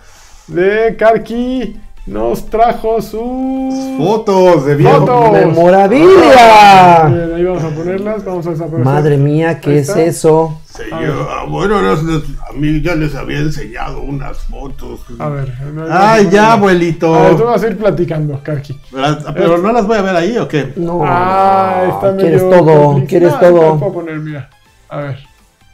de 0.46 0.96
Karki 0.96 1.80
nos 2.06 2.46
trajo 2.46 3.00
sus 3.02 3.74
Fotos 3.98 4.64
de 4.66 4.74
viejo. 4.76 5.00
Fotos. 5.06 5.32
¡Memorabilia! 5.32 7.04
Bien, 7.08 7.32
ahí 7.34 7.44
vamos 7.44 7.64
a 7.64 7.68
ponerlas, 7.70 8.24
vamos 8.24 8.46
a 8.46 8.50
desaparecer. 8.50 8.84
Madre 8.84 9.16
mía, 9.16 9.60
¿qué 9.60 9.70
Ahí 9.70 9.76
es 9.78 9.88
está. 9.88 10.02
eso? 10.02 10.60
Señor, 10.64 11.28
ah, 11.30 11.44
bueno, 11.48 11.76
a 11.78 12.52
mí 12.54 12.80
ya 12.80 12.94
les 12.94 13.14
había 13.14 13.38
enseñado 13.38 14.00
unas 14.00 14.38
fotos. 14.38 15.00
A 15.18 15.28
ver. 15.28 15.52
no, 15.74 15.84
no, 15.86 15.92
Ay, 15.94 16.24
no, 16.24 16.30
ya, 16.30 16.42
no. 16.46 16.52
abuelito. 16.52 17.14
A 17.14 17.22
ver, 17.22 17.36
tú 17.36 17.44
vas 17.44 17.62
a 17.62 17.66
ir 17.66 17.76
platicando, 17.76 18.40
Karki. 18.42 18.78
Las- 18.92 19.24
Pero 19.34 19.58
no 19.58 19.72
las 19.72 19.86
voy 19.86 19.98
a 19.98 20.02
ver 20.02 20.16
ahí, 20.16 20.38
¿o 20.38 20.48
qué? 20.48 20.72
No, 20.76 21.00
ah, 21.04 21.82
está 21.88 22.12
medio. 22.12 22.20
quieres 22.20 22.42
todo, 22.50 23.02
quieres 23.06 23.32
No, 23.32 23.38
te 23.40 23.46
todo. 23.50 23.78
puedo 23.78 23.92
poner, 23.92 24.16
mira. 24.20 24.48
A 24.88 24.96
ver. 24.98 25.18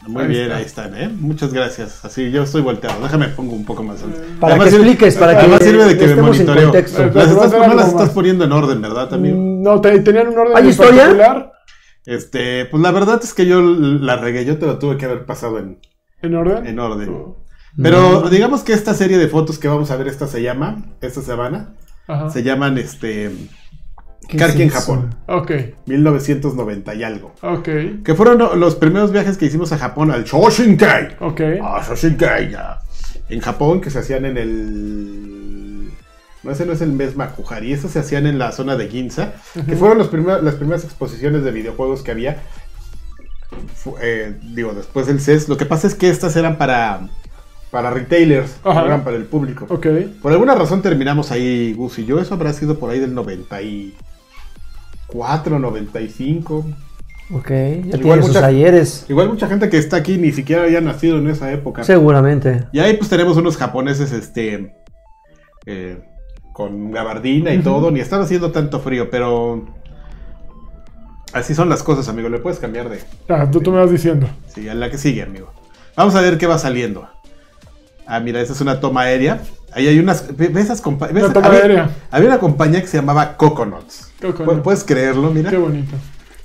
Muy 0.06 0.22
Ahí 0.22 0.28
bien, 0.28 0.42
está. 0.44 0.56
ahí 0.56 0.64
están, 0.64 0.94
¿eh? 0.96 1.08
Muchas 1.08 1.52
gracias. 1.52 2.04
Así 2.04 2.30
yo 2.30 2.42
estoy 2.44 2.62
volteado. 2.62 3.02
Déjame 3.02 3.28
pongo 3.28 3.54
un 3.54 3.64
poco 3.64 3.82
más 3.82 4.02
alto. 4.02 4.18
Para 4.40 4.54
Además 4.54 4.68
que 4.70 4.76
sirve- 4.76 4.82
expliques, 4.86 5.16
para 5.16 5.32
que 5.32 5.38
Además 5.40 5.60
sirve 5.62 5.84
de 5.84 5.98
que 5.98 6.06
me 6.06 6.22
monitoreo. 6.22 6.72
Las 6.72 6.84
estás, 6.84 7.52
no 7.68 7.74
las 7.74 7.88
estás 7.88 8.10
poniendo 8.10 8.44
en 8.44 8.52
orden, 8.52 8.80
¿verdad, 8.80 9.12
amigo? 9.12 9.36
Mm, 9.36 9.62
No, 9.62 9.80
te, 9.80 9.98
tenían 10.00 10.28
un 10.28 10.38
orden 10.38 10.56
¿Hay 10.56 10.68
historia? 10.68 11.02
particular. 11.02 11.52
Este, 12.04 12.66
pues 12.66 12.82
la 12.82 12.92
verdad 12.92 13.20
es 13.22 13.34
que 13.34 13.46
yo 13.46 13.60
la 13.60 14.16
regué, 14.16 14.44
yo 14.44 14.58
te 14.58 14.66
lo 14.66 14.78
tuve 14.78 14.96
que 14.96 15.06
haber 15.06 15.26
pasado 15.26 15.58
en, 15.58 15.80
¿En 16.22 16.34
orden? 16.36 16.66
en 16.66 16.78
orden. 16.78 17.24
Pero 17.82 18.28
digamos 18.30 18.62
que 18.62 18.72
esta 18.72 18.94
serie 18.94 19.18
de 19.18 19.28
fotos 19.28 19.58
que 19.58 19.68
vamos 19.68 19.90
a 19.90 19.96
ver, 19.96 20.06
esta 20.06 20.26
se 20.28 20.40
llama, 20.40 20.84
esta 21.00 21.20
semana, 21.20 21.74
Ajá. 22.06 22.30
se 22.30 22.42
llaman 22.44 22.78
este 22.78 23.32
¿Qué 23.32 23.65
Karki 24.36 24.62
en? 24.62 24.70
Japón, 24.70 25.14
Ok, 25.28 25.52
1990 25.86 26.94
y 26.94 27.02
algo. 27.04 27.32
ok, 27.42 27.68
Que 28.04 28.14
fueron 28.16 28.38
lo- 28.38 28.56
los 28.56 28.74
primeros 28.74 29.12
viajes 29.12 29.38
que 29.38 29.46
hicimos 29.46 29.70
a 29.72 29.78
Japón, 29.78 30.10
al 30.10 30.24
Shoshinkai. 30.24 31.16
ok. 31.20 31.40
Ah, 31.62 31.84
Shoshinkai, 31.86 32.50
ya. 32.50 32.78
En 33.28 33.40
Japón, 33.40 33.80
que 33.80 33.90
se 33.90 33.98
hacían 34.00 34.24
en 34.24 34.36
el. 34.38 35.90
No, 36.42 36.50
ese 36.52 36.64
no 36.66 36.72
es 36.72 36.80
el 36.80 36.92
mes 36.92 37.16
Makuhari, 37.16 37.72
esos 37.72 37.90
se 37.90 37.98
hacían 37.98 38.26
en 38.26 38.38
la 38.38 38.52
zona 38.52 38.76
de 38.76 38.88
Ginza, 38.88 39.32
que 39.66 39.74
fueron 39.76 39.98
los 39.98 40.08
primer- 40.08 40.42
las 40.44 40.54
primeras 40.54 40.84
exposiciones 40.84 41.42
de 41.42 41.50
videojuegos 41.50 42.02
que 42.02 42.10
había. 42.12 42.36
Eh, 44.02 44.36
digo, 44.54 44.72
después 44.74 45.06
del 45.06 45.20
CES. 45.20 45.48
Lo 45.48 45.56
que 45.56 45.66
pasa 45.66 45.86
es 45.86 45.94
que 45.94 46.08
estas 46.10 46.36
eran 46.36 46.58
para, 46.58 47.08
para 47.76 47.90
retailers, 47.90 48.56
Ajá. 48.64 48.80
no 48.80 48.86
eran 48.86 49.04
para 49.04 49.18
el 49.18 49.26
público. 49.26 49.66
Ok, 49.68 49.86
Por 50.22 50.32
alguna 50.32 50.54
razón 50.54 50.80
terminamos 50.80 51.30
ahí, 51.30 51.74
Gus 51.74 51.98
y 51.98 52.06
yo. 52.06 52.18
Eso 52.18 52.32
habrá 52.32 52.54
sido 52.54 52.78
por 52.78 52.88
ahí 52.88 52.98
del 52.98 53.14
94, 53.14 55.58
95. 55.58 56.64
Ok, 57.34 57.50
ya 57.50 57.58
Igual 57.58 58.00
tiene 58.00 58.22
sus 58.22 58.28
mucha- 58.34 58.46
ayeres. 58.46 59.04
Igual 59.10 59.28
mucha 59.28 59.46
gente 59.46 59.68
que 59.68 59.76
está 59.76 59.98
aquí 59.98 60.16
ni 60.16 60.32
siquiera 60.32 60.62
había 60.62 60.80
nacido 60.80 61.18
en 61.18 61.28
esa 61.28 61.52
época. 61.52 61.84
Seguramente. 61.84 62.64
Y 62.72 62.78
ahí 62.78 62.96
pues 62.96 63.10
tenemos 63.10 63.36
unos 63.36 63.58
japoneses, 63.58 64.10
este, 64.12 64.74
eh, 65.66 65.98
con 66.54 66.92
gabardina 66.92 67.52
y 67.52 67.58
todo, 67.58 67.90
ni 67.90 68.00
estaba 68.00 68.24
haciendo 68.24 68.52
tanto 68.52 68.80
frío, 68.80 69.10
pero 69.10 69.66
así 71.34 71.54
son 71.54 71.68
las 71.68 71.82
cosas, 71.82 72.08
amigo, 72.08 72.30
le 72.30 72.38
puedes 72.38 72.58
cambiar 72.58 72.88
de, 72.88 73.00
ya, 73.28 73.50
tú, 73.50 73.60
tú 73.60 73.70
me 73.70 73.80
vas 73.80 73.90
diciendo. 73.90 74.26
sí, 74.48 74.66
a 74.66 74.72
la 74.74 74.90
que 74.90 74.96
sigue, 74.96 75.22
amigo. 75.22 75.52
Vamos 75.94 76.14
a 76.14 76.22
ver 76.22 76.38
qué 76.38 76.46
va 76.46 76.56
saliendo. 76.58 77.06
Ah, 78.06 78.20
mira, 78.20 78.40
esa 78.40 78.52
es 78.52 78.60
una 78.60 78.78
toma 78.80 79.02
aérea. 79.02 79.40
Ahí 79.72 79.88
hay 79.88 79.98
unas, 79.98 80.24
esas 80.38 80.82
ves- 81.12 81.24
Una 81.24 81.32
toma 81.32 81.46
había, 81.48 81.60
aérea. 81.60 81.90
había 82.10 82.28
una 82.28 82.38
compañía 82.38 82.80
que 82.80 82.86
se 82.86 82.96
llamaba 82.98 83.36
Coconuts. 83.36 84.12
Coconut. 84.22 84.54
Pu- 84.58 84.62
¿Puedes 84.62 84.84
creerlo? 84.84 85.30
Mira. 85.30 85.50
Qué 85.50 85.56
bonito. 85.58 85.94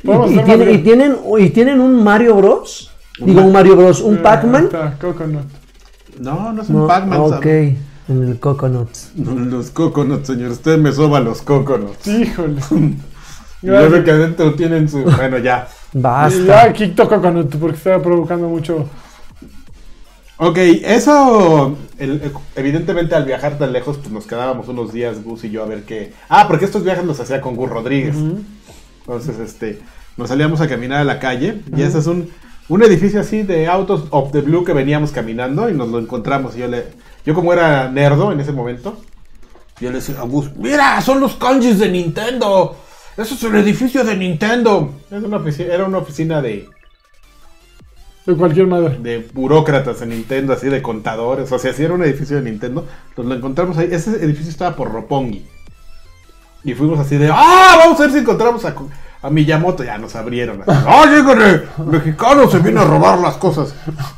Y, 0.04 0.10
y 0.40 0.44
tiene- 0.44 0.72
y 0.72 0.78
tienen, 0.80 1.16
y 1.40 1.50
tienen 1.52 1.80
un 1.80 2.04
Mario 2.04 2.36
Bros. 2.36 2.92
Un 3.20 3.28
Digo, 3.28 3.42
Ma- 3.42 3.48
un 3.48 3.54
Mario 3.54 3.76
Bros. 3.78 4.02
Un 4.02 4.16
Eh, 4.16 4.20
Pac-Man. 4.20 4.70
Coconut. 5.00 5.46
No, 6.20 6.52
no 6.52 6.62
es 6.62 6.70
un 6.70 6.76
No, 6.78 6.88
Pac-Man. 6.88 7.20
ok, 7.20 7.30
¿sabes? 7.44 7.78
en 8.10 8.28
el 8.28 8.40
Coconut. 8.40 8.90
Los 9.16 9.70
Coconuts, 9.70 10.28
señor. 10.28 10.52
Usted 10.52 10.78
me 10.80 10.92
soba 10.92 11.20
los 11.20 11.42
Coconuts. 11.42 12.08
Híjole. 12.08 12.62
Ya 13.64 13.74
ve 13.82 14.04
que 14.04 14.10
adentro 14.10 14.56
tienen 14.56 14.90
su... 14.90 15.04
Bueno, 15.04 15.38
ya. 15.38 15.68
Y 15.94 16.02
ya 16.02 16.02
Basta. 16.02 16.64
aquí 16.64 16.88
toco 16.88 17.22
con 17.22 17.48
porque 17.48 17.78
estaba 17.78 18.02
provocando 18.02 18.48
mucho. 18.50 18.90
Ok, 20.44 20.58
eso, 20.58 21.78
el- 22.00 22.32
evidentemente 22.56 23.14
al 23.14 23.26
viajar 23.26 23.60
tan 23.60 23.72
lejos, 23.72 23.98
pues 23.98 24.10
nos 24.12 24.26
quedábamos 24.26 24.68
unos 24.70 24.92
días, 24.92 25.24
Gus 25.24 25.44
y 25.44 25.52
yo, 25.52 25.62
a 25.62 25.68
ver 25.68 25.84
qué... 25.84 26.14
Ah, 26.30 26.48
porque 26.48 26.66
estos 26.66 26.84
viajes 26.84 27.06
los 27.06 27.20
hacía 27.20 27.42
con 27.42 27.56
Gus 27.56 27.70
Rodríguez. 27.70 28.16
Entonces, 29.02 29.38
este, 29.38 29.80
nos 30.18 30.30
salíamos 30.30 30.60
a 30.60 30.68
caminar 30.68 30.98
a 31.00 31.04
la 31.04 31.20
calle 31.20 31.62
y 31.78 31.84
ese 31.84 32.00
es 32.00 32.08
un, 32.08 32.32
un 32.70 32.82
edificio 32.82 33.22
así 33.22 33.44
de 33.44 33.68
autos 33.68 34.06
of 34.10 34.32
the 34.32 34.42
blue 34.42 34.64
que 34.64 34.74
veníamos 34.74 35.12
caminando 35.12 35.70
y 35.70 35.76
nos 35.76 35.90
lo 35.90 36.00
encontramos. 36.00 36.56
Y 36.56 36.62
yo, 36.62 36.68
le, 36.68 36.86
yo 37.24 37.36
como 37.36 37.54
era 37.54 37.92
nerdo 37.92 38.32
en 38.32 38.40
ese 38.40 38.52
momento, 38.52 38.98
yo 39.80 39.90
le 39.90 39.98
decía 39.98 40.16
a 40.20 40.24
Gus, 40.24 40.50
mira, 40.56 41.00
son 41.02 41.20
los 41.20 41.36
kanjis 41.36 41.78
de 41.78 41.90
Nintendo. 41.90 42.76
Eso 43.16 43.36
es 43.36 43.44
el 43.44 43.56
edificio 43.58 44.04
de 44.04 44.18
Nintendo. 44.18 44.92
Es 45.12 45.22
una 45.24 45.38
ofici- 45.38 45.70
era 45.70 45.86
una 45.86 46.00
oficina 46.00 46.42
de, 46.42 46.68
De 48.26 48.36
cualquier 48.36 48.68
madre. 48.68 48.98
de 49.02 49.28
burócratas 49.34 50.02
en 50.04 50.10
Nintendo, 50.10 50.54
así 50.54 50.68
de 50.70 50.82
contadores. 50.82 51.52
O 51.52 51.58
sea, 51.60 51.74
si 51.74 51.84
era 51.84 51.94
un 51.94 52.04
edificio 52.04 52.36
de 52.38 52.44
Nintendo, 52.44 52.88
nos 53.18 53.26
lo 53.26 53.34
encontramos 53.36 53.78
ahí. 53.78 53.90
Ese 53.92 54.12
edificio 54.24 54.50
estaba 54.52 54.76
por 54.76 54.92
Roppongi. 54.92 55.46
Y 56.64 56.74
fuimos 56.76 57.00
así 57.00 57.18
de, 57.18 57.30
¡ah! 57.34 57.76
Vamos 57.80 58.00
a 58.00 58.04
ver 58.04 58.12
si 58.12 58.20
encontramos 58.20 58.64
a, 58.66 58.76
a 59.24 59.30
Miyamoto. 59.32 59.84
Ya 59.84 59.98
nos 59.98 60.16
abrieron. 60.16 60.62
¡Ah, 60.68 61.06
lléguenle! 61.10 61.64
Mexicano 61.86 62.48
se 62.50 62.60
viene 62.60 62.80
a 62.80 62.84
robar 62.86 63.18
las 63.20 63.38
cosas. 63.38 63.74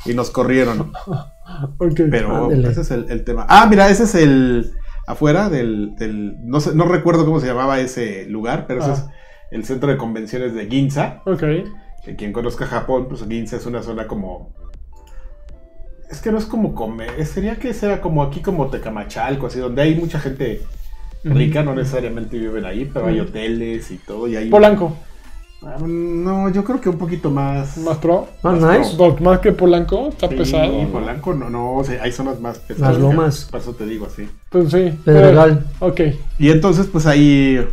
Y 0.05 0.13
nos 0.13 0.29
corrieron. 0.31 0.91
Ok. 1.77 2.01
Pero 2.11 2.51
ese 2.51 2.81
es 2.81 2.91
el, 2.91 3.05
el 3.09 3.23
tema. 3.23 3.45
Ah, 3.47 3.65
mira, 3.69 3.89
ese 3.89 4.03
es 4.03 4.15
el. 4.15 4.73
Afuera 5.07 5.49
del. 5.49 5.95
del- 5.95 6.35
no, 6.45 6.59
sé, 6.59 6.75
no 6.75 6.85
recuerdo 6.85 7.23
cómo 7.25 7.39
se 7.39 7.47
llamaba 7.47 7.79
ese 7.79 8.25
lugar, 8.25 8.65
pero 8.67 8.81
ese 8.81 8.91
Ah. 8.91 8.93
es 8.95 9.05
el 9.51 9.63
centro 9.65 9.89
de 9.89 9.95
convenciones 9.97 10.53
de 10.53 10.65
Ginza. 10.67 11.21
Ok. 11.25 11.43
Que 12.03 12.15
quien 12.15 12.33
conozca 12.33 12.65
Japón, 12.65 13.07
pues 13.07 13.25
Ginza 13.27 13.55
es 13.57 13.65
una 13.65 13.81
zona 13.81 14.07
como. 14.07 14.53
Es 16.09 16.21
que 16.21 16.31
no 16.31 16.37
es 16.37 16.45
como 16.45 16.75
comer. 16.75 17.25
Sería 17.25 17.57
que 17.57 17.73
sea 17.73 18.01
como 18.01 18.21
aquí 18.23 18.41
como 18.41 18.67
Tecamachalco, 18.67 19.47
así, 19.47 19.59
donde 19.59 19.81
hay 19.81 19.95
mucha 19.95 20.19
gente 20.19 20.61
rica, 21.23 21.63
no 21.63 21.73
necesariamente 21.73 22.37
viven 22.37 22.65
ahí, 22.65 22.89
pero 22.93 23.07
hay 23.07 23.19
hoteles 23.19 23.89
y 23.91 23.97
todo. 23.97 24.27
Y 24.27 24.35
hay 24.35 24.49
Polanco. 24.49 24.95
Ah, 25.65 25.77
No, 25.79 26.49
yo 26.49 26.63
creo 26.63 26.81
que 26.81 26.89
un 26.89 26.97
poquito 26.97 27.31
más. 27.31 27.77
Más 27.77 27.97
pro. 27.97 28.27
Más 28.43 28.59
Más 28.59 28.79
nice. 28.79 29.23
Más 29.23 29.39
que 29.39 29.53
Polanco. 29.53 30.09
Está 30.09 30.27
Sí, 30.27 30.35
pesado. 30.35 30.83
¿no? 30.83 30.89
Polanco, 30.89 31.33
no, 31.33 31.49
no, 31.49 31.75
o 31.77 31.83
sea, 31.83 32.03
hay 32.03 32.11
zonas 32.11 32.39
más 32.41 32.59
pesadas. 32.59 32.93
Las 32.93 33.01
lomas. 33.01 33.47
Por 33.49 33.61
eso 33.61 33.73
te 33.73 33.85
digo 33.85 34.05
así. 34.05 34.27
Pues 34.49 34.71
sí. 34.71 34.93
Pedregal. 35.05 35.65
Ok. 35.79 36.01
Y 36.37 36.49
entonces, 36.51 36.87
pues 36.87 37.05
ahí. 37.05 37.65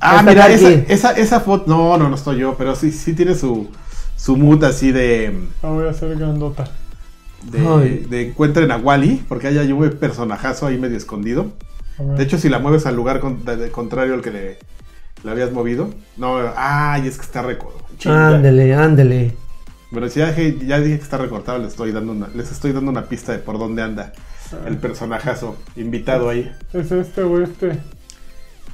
Ah, 0.00 0.22
mira, 0.22 0.48
esa, 0.50 0.70
esa, 0.70 1.10
esa 1.12 1.40
foto. 1.40 1.64
No, 1.68 1.96
no, 1.96 2.08
no 2.08 2.14
estoy 2.14 2.38
yo, 2.38 2.54
pero 2.56 2.74
sí, 2.76 2.92
sí 2.92 3.14
tiene 3.14 3.34
su, 3.34 3.68
su 4.16 4.36
mood 4.36 4.62
así 4.64 4.92
de. 4.92 5.36
La 5.62 5.70
voy 5.70 5.86
a 5.86 5.90
hacer 5.90 6.16
grandota. 6.16 6.64
De, 7.50 7.60
Ay. 7.66 8.06
de 8.10 8.28
encuentren 8.28 8.70
a 8.72 8.76
Wally, 8.76 9.24
porque 9.28 9.46
ahí 9.48 9.58
hay 9.58 9.72
un 9.72 9.88
personajazo 9.90 10.66
ahí 10.66 10.78
medio 10.78 10.96
escondido. 10.96 11.52
De 11.98 12.24
hecho, 12.24 12.36
si 12.38 12.48
la 12.50 12.58
mueves 12.58 12.84
al 12.86 12.94
lugar 12.96 13.20
con- 13.20 13.44
de- 13.44 13.56
de 13.56 13.70
contrario 13.70 14.12
al 14.14 14.20
que 14.20 14.30
le, 14.30 14.58
le 15.24 15.30
habías 15.30 15.50
movido. 15.52 15.88
No, 16.18 16.36
ay, 16.56 17.06
es 17.08 17.16
que 17.16 17.22
está 17.24 17.40
recortado. 17.42 17.86
Ándele, 18.04 18.74
ándele. 18.74 19.34
Bueno, 19.90 20.08
si 20.10 20.18
ya 20.18 20.26
dije, 20.32 20.58
ya 20.66 20.78
dije 20.80 20.98
que 20.98 21.02
está 21.04 21.16
recortado, 21.16 21.58
les 21.58 21.68
estoy 21.68 21.92
dando 21.92 22.12
una, 22.12 22.28
les 22.34 22.50
estoy 22.52 22.72
dando 22.72 22.90
una 22.90 23.04
pista 23.06 23.32
de 23.32 23.38
por 23.38 23.58
dónde 23.58 23.82
anda 23.82 24.12
el 24.66 24.76
personajazo 24.76 25.56
invitado 25.76 26.28
ahí. 26.28 26.52
Es 26.74 26.90
este 26.92 27.22
o 27.22 27.40
este. 27.40 27.78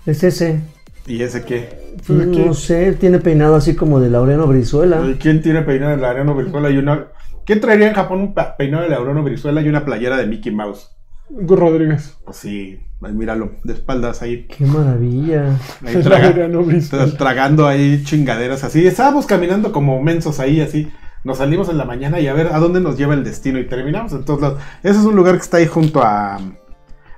Es 0.07 0.25
ese. 0.25 0.61
¿Y 1.07 1.23
ese 1.23 1.45
qué? 1.45 1.69
Pues. 2.07 2.27
No 2.27 2.55
sé, 2.55 2.93
tiene 2.93 3.19
peinado 3.19 3.55
así 3.57 3.75
como 3.75 4.01
de 4.01 4.09
Laureano 4.11 4.47
Brizuela. 4.47 5.03
¿Y 5.09 5.15
¿Quién 5.15 5.43
tiene 5.43 5.63
peinado 5.63 5.93
de 5.93 5.99
Laureano 6.03 6.35
Brizuela 6.35 6.71
y 6.71 6.79
una... 6.79 7.07
¿Quién 7.45 7.61
traería 7.61 7.89
en 7.89 7.95
Japón 7.95 8.21
un 8.21 8.35
peinado 8.57 8.85
de 8.85 8.91
Laureano 8.91 9.23
Brizuela 9.23 9.61
y 9.63 9.69
una 9.69 9.85
playera 9.85 10.17
de 10.17 10.27
Mickey 10.27 10.53
Mouse? 10.53 10.91
Rodríguez. 11.31 12.17
Pues 12.25 12.37
sí, 12.37 12.79
ahí 13.01 13.13
míralo, 13.13 13.53
de 13.65 13.73
espaldas 13.73 14.23
ahí, 14.23 14.47
Qué 14.47 14.65
maravilla. 14.65 15.57
ahí 15.85 15.95
traga- 16.03 16.27
Laureano 16.27 16.63
Brizuela. 16.63 17.07
tra- 17.07 17.17
tragando 17.17 17.67
ahí 17.67 18.03
chingaderas 18.05 18.63
así. 18.65 18.87
Estábamos 18.87 19.27
caminando 19.27 19.73
como 19.73 20.01
mensos 20.03 20.39
ahí 20.41 20.61
así. 20.61 20.91
Nos 21.25 21.39
salimos 21.39 21.69
en 21.69 21.79
la 21.79 21.85
mañana 21.85 22.21
y 22.21 22.27
a 22.27 22.35
ver 22.35 22.49
a 22.49 22.59
dónde 22.59 22.81
nos 22.81 22.99
lleva 22.99 23.15
el 23.15 23.23
destino 23.25 23.59
y 23.59 23.67
terminamos 23.67 24.13
en 24.13 24.25
todos 24.25 24.41
lados. 24.41 24.61
Ese 24.83 24.99
es 24.99 25.05
un 25.05 25.15
lugar 25.17 25.35
que 25.37 25.43
está 25.43 25.57
ahí 25.59 25.67
junto 25.67 26.03
a... 26.03 26.39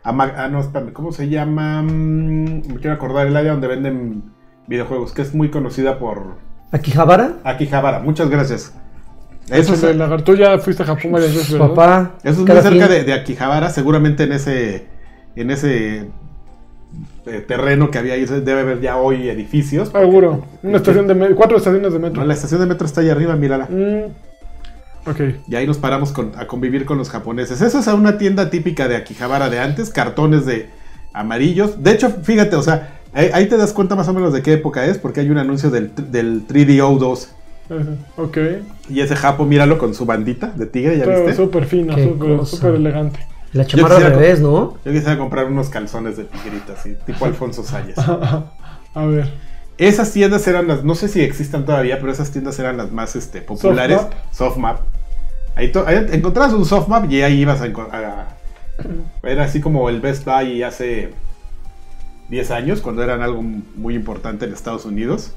a 0.04 0.12
Mag- 0.12 0.34
ah, 0.36 0.48
no, 0.48 0.60
espérame, 0.60 0.92
¿cómo 0.92 1.12
se 1.12 1.28
llama? 1.28 1.82
Mm, 1.82 2.68
Me 2.68 2.76
quiero 2.80 2.92
acordar, 2.92 3.26
el 3.26 3.36
área 3.36 3.52
donde 3.52 3.66
venden 3.68 4.22
videojuegos, 4.66 5.12
que 5.12 5.22
es 5.22 5.34
muy 5.34 5.50
conocida 5.50 5.98
por 5.98 6.36
¿Akihabara? 6.72 7.36
Akihabara. 7.44 8.00
Muchas 8.00 8.28
gracias. 8.30 8.74
Eso 9.50 9.74
es, 9.74 9.82
el 9.84 9.98
lagarto. 9.98 10.24
Tú 10.24 10.34
ya 10.36 10.58
fuiste 10.58 10.82
a 10.82 10.86
Japón 10.86 11.12
varias 11.12 11.34
veces. 11.34 11.54
Papá. 11.56 12.12
Eso 12.22 12.42
es 12.44 12.48
muy 12.48 12.62
cerca 12.62 12.88
de, 12.88 13.04
de 13.04 13.12
Akihabara, 13.12 13.68
seguramente 13.70 14.24
en 14.24 14.32
ese 14.32 14.86
en 15.36 15.50
ese 15.50 16.08
eh, 17.26 17.44
terreno 17.46 17.90
que 17.90 17.98
había 17.98 18.14
ahí 18.14 18.24
debe 18.24 18.60
haber 18.60 18.80
ya 18.80 18.96
hoy 18.96 19.28
edificios. 19.28 19.90
porque- 19.90 20.06
Seguro. 20.06 20.44
Una 20.62 20.76
estación 20.78 21.06
de 21.06 21.14
metro. 21.14 21.36
Cuatro 21.36 21.56
estaciones 21.58 21.92
de 21.92 21.98
metro. 21.98 22.20
No, 22.22 22.26
la 22.26 22.34
estación 22.34 22.60
de 22.60 22.66
metro 22.66 22.86
está 22.86 23.00
ahí 23.02 23.10
arriba, 23.10 23.36
mírala. 23.36 23.66
Mm, 23.70 24.12
Y 25.48 25.54
ahí 25.54 25.66
nos 25.66 25.78
paramos 25.78 26.12
con- 26.12 26.32
a 26.36 26.46
convivir 26.46 26.84
con 26.86 26.98
los 26.98 27.10
japoneses. 27.10 27.60
Eso 27.60 27.78
es 27.78 27.88
a 27.88 27.94
una 27.94 28.18
tienda 28.18 28.50
típica 28.50 28.88
de 28.88 28.96
Akihabara 28.96 29.50
de 29.50 29.58
antes, 29.60 29.90
cartones 29.90 30.46
de 30.46 30.70
amarillos. 31.12 31.82
De 31.82 31.92
hecho, 31.92 32.10
fíjate, 32.10 32.56
o 32.56 32.62
sea, 32.62 33.00
ahí, 33.12 33.30
ahí 33.32 33.46
te 33.48 33.56
das 33.56 33.72
cuenta 33.72 33.94
más 33.96 34.08
o 34.08 34.12
menos 34.14 34.32
de 34.32 34.42
qué 34.42 34.54
época 34.54 34.84
es, 34.86 34.98
porque 34.98 35.20
hay 35.20 35.30
un 35.30 35.38
anuncio 35.38 35.70
del, 35.70 35.92
del 36.10 36.46
3DO2. 36.46 37.28
Ese, 37.70 37.96
Ok. 38.16 38.38
Y 38.90 39.00
ese 39.00 39.16
japo, 39.16 39.44
míralo 39.44 39.78
con 39.78 39.94
su 39.94 40.04
bandita 40.04 40.48
de 40.48 40.66
tigre, 40.66 40.98
¿ya 40.98 41.04
Pero 41.04 41.18
viste? 41.24 41.36
súper 41.36 41.64
fino, 41.66 41.94
Qué 41.94 42.14
súper 42.44 42.74
elegante. 42.74 43.20
La 43.52 43.64
chamarra 43.64 43.96
al 43.96 44.02
revés, 44.14 44.40
¿no? 44.40 44.74
Yo 44.84 44.92
quisiera 44.92 45.16
comprar 45.16 45.46
unos 45.46 45.68
calzones 45.68 46.16
de 46.16 46.24
tigrita, 46.24 46.72
así, 46.72 46.96
tipo 47.06 47.24
Alfonso 47.24 47.62
Sayas. 47.62 47.96
a 47.98 49.06
ver. 49.06 49.32
Esas 49.78 50.12
tiendas 50.12 50.46
eran 50.46 50.68
las, 50.68 50.84
no 50.84 50.94
sé 50.94 51.08
si 51.08 51.20
existan 51.20 51.64
todavía, 51.64 51.98
pero 52.00 52.12
esas 52.12 52.30
tiendas 52.30 52.58
eran 52.58 52.76
las 52.76 52.92
más 52.92 53.16
este, 53.16 53.40
populares. 53.42 54.00
Softmap. 54.30 54.32
Softmap. 54.32 54.80
Ahí, 55.56 55.72
ahí 55.86 56.06
encontrabas 56.12 56.52
un 56.52 56.64
softmap 56.64 57.10
y 57.10 57.22
ahí 57.22 57.40
ibas 57.40 57.60
a, 57.60 57.64
a- 57.66 58.26
Era 59.22 59.44
así 59.44 59.60
como 59.60 59.88
el 59.88 60.00
Best 60.00 60.24
Buy 60.24 60.62
hace 60.62 61.10
10 62.28 62.50
años, 62.52 62.80
cuando 62.80 63.02
eran 63.02 63.20
algo 63.22 63.42
muy 63.76 63.94
importante 63.94 64.46
en 64.46 64.52
Estados 64.52 64.84
Unidos. 64.86 65.32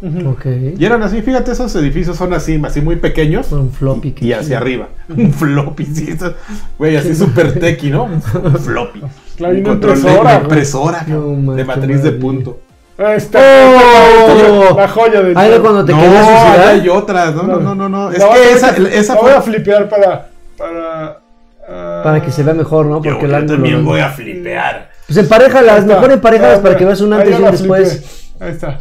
Y 0.80 0.84
eran 0.86 1.04
así, 1.04 1.22
fíjate, 1.22 1.52
esos 1.52 1.76
edificios 1.76 2.16
son 2.18 2.34
así, 2.34 2.60
así 2.66 2.82
muy 2.82 2.96
pequeños. 2.96 3.52
Un 3.52 3.72
floppy. 3.72 4.16
Y 4.22 4.32
hacia 4.32 4.58
arriba. 4.58 4.88
Un 5.10 5.34
floppy, 5.34 5.86
sí. 5.86 6.10
eso- 6.10 6.34
Güey, 6.80 6.96
así 6.96 7.14
súper 7.14 7.60
techy, 7.60 7.90
¿no? 7.92 8.06
Un 8.06 8.22
floppy. 8.60 9.02
Claro, 9.36 9.54
y 9.54 9.58
Un 9.58 9.62
una 9.66 9.70
control 9.72 10.02
de- 10.02 10.34
impresora, 10.42 11.06
No, 11.08 11.28
man, 11.36 11.56
de 11.58 11.66
matriz 11.66 12.02
de 12.04 12.12
punto. 12.14 12.60
Ahí 12.98 13.18
está. 13.18 13.40
¡Oh! 13.40 14.76
La 14.76 14.88
joya 14.88 15.22
del 15.22 15.38
Ahí 15.38 15.60
cuando 15.60 15.86
te 15.86 15.92
no, 15.94 16.00
querías 16.02 16.26
suicidar. 16.26 16.68
hay 16.68 16.90
otras. 16.90 17.36
No, 17.36 17.44
no, 17.44 17.60
no, 17.60 17.76
no. 17.76 17.90
no. 17.90 18.12
Es 18.12 18.20
La 18.20 18.26
voy 18.26 18.38
a 18.38 18.42
que 18.42 18.52
esa, 18.54 18.76
que- 18.76 18.98
esa 18.98 19.16
la 19.16 19.22
voy 19.22 19.32
a 19.32 19.42
flipear 19.42 19.88
para. 19.90 20.28
Para, 20.58 21.20
Para 22.04 22.22
que 22.22 22.32
se 22.32 22.42
vea 22.44 22.54
mejor, 22.56 22.86
¿no? 22.88 23.02
Porque 23.02 23.26
el 23.26 23.36
ángulo. 23.36 23.94
a 24.04 24.10
flipear. 24.10 24.90
Pues 25.06 25.18
emparejalas, 25.18 25.86
mejor 25.86 26.12
emparejalas 26.12 26.60
para 26.60 26.76
que 26.76 26.86
veas 26.86 27.00
un 27.02 27.14
antes 27.14 27.40
y 27.40 27.42
un 27.42 27.52
después. 27.52 28.34
Ahí 28.40 28.52
está. 28.52 28.80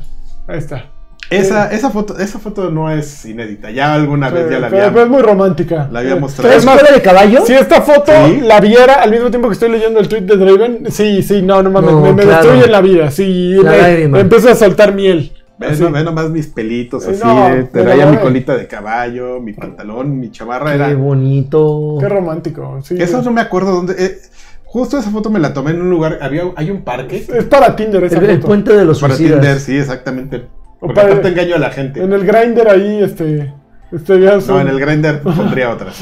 Ahí 0.49 0.59
está. 0.59 0.85
Esa, 1.29 1.71
esa, 1.73 1.91
foto, 1.91 2.17
esa 2.19 2.39
foto 2.39 2.71
no 2.71 2.89
es 2.91 3.25
inédita. 3.27 3.71
Ya 3.73 3.95
alguna 3.95 4.31
vez 4.31 4.49
ya 4.49 4.61
la 4.61 4.69
había, 4.69 4.91
pero 4.91 5.03
es 5.05 5.09
muy 5.09 5.23
romántica. 5.23 5.89
la 5.91 5.99
había 6.01 6.13
Eh, 6.13 6.21
mostrado. 6.21 6.51
¿Es 6.53 6.59
Es 6.59 6.65
más, 6.65 6.81
de 6.95 7.03
caballo? 7.03 7.45
si 7.45 7.53
esta 7.53 7.83
foto 7.83 8.13
Sí. 8.27 8.41
la 8.43 8.61
viera 8.61 8.95
al 9.03 9.11
mismo 9.11 9.29
tiempo 9.31 9.49
que 9.49 9.55
estoy 9.55 9.71
leyendo 9.71 9.99
el 9.99 10.07
tweet 10.09 10.21
de 10.23 10.37
Draven, 10.37 10.87
sí, 10.91 11.23
sí, 11.25 11.43
no, 11.43 11.63
no 11.63 11.71
mames, 11.71 11.91
No, 11.91 12.01
me, 12.01 12.13
me 12.13 12.23
claro. 12.23 12.43
destruye 12.49 12.71
la 12.71 12.81
vida. 12.81 13.11
Sí, 13.11 13.55
La 13.61 13.73
me, 13.73 14.09
me 14.09 14.21
empiezo 14.21 14.51
a 14.51 14.55
soltar 14.55 14.95
miel. 14.95 15.33
Ve, 15.59 15.69
Así. 15.69 15.83
no- 15.83 15.91
ve 15.91 16.05
nomás 16.05 16.29
mis 16.31 16.47
pelitos 16.49 17.07
Eh, 17.09 17.13
así. 17.13 17.23
no, 17.25 17.49
eh, 17.49 17.69
pero 17.73 17.87
traía 17.87 18.07
mi 18.07 18.17
eh. 18.17 18.21
colita 18.21 18.57
de 18.57 18.67
caballo, 18.69 19.41
mi 19.41 19.53
pantalón, 19.55 20.21
mi 20.21 20.31
chamarra. 20.31 20.69
Qué 20.71 20.75
Era, 20.77 20.95
bonito. 20.95 21.97
Qué 21.99 22.09
romántico. 22.09 22.79
Sí, 22.85 22.95
eso 23.01 23.21
no 23.23 23.33
me 23.33 23.41
acuerdo 23.41 23.73
dónde. 23.73 23.95
eh, 23.99 24.19
justo 24.65 24.99
esa 24.99 25.11
foto 25.11 25.31
me 25.31 25.39
la 25.41 25.55
tomé 25.55 25.71
en 25.73 25.81
un 25.81 25.89
lugar. 25.91 26.19
Había, 26.21 26.43
hay 26.57 26.71
un 26.71 26.83
parque. 26.85 27.25
Es 27.35 27.45
para 27.47 27.75
Tinder 27.75 28.05
esa 28.05 28.19
El, 28.19 28.39
puente 28.41 28.77
de 28.77 28.85
los 28.85 29.01
Para 29.01 29.15
suicidas. 29.17 29.41
Tinder, 29.41 29.59
sí, 29.61 29.77
exactamente. 29.79 30.45
O 30.77 30.87
Porque 30.87 30.95
para- 30.95 31.09
aparte 31.09 31.29
engaño 31.29 31.57
a 31.57 31.59
la 31.59 31.71
gente. 31.71 32.03
En 32.03 32.13
el 32.13 32.25
grinder 32.27 32.69
ahí, 32.69 33.03
este. 33.03 33.53
Este 33.93 34.21
ya 34.21 34.37
No, 34.49 34.61
en 34.61 34.69
el 34.69 34.81
grinder 34.81 35.21
pondría 35.23 35.71
otras. 35.71 35.99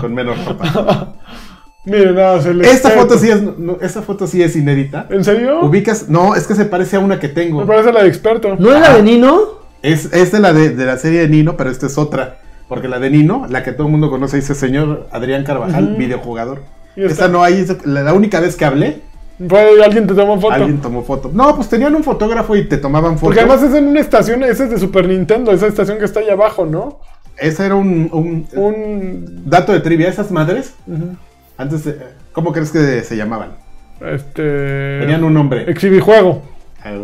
con 0.00 0.14
menos 0.14 0.42
ropa. 0.44 1.14
Miren, 1.86 2.14
nada, 2.14 2.40
se 2.40 2.54
le. 2.54 2.70
Esta 2.70 2.90
foto 2.90 3.18
sí 3.18 3.28
es. 3.30 3.42
no, 3.42 3.76
esa 3.82 4.00
foto 4.00 4.26
sí 4.26 4.42
es 4.42 4.56
inédita. 4.56 5.06
¿En 5.10 5.22
serio? 5.22 5.60
Ubicas. 5.60 6.08
No, 6.08 6.34
es 6.34 6.46
que 6.46 6.54
se 6.54 6.64
parece 6.64 6.96
a 6.96 7.00
una 7.00 7.18
que 7.20 7.28
Me 7.28 7.34
tengo. 7.34 7.66
parece 7.66 7.92
la 7.92 8.02
de 8.02 8.08
experto. 8.08 8.56
¿No 8.58 8.74
era 8.74 8.94
de 8.94 9.02
Nino? 9.02 9.62
Es, 9.82 10.10
es 10.14 10.32
de 10.32 10.40
la 10.40 10.54
de, 10.54 10.70
de 10.70 10.86
la 10.86 10.96
serie 10.96 11.20
de 11.20 11.28
Nino, 11.28 11.56
pero 11.58 11.70
esta 11.70 11.86
es 11.86 11.98
otra. 11.98 12.38
Porque 12.68 12.88
la 12.88 12.98
de 12.98 13.10
Nino, 13.10 13.46
la 13.50 13.62
que 13.62 13.72
todo 13.72 13.86
el 13.86 13.90
mundo 13.90 14.08
conoce, 14.08 14.36
dice 14.36 14.54
señor 14.54 15.08
Adrián 15.12 15.44
Carvajal, 15.44 15.96
videojugador. 15.96 16.62
Esa 16.96 17.28
no 17.28 17.42
hay, 17.44 17.58
es 17.60 17.84
la, 17.86 18.02
la 18.02 18.14
única 18.14 18.40
vez 18.40 18.56
que 18.56 18.64
hablé, 18.64 19.02
Fue, 19.48 19.84
alguien 19.84 20.06
te 20.06 20.14
tomó 20.14 20.40
foto. 20.40 20.52
alguien 20.54 20.80
tomó 20.80 21.02
foto. 21.02 21.30
No, 21.32 21.54
pues 21.56 21.68
tenían 21.68 21.94
un 21.94 22.04
fotógrafo 22.04 22.54
y 22.56 22.68
te 22.68 22.78
tomaban 22.78 23.14
foto. 23.14 23.26
Porque 23.26 23.40
además 23.40 23.62
es 23.62 23.74
en 23.74 23.88
una 23.88 24.00
estación, 24.00 24.42
esa 24.44 24.64
es 24.64 24.70
de 24.70 24.78
Super 24.78 25.08
Nintendo, 25.08 25.50
esa 25.52 25.66
estación 25.66 25.98
que 25.98 26.04
está 26.04 26.20
ahí 26.20 26.30
abajo, 26.30 26.64
¿no? 26.66 27.00
Ese 27.36 27.66
era 27.66 27.74
un, 27.74 28.08
un- 28.12 28.46
Un. 28.56 29.42
dato 29.44 29.72
de 29.72 29.80
trivia. 29.80 30.08
Esas 30.08 30.30
madres, 30.30 30.74
ujú, 30.86 31.16
antes, 31.56 31.84
de- 31.84 31.98
¿cómo 32.32 32.52
crees 32.52 32.70
que 32.70 33.02
se 33.02 33.16
llamaban? 33.16 33.52
Este. 34.00 35.00
Tenían 35.00 35.24
un 35.24 35.34
nombre. 35.34 35.68
Exhibijuego. 35.70 36.42
Eh, 36.84 37.00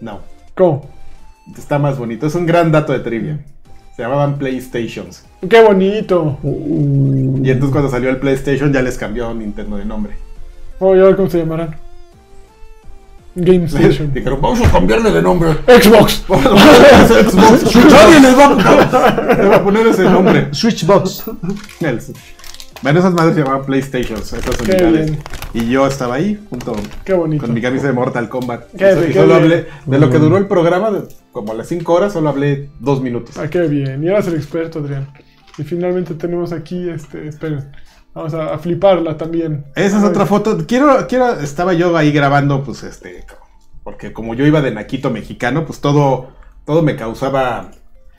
no, 0.00 0.20
¿Cómo? 0.56 0.88
está 1.56 1.78
más 1.78 1.96
bonito. 1.98 2.26
Es 2.26 2.34
un 2.34 2.46
gran 2.46 2.72
dato 2.72 2.92
de 2.92 3.00
trivia. 3.00 3.38
Se 3.96 4.02
llamaban 4.02 4.38
PlayStations. 4.38 5.26
Qué 5.48 5.62
bonito. 5.62 6.38
Uh, 6.42 7.40
Y 7.44 7.50
entonces 7.50 7.70
cuando 7.72 7.90
salió 7.90 8.08
el 8.10 8.16
PlayStation 8.16 8.72
ya 8.72 8.80
les 8.82 8.96
cambió 8.96 9.32
Nintendo 9.34 9.76
de 9.76 9.84
nombre. 9.84 10.14
Voy 10.82 10.98
a 10.98 11.04
ver 11.04 11.14
cómo 11.16 11.30
se 11.30 11.38
llamarán. 11.38 11.76
Game 13.36 13.66
Station. 13.66 14.12
Dijeron, 14.14 14.40
vamos 14.42 14.60
a 14.62 14.72
cambiarle 14.72 15.12
de 15.12 15.22
nombre. 15.22 15.52
Xbox. 15.68 16.24
Xbox. 16.26 17.74
Nadie 17.76 18.20
les 18.20 18.36
va 18.36 19.54
a, 19.54 19.62
poner 19.62 19.86
ese 19.86 20.02
nombre. 20.02 20.48
Switchbox. 20.52 21.24
Bueno, 22.82 22.98
esas 22.98 23.14
madres 23.14 23.36
se 23.36 23.42
llamaban 23.42 23.64
PlayStations, 23.64 24.32
estas 24.32 24.56
Qué 24.56 24.72
unidades. 24.72 25.10
bien. 25.12 25.22
Y 25.54 25.70
yo 25.70 25.86
estaba 25.86 26.16
ahí, 26.16 26.44
junto 26.50 26.74
Qué 27.04 27.12
bonito. 27.14 27.44
con 27.46 27.54
mi 27.54 27.60
camisa 27.60 27.86
de 27.86 27.92
Mortal 27.92 28.28
Kombat. 28.28 28.72
Qué 28.76 28.84
bien, 28.92 29.12
solo 29.12 29.28
qué 29.28 29.34
hablé, 29.34 29.56
bien. 29.56 29.66
de 29.86 29.98
lo 30.00 30.10
que 30.10 30.18
duró 30.18 30.36
el 30.36 30.48
programa, 30.48 30.90
de- 30.90 31.04
como 31.30 31.52
a 31.52 31.54
las 31.54 31.68
5 31.68 31.92
horas, 31.94 32.12
solo 32.12 32.28
hablé 32.28 32.70
2 32.80 33.00
minutos. 33.02 33.38
Ah, 33.38 33.46
qué 33.48 33.60
bien. 33.68 34.02
Y 34.02 34.08
eras 34.08 34.26
el 34.26 34.34
experto, 34.34 34.80
Adrián. 34.80 35.06
Y 35.58 35.62
finalmente 35.62 36.14
tenemos 36.14 36.52
aquí, 36.52 36.88
este, 36.90 37.28
esperen. 37.28 37.70
Vamos 38.14 38.34
a, 38.34 38.54
a 38.54 38.58
fliparla 38.58 39.16
también. 39.16 39.64
Esa 39.74 39.98
es 39.98 40.02
Ay, 40.02 40.10
otra 40.10 40.26
foto. 40.26 40.58
Quiero, 40.66 41.06
quiero, 41.08 41.40
estaba 41.40 41.72
yo 41.72 41.96
ahí 41.96 42.12
grabando, 42.12 42.62
pues 42.62 42.82
este, 42.82 43.24
porque 43.84 44.12
como 44.12 44.34
yo 44.34 44.46
iba 44.46 44.60
de 44.60 44.70
naquito 44.70 45.10
mexicano, 45.10 45.64
pues 45.64 45.80
todo, 45.80 46.28
todo 46.66 46.82
me 46.82 46.96
causaba 46.96 47.70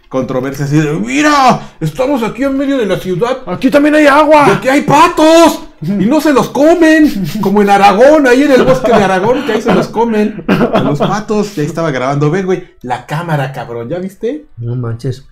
controversia 0.10 0.66
así 0.66 0.78
de, 0.78 0.94
mira, 0.94 1.60
estamos 1.80 2.22
aquí 2.22 2.44
en 2.44 2.56
medio 2.56 2.78
de 2.78 2.86
la 2.86 2.98
ciudad, 2.98 3.40
Aquí 3.48 3.72
también 3.72 3.96
hay 3.96 4.04
y 4.04 4.08
agua. 4.08 4.46
aquí 4.58 4.68
hay 4.70 4.82
patos 4.82 5.64
y 5.82 6.06
no 6.06 6.22
se 6.22 6.32
los 6.34 6.50
comen, 6.50 7.12
como 7.42 7.62
en 7.62 7.70
Aragón, 7.70 8.28
ahí 8.28 8.44
en 8.44 8.52
el 8.52 8.64
bosque 8.64 8.92
de 8.92 9.04
Aragón, 9.04 9.46
que 9.46 9.54
ahí 9.54 9.62
se 9.62 9.74
los 9.74 9.88
comen 9.90 10.46
a 10.48 10.80
los 10.82 11.00
patos. 11.00 11.58
Y 11.58 11.62
ahí 11.62 11.66
estaba 11.68 11.92
grabando, 11.92 12.30
ven, 12.32 12.46
güey, 12.46 12.76
la 12.84 13.06
cámara, 13.06 13.52
cabrón, 13.52 13.90
¿ya 13.90 14.00
viste? 14.00 14.46
No 14.58 14.76
manches. 14.76 15.28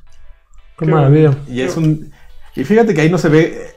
Qué 0.78 0.86
Qué 0.86 0.92
maravilla. 0.92 1.36
Y 1.48 1.62
es 1.62 1.78
un, 1.78 2.12
y 2.56 2.64
fíjate 2.64 2.94
que 2.94 3.02
ahí 3.02 3.10
no 3.10 3.18
se 3.18 3.30
ve. 3.30 3.76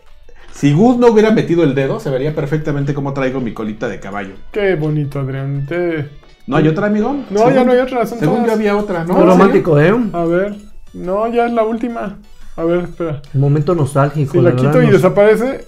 Si 0.55 0.73
Gus 0.73 0.97
no 0.97 1.09
hubiera 1.09 1.31
metido 1.33 1.65
el 1.65 1.75
dedo, 1.75 1.99
se 2.01 2.11
vería 2.11 2.35
perfectamente 2.35 2.95
cómo 2.95 3.13
traigo 3.13 3.41
mi 3.41 3.53
colita 3.53 3.89
de 3.89 3.99
caballo. 4.01 4.35
Qué 4.53 4.77
bonito, 4.77 5.21
Adrián. 5.21 5.67
Te- 5.67 6.09
¿No 6.47 6.57
hay 6.57 6.69
otra, 6.69 6.87
amigo? 6.87 7.13
No, 7.31 7.39
Según- 7.41 7.55
ya 7.55 7.65
no 7.65 7.73
hay 7.73 7.79
otra. 7.79 8.07
Son 8.07 8.19
Según 8.19 8.35
todas. 8.37 8.49
yo 8.49 8.53
había 8.55 8.77
otra, 8.77 9.05
¿no? 9.05 9.25
Romántico, 9.25 9.81
¿eh? 9.81 9.95
A 10.13 10.25
ver. 10.25 10.55
No, 10.93 11.27
ya 11.33 11.47
es 11.47 11.53
la 11.53 11.65
última. 11.65 12.19
A 12.57 12.65
ver, 12.65 12.85
espera. 12.85 13.21
Un 13.35 13.41
momento 13.41 13.75
nostálgico. 13.75 14.33
Si 14.33 14.41
la 14.41 14.55
quito 14.55 14.81
y 14.81 14.85
nos- 14.85 14.93
desaparece. 14.93 15.65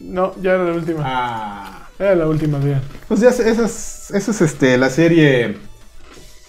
No, 0.00 0.32
ya 0.42 0.54
era 0.54 0.64
la 0.64 0.72
última. 0.72 1.02
Ah. 1.04 1.88
Era 1.98 2.16
la 2.16 2.26
última, 2.26 2.58
Adrián. 2.58 2.80
Pues 3.06 3.20
ya, 3.20 3.28
esa 3.28 3.48
es, 3.48 4.10
esa 4.10 4.30
es 4.32 4.40
este, 4.42 4.76
la 4.78 4.90
serie 4.90 5.56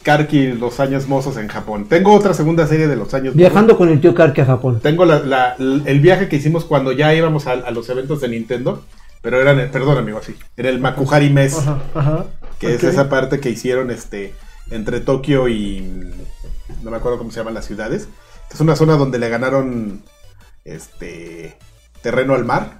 Karki, 0.05 0.53
Los 0.53 0.79
Años 0.79 1.07
Mozos 1.07 1.35
en 1.37 1.47
Japón. 1.47 1.87
Tengo 1.89 2.13
otra 2.13 2.33
segunda 2.35 2.67
serie 2.67 2.87
de 2.87 2.95
Los 2.95 3.13
Años 3.15 3.33
Mozos. 3.33 3.37
Viajando 3.37 3.75
con 3.75 3.89
el 3.89 3.99
tío 3.99 4.13
Karki 4.13 4.41
a 4.41 4.45
Japón. 4.45 4.79
Tengo 4.79 5.03
la- 5.03 5.19
la- 5.19 5.55
el 5.57 5.99
viaje 5.99 6.29
que 6.29 6.35
hicimos 6.35 6.63
cuando 6.63 6.91
ya 6.91 7.13
íbamos 7.15 7.47
a, 7.47 7.53
a 7.53 7.71
los 7.71 7.89
eventos 7.89 8.21
de 8.21 8.29
Nintendo. 8.29 8.83
Pero 9.23 9.41
eran, 9.41 9.71
perdón 9.71 9.97
amigo, 9.97 10.19
así. 10.19 10.35
Era 10.55 10.69
el 10.69 10.79
Makuhari 10.79 11.31
Mes. 11.31 11.57
Ajá, 11.57 11.79
ajá. 11.95 12.25
Que 12.59 12.75
es 12.75 12.83
esa 12.83 13.09
parte 13.09 13.39
que 13.39 13.49
hicieron 13.49 13.89
este 13.89 14.35
entre 14.69 14.99
Tokio 14.99 15.47
y 15.49 15.81
no 16.83 16.91
me 16.91 16.97
acuerdo 16.97 17.17
cómo 17.17 17.31
se 17.31 17.39
llaman 17.39 17.55
las 17.55 17.65
ciudades. 17.65 18.07
Es 18.53 18.59
una 18.61 18.75
zona 18.75 18.97
donde 18.97 19.17
le 19.17 19.27
ganaron 19.29 20.03
este 20.63 21.57
terreno 22.03 22.35
al 22.35 22.45
mar. 22.45 22.77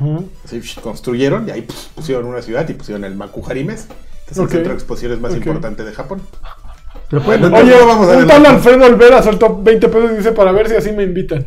Ujú. 0.00 0.28
Así, 0.44 0.60
construyeron 0.82 1.46
y 1.48 1.52
ahí 1.52 1.66
pusieron 1.94 2.24
una 2.26 2.42
ciudad 2.42 2.68
y 2.68 2.74
pusieron 2.74 3.04
el 3.04 3.14
Makuharimes, 3.14 3.86
que 4.26 4.32
es 4.32 4.38
el 4.38 4.48
centro 4.48 4.70
de 4.70 4.74
exposiciones 4.74 5.20
más 5.20 5.32
importante 5.36 5.84
de 5.84 5.92
Japón. 5.92 6.20
Pero 7.22 7.22
pueden- 7.24 7.54
Oye, 7.54 7.76
no 7.80 7.86
vamos 7.86 8.08
a 8.08 8.10
un 8.12 8.18
ver 8.18 8.26
tal 8.26 8.46
Alfredo 8.46 8.86
Olvera 8.86 9.22
soltó 9.22 9.60
20 9.62 9.88
pesos 9.88 10.10
y 10.12 10.16
dice 10.16 10.32
para 10.32 10.52
ver 10.52 10.68
si 10.68 10.74
así 10.76 10.92
me 10.92 11.02
invitan. 11.04 11.46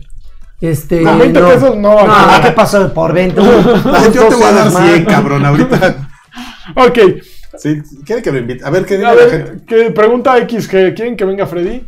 Este, 0.62 1.04
Con 1.04 1.20
20 1.20 1.40
pesos 1.40 1.78
no, 1.78 2.06
No. 2.08 2.14
¿qué 2.44 2.52
pasó? 2.52 2.92
Por 2.94 3.14
20. 3.14 3.40
Ah, 3.42 4.04
yo 4.14 4.28
te 4.28 4.36
voy 4.36 4.44
a 4.44 4.52
dar 4.52 4.72
100, 4.72 5.06
cabrón. 5.06 5.46
ahorita. 5.46 6.08
Ok, 6.76 7.00
Sí, 7.58 7.82
quiere 8.06 8.22
que 8.22 8.32
lo 8.32 8.38
invite. 8.40 8.64
A 8.64 8.70
ver, 8.70 8.86
¿qué 8.86 8.96
a 8.98 9.00
la 9.00 9.14
ver, 9.16 9.30
gente? 9.32 9.66
que 9.66 9.92
pregunta 9.92 10.36
XG, 10.38 10.94
¿quieren 10.94 11.16
que 11.18 11.26
venga 11.26 11.48
Freddy? 11.48 11.88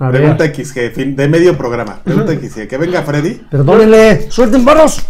A 0.00 0.10
ver, 0.10 0.22
Pregunta 0.22 0.44
XG, 0.46 0.90
fin 0.92 1.14
de 1.14 1.28
medio 1.28 1.56
programa. 1.56 2.00
Pregunta 2.02 2.32
XG, 2.40 2.66
que 2.66 2.76
venga 2.76 3.02
Freddy. 3.02 3.40
perdónenle. 3.50 4.30
¡Suelten 4.30 4.64
barros! 4.64 5.06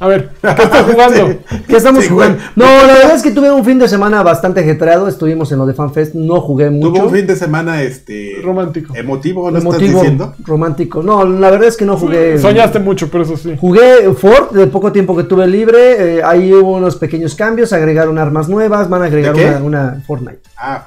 A 0.00 0.06
ver, 0.06 0.30
¿qué 0.40 0.48
estás 0.62 0.86
jugando? 0.92 1.28
Sí. 1.28 1.56
¿Qué 1.66 1.76
estamos 1.76 2.04
Sí, 2.04 2.10
jugando? 2.10 2.38
No, 2.54 2.64
la 2.66 2.92
verdad 2.94 3.16
es 3.16 3.22
que 3.22 3.32
tuve 3.32 3.50
un 3.50 3.64
fin 3.64 3.78
de 3.80 3.88
semana 3.88 4.22
bastante 4.22 4.60
ajetreado. 4.60 5.08
Estuvimos 5.08 5.50
en 5.50 5.58
lo 5.58 5.66
de 5.66 5.74
FanFest. 5.74 6.14
No 6.14 6.40
jugué 6.40 6.70
mucho. 6.70 6.92
Tuvo 6.92 7.06
un 7.08 7.12
fin 7.12 7.26
de 7.26 7.34
semana 7.34 7.82
este 7.82 8.34
Romántico. 8.42 8.94
emotivo, 8.94 9.50
¿no 9.50 9.58
Emotivo, 9.58 9.84
estás 9.86 9.94
diciendo? 10.02 10.34
romántico. 10.44 11.02
No, 11.02 11.24
la 11.24 11.50
verdad 11.50 11.66
es 11.68 11.76
que 11.76 11.84
no 11.84 11.96
jugué. 11.96 12.38
Soñaste 12.38 12.78
mucho, 12.78 13.08
pero 13.10 13.24
eso 13.24 13.36
sí. 13.36 13.56
Jugué 13.60 14.12
Ford 14.16 14.50
de 14.52 14.66
poco 14.68 14.92
tiempo 14.92 15.16
que 15.16 15.24
tuve 15.24 15.46
libre. 15.48 16.18
eh, 16.18 16.22
ahí 16.22 16.52
hubo 16.52 16.76
unos 16.76 16.94
pequeños 16.96 17.34
cambios. 17.34 17.72
Agregaron 17.72 18.18
armas 18.18 18.48
nuevas. 18.48 18.88
Van 18.88 19.02
a 19.02 19.06
agregar 19.06 19.34
¿De 19.34 19.42
qué? 19.42 19.48
una, 19.48 19.58
una 19.64 20.02
Fortnite. 20.06 20.40
Ah, 20.56 20.86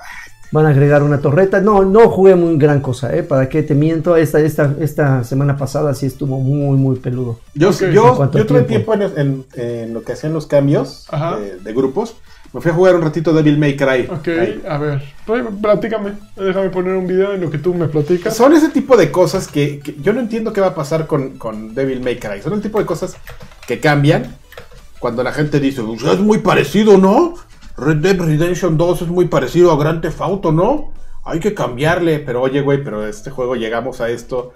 Van 0.52 0.65
a 0.65 0.69
agregar 0.69 1.02
una 1.02 1.19
torreta. 1.22 1.61
No, 1.61 1.86
no 1.86 2.10
jugué 2.10 2.36
muy 2.36 2.57
gran 2.57 2.82
cosa, 2.82 3.15
¿eh? 3.15 3.23
¿Para 3.23 3.48
qué 3.48 3.64
te 3.64 3.73
miento? 3.73 4.18
Esta, 4.18 4.40
esta, 4.41 4.76
esta 4.82 5.23
semana 5.23 5.56
pasada 5.56 5.94
sí 5.94 6.06
estuvo 6.06 6.40
muy, 6.40 6.78
muy 6.78 6.98
peludo. 6.98 7.40
yo, 7.53 7.72
yo, 7.72 8.10
¿En 8.10 8.15
cuánto 8.15 8.38
yo 8.38 8.45
tuve 8.45 8.64
tiempo? 8.64 8.91
tiempo 8.94 9.18
en, 9.18 9.45
en- 9.56 9.61
en 9.84 9.94
lo 9.94 10.03
que 10.03 10.11
hacían 10.11 10.34
los 10.34 10.48
cambios 10.48 11.06
Ajá. 11.10 11.38
de, 11.38 11.57
de 11.60 11.73
grupos. 11.73 12.15
Me 12.53 12.60
fui 12.60 12.69
a 12.69 12.73
jugar 12.73 12.95
un 12.95 13.02
ratito 13.02 13.32
Devil 13.32 13.57
May 13.57 13.78
Cry. 13.78 14.10
Ok, 14.11 14.28
Ahí. 14.28 14.61
a 14.68 14.78
ver, 14.78 15.02
pues, 15.26 15.41
platícame. 15.61 16.15
Déjame 16.36 16.69
poner 16.69 16.95
un 16.95 17.07
video 17.07 17.32
en 17.34 17.40
lo 17.40 17.49
que 17.49 17.57
tú 17.57 17.73
me 17.73 17.88
platicas. 17.88 18.36
Son 18.36 18.52
ese 18.52 18.68
tipo 18.68 18.98
de 18.98 19.10
cosas 19.10 19.48
que, 19.48 19.80
que 19.80 19.95
yo 20.02 20.11
no 20.11 20.19
entiendo 20.19 20.52
qué 20.52 20.60
va 20.60 20.68
a 20.68 20.76
pasar 20.76 21.07
con, 21.07 21.38
con 21.38 21.73
Devil 21.73 22.02
May 22.02 22.19
Cry. 22.19 22.41
Son 22.41 22.52
el 22.52 22.61
tipo 22.61 22.78
de 22.78 22.86
cosas 22.86 23.15
que 23.65 23.80
cambian 23.80 24.36
cuando 24.99 25.23
la 25.23 25.32
gente 25.32 25.61
dice, 25.61 25.82
"Pues 25.82 26.03
es 26.03 26.19
muy 26.19 26.40
parecido, 26.40 26.98
¿no? 26.98 27.36
Red 27.81 27.97
Dead 27.97 28.17
Redemption 28.17 28.77
2 28.77 29.01
es 29.01 29.07
muy 29.07 29.25
parecido 29.25 29.71
a 29.71 29.77
Grand 29.77 30.01
Theft 30.01 30.21
Auto, 30.21 30.51
¿no? 30.51 30.93
Hay 31.25 31.39
que 31.39 31.55
cambiarle. 31.55 32.19
Pero 32.19 32.43
oye, 32.43 32.61
güey, 32.61 32.83
pero 32.83 33.07
este 33.07 33.31
juego 33.31 33.55
llegamos 33.55 34.01
a 34.01 34.09
esto 34.09 34.53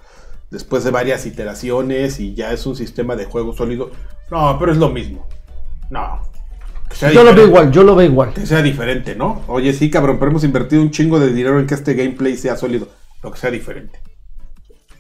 después 0.52 0.84
de 0.84 0.92
varias 0.92 1.26
iteraciones 1.26 2.20
y 2.20 2.36
ya 2.36 2.54
es 2.54 2.68
un 2.68 2.76
sistema 2.76 3.16
de 3.16 3.26
juego 3.26 3.54
sólido. 3.54 3.90
No, 4.30 4.58
pero 4.60 4.72
es 4.72 4.78
lo 4.78 4.90
mismo. 4.90 5.28
No. 5.90 6.22
Yo 7.12 7.24
lo 7.24 7.34
veo 7.34 7.48
igual, 7.48 7.72
yo 7.72 7.84
lo 7.84 7.96
veo 7.96 8.08
igual. 8.08 8.32
Que 8.32 8.46
sea 8.46 8.62
diferente, 8.62 9.16
¿no? 9.16 9.42
Oye, 9.48 9.74
sí, 9.74 9.90
cabrón, 9.90 10.18
pero 10.20 10.30
hemos 10.30 10.44
invertido 10.44 10.84
un 10.84 10.92
chingo 10.92 11.20
de 11.20 11.34
dinero 11.34 11.60
en 11.60 11.66
que 11.66 11.74
este 11.74 11.96
gameplay 11.96 12.38
sea 12.38 12.56
sólido. 12.56 12.88
Lo 13.24 13.32
que 13.32 13.40
sea 13.40 13.50
diferente. 13.50 14.00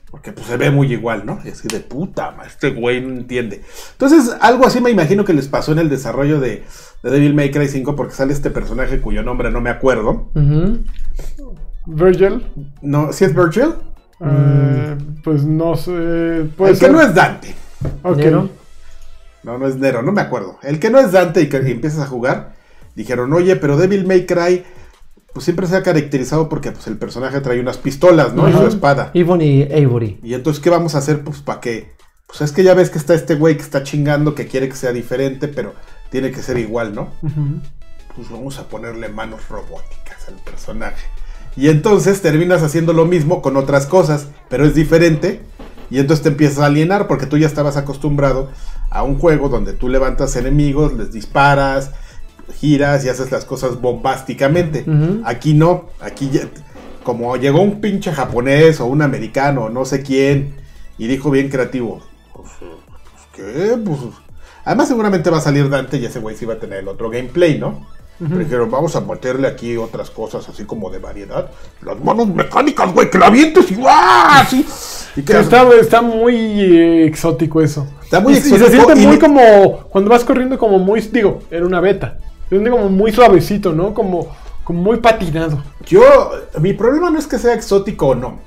Porque 0.10 0.32
pues 0.32 0.48
se 0.48 0.58
ve 0.58 0.72
muy 0.72 0.92
igual, 0.92 1.26
¿no? 1.26 1.40
Así 1.40 1.68
de 1.68 1.82
puta, 1.82 2.36
este 2.48 2.72
güey 2.72 3.02
no 3.02 3.10
entiende. 3.10 3.62
Entonces, 3.92 4.36
algo 4.40 4.66
así 4.66 4.82
me 4.82 4.90
imagino 4.90 5.26
que 5.26 5.34
les 5.34 5.48
pasó 5.48 5.74
en 5.74 5.80
el 5.80 5.90
desarrollo 5.90 6.40
de, 6.40 6.64
de 7.06 7.12
Devil 7.12 7.36
May 7.36 7.52
Cry 7.52 7.68
5 7.68 7.96
porque 7.96 8.16
sale 8.16 8.34
este 8.34 8.50
personaje 8.50 9.00
cuyo 9.00 9.22
nombre 9.22 9.52
no 9.52 9.62
me 9.62 9.70
acuerdo. 9.70 10.32
Ujú. 10.34 10.80
Virgil. 11.86 12.44
No, 12.82 13.14
¿sí 13.14 13.26
es 13.26 13.36
Virgil? 13.36 13.76
eh, 14.26 14.98
pues 15.24 15.44
no 15.44 15.76
sé. 15.76 16.50
Puede 16.58 16.74
el 16.74 16.80
que 16.80 16.90
no 16.90 17.00
es 17.00 17.14
Dante. 17.14 17.54
Ok. 18.02 18.18
Nero. 18.18 18.50
No, 19.44 19.60
no 19.60 19.68
es 19.68 19.76
Nero, 19.76 20.02
no 20.02 20.12
me 20.12 20.22
acuerdo. 20.22 20.58
El 20.64 20.80
que 20.80 20.90
no 20.90 20.98
es 20.98 21.12
Dante 21.12 21.42
y 21.42 21.48
que 21.48 21.58
empiezas 21.58 22.00
a 22.00 22.08
jugar, 22.08 22.56
dijeron, 22.96 23.32
oye, 23.34 23.56
pero 23.56 23.78
Devil 23.78 24.08
May 24.08 24.26
Cry, 24.26 24.64
pues 25.32 25.44
siempre 25.44 25.68
se 25.68 25.76
ha 25.76 25.84
caracterizado 25.84 26.50
porque 26.50 26.72
pues, 26.72 26.88
el 26.88 26.98
personaje 26.98 27.40
trae 27.40 27.60
unas 27.60 27.78
pistolas, 27.78 28.34
¿no? 28.34 28.50
Y 28.50 28.54
su 28.54 28.66
espada. 28.66 29.12
Yvonne 29.14 29.46
y 29.46 29.62
Avery. 29.62 30.20
Y 30.24 30.34
entonces, 30.34 30.60
¿qué 30.60 30.72
vamos 30.72 30.96
a 30.96 30.98
hacer? 30.98 31.24
Pues 31.24 31.42
para 31.42 31.62
que. 31.62 31.94
Pues 32.26 32.42
es 32.42 32.52
que 32.52 32.64
ya 32.64 32.74
ves 32.74 32.90
que 32.90 32.98
está 32.98 33.14
este 33.14 33.36
güey 33.36 33.58
que 33.58 33.62
está 33.62 33.84
chingando, 33.84 34.34
que 34.34 34.48
quiere 34.48 34.68
que 34.68 34.76
sea 34.76 34.92
diferente, 34.92 35.48
pero 35.48 35.76
tiene 36.10 36.32
que 36.32 36.42
ser 36.42 36.58
igual, 36.58 36.94
¿no? 36.96 37.10
Pues 38.16 38.30
vamos 38.30 38.60
a 38.60 38.68
ponerle 38.68 39.10
manos 39.10 39.48
robóticas 39.50 40.28
al 40.28 40.36
personaje. 40.36 41.06
Y 41.58 41.70
entonces 41.70 42.22
terminas 42.22 42.64
haciendo 42.64 42.94
lo 42.94 43.06
mismo 43.06 43.42
con 43.42 43.58
otras 43.58 43.86
cosas, 43.86 44.28
pero 44.50 44.66
es 44.66 44.76
diferente. 44.76 45.42
Y 45.90 46.00
entonces 46.00 46.24
te 46.24 46.30
empiezas 46.30 46.60
a 46.60 46.66
alienar 46.66 47.08
porque 47.08 47.26
tú 47.26 47.38
ya 47.38 47.48
estabas 47.48 47.78
acostumbrado 47.78 48.50
a 48.90 49.04
un 49.04 49.20
juego 49.20 49.50
donde 49.50 49.74
tú 49.74 49.88
levantas 49.90 50.36
enemigos, 50.36 50.94
les 50.94 51.12
disparas, 51.12 51.92
giras 52.60 53.06
y 53.06 53.10
haces 53.10 53.32
las 53.32 53.46
cosas 53.46 53.80
bombásticamente. 53.82 54.86
Aquí 55.26 55.54
no, 55.54 55.86
aquí 56.02 56.30
ya, 56.32 56.42
como 57.04 57.38
llegó 57.38 57.62
un 57.62 57.82
pinche 57.82 58.12
japonés 58.12 58.80
o 58.80 58.86
un 58.86 59.02
americano, 59.02 59.70
no 59.70 59.86
sé 59.86 60.02
quién, 60.02 60.56
y 60.98 61.08
dijo 61.08 61.30
bien 61.30 61.50
creativo, 61.50 62.02
pues, 62.34 62.50
pues, 62.60 63.28
¿qué? 63.34 63.78
Pues, 63.78 64.00
además 64.66 64.88
seguramente 64.90 65.30
va 65.30 65.38
a 65.38 65.42
salir 65.42 65.70
Dante 65.70 65.98
y 65.98 66.06
ese 66.06 66.20
güey 66.20 66.36
sí 66.36 66.46
va 66.46 66.56
a 66.56 66.60
tener 66.60 66.80
el 66.80 66.88
otro 66.88 67.10
gameplay, 67.10 67.58
¿no? 67.58 67.86
Pero 68.18 68.38
dijeron, 68.40 68.72
vamos 68.72 68.96
a 68.96 69.02
meterle 69.02 69.46
aquí 69.46 69.76
otras 69.76 70.10
cosas 70.10 70.48
así 70.48 70.64
como 70.64 70.90
de 70.90 71.00
variedad. 71.00 71.50
Las 71.82 72.00
manos 72.02 72.28
mecánicas, 72.30 72.94
güey, 72.94 73.10
que 73.10 73.18
la 73.18 73.28
avientes 73.28 73.70
y 73.72 73.76
¡guau! 73.76 73.92
Así. 74.30 74.66
Y 75.18 75.22
que 75.22 75.34
Sí, 75.34 75.40
está, 75.40 75.68
está 75.80 76.02
muy 76.02 76.34
eh, 76.62 77.06
exótico 77.08 77.62
eso. 77.62 77.86
Está 78.02 78.22
muy 78.22 78.32
Y- 78.34 78.36
y 78.38 78.40
exótico 78.40 78.66
se 78.66 78.72
siente 78.72 79.02
y 79.02 79.08
muy 79.08 79.20
como. 79.20 79.80
Cuando 79.90 80.10
vas 80.10 80.24
corriendo, 80.24 80.58
como 80.58 80.80
muy. 80.80 81.02
Digo, 81.02 81.42
era 81.52 81.66
una 81.66 81.82
beta. 81.82 82.18
Se 82.44 82.56
siente 82.56 82.70
como 82.70 82.88
muy 82.90 83.12
suavecito, 83.12 83.74
¿no? 83.74 83.94
Como, 83.94 84.34
como 84.64 84.82
muy 84.82 84.98
patinado. 84.98 85.62
Yo, 85.86 86.02
mi 86.62 86.72
problema 86.72 87.10
no 87.10 87.20
es 87.20 87.28
que 87.28 87.38
sea 87.38 87.54
exótico 87.54 88.08
o 88.08 88.16
no. 88.16 88.40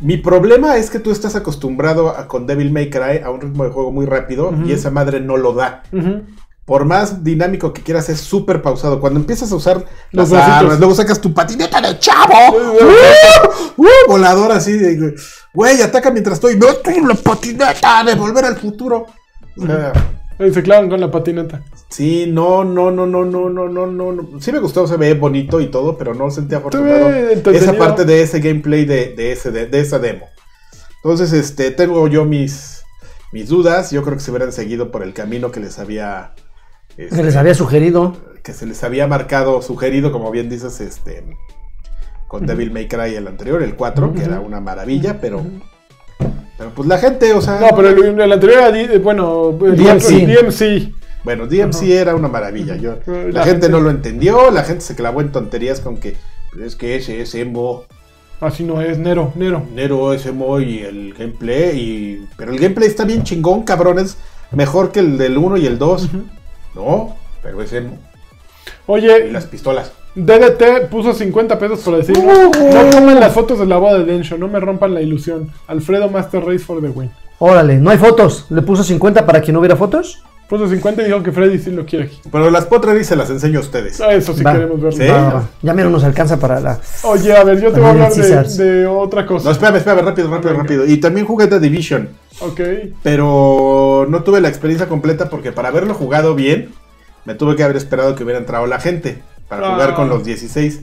Mi 0.00 0.16
problema 0.16 0.76
es 0.76 0.88
que 0.90 0.98
tú 0.98 1.10
estás 1.10 1.36
acostumbrado 1.36 2.08
a, 2.08 2.26
con 2.26 2.46
Devil 2.46 2.72
May 2.72 2.88
Cry 2.88 3.18
a 3.22 3.30
un 3.30 3.40
ritmo 3.40 3.64
de 3.64 3.70
juego 3.70 3.92
muy 3.92 4.06
rápido 4.06 4.52
y 4.64 4.72
esa 4.72 4.90
madre 4.90 5.20
no 5.20 5.36
lo 5.36 5.52
da. 5.52 5.82
Por 6.64 6.84
más 6.84 7.24
dinámico 7.24 7.72
que 7.72 7.82
quieras, 7.82 8.08
es 8.08 8.20
súper 8.20 8.62
pausado. 8.62 9.00
Cuando 9.00 9.18
empiezas 9.18 9.50
a 9.50 9.56
usar 9.56 9.84
Los 10.12 10.30
las 10.30 10.48
armas, 10.48 10.78
luego 10.78 10.94
sacas 10.94 11.20
tu 11.20 11.34
patineta 11.34 11.80
de 11.80 11.98
chavo. 11.98 12.32
¡Uh! 12.52 13.82
¡Uh! 13.82 13.86
volador 14.06 14.52
así 14.52 14.72
de, 14.72 15.14
güey, 15.52 15.82
ataca 15.82 16.10
mientras 16.10 16.34
estoy. 16.34 16.56
No, 16.56 16.68
en 16.84 17.08
la 17.08 17.14
patineta 17.14 18.04
de 18.04 18.14
volver 18.14 18.44
al 18.44 18.56
futuro. 18.56 19.06
O 19.56 19.66
sea, 19.66 19.92
Ahí 20.40 20.52
se 20.52 20.62
clavan 20.62 20.88
con 20.88 21.00
la 21.00 21.10
patineta. 21.10 21.62
sí, 21.88 22.26
no, 22.26 22.64
no, 22.64 22.90
no, 22.90 23.06
no, 23.06 23.24
no, 23.24 23.48
no, 23.50 23.68
no, 23.68 23.86
no. 23.86 24.40
Sí 24.40 24.50
me 24.52 24.58
gustó, 24.58 24.86
se 24.86 24.96
ve 24.96 25.14
bonito 25.14 25.60
y 25.60 25.68
todo, 25.70 25.96
pero 25.98 26.14
no 26.14 26.30
sentí 26.30 26.54
afortunado 26.54 27.10
esa 27.10 27.74
parte 27.74 28.04
de 28.04 28.22
ese 28.22 28.40
gameplay 28.40 28.84
de, 28.86 29.14
de, 29.14 29.32
ese, 29.32 29.50
de, 29.50 29.66
de 29.66 29.80
esa 29.80 29.98
demo. 29.98 30.26
Entonces, 31.04 31.32
este, 31.32 31.70
tengo 31.70 32.08
yo 32.08 32.24
mis, 32.24 32.82
mis 33.32 33.48
dudas. 33.48 33.90
Yo 33.90 34.02
creo 34.02 34.16
que 34.16 34.22
se 34.22 34.30
hubieran 34.30 34.52
seguido 34.52 34.90
por 34.90 35.02
el 35.02 35.12
camino 35.12 35.50
que 35.50 35.60
les 35.60 35.78
había. 35.78 36.34
este, 36.96 37.16
Se 37.16 37.22
les 37.22 37.36
había 37.36 37.54
sugerido. 37.54 38.16
que 38.42 38.52
se 38.54 38.66
les 38.66 38.82
había 38.82 39.06
marcado, 39.06 39.60
sugerido, 39.62 40.10
como 40.12 40.30
bien 40.30 40.48
dices, 40.48 40.80
este 40.80 41.24
con 42.28 42.46
Devil 42.46 42.70
May 42.70 42.86
Cry 42.86 43.16
el 43.16 43.26
anterior, 43.26 43.60
el 43.60 43.74
4, 43.74 44.14
que 44.14 44.22
era 44.22 44.38
una 44.38 44.60
maravilla, 44.60 45.20
pero 45.20 45.44
pero 46.60 46.70
pues 46.74 46.86
la 46.88 46.98
gente, 46.98 47.32
o 47.32 47.40
sea, 47.40 47.58
No, 47.58 47.74
pero 47.74 47.88
el, 47.88 48.20
el 48.20 48.32
anterior 48.32 48.58
era. 48.60 48.70
D- 48.70 48.98
bueno, 48.98 49.56
el 49.64 49.76
DMC. 49.76 50.26
DMC. 50.26 50.92
bueno, 51.24 51.46
DMC 51.46 51.82
era 51.88 52.14
una 52.14 52.28
maravilla. 52.28 52.76
Yo, 52.76 52.96
la, 53.06 53.14
La 53.14 53.44
gente 53.44 53.50
gente- 53.52 53.68
no 53.70 53.80
lo 53.80 53.88
entendió, 53.90 54.50
la 54.50 54.62
gente 54.64 54.82
se 54.82 54.94
clavó 54.94 55.22
en 55.22 55.32
tonterías 55.32 55.80
con 55.80 55.96
que 55.96 56.16
pero 56.52 56.66
es 56.66 56.76
que 56.76 56.96
ese 56.96 57.22
es 57.22 57.34
emo, 57.34 57.84
Así 58.40 58.62
no 58.64 58.80
es, 58.82 58.98
Nero, 58.98 59.32
Nero. 59.36 59.62
Nero 59.74 60.12
es 60.14 60.26
emo 60.26 60.60
y 60.60 60.80
el 60.80 61.14
gameplay 61.14 61.78
y 61.78 62.26
pero 62.36 62.52
el 62.52 62.58
gameplay 62.58 62.88
está 62.88 63.04
bien 63.04 63.22
chingón, 63.22 63.62
cabrones, 63.64 64.16
mejor 64.52 64.92
que 64.92 65.00
el 65.00 65.16
del 65.18 65.38
1 65.38 65.56
y 65.58 65.66
el 65.66 65.78
2. 65.78 66.08
No, 66.74 67.16
pero 67.42 67.62
es 67.62 67.72
emo. 67.72 67.96
Y 67.96 68.70
Oye, 68.86 69.30
las 69.32 69.46
pistolas. 69.46 69.92
DDT 70.14 70.88
puso 70.90 71.14
50 71.14 71.58
pesos 71.58 71.80
por 71.80 71.96
decir, 71.96 72.18
no, 72.18 72.44
no 72.50 72.90
tomen 72.90 73.20
las 73.20 73.32
fotos 73.32 73.58
de 73.58 73.66
la 73.66 73.76
boda 73.78 73.98
de 73.98 74.04
Densho, 74.04 74.36
no 74.38 74.48
me 74.48 74.58
rompan 74.60 74.92
la 74.94 75.00
ilusión. 75.02 75.50
Alfredo 75.68 76.08
Master 76.08 76.44
Race 76.44 76.58
for 76.60 76.80
the 76.80 76.88
win. 76.88 77.10
Órale, 77.38 77.76
no 77.78 77.90
hay 77.90 77.98
fotos. 77.98 78.46
Le 78.50 78.60
puso 78.62 78.82
50 78.84 79.24
para 79.24 79.40
que 79.40 79.52
no 79.52 79.60
hubiera 79.60 79.76
fotos. 79.76 80.22
Puso 80.48 80.68
50 80.68 81.02
y 81.02 81.04
dijo 81.04 81.22
que 81.22 81.30
Freddy 81.30 81.58
sí 81.60 81.70
lo 81.70 81.86
quiere 81.86 82.06
aquí. 82.06 82.18
Pero 82.30 82.50
las 82.50 82.66
potreris 82.66 83.06
se 83.06 83.14
las 83.14 83.30
enseño 83.30 83.60
a 83.60 83.62
ustedes. 83.62 84.00
Ah, 84.00 84.12
Eso 84.12 84.34
sí 84.34 84.42
Va. 84.42 84.52
queremos 84.52 84.80
verlo. 84.80 84.98
Sí. 84.98 85.06
Va, 85.06 85.22
va, 85.22 85.32
va. 85.34 85.48
Ya 85.62 85.72
menos 85.72 85.92
nos 85.92 86.02
alcanza 86.02 86.40
para 86.40 86.58
la. 86.58 86.80
Oye, 87.04 87.34
a 87.36 87.44
ver, 87.44 87.60
yo 87.60 87.70
te 87.70 87.78
voy 87.78 87.88
a 87.88 87.92
hablar 87.92 88.12
de, 88.12 88.86
otra 88.88 89.22
No, 89.22 89.28
cosa. 89.28 89.52
espérame, 89.52 89.76
espérame, 89.76 90.04
rápido, 90.04 90.28
rápido, 90.28 90.50
Venga. 90.50 90.62
rápido. 90.64 90.86
Y 90.86 90.96
también 90.96 91.24
jugué 91.24 91.46
The 91.46 91.60
Division. 91.60 92.08
Ok. 92.40 92.60
pero 93.02 94.06
no 94.08 94.22
tuve 94.24 94.40
la 94.40 94.48
experiencia 94.48 94.88
completa 94.88 95.28
porque 95.30 95.52
para 95.52 95.68
haberlo 95.68 95.94
jugado 95.94 96.34
bien, 96.34 96.70
me 97.26 97.34
tuve 97.34 97.54
que 97.54 97.62
haber 97.62 97.76
esperado 97.76 98.14
que 98.16 98.24
hubiera 98.24 98.40
entrado 98.40 98.66
la 98.66 98.80
gente 98.80 99.18
para 99.50 99.62
jugar 99.74 99.94
con 99.94 100.08
los 100.08 100.24
16. 100.24 100.80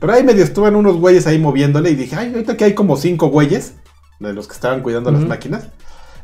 Pero 0.00 0.12
ahí 0.12 0.24
medio 0.24 0.42
estuvieron 0.42 0.76
unos 0.76 0.96
güeyes 0.96 1.26
ahí 1.26 1.38
moviéndole 1.38 1.90
y 1.90 1.94
dije, 1.94 2.16
ay, 2.16 2.30
ahorita 2.32 2.56
que 2.56 2.64
hay 2.64 2.74
como 2.74 2.96
cinco 2.96 3.28
güeyes 3.28 3.74
de 4.18 4.32
los 4.32 4.46
que 4.48 4.54
estaban 4.54 4.82
cuidando 4.82 5.10
las 5.12 5.22
máquinas. 5.28 5.68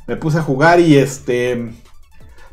Me 0.08 0.16
puse 0.16 0.38
a 0.38 0.42
jugar 0.42 0.80
y 0.80 0.96
este... 0.96 1.70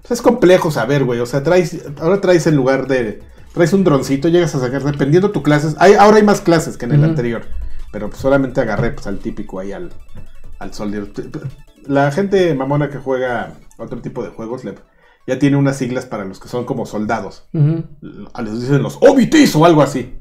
pues 0.02 0.12
es 0.12 0.22
complejo 0.22 0.70
saber, 0.72 1.04
güey. 1.04 1.20
O 1.20 1.26
sea, 1.26 1.42
traes, 1.44 1.78
ahora 2.00 2.22
traes 2.22 2.46
en 2.48 2.56
lugar 2.56 2.88
de... 2.88 3.22
Traes 3.54 3.74
un 3.74 3.84
droncito, 3.84 4.28
llegas 4.28 4.54
a 4.54 4.60
sacar, 4.60 4.84
dependiendo 4.84 5.32
tu 5.32 5.42
clases. 5.42 5.76
Hay, 5.80 5.94
ahora 5.96 6.18
hay 6.18 6.24
más 6.24 6.40
clases 6.42 6.78
que 6.78 6.86
en 6.86 6.92
el 6.92 7.04
anterior. 7.04 7.42
Pero 7.92 8.08
pues 8.10 8.22
solamente 8.22 8.62
agarré 8.62 8.92
pues, 8.92 9.08
al 9.08 9.18
típico 9.18 9.60
ahí, 9.60 9.72
al, 9.72 9.92
al 10.60 10.74
soldier. 10.74 11.12
La 11.88 12.12
gente 12.12 12.54
mamona 12.54 12.90
que 12.92 13.00
juega 13.00 13.54
otro 13.78 14.00
tipo 14.02 14.22
de 14.24 14.30
juegos 14.30 14.64
le- 14.64 14.76
ya 15.28 15.38
tiene 15.40 15.58
unas 15.58 15.78
siglas 15.78 16.06
para 16.06 16.26
los 16.26 16.40
que 16.40 16.48
son 16.48 16.66
como 16.66 16.86
soldados. 16.86 17.44
A 18.34 18.42
les 18.42 18.62
dicen 18.62 18.82
los 18.84 18.98
OBTs 19.02 19.56
o 19.56 19.66
algo 19.66 19.82
así. 19.82 20.16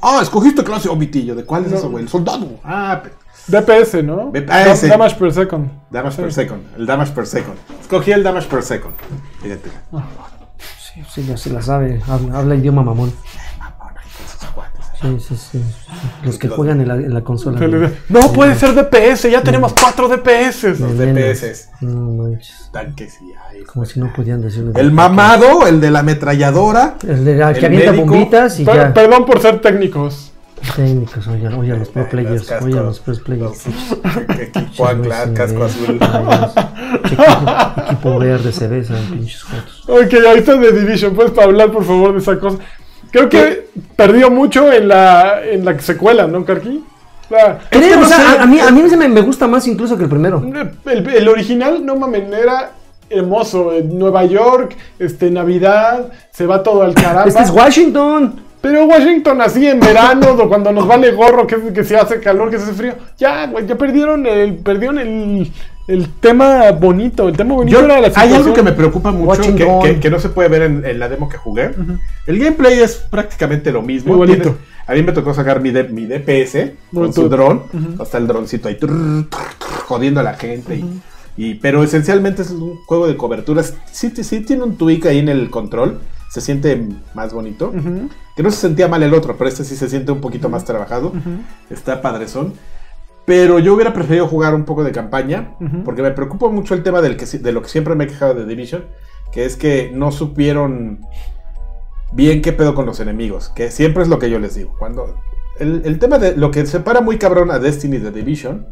Ah, 0.00 0.18
escogiste 0.22 0.64
clase 0.64 0.88
OBT. 0.88 1.34
¿de 1.34 1.44
cuál 1.44 1.64
es 1.64 1.70
No. 1.72 1.78
eso, 1.78 1.90
güey? 1.90 2.02
El 2.04 2.08
soldado. 2.08 2.60
Ah, 2.64 3.02
DPS, 3.46 4.02
¿no? 4.02 4.30
DPS. 4.32 4.82
Dam- 4.86 4.90
Damage 4.90 5.16
per 5.16 5.32
second. 5.32 5.70
damage 5.90 6.16
Sí. 6.16 6.22
per 6.22 6.32
second. 6.32 6.62
El 6.76 6.86
damage 6.86 7.12
per 7.12 7.26
second. 7.26 7.56
Escogí 7.80 8.12
el 8.12 8.22
damage 8.22 8.48
per 8.48 8.62
second. 8.62 8.94
Fíjate. 9.42 9.70
Sí, 10.58 11.02
sí, 11.08 11.24
ya 11.26 11.36
se 11.36 11.50
la 11.50 11.62
sabe. 11.62 12.00
Habla, 12.06 12.38
habla 12.38 12.54
idioma 12.54 12.82
mamón. 12.82 13.12
Sí, 15.02 15.16
sí, 15.20 15.36
sí. 15.36 15.62
Los 16.24 16.38
que 16.38 16.48
juegan 16.48 16.80
en 16.80 16.88
la, 16.88 16.94
en 16.94 17.12
la 17.12 17.22
consola. 17.22 17.60
¿no? 18.08 18.32
puede 18.32 18.54
ser 18.54 18.74
DPS, 18.74 19.30
ya 19.30 19.42
tenemos 19.42 19.74
4 19.74 20.08
DPS. 20.08 20.78
Los. 20.80 20.96
DPS. 20.96 21.68
No 21.80 22.12
manches. 22.22 22.70
Tanques 22.72 23.18
y 23.20 23.32
ay, 23.50 23.64
Como 23.64 23.84
si 23.84 23.98
no 24.00 24.12
pudieran 24.12 24.40
decirle. 24.42 24.72
El 24.76 24.92
mamado, 24.92 25.66
el 25.66 25.80
de 25.80 25.90
la 25.90 25.98
ametralladora. 26.00 26.96
El 27.06 27.24
de 27.24 27.36
la 27.36 27.52
que 27.52 27.66
avienta 27.66 27.92
médico. 27.92 28.06
bombitas 28.10 28.60
y 28.60 28.64
Per- 28.64 28.74
ya. 28.76 28.94
Perdón 28.94 29.26
por 29.26 29.40
ser 29.40 29.60
técnicos. 29.60 30.28
Técnicos, 30.76 31.26
oye, 31.26 31.48
oye 31.48 31.72
a 31.72 31.76
los 31.76 31.88
pro 31.88 32.08
players, 32.08 32.44
cascos, 32.46 32.66
oye 32.68 32.78
a 32.78 32.82
los 32.82 33.00
pro 33.00 33.14
players. 33.16 33.66
los- 33.66 34.38
Equipo 34.38 34.86
ancla, 34.86 35.34
casco 35.34 35.64
azul. 35.64 35.98
Equipo, 37.04 37.22
equipo 37.88 38.18
verde 38.20 38.52
se 38.52 38.68
besan, 38.68 39.04
pinches 39.10 39.42
fotos. 39.42 39.84
Ok, 39.88 40.14
ahorita 40.24 40.54
de 40.56 40.72
Division, 40.72 41.14
¿puedes 41.14 41.36
hablar 41.36 41.72
por 41.72 41.84
favor 41.84 42.12
de 42.12 42.18
esa 42.20 42.38
cosa? 42.38 42.58
Creo 43.12 43.28
que 43.28 43.68
perdió 43.94 44.30
mucho 44.30 44.72
en 44.72 44.88
la, 44.88 45.42
en 45.44 45.64
la 45.64 45.78
secuela, 45.78 46.26
¿no, 46.26 46.44
Karki? 46.44 46.82
O 47.26 47.28
sea, 47.28 47.60
es 47.70 47.78
que 47.78 47.78
Creo, 47.78 47.96
no 48.00 48.06
o 48.06 48.08
sea, 48.08 48.16
sé, 48.16 48.38
a, 48.38 48.42
a 48.42 48.46
mí, 48.46 48.58
a 48.58 48.70
mí 48.70 48.88
se 48.88 48.96
me, 48.96 49.08
me 49.08 49.20
gusta 49.20 49.46
más 49.46 49.66
incluso 49.68 49.96
que 49.96 50.04
el 50.04 50.10
primero. 50.10 50.42
el, 50.86 51.08
el 51.08 51.28
original, 51.28 51.84
no 51.84 51.94
mames, 51.96 52.24
era 52.32 52.72
hermoso. 53.10 53.72
En 53.72 53.98
Nueva 53.98 54.24
York, 54.24 54.76
este, 54.98 55.30
Navidad, 55.30 56.12
se 56.30 56.46
va 56.46 56.62
todo 56.62 56.82
al 56.82 56.94
carajo. 56.94 57.28
Este 57.28 57.42
es 57.42 57.50
Washington. 57.50 58.40
Pero 58.60 58.84
Washington 58.84 59.40
así 59.40 59.66
en 59.66 59.80
verano, 59.80 60.36
cuando 60.48 60.70
nos 60.70 60.86
vale 60.86 61.10
gorro, 61.10 61.48
que, 61.48 61.72
que 61.72 61.82
si 61.82 61.96
hace 61.96 62.20
calor, 62.20 62.48
que 62.48 62.58
si 62.58 62.62
hace 62.62 62.74
frío. 62.74 62.94
Ya, 63.18 63.46
güey, 63.46 63.66
ya 63.66 63.76
perdieron 63.76 64.24
el, 64.24 64.54
perdieron 64.54 64.98
el, 64.98 65.50
el 65.86 66.08
tema 66.08 66.70
bonito. 66.72 67.28
El 67.28 67.36
tema 67.36 67.54
bonito 67.54 67.78
Yo- 67.80 67.84
era 67.84 68.00
la 68.00 68.06
hay 68.14 68.32
algo 68.34 68.52
que 68.54 68.62
me 68.62 68.72
preocupa 68.72 69.10
mucho 69.12 69.42
que, 69.56 69.64
que- 69.82 70.00
que 70.00 70.10
no 70.10 70.18
se 70.18 70.28
puede 70.28 70.48
ver 70.48 70.62
en, 70.62 70.84
en 70.84 70.98
la 70.98 71.08
demo 71.08 71.28
que 71.28 71.36
jugué. 71.36 71.70
El 72.26 72.38
gameplay 72.38 72.78
es 72.80 72.96
prácticamente 72.96 73.72
lo 73.72 73.82
mismo. 73.82 74.12
Tienes- 74.36 74.46
a 74.86 74.94
mí 74.94 75.02
me 75.02 75.12
tocó 75.12 75.32
sacar 75.32 75.60
mi, 75.60 75.70
mi 75.70 76.06
DPS 76.06 76.72
con 76.92 77.12
su 77.12 77.28
dron. 77.28 77.62
Hasta 78.00 78.18
el 78.18 78.26
droncito 78.26 78.68
ahí 78.68 78.76
trrr, 78.76 79.26
trrr, 79.28 79.54
trrr, 79.58 79.80
jodiendo 79.86 80.20
a 80.20 80.22
la 80.22 80.34
gente. 80.34 80.76
y- 80.76 81.02
y, 81.34 81.54
pero 81.54 81.82
esencialmente 81.82 82.42
es 82.42 82.50
un 82.50 82.76
juego 82.84 83.06
de 83.06 83.16
coberturas. 83.16 83.74
Sí, 83.90 84.12
sí, 84.14 84.22
sí 84.22 84.40
tiene 84.40 84.64
un 84.64 84.76
tweak 84.76 85.06
ahí 85.06 85.18
en 85.18 85.28
el 85.30 85.48
control. 85.50 86.00
Se 86.30 86.40
siente 86.40 86.82
más 87.14 87.32
bonito. 87.32 87.72
Que 88.36 88.42
no 88.42 88.50
se 88.50 88.56
sentía 88.58 88.88
mal 88.88 89.02
el 89.02 89.12
otro, 89.14 89.36
pero 89.36 89.48
este 89.48 89.64
sí 89.64 89.76
se 89.76 89.88
siente 89.88 90.12
un 90.12 90.20
poquito 90.20 90.48
más 90.48 90.64
trabajado. 90.64 91.12
Está 91.70 92.00
padrezón. 92.02 92.54
Pero 93.24 93.58
yo 93.60 93.74
hubiera 93.74 93.92
preferido 93.92 94.26
jugar 94.26 94.54
un 94.54 94.64
poco 94.64 94.82
de 94.84 94.90
campaña, 94.92 95.54
porque 95.84 96.02
me 96.02 96.10
preocupa 96.10 96.48
mucho 96.48 96.74
el 96.74 96.82
tema 96.82 97.00
del 97.00 97.16
que, 97.16 97.26
si- 97.26 97.38
de 97.38 97.52
lo 97.52 97.62
que 97.62 97.68
siempre 97.68 97.94
me 97.94 98.04
he 98.04 98.06
quejado 98.08 98.34
de 98.34 98.44
Division, 98.46 98.84
que 99.30 99.44
es 99.44 99.56
que 99.56 99.90
no 99.94 100.10
supieron 100.10 101.00
bien 102.12 102.42
qué 102.42 102.52
pedo 102.52 102.74
con 102.74 102.84
los 102.86 103.00
enemigos, 103.00 103.48
que 103.50 103.70
siempre 103.70 104.02
es 104.02 104.08
lo 104.08 104.18
que 104.18 104.28
yo 104.28 104.38
les 104.38 104.54
digo. 104.56 104.74
Cuando 104.78 105.14
el, 105.58 105.82
el 105.84 105.98
tema 105.98 106.18
de 106.18 106.36
lo 106.36 106.50
que 106.50 106.66
separa 106.66 107.00
muy 107.00 107.16
cabrón 107.18 107.50
a 107.50 107.58
Destiny 107.58 107.98
de 107.98 108.10
Division 108.10 108.66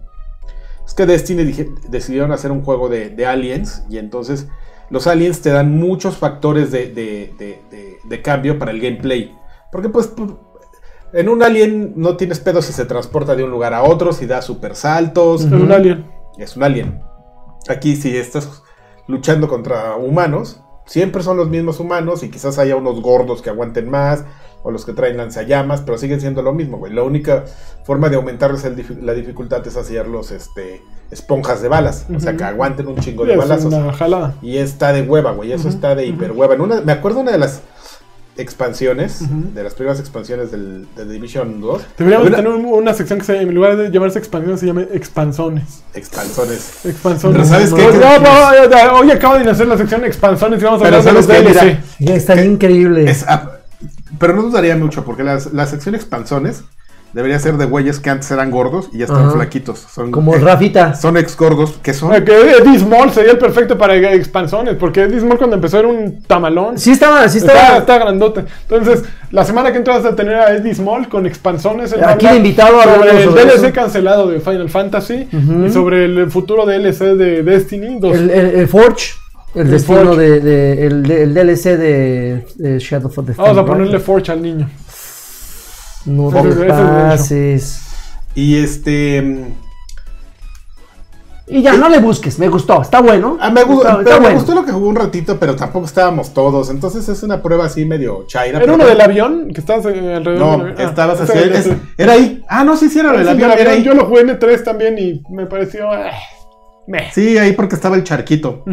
es 0.85 0.94
que 0.94 1.06
Destiny 1.06 1.44
dije- 1.44 1.68
decidieron 1.89 2.32
hacer 2.32 2.51
un 2.51 2.62
juego 2.62 2.89
de, 2.89 3.10
de 3.10 3.27
aliens 3.27 3.85
y 3.89 3.98
entonces 3.98 4.48
los 4.90 5.06
aliens 5.06 5.40
te 5.40 5.51
dan 5.51 5.78
muchos 5.78 6.16
factores 6.16 6.72
de, 6.72 6.89
de- 6.89 8.22
cambio 8.22 8.59
para 8.59 8.72
el 8.72 8.81
gameplay. 8.81 9.32
Porque 9.70 9.89
pues 9.89 10.14
pu- 10.14 10.36
en 11.12 11.28
un 11.28 11.42
alien 11.42 11.92
no 11.96 12.16
tienes 12.16 12.40
pedo 12.40 12.62
si 12.62 12.72
se 12.72 12.84
transporta 12.84 13.34
de 13.36 13.44
un 13.44 13.50
lugar 13.50 13.74
a 13.74 13.82
otro, 13.82 14.12
si 14.12 14.26
da 14.26 14.42
super 14.42 14.74
saltos. 14.76 15.44
Es 15.44 15.52
un 15.52 15.72
alien. 15.72 16.06
Es 16.38 16.56
un 16.56 16.62
alien. 16.62 17.02
Aquí 17.68 17.96
si 17.96 18.16
estás 18.16 18.62
luchando 19.06 19.48
contra 19.48 19.96
humanos, 19.96 20.62
siempre 20.86 21.22
son 21.22 21.36
los 21.36 21.48
mismos 21.48 21.80
humanos 21.80 22.22
y 22.22 22.30
quizás 22.30 22.58
haya 22.58 22.76
unos 22.76 23.00
gordos 23.02 23.42
que 23.42 23.50
aguanten 23.50 23.90
más 23.90 24.24
o 24.62 24.70
los 24.70 24.84
que 24.84 24.92
traen 24.92 25.16
lanzallamas, 25.16 25.80
pero 25.80 25.96
siguen 25.96 26.20
siendo 26.20 26.42
lo 26.42 26.52
mismo, 26.52 26.76
güey. 26.78 26.92
La 26.92 27.02
única 27.02 27.44
forma 27.84 28.10
de 28.10 28.16
aumentarles 28.16 28.64
el 28.64 28.76
difi- 28.76 29.00
la 29.00 29.14
dificultad 29.14 29.66
es 29.66 29.74
hacerlos 29.76 30.30
este, 30.32 30.82
esponjas 31.10 31.62
de 31.62 31.68
balas, 31.68 32.06
o 32.14 32.20
sea, 32.20 32.36
que 32.36 32.44
aguanten 32.44 32.86
un 32.86 32.96
chingo 32.96 33.24
de 33.24 33.32
Es 33.32 33.38
balazos. 33.38 33.72
una 33.72 33.90
jalada. 33.94 34.34
Y 34.42 34.58
está 34.58 34.92
de 34.92 35.00
hueva, 35.02 35.32
güey. 35.32 35.52
Eso 35.52 35.68
está 35.68 35.94
de 35.94 36.04
hiper 36.06 36.32
hueva. 36.32 36.54
En 36.54 36.60
una, 36.60 36.82
me 36.82 36.92
acuerdo 36.92 37.20
una 37.20 37.32
de 37.32 37.38
las 37.38 37.62
expansiones, 38.40 39.20
de 39.54 39.62
las 39.62 39.74
primeras 39.74 40.00
expansiones 40.00 40.50
del, 40.50 40.86
de 40.96 41.04
Division 41.06 41.60
2. 41.60 41.82
Deberíamos 41.98 42.26
Había 42.28 42.36
tener 42.38 42.52
un- 42.52 42.64
una 42.66 42.94
sección 42.94 43.18
que 43.18 43.24
se, 43.24 43.40
en 43.40 43.54
lugar 43.54 43.76
de 43.76 43.90
llamarse 43.90 44.18
expansiones 44.18 44.60
se 44.60 44.66
llame 44.66 44.86
expansones. 44.92 45.82
expansiones. 45.94 46.84
Expansones. 46.84 47.36
Pero 47.36 47.44
¿sabes 47.44 47.72
qué? 47.74 47.98
No, 47.98 48.18
no, 48.18 48.66
no, 48.92 48.98
hoy 49.00 49.10
acaban 49.10 49.42
de 49.44 49.50
hacer 49.50 49.66
la 49.68 49.76
sección 49.78 50.04
expansiones 50.04 50.60
y 50.60 50.64
vamos 50.64 50.80
a 50.80 50.84
Pero 50.84 50.96
hablar 50.96 51.14
de 51.14 51.18
los 51.20 51.26
¿sabes 51.26 51.42
qué? 51.58 51.64
DLC. 51.66 51.78
Mira, 52.00 52.14
Está 52.14 52.44
increíble. 52.44 53.10
Es, 53.10 53.24
pero 54.18 54.34
no 54.34 54.42
dudaría 54.42 54.76
mucho, 54.76 55.04
porque 55.04 55.22
las- 55.24 55.52
la 55.52 55.66
sección 55.66 55.94
expansones 55.94 56.62
debería 57.12 57.38
ser 57.38 57.56
de 57.56 57.64
güeyes 57.66 57.98
que 58.00 58.10
antes 58.10 58.30
eran 58.30 58.50
gordos 58.50 58.88
y 58.92 58.98
ya 58.98 59.04
están 59.04 59.22
Ajá. 59.22 59.30
flaquitos. 59.32 59.78
Son, 59.78 60.10
Como 60.10 60.34
eh, 60.34 60.38
Rafita. 60.38 60.94
Son 60.94 61.16
ex 61.16 61.36
gordos, 61.36 61.78
que 61.82 61.92
son. 61.92 62.10
Que 62.24 62.32
Eddie 62.58 62.78
Small 62.78 63.10
sería 63.10 63.32
el 63.32 63.38
perfecto 63.38 63.76
para 63.78 63.94
expansiones, 64.14 64.76
porque 64.76 65.02
Eddie 65.02 65.20
Small 65.20 65.38
cuando 65.38 65.56
empezó 65.56 65.78
era 65.78 65.88
un 65.88 66.22
tamalón. 66.22 66.78
Sí 66.78 66.92
estaba, 66.92 67.28
sí 67.28 67.38
estaba. 67.38 67.78
está 67.78 67.98
grandote. 67.98 68.44
Entonces, 68.68 69.04
la 69.30 69.44
semana 69.44 69.72
que 69.72 69.78
entra 69.78 69.96
vas 69.96 70.04
a 70.04 70.14
tener 70.16 70.34
a 70.34 70.54
Eddie 70.54 70.74
Small 70.74 71.08
con 71.08 71.26
va 72.02 72.10
a 72.10 72.12
Aquí 72.14 72.26
invitado 72.36 72.80
hablando 72.80 73.04
sobre 73.06 73.22
el 73.22 73.28
sobre 73.28 73.44
DLC 73.44 73.64
eso. 73.64 73.72
cancelado 73.74 74.28
de 74.30 74.40
Final 74.40 74.68
Fantasy 74.70 75.28
Ujú. 75.32 75.64
y 75.66 75.70
sobre 75.72 76.04
el 76.04 76.30
futuro 76.30 76.66
DLC 76.66 77.16
de 77.16 77.42
Destiny 77.42 77.98
2. 78.00 78.16
El, 78.16 78.30
el- 78.30 78.46
el 78.60 78.68
Forge. 78.68 79.12
El, 79.52 79.62
El 79.62 79.70
destino 79.72 80.04
Forge. 80.04 80.20
de, 80.20 80.40
de- 80.40 80.86
el, 80.86 81.10
el 81.10 81.34
DLC 81.34 81.64
de, 81.76 82.46
de 82.54 82.78
Shadow 82.78 83.08
of 83.08 83.26
the 83.26 83.32
Vamos 83.32 83.58
a 83.58 83.64
ponerle. 83.66 83.98
Forge 83.98 84.30
al 84.30 84.40
niño. 84.42 84.68
No 86.06 86.31
te 86.31 86.66
pases. 86.66 87.82
Y 88.35 88.56
este. 88.56 89.20
mm, 89.22 89.44
Y 91.48 91.62
ya, 91.62 91.74
no 91.77 91.89
le 91.89 91.98
busques. 91.98 92.39
Me 92.39 92.48
gustó. 92.48 92.81
Está 92.81 93.01
bueno. 93.01 93.36
ah, 93.40 93.51
me, 93.51 93.62
gu- 93.62 93.78
Está- 93.78 93.89
pero 93.98 94.01
está 94.02 94.14
me 94.14 94.20
bueno. 94.20 94.36
gustó 94.36 94.55
lo 94.55 94.64
que 94.64 94.70
jugó 94.72 94.89
un 94.89 94.97
ratito, 94.97 95.39
pero 95.39 95.56
tampoco 95.56 95.86
estábamos 95.86 96.32
todos. 96.32 96.70
Entonces 96.70 97.09
es 97.09 97.22
una 97.24 97.43
prueba 97.43 97.64
así 97.66 97.85
medio 97.85 98.24
chaira. 98.28 98.59
¿Era 98.59 98.60
pero- 98.60 98.74
uno 98.77 98.86
del 98.86 99.01
avión? 99.01 99.48
Que 99.52 99.60
estabas 99.60 99.85
eh, 99.86 100.14
alrededor 100.14 100.59
No, 100.59 100.64
del? 100.64 100.74
Ah, 100.78 100.82
estabas 100.85 101.20
así. 101.20 101.32
era 101.36 101.43
el 101.47 101.52
es- 101.55 101.64
del- 101.64 101.81
era 101.98 102.12
ahí. 102.12 102.44
Ah, 102.48 102.62
no, 102.64 102.77
sí, 102.77 102.89
sí, 102.89 103.01
era 103.01 103.10
el 103.10 103.28
avión. 103.28 103.51
avión. 103.51 103.59
Era 103.59 103.70
ahí. 103.72 103.82
Yo 103.82 103.94
lo 103.94 104.06
jugué 104.06 104.20
en 104.22 104.28
E3 104.39 104.62
también 104.64 104.97
y 104.98 105.22
me 105.31 105.47
pareció. 105.47 105.93
eh, 105.94 106.12
meh. 106.86 107.10
Sí, 107.12 107.36
ahí 107.36 107.52
porque 107.52 107.74
estaba 107.74 107.97
el 107.97 108.05
charquito. 108.05 108.64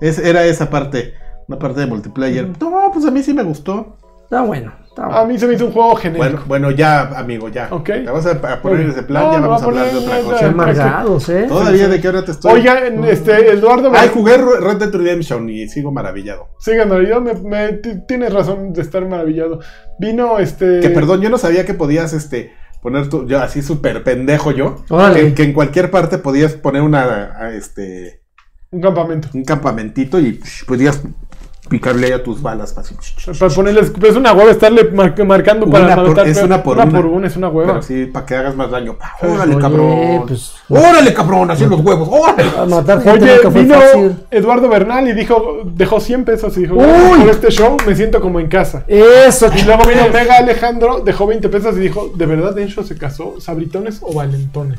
Es, 0.00 0.18
era 0.18 0.44
esa 0.46 0.68
parte. 0.70 1.14
Una 1.48 1.58
parte 1.58 1.80
de 1.80 1.86
multiplayer. 1.86 2.48
No, 2.60 2.90
pues 2.92 3.04
a 3.04 3.10
mí 3.10 3.22
sí 3.22 3.32
me 3.34 3.42
gustó. 3.44 3.98
Está 4.24 4.40
bueno. 4.42 4.72
A 4.98 5.24
mí 5.26 5.38
se 5.38 5.46
me 5.46 5.54
hizo 5.54 5.66
un 5.66 5.72
juego 5.72 5.94
genérico. 5.96 6.24
Bueno, 6.24 6.42
bueno, 6.46 6.70
ya, 6.70 7.02
amigo, 7.18 7.48
ya. 7.48 7.68
Ok. 7.70 7.84
Te 7.84 8.02
vas 8.10 8.24
a, 8.26 8.30
a 8.30 8.62
poner 8.62 8.80
en 8.80 8.90
ese 8.90 9.02
plan, 9.02 9.24
No, 9.24 9.32
ya 9.34 9.40
vamos 9.40 9.62
a 9.62 9.64
hablar 9.66 9.90
de 9.90 9.98
otra 9.98 10.20
cosa. 10.20 10.46
amargados, 10.46 11.28
¿eh? 11.28 11.44
Todavía 11.48 11.88
de 11.88 12.00
qué 12.00 12.08
hora 12.08 12.24
te 12.24 12.30
estoy. 12.32 12.52
Oigan, 12.52 13.04
este, 13.04 13.52
Eduardo. 13.52 13.92
Ay, 13.94 14.10
jugué 14.12 14.38
Red 14.38 14.76
Dead 14.78 14.92
Redemption 14.94 15.48
y 15.50 15.68
sigo 15.68 15.92
maravillado. 15.92 16.48
Sigan, 16.58 16.88
maravillado. 16.88 17.20
Me, 17.20 17.34
me- 17.34 17.72
ti- 17.74 18.06
tienes 18.08 18.32
razón 18.32 18.72
de 18.72 18.80
estar 18.82 19.06
maravillado. 19.06 19.60
Vino 19.98 20.38
este. 20.38 20.80
Que 20.80 20.90
perdón, 20.90 21.20
yo 21.20 21.28
no 21.30 21.38
sabía 21.38 21.64
que 21.66 21.74
podías 21.74 22.12
este 22.12 22.52
poner 22.80 23.08
tu. 23.08 23.26
Yo 23.26 23.40
así 23.40 23.62
súper 23.62 24.02
pendejo 24.02 24.50
yo. 24.52 24.76
Que, 25.14 25.34
que 25.34 25.42
en 25.42 25.52
cualquier 25.52 25.90
parte 25.90 26.18
podías 26.18 26.54
poner 26.54 26.82
una 26.82 27.32
a- 27.38 27.50
este 27.54 28.22
Un 28.70 28.80
campamento. 28.80 29.28
un 29.34 29.44
campamentito 29.44 30.18
y 30.18 30.32
psh, 30.42 30.64
podías 30.66 31.02
picarle 31.68 32.06
ahí 32.08 32.12
a 32.12 32.22
tus 32.22 32.40
balas 32.42 32.76
así. 32.78 32.94
Para 33.38 33.52
ponerles. 33.54 33.92
Es 34.02 34.16
una 34.16 34.32
hueva 34.32 34.50
estarle 34.50 34.84
mar- 34.90 35.14
marcando 35.24 35.68
para 35.68 35.84
Una 35.86 35.94
por- 35.96 36.08
matar. 36.08 36.28
es 36.28 36.34
pero- 36.34 36.46
una 36.46 36.62
por 36.62 36.78
una. 37.06 37.26
es 37.26 37.36
una 37.36 37.48
hueva. 37.48 37.72
Pero 37.74 37.82
sí, 37.82 38.06
para 38.06 38.26
que 38.26 38.34
hagas 38.36 38.54
más 38.56 38.70
daño. 38.70 38.94
Pa, 38.94 39.14
Pues, 39.20 39.32
órale, 39.32 39.54
Oye, 39.54 39.62
cabrón. 39.62 40.24
pues- 40.26 40.52
Órale, 40.68 41.14
cabrón, 41.14 41.50
así 41.50 41.64
en 41.64 41.70
los 41.70 41.80
huevos. 41.80 42.08
Órale. 42.10 42.44
A 42.58 42.64
matar 42.66 43.02
gente 43.02 43.24
Oye, 43.24 43.34
nunca 43.36 43.50
fue 43.50 43.62
vino 43.62 43.74
fácil. 43.80 44.16
Eduardo 44.30 44.68
Bernal 44.68 45.08
y 45.08 45.12
dijo, 45.12 45.60
dejó 45.64 46.00
100 46.00 46.24
pesos 46.24 46.56
y 46.56 46.60
dijo, 46.60 46.74
Uy. 46.74 47.18
por 47.20 47.28
este 47.30 47.50
show 47.50 47.76
me 47.86 47.94
siento 47.94 48.20
como 48.20 48.40
en 48.40 48.48
casa. 48.48 48.84
Eso, 48.88 49.48
Y 49.56 49.62
luego 49.62 49.84
vino 49.84 50.08
Mega 50.12 50.38
Alejandro, 50.38 51.00
dejó 51.04 51.26
20 51.26 51.48
pesos 51.48 51.76
y 51.76 51.80
dijo, 51.80 52.10
¿de 52.14 52.26
verdad 52.26 52.54
Densho 52.54 52.82
se 52.82 52.96
casó? 52.96 53.34
¿Sabritones 53.40 53.98
o 54.02 54.12
valentones? 54.12 54.78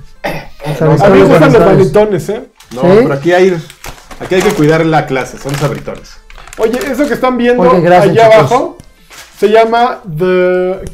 ¿Sabes 0.78 1.02
A 1.02 1.10
mí 1.10 1.20
me 1.20 1.22
cómo 1.22 1.30
gustan 1.30 1.54
los 1.54 1.62
sabes? 1.62 1.78
valentones, 1.78 2.30
¿eh? 2.30 2.42
No, 2.76 2.82
¿Sí? 2.82 2.88
pero 3.04 3.14
aquí 3.14 3.32
hay, 3.32 3.58
aquí 4.20 4.36
hay 4.36 4.42
que 4.42 4.52
cuidar 4.52 4.86
la 4.86 5.06
clase, 5.06 5.38
son 5.38 5.56
sabritones. 5.56 6.18
Oye, 6.58 6.80
eso 6.92 7.08
que 7.08 7.14
están 7.14 7.38
viendo 7.38 7.64
Oye, 7.64 7.82
gracias, 7.82 8.12
allá 8.14 8.24
chicos. 8.24 8.36
abajo 8.52 8.78
se 9.38 9.50
llama 9.50 10.00
The... 10.18 10.26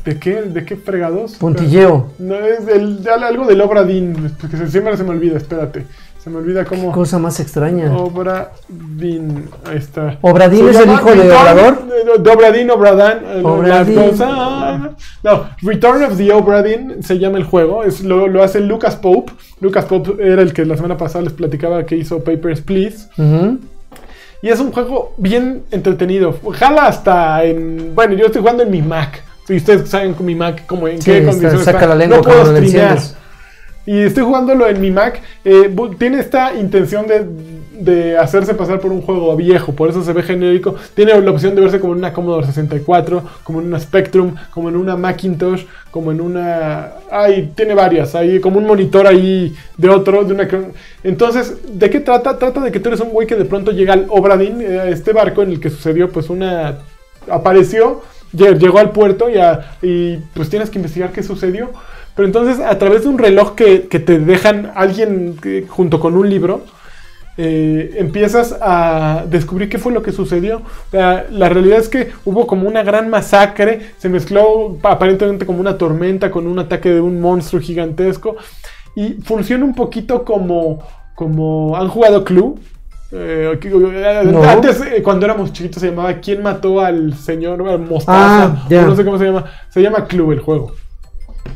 ¿De 0.03 0.19
qué? 0.19 0.41
¿De 0.41 0.65
qué 0.65 0.75
fregados? 0.75 1.35
Puntilleo. 1.35 2.09
No, 2.19 2.35
es 2.35 2.65
de 2.65 3.09
algo 3.09 3.45
del 3.45 3.61
Obra 3.61 3.83
Dinn, 3.83 4.35
porque 4.39 4.57
se- 4.57 4.69
siempre 4.69 4.97
se 4.97 5.03
me 5.03 5.11
olvida, 5.11 5.37
espérate. 5.37 5.85
Se 6.21 6.29
me 6.29 6.37
olvida 6.37 6.63
cómo... 6.65 6.91
Cosa 6.93 7.19
más 7.19 7.39
extraña. 7.41 7.93
Obra 7.97 8.51
Dinn, 8.69 9.49
ahí 9.65 9.77
está. 9.77 10.17
¿Obradín 10.21 10.67
es 10.69 10.77
el 10.77 10.91
hijo 10.91 11.11
de 11.11 11.21
Obrador? 11.31 11.83
De 12.21 12.31
Obradín, 12.31 12.69
Obradán. 12.71 13.19
eh, 13.25 13.41
Obradín. 13.43 13.95
las 13.95 14.09
cosas- 14.11 14.91
No, 15.21 15.45
Return 15.61 16.03
of 16.03 16.17
the 16.17 16.31
Obradin 16.31 17.03
se 17.03 17.19
llama 17.19 17.37
el 17.37 17.43
juego. 17.43 17.83
Es, 17.83 18.01
lo, 18.03 18.27
lo 18.27 18.41
hace 18.41 18.61
Lucas 18.61 18.95
Pope. 18.95 19.33
Lucas 19.59 19.83
Pope 19.85 20.13
era 20.25 20.41
el 20.41 20.53
que 20.53 20.63
la 20.65 20.75
semana 20.77 20.97
pasada 20.97 21.23
les 21.25 21.33
platicaba 21.33 21.85
que 21.85 21.97
hizo 21.97 22.19
Papers, 22.23 22.61
Please. 22.61 23.07
Ujú. 23.17 23.59
Y 24.43 24.49
es 24.49 24.59
un 24.59 24.71
juego 24.71 25.13
bien 25.17 25.63
entretenido. 25.71 26.37
Jala 26.51 26.85
hasta 26.87 27.43
en. 27.45 27.95
Bueno, 27.95 28.13
yo 28.13 28.25
estoy 28.25 28.41
jugando 28.41 28.61
en 28.61 28.69
mi 28.71 28.81
Mac. 28.83 29.23
Si 29.47 29.55
ustedes 29.55 29.89
saben 29.89 30.13
con 30.13 30.25
mi 30.25 30.35
Mac 30.35 30.65
como 30.67 30.87
en 30.87 31.01
Sí, 31.01 31.09
qué 31.11 31.17
está- 31.19 31.31
condiciones 31.31 31.63
saca 31.65 31.87
la 31.87 31.95
lengua 31.95 32.17
no 32.17 32.23
puedo 32.23 32.45
streamear. 32.57 32.99
Y 33.85 33.99
estoy 34.01 34.23
jugándolo 34.23 34.67
en 34.67 34.79
mi 34.81 34.91
Mac. 34.91 35.21
eh, 35.45 35.73
tiene 35.97 36.19
esta 36.19 36.53
intención 36.55 37.07
de, 37.07 37.25
de 37.73 38.17
hacerse 38.17 38.53
pasar 38.53 38.79
por 38.79 38.91
un 38.91 39.01
juego 39.01 39.35
viejo, 39.35 39.73
por 39.73 39.89
eso 39.89 40.03
se 40.03 40.13
ve 40.13 40.21
genérico. 40.23 40.75
Tiene 40.95 41.19
la 41.19 41.31
opción 41.31 41.55
de 41.55 41.61
verse 41.61 41.79
como 41.79 41.93
en 41.93 41.99
una 41.99 42.13
Commodore 42.13 42.45
64, 42.45 43.23
como 43.43 43.61
en 43.61 43.67
una 43.67 43.79
Spectrum, 43.79 44.35
como 44.51 44.69
en 44.69 44.75
una 44.75 44.95
Macintosh, 44.95 45.65
como 45.91 46.11
en 46.11 46.21
una... 46.21 46.91
Ay, 47.11 47.51
tiene 47.55 47.73
varias, 47.73 48.13
hay 48.15 48.39
como 48.39 48.59
un 48.59 48.65
monitor 48.67 49.07
ahí 49.07 49.55
de 49.77 49.89
otro, 49.89 50.23
de 50.23 50.33
una... 50.33 50.47
Entonces, 51.03 51.57
¿de 51.67 51.89
qué 51.89 51.99
trata? 51.99 52.37
Trata 52.37 52.61
de 52.61 52.71
que 52.71 52.79
tú 52.79 52.89
eres 52.89 53.01
un 53.01 53.09
güey 53.09 53.27
que 53.27 53.35
de 53.35 53.45
pronto 53.45 53.71
llega 53.71 53.93
al 53.93 54.05
Obradin, 54.09 54.61
eh, 54.61 54.89
este 54.89 55.11
barco 55.13 55.41
en 55.41 55.49
el 55.51 55.59
que 55.59 55.69
sucedió 55.69 56.09
pues 56.09 56.29
una... 56.29 56.77
apareció, 57.29 58.01
lle- 58.35 58.57
llegó 58.57 58.79
al 58.79 58.91
puerto 58.91 59.29
y, 59.29 59.37
a- 59.37 59.77
y 59.81 60.17
pues 60.33 60.49
tienes 60.49 60.69
que 60.69 60.77
investigar 60.79 61.11
qué 61.11 61.23
sucedió. 61.23 61.71
Pero 62.15 62.27
entonces, 62.27 62.59
a 62.63 62.77
través 62.77 63.03
de 63.03 63.09
un 63.09 63.17
reloj 63.17 63.55
que, 63.55 63.87
que 63.87 63.99
te 63.99 64.19
dejan 64.19 64.71
alguien 64.75 65.35
que- 65.41 65.65
junto 65.67 65.99
con 65.99 66.15
un 66.15 66.29
libro, 66.29 66.61
eh, 67.37 67.95
empiezas 67.97 68.55
a 68.61 69.25
descubrir 69.27 69.69
qué 69.69 69.77
fue 69.77 69.91
lo 69.91 70.03
que 70.03 70.11
sucedió. 70.11 70.57
O 70.57 70.91
sea, 70.91 71.25
la 71.31 71.49
realidad 71.49 71.79
es 71.79 71.89
que 71.89 72.11
hubo 72.25 72.45
como 72.47 72.67
una 72.67 72.83
gran 72.83 73.09
masacre, 73.09 73.93
se 73.97 74.09
mezcló 74.09 74.77
aparentemente 74.83 75.45
como 75.45 75.59
una 75.59 75.77
tormenta 75.77 76.29
con 76.29 76.47
un 76.47 76.59
ataque 76.59 76.89
de 76.89 77.01
un 77.01 77.19
monstruo 77.19 77.61
gigantesco 77.61 78.35
y 78.95 79.13
funciona 79.23 79.65
un 79.65 79.73
poquito 79.73 80.23
como, 80.23 80.83
como 81.15 81.75
han 81.75 81.87
jugado 81.87 82.23
Clue. 82.23 82.55
Eh, 83.11 83.59
eh, 83.63 84.21
No. 84.25 84.43
Antes, 84.43 84.81
eh, 84.81 85.01
cuando 85.03 85.25
éramos 85.25 85.53
chiquitos, 85.53 85.81
se 85.81 85.89
llamaba 85.89 86.13
¿Quién 86.15 86.41
mató 86.41 86.81
al 86.81 87.15
señor 87.15 87.79
Mostaza? 87.79 88.45
Ah, 88.45 88.67
no 88.69 88.95
sé 88.95 89.05
cómo 89.05 89.17
se 89.17 89.25
llama. 89.25 89.45
Se 89.69 89.81
llama 89.81 90.05
Clue 90.05 90.33
el 90.33 90.39
juego. 90.39 90.73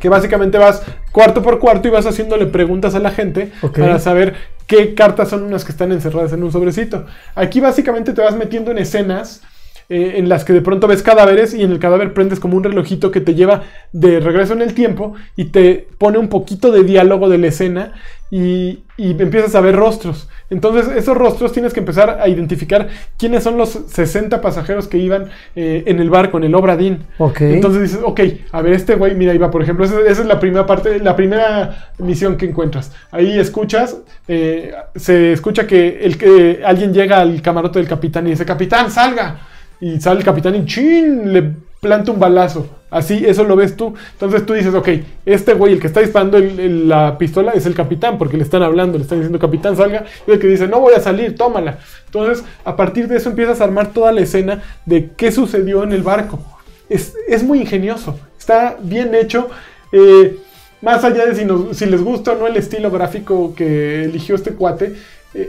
Que 0.00 0.08
básicamente 0.08 0.58
vas 0.58 0.82
cuarto 1.10 1.42
por 1.42 1.58
cuarto 1.58 1.88
y 1.88 1.90
vas 1.90 2.06
haciéndole 2.06 2.46
preguntas 2.46 2.94
a 2.94 3.00
la 3.00 3.10
gente 3.10 3.50
para 3.76 3.98
saber 3.98 4.34
qué 4.68 4.94
cartas 4.94 5.30
son 5.30 5.42
unas 5.42 5.64
que 5.64 5.72
están 5.72 5.90
encerradas 5.90 6.32
en 6.32 6.44
un 6.44 6.52
sobrecito. 6.52 7.06
Aquí 7.34 7.58
básicamente 7.58 8.12
te 8.12 8.20
vas 8.22 8.36
metiendo 8.36 8.70
en 8.70 8.78
escenas 8.78 9.42
eh, 9.88 10.18
en 10.18 10.28
las 10.28 10.44
que 10.44 10.52
de 10.52 10.60
pronto 10.60 10.86
ves 10.86 11.02
cadáveres 11.02 11.54
y 11.54 11.62
en 11.62 11.72
el 11.72 11.78
cadáver 11.78 12.12
prendes 12.12 12.38
como 12.38 12.58
un 12.58 12.62
relojito 12.62 13.10
que 13.10 13.22
te 13.22 13.34
lleva 13.34 13.62
de 13.92 14.20
regreso 14.20 14.52
en 14.52 14.60
el 14.60 14.74
tiempo 14.74 15.14
y 15.34 15.46
te 15.46 15.88
pone 15.96 16.18
un 16.18 16.28
poquito 16.28 16.70
de 16.70 16.84
diálogo 16.84 17.30
de 17.30 17.38
la 17.38 17.46
escena 17.46 17.94
y, 18.30 18.80
y 18.96 19.10
empiezas 19.10 19.54
a 19.54 19.60
ver 19.60 19.76
rostros. 19.76 20.28
Entonces 20.50 20.88
esos 20.96 21.16
rostros 21.16 21.52
tienes 21.52 21.72
que 21.72 21.80
empezar 21.80 22.18
a 22.20 22.28
identificar 22.28 22.88
quiénes 23.18 23.42
son 23.42 23.56
los 23.56 23.70
60 23.70 24.40
pasajeros 24.40 24.88
que 24.88 24.98
iban 24.98 25.30
eh, 25.56 25.84
en 25.86 26.00
el 26.00 26.10
barco, 26.10 26.38
en 26.38 26.44
el 26.44 26.54
Obradín. 26.54 27.04
Ok. 27.18 27.40
Entonces 27.42 27.82
dices, 27.82 28.00
ok, 28.02 28.20
a 28.52 28.62
ver, 28.62 28.72
este 28.72 28.94
güey, 28.94 29.14
mira, 29.14 29.36
va, 29.38 29.50
por 29.50 29.62
ejemplo, 29.62 29.84
esa, 29.84 30.00
esa 30.00 30.22
es 30.22 30.26
la 30.26 30.40
primera 30.40 30.66
parte, 30.66 31.00
la 31.00 31.16
primera 31.16 31.90
misión 31.98 32.36
que 32.36 32.46
encuentras. 32.46 32.92
Ahí 33.10 33.38
escuchas, 33.38 33.98
eh, 34.26 34.72
se 34.94 35.32
escucha 35.32 35.66
que, 35.66 36.00
el, 36.02 36.16
que 36.18 36.62
alguien 36.64 36.92
llega 36.92 37.20
al 37.20 37.40
camarote 37.42 37.78
del 37.78 37.88
capitán 37.88 38.26
y 38.26 38.30
dice, 38.30 38.44
capitán, 38.44 38.90
salga. 38.90 39.40
Y 39.80 40.00
sale 40.00 40.18
el 40.18 40.24
capitán 40.24 40.56
y 40.56 40.64
chin, 40.64 41.32
le 41.32 41.67
planta 41.80 42.10
un 42.12 42.18
balazo. 42.18 42.66
Así, 42.90 43.24
eso 43.26 43.44
lo 43.44 43.54
ves 43.56 43.76
tú. 43.76 43.94
Entonces 44.12 44.46
tú 44.46 44.54
dices, 44.54 44.74
ok, 44.74 44.88
este 45.26 45.52
güey, 45.54 45.74
el 45.74 45.80
que 45.80 45.86
está 45.88 46.00
disparando 46.00 46.38
la 46.40 47.18
pistola 47.18 47.52
es 47.52 47.66
el 47.66 47.74
capitán, 47.74 48.16
porque 48.18 48.36
le 48.36 48.42
están 48.42 48.62
hablando, 48.62 48.96
le 48.98 49.02
están 49.04 49.18
diciendo, 49.18 49.38
capitán, 49.38 49.76
salga. 49.76 50.04
Y 50.26 50.30
el 50.32 50.38
que 50.38 50.46
dice, 50.46 50.66
no 50.68 50.80
voy 50.80 50.94
a 50.94 51.00
salir, 51.00 51.36
tómala. 51.36 51.78
Entonces, 52.06 52.44
a 52.64 52.76
partir 52.76 53.06
de 53.08 53.16
eso 53.18 53.28
empiezas 53.30 53.60
a 53.60 53.64
armar 53.64 53.92
toda 53.92 54.10
la 54.12 54.22
escena 54.22 54.62
de 54.86 55.10
qué 55.16 55.30
sucedió 55.30 55.82
en 55.84 55.92
el 55.92 56.02
barco. 56.02 56.40
Es, 56.88 57.14
es 57.28 57.42
muy 57.44 57.60
ingenioso, 57.60 58.18
está 58.38 58.76
bien 58.80 59.14
hecho. 59.14 59.48
eh, 59.92 60.38
más 60.80 61.02
allá 61.02 61.26
de 61.26 61.34
si, 61.34 61.44
nos- 61.44 61.76
si 61.76 61.86
les 61.86 62.00
gusta 62.02 62.32
o 62.32 62.36
no 62.36 62.46
el 62.46 62.56
estilo 62.56 62.90
gráfico 62.90 63.52
que 63.54 64.04
eligió 64.04 64.36
este 64.36 64.52
cuate, 64.52 64.94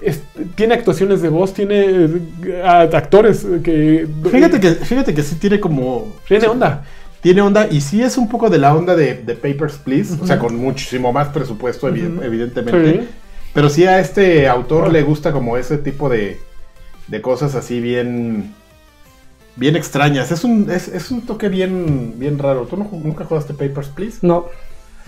es- 0.04 0.22
tiene 0.56 0.74
actuaciones 0.76 1.22
de 1.22 1.30
voz, 1.30 1.54
tiene 1.54 2.08
a- 2.64 2.82
actores 2.82 3.46
que... 3.64 4.08
Fíjate 4.32 4.60
que, 4.60 4.72
fíjate 4.72 5.14
que 5.14 5.24
sí 5.24 5.36
tiene 5.36 5.60
como. 5.60 6.14
Tiene 6.28 6.48
onda. 6.48 6.84
Tiene 7.22 7.42
onda 7.42 7.68
y 7.70 7.82
sí 7.82 8.02
es 8.02 8.18
un 8.18 8.30
poco 8.30 8.50
de 8.50 8.58
la 8.60 8.74
onda 8.74 8.96
de, 8.96 9.16
de 9.16 9.36
Papers, 9.36 9.78
Please. 9.78 10.18
O 10.22 10.26
sea, 10.26 10.40
con 10.40 10.56
muchísimo 10.56 11.12
más 11.12 11.28
presupuesto, 11.30 11.88
evidentemente. 11.90 13.02
Sí. 13.02 13.08
Pero 13.54 13.70
sí 13.70 13.86
a 13.86 14.00
este 14.00 14.48
autor 14.48 14.92
le 14.92 15.02
gusta 15.04 15.32
como 15.34 15.58
ese 15.58 15.78
tipo 15.80 16.08
de, 16.08 16.40
de 17.08 17.22
cosas 17.22 17.56
así 17.56 17.82
bien. 17.82 18.54
Bien 19.56 19.76
extrañas. 19.76 20.32
Es 20.32 20.46
un, 20.46 20.70
es, 20.72 20.88
es 20.88 21.12
un 21.12 21.26
toque 21.26 21.50
bien, 21.50 22.14
bien 22.18 22.40
raro. 22.40 22.62
¿Tú 22.62 22.78
no 22.78 22.90
nunca 23.04 23.26
jugaste 23.26 23.54
Papers, 23.54 23.90
Please? 23.90 24.20
No. 24.22 24.46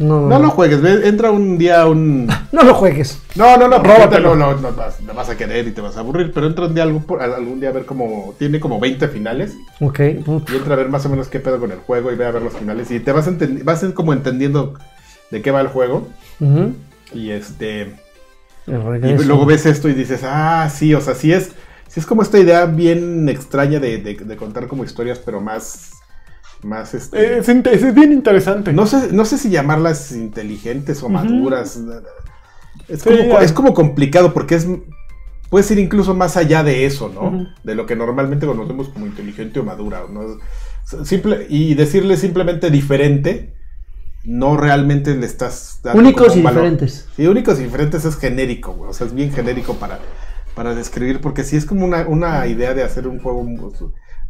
No, 0.01 0.27
No 0.27 0.39
lo 0.39 0.49
juegues. 0.49 0.81
ve, 0.81 1.07
Entra 1.07 1.31
un 1.31 1.57
día 1.57 1.85
un. 1.85 2.27
No 2.51 2.63
lo 2.63 2.73
juegues. 2.73 3.17
No, 3.35 3.55
no, 3.57 3.67
no, 3.69 3.79
Róbatelo. 3.81 4.35
No, 4.35 4.53
no, 4.55 4.73
vas, 4.73 4.99
no 5.01 5.13
vas 5.13 5.29
a 5.29 5.37
querer 5.37 5.67
y 5.67 5.71
te 5.71 5.79
vas 5.81 5.95
a 5.95 6.01
aburrir. 6.01 6.31
Pero 6.33 6.47
entra 6.47 6.65
un 6.65 6.73
día, 6.73 6.83
algún, 6.83 7.59
día 7.59 7.69
a 7.69 7.71
ver 7.71 7.85
como. 7.85 8.33
Tiene 8.37 8.59
como 8.59 8.79
20 8.79 9.07
finales. 9.07 9.53
Ok. 9.79 9.99
Y 9.99 10.55
entra 10.55 10.73
a 10.73 10.75
ver 10.77 10.89
más 10.89 11.05
o 11.05 11.09
menos 11.09 11.27
qué 11.29 11.39
pedo 11.39 11.59
con 11.59 11.71
el 11.71 11.77
juego 11.79 12.11
y 12.11 12.15
ve 12.15 12.25
a 12.25 12.31
ver 12.31 12.41
los 12.41 12.53
finales. 12.53 12.91
Y 12.91 12.99
te 12.99 13.11
vas, 13.11 13.27
a 13.27 13.31
vas 13.63 13.85
como 13.95 14.11
entendiendo 14.13 14.73
de 15.29 15.41
qué 15.41 15.51
va 15.51 15.61
el 15.61 15.67
juego. 15.69 16.07
Ujú. 16.39 16.73
Y 17.13 17.31
este. 17.31 17.95
Y 18.67 18.71
luego 19.25 19.45
ves 19.45 19.65
esto 19.65 19.89
y 19.89 19.93
dices, 19.93 20.21
ah, 20.23 20.69
sí, 20.73 20.93
o 20.93 21.01
sea, 21.01 21.15
sí 21.15 21.31
es. 21.31 21.51
Sí 21.87 21.99
es 21.99 22.05
como 22.05 22.21
esta 22.21 22.39
idea 22.39 22.65
bien 22.65 23.27
extraña 23.27 23.79
de, 23.79 23.97
de- 23.97 24.15
de 24.15 24.35
contar 24.37 24.67
como 24.67 24.83
historias, 24.83 25.19
pero 25.19 25.41
más. 25.41 25.91
Más 26.63 26.93
este. 26.93 27.37
Eh, 27.37 27.39
Es, 27.39 27.95
bien 27.95 28.11
interesante. 28.11 28.73
no 28.73 28.85
sé, 28.85 29.11
no 29.11 29.25
sé 29.25 29.37
si 29.37 29.49
llamarlas 29.49 30.11
inteligentes 30.11 31.01
o 31.03 31.09
maduras. 31.09 31.79
Es 32.87 33.03
como, 33.03 33.39
es 33.39 33.51
como 33.51 33.73
complicado 33.73 34.33
porque 34.33 34.55
es. 34.55 34.67
Puedes 35.49 35.69
ir 35.71 35.79
incluso 35.79 36.13
más 36.15 36.37
allá 36.37 36.63
de 36.63 36.85
eso, 36.85 37.09
¿no? 37.09 37.47
De 37.63 37.75
lo 37.75 37.85
que 37.85 37.95
normalmente 37.95 38.45
conocemos 38.45 38.87
como 38.89 39.05
inteligente 39.05 39.59
o 39.59 39.63
madura, 39.63 40.03
¿no? 40.09 40.21
Simple, 41.05 41.45
y 41.49 41.73
decirle 41.75 42.15
simplemente 42.15 42.69
diferente, 42.69 43.53
no 44.23 44.55
realmente 44.55 45.15
le 45.15 45.25
estás 45.25 45.79
dando 45.83 45.99
Únicos 45.99 46.37
y 46.37 46.41
valor. 46.41 46.63
diferentes. 46.63 47.07
Sí, 47.15 47.27
únicos 47.27 47.59
y 47.59 47.63
diferentes 47.63 48.05
es 48.05 48.15
genérico, 48.17 48.73
güey. 48.73 48.89
O 48.89 48.93
sea, 48.93 49.07
es 49.07 49.13
bien 49.13 49.31
genérico 49.31 49.75
para, 49.75 49.99
para 50.55 50.73
describir, 50.73 51.19
porque 51.21 51.43
sí 51.43 51.57
es 51.57 51.65
como 51.65 51.85
una, 51.85 52.07
una 52.07 52.47
idea 52.47 52.73
de 52.73 52.83
hacer 52.83 53.07
un 53.07 53.19
juego 53.19 53.43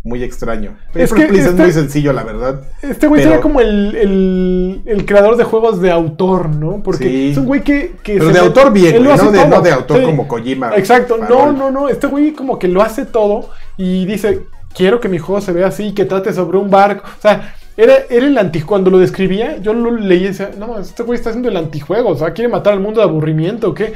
muy, 0.04 0.24
extraño. 0.24 0.78
Es 0.96 1.10
Paper 1.12 1.26
que 1.28 1.30
Please 1.34 1.44
es 1.46 1.52
este- 1.52 1.62
muy 1.64 1.72
sencillo, 1.72 2.12
la 2.14 2.24
verdad. 2.24 2.62
Este 2.82 3.08
güey 3.08 3.22
Pero- 3.22 3.32
sería 3.32 3.42
como 3.42 3.62
el, 3.62 3.96
el- 3.96 4.82
el 4.86 5.06
creador 5.06 5.38
de 5.38 5.44
juegos 5.44 5.80
de 5.82 5.92
autor, 5.92 6.50
¿no? 6.56 6.82
Porque 6.84 7.04
Sí. 7.06 7.32
es 7.32 7.38
un 7.38 7.46
güey 7.46 7.62
que... 7.62 7.94
que 8.04 8.14
Pero 8.14 8.26
de 8.28 8.34
mete- 8.34 8.46
autor 8.46 8.74
bien, 8.74 9.04
no 9.04 9.16
de, 9.32 9.48
no 9.48 9.62
de 9.62 9.72
autor 9.72 10.00
Sí. 10.00 10.06
como 10.06 10.28
Kojima. 10.28 10.76
Exacto, 10.76 11.18
no, 11.18 11.28
farol. 11.28 11.58
no, 11.58 11.72
no, 11.72 11.88
este 11.90 12.08
güey 12.08 12.32
como 12.34 12.58
que 12.58 12.68
lo 12.68 12.82
hace 12.82 13.06
todo 13.06 13.50
y 13.78 14.06
dice, 14.06 14.42
quiero 14.76 15.00
que 15.00 15.08
mi 15.10 15.20
juego 15.20 15.40
se 15.42 15.52
vea 15.54 15.68
así, 15.68 15.94
que 15.94 16.06
trate 16.06 16.34
sobre 16.34 16.58
un 16.58 16.70
barco, 16.70 17.04
o 17.06 17.22
sea, 17.22 17.54
era, 17.78 17.94
era 18.10 18.26
el 18.26 18.38
anti, 18.38 18.62
cuando 18.62 18.90
lo 18.92 18.98
describía, 19.00 19.58
yo 19.58 19.74
lo 19.74 19.92
leía 19.92 20.24
y 20.26 20.28
decía, 20.30 20.52
no, 20.58 20.78
este 20.80 21.04
güey 21.04 21.18
está 21.18 21.30
haciendo 21.30 21.50
el 21.50 21.58
antijuego, 21.58 22.10
o 22.10 22.16
sea, 22.18 22.32
quiere 22.34 22.50
matar 22.52 22.74
al 22.74 22.80
mundo 22.80 23.00
de 23.02 23.08
aburrimiento, 23.08 23.70
¿o 23.70 23.74
qué? 23.74 23.94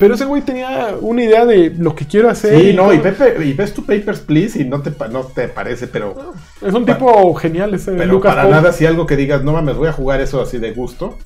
Pero 0.00 0.14
ese 0.14 0.24
güey 0.24 0.40
tenía 0.40 0.96
una 0.98 1.22
idea 1.22 1.44
de 1.44 1.74
lo 1.78 1.94
que 1.94 2.06
quiero 2.06 2.30
hacer. 2.30 2.58
Sí, 2.58 2.72
no, 2.72 2.90
y. 2.90 2.98
Pepe, 2.98 3.44
y 3.44 3.52
ves 3.52 3.74
tu 3.74 3.84
Papers, 3.84 4.20
Please, 4.20 4.58
y 4.58 4.64
no 4.64 4.80
te, 4.80 4.92
no 5.10 5.24
te 5.24 5.46
parece, 5.46 5.88
pero, 5.88 6.32
Es 6.62 6.72
un 6.72 6.86
tipo 6.86 7.34
genial 7.34 7.74
ese 7.74 7.92
pero 7.92 8.10
Lucas 8.10 8.32
para 8.32 8.44
Pope. 8.44 8.54
nada 8.54 8.72
si 8.72 8.86
algo 8.86 9.04
que 9.04 9.14
digas, 9.14 9.44
no 9.44 9.52
mames, 9.52 9.76
voy 9.76 9.88
a 9.88 9.92
jugar 9.92 10.22
eso 10.22 10.40
así 10.40 10.56
de 10.56 10.72
gusto. 10.72 11.18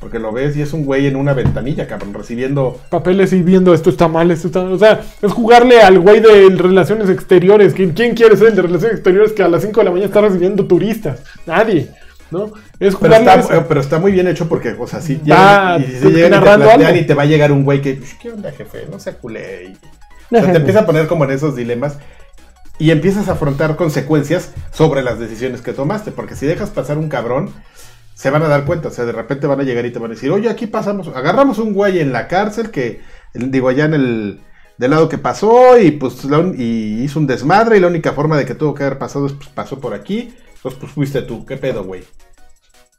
Porque 0.00 0.18
lo 0.18 0.32
ves 0.32 0.56
y 0.56 0.62
es 0.62 0.72
un 0.72 0.84
güey 0.84 1.06
en 1.06 1.14
una 1.14 1.32
ventanilla, 1.32 1.86
cabrón, 1.86 2.14
recibiendo... 2.14 2.80
papeles 2.88 3.32
y 3.32 3.42
viendo 3.42 3.74
esto 3.74 3.90
está 3.90 4.06
mal, 4.06 4.30
esto 4.30 4.46
está 4.46 4.60
O 4.60 4.78
sea, 4.78 5.00
es 5.20 5.32
jugarle 5.32 5.80
al 5.80 5.98
güey 5.98 6.20
de 6.20 6.50
relaciones 6.56 7.08
exteriores. 7.08 7.72
¿Quién, 7.72 7.92
quién 7.92 8.14
quiere 8.14 8.36
ser 8.36 8.48
el 8.48 8.56
de 8.56 8.62
relaciones 8.62 8.94
exteriores 8.96 9.32
que 9.32 9.42
a 9.42 9.48
las 9.48 9.62
5 9.62 9.80
de 9.80 9.84
la 9.84 9.90
mañana 9.90 10.06
está 10.06 10.20
recibiendo 10.20 10.66
turistas? 10.66 11.22
Nadie, 11.46 11.90
¿no? 12.30 12.52
Es 12.78 12.94
Pero 12.96 13.14
está, 13.14 13.66
pero 13.68 13.80
está 13.80 13.98
muy 13.98 14.12
bien 14.12 14.26
hecho 14.28 14.48
porque, 14.48 14.76
o 14.78 14.86
sea, 14.86 15.00
si 15.00 15.16
Va, 15.16 15.78
llegan, 15.78 15.82
y 15.82 15.84
si 15.94 16.00
tú- 16.00 16.10
llegan 16.10 16.32
y 16.32 16.34
te 16.34 16.40
plantean 16.40 16.96
y 16.96 17.02
te 17.06 17.14
va 17.14 17.22
a 17.22 17.26
llegar 17.26 17.52
un 17.52 17.64
güey 17.64 17.80
que, 17.80 17.94
"Pues, 17.94 18.14
¿qué 18.14 18.30
onda, 18.30 18.52
jefe? 18.52 18.86
No 18.90 18.98
se 18.98 19.12
culé. 19.14 19.64
Y- 20.30 20.36
o 20.36 20.40
sea, 20.40 20.52
te 20.52 20.58
empieza 20.58 20.80
a 20.80 20.86
poner 20.86 21.06
como 21.06 21.24
en 21.24 21.30
esos 21.30 21.56
dilemas 21.56 21.98
y 22.78 22.90
empiezas 22.90 23.28
a 23.28 23.32
afrontar 23.32 23.76
consecuencias 23.76 24.52
sobre 24.72 25.02
las 25.02 25.18
decisiones 25.18 25.62
que 25.62 25.72
tomaste. 25.72 26.12
Porque 26.12 26.36
si 26.36 26.46
dejas 26.46 26.70
pasar 26.70 26.98
un 26.98 27.08
cabrón, 27.08 27.50
se 28.14 28.30
van 28.30 28.42
a 28.42 28.48
dar 28.48 28.64
cuenta. 28.64 28.88
O 28.88 28.90
sea, 28.90 29.04
de 29.04 29.12
repente 29.12 29.46
van 29.46 29.60
a 29.60 29.64
llegar 29.64 29.86
y 29.86 29.90
te 29.92 29.98
van 29.98 30.10
a 30.10 30.14
decir, 30.14 30.30
oye, 30.30 30.48
aquí 30.50 30.66
pasamos, 30.66 31.08
agarramos 31.08 31.58
un 31.58 31.72
güey 31.72 31.98
en 32.00 32.12
la 32.12 32.28
cárcel 32.28 32.70
que, 32.70 33.00
digo, 33.34 33.68
allá 33.68 33.86
en 33.86 33.94
el 33.94 34.40
del 34.76 34.90
lado 34.92 35.08
que 35.08 35.18
pasó 35.18 35.76
y 35.78 35.90
pues 35.92 36.24
la 36.24 36.38
un- 36.38 36.54
y 36.56 37.02
hizo 37.02 37.18
un 37.18 37.26
desmadre 37.26 37.76
y 37.76 37.80
la 37.80 37.88
única 37.88 38.12
forma 38.12 38.36
de 38.36 38.44
que 38.44 38.54
tuvo 38.54 38.74
que 38.74 38.84
haber 38.84 38.96
pasado 38.98 39.26
es 39.26 39.32
pues 39.32 39.48
pasó 39.48 39.80
por 39.80 39.92
aquí. 39.94 40.32
Entonces 40.58 40.80
pues 40.80 40.92
fuiste 40.92 41.22
tú, 41.22 41.44
¿qué 41.46 41.56
pedo, 41.56 41.84
güey? 41.84 42.02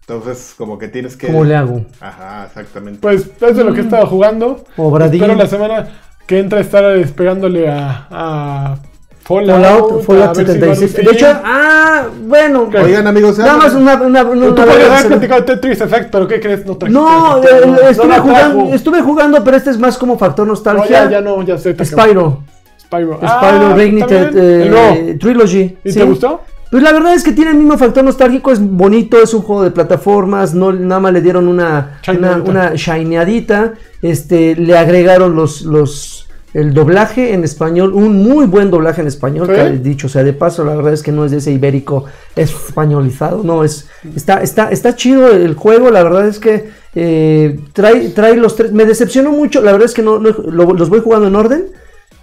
Entonces 0.01 0.55
como 0.57 0.77
que 0.79 0.87
tienes 0.87 1.15
que... 1.15 1.27
¿Cómo 1.27 1.43
le 1.43 1.55
hago? 1.55 1.85
Ajá, 1.99 2.45
exactamente. 2.47 2.99
Pues 3.01 3.29
es 3.39 3.55
de 3.57 3.63
lo 3.63 3.73
que 3.73 3.81
he 3.81 3.83
estado 3.83 4.07
jugando. 4.07 4.63
Obradín. 4.77 5.21
Espero 5.21 5.37
la 5.37 5.47
semana 5.47 5.87
que 6.25 6.39
entra 6.39 6.59
estar 6.61 6.83
despegándole 6.97 7.69
a, 7.69 8.07
a 8.09 8.77
Fallout. 9.21 9.61
Fallout, 9.61 10.03
Fallout 10.05 10.29
a 10.29 10.33
ver 10.43 10.47
si 10.51 10.59
va 10.59 10.71
a 10.71 10.75
76. 10.75 11.05
De 11.05 11.11
hecho, 11.11 11.27
ah, 11.43 12.07
bueno. 12.23 12.69
Oigan, 12.83 13.05
amigos, 13.05 13.37
Nada 13.37 13.57
más 13.57 13.73
una. 13.75 13.95
una, 14.01 14.23
una- 14.23 14.45
Tú 14.47 14.55
podrías 14.55 14.89
haber 14.89 15.07
platicado 15.07 15.43
Tetris 15.45 15.81
Effect, 15.81 16.09
pero 16.11 16.27
¿qué 16.27 16.39
crees? 16.39 16.65
No 16.65 16.75
trajiste 16.77 16.99
No, 16.99 17.43
eh. 17.43 17.61
No 17.67 17.79
estuve, 17.89 18.07
la 18.07 18.19
jugando, 18.21 18.73
estuve 18.73 19.01
jugando, 19.01 19.43
pero 19.43 19.57
este 19.57 19.69
es 19.69 19.77
más 19.77 19.97
como 19.99 20.17
factor 20.17 20.47
No, 20.47 20.53
nostalgia. 20.53 21.03
ya, 21.05 21.09
ya 21.11 21.21
no, 21.21 21.43
ya 21.43 21.57
sé. 21.59 21.75
te 21.75 21.83
acabo. 21.83 22.01
Spyro. 22.01 22.43
Spyro. 22.79 23.13
Spyro 23.17 23.19
Ah, 23.21 23.73
Reignited 23.75 24.31
eh. 24.35 25.17
Trilogy. 25.19 25.77
¿Y 25.83 25.91
¿sí? 25.91 25.99
te 25.99 26.05
gustó? 26.05 26.41
Pues 26.71 26.83
la 26.83 26.91
verdad 26.93 27.15
es 27.15 27.23
que 27.23 27.31
tiene 27.31 27.51
el 27.51 27.57
mismo 27.57 27.77
factor 27.77 28.03
nostálgico, 28.03 28.51
es 28.51 28.59
bonito, 28.61 29.21
es 29.21 29.33
un 29.33 29.41
juego 29.41 29.63
de 29.63 29.71
plataformas, 29.71 30.53
no 30.53 30.71
nada 30.71 31.01
más 31.01 31.13
le 31.13 31.21
dieron 31.21 31.47
una 31.47 31.99
una, 32.07 32.13
Shineadita. 32.13 32.49
una 32.51 32.73
shineadita, 32.75 33.73
este 34.03 34.55
le 34.55 34.77
agregaron 34.77 35.35
los 35.35 35.63
los 35.63 36.25
el 36.53 36.73
doblaje 36.73 37.33
en 37.35 37.43
español, 37.43 37.93
un 37.93 38.23
muy 38.23 38.45
buen 38.47 38.71
doblaje 38.71 39.01
en 39.01 39.07
español, 39.07 39.47
¿Sí? 39.47 39.53
que 39.53 39.69
dicho 39.77 40.09
sea 40.09 40.23
de 40.23 40.33
paso, 40.33 40.63
la 40.63 40.75
verdad 40.75 40.93
es 40.93 41.03
que 41.03 41.11
no 41.11 41.23
es 41.25 41.29
de 41.31 41.37
ese 41.37 41.51
ibérico 41.51 42.05
españolizado, 42.35 43.43
no 43.43 43.63
es 43.63 43.87
está 44.15 44.41
está 44.41 44.69
está 44.71 44.95
chido 44.95 45.27
el 45.31 45.53
juego, 45.55 45.89
la 45.91 46.03
verdad 46.03 46.27
es 46.27 46.39
que 46.39 46.77
Eh, 46.95 47.59
trae, 47.71 48.09
trae 48.09 48.35
los 48.35 48.55
tres. 48.55 48.71
Me 48.71 48.83
decepcionó 48.83 49.31
mucho. 49.31 49.61
La 49.61 49.71
verdad 49.71 49.85
es 49.85 49.93
que 49.93 50.01
no, 50.01 50.17
no- 50.17 50.31
lo- 50.31 50.73
los 50.73 50.89
voy 50.89 51.01
jugando 51.01 51.27
en 51.27 51.35
orden. 51.35 51.65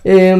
Eh, 0.09 0.33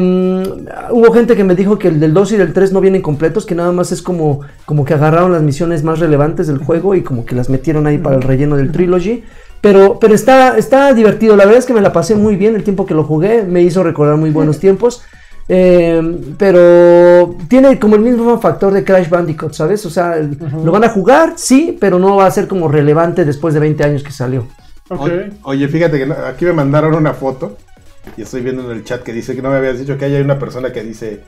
hubo 0.91 1.11
gente 1.11 1.35
que 1.35 1.43
me 1.43 1.53
dijo 1.53 1.77
que 1.77 1.89
el 1.89 1.99
del 1.99 2.13
2 2.13 2.31
y 2.31 2.37
del 2.37 2.53
3 2.53 2.71
no 2.71 2.79
vienen 2.79 3.01
completos, 3.01 3.45
que 3.45 3.53
nada 3.53 3.73
más 3.73 3.91
es 3.91 4.01
como, 4.01 4.39
como 4.65 4.85
que 4.85 4.93
agarraron 4.93 5.33
las 5.33 5.41
misiones 5.41 5.83
más 5.83 5.99
relevantes 5.99 6.47
del 6.47 6.57
juego 6.59 6.95
y 6.95 7.01
como 7.01 7.25
que 7.25 7.35
las 7.35 7.49
metieron 7.49 7.85
ahí 7.85 7.97
para 7.97 8.15
el 8.15 8.21
relleno 8.21 8.55
del 8.55 8.71
trilogy. 8.71 9.25
Pero, 9.59 9.97
pero 9.99 10.15
está, 10.15 10.57
está 10.57 10.93
divertido, 10.93 11.35
la 11.35 11.43
verdad 11.43 11.59
es 11.59 11.65
que 11.65 11.73
me 11.73 11.81
la 11.81 11.91
pasé 11.91 12.15
muy 12.15 12.37
bien 12.37 12.55
el 12.55 12.63
tiempo 12.63 12.85
que 12.85 12.93
lo 12.93 13.03
jugué, 13.03 13.43
me 13.43 13.61
hizo 13.61 13.83
recordar 13.83 14.15
muy 14.15 14.29
buenos 14.29 14.57
tiempos. 14.59 15.03
Eh, 15.49 16.01
pero 16.37 17.35
tiene 17.49 17.77
como 17.79 17.95
el 17.95 18.01
mismo 18.01 18.39
factor 18.39 18.71
de 18.73 18.83
Crash 18.85 19.09
Bandicoot, 19.09 19.53
¿sabes? 19.53 19.85
O 19.85 19.89
sea, 19.89 20.15
el- 20.17 20.37
lo 20.63 20.71
van 20.71 20.83
a 20.85 20.89
jugar, 20.89 21.33
sí, 21.35 21.77
pero 21.79 21.99
no 21.99 22.15
va 22.17 22.25
a 22.25 22.31
ser 22.31 22.47
como 22.47 22.67
relevante 22.69 23.25
después 23.25 23.53
de 23.53 23.59
20 23.61 23.83
años 23.83 24.03
que 24.03 24.11
salió. 24.11 24.45
Ok. 24.89 25.01
Oye, 25.01 25.31
oye, 25.43 25.67
fíjate 25.67 25.97
que 25.97 26.11
aquí 26.13 26.45
me 26.45 26.53
mandaron 26.53 26.93
una 26.95 27.13
foto 27.13 27.57
y 28.15 28.21
estoy 28.21 28.41
viendo 28.41 28.69
en 28.69 28.77
el 28.77 28.83
chat 28.83 29.03
que 29.03 29.13
dice 29.13 29.35
que 29.35 29.41
no 29.41 29.49
me 29.49 29.57
habías 29.57 29.79
dicho 29.79 29.97
que 29.97 30.05
hay 30.05 30.15
una 30.21 30.39
persona 30.39 30.71
que 30.71 30.83
dice 30.83 31.21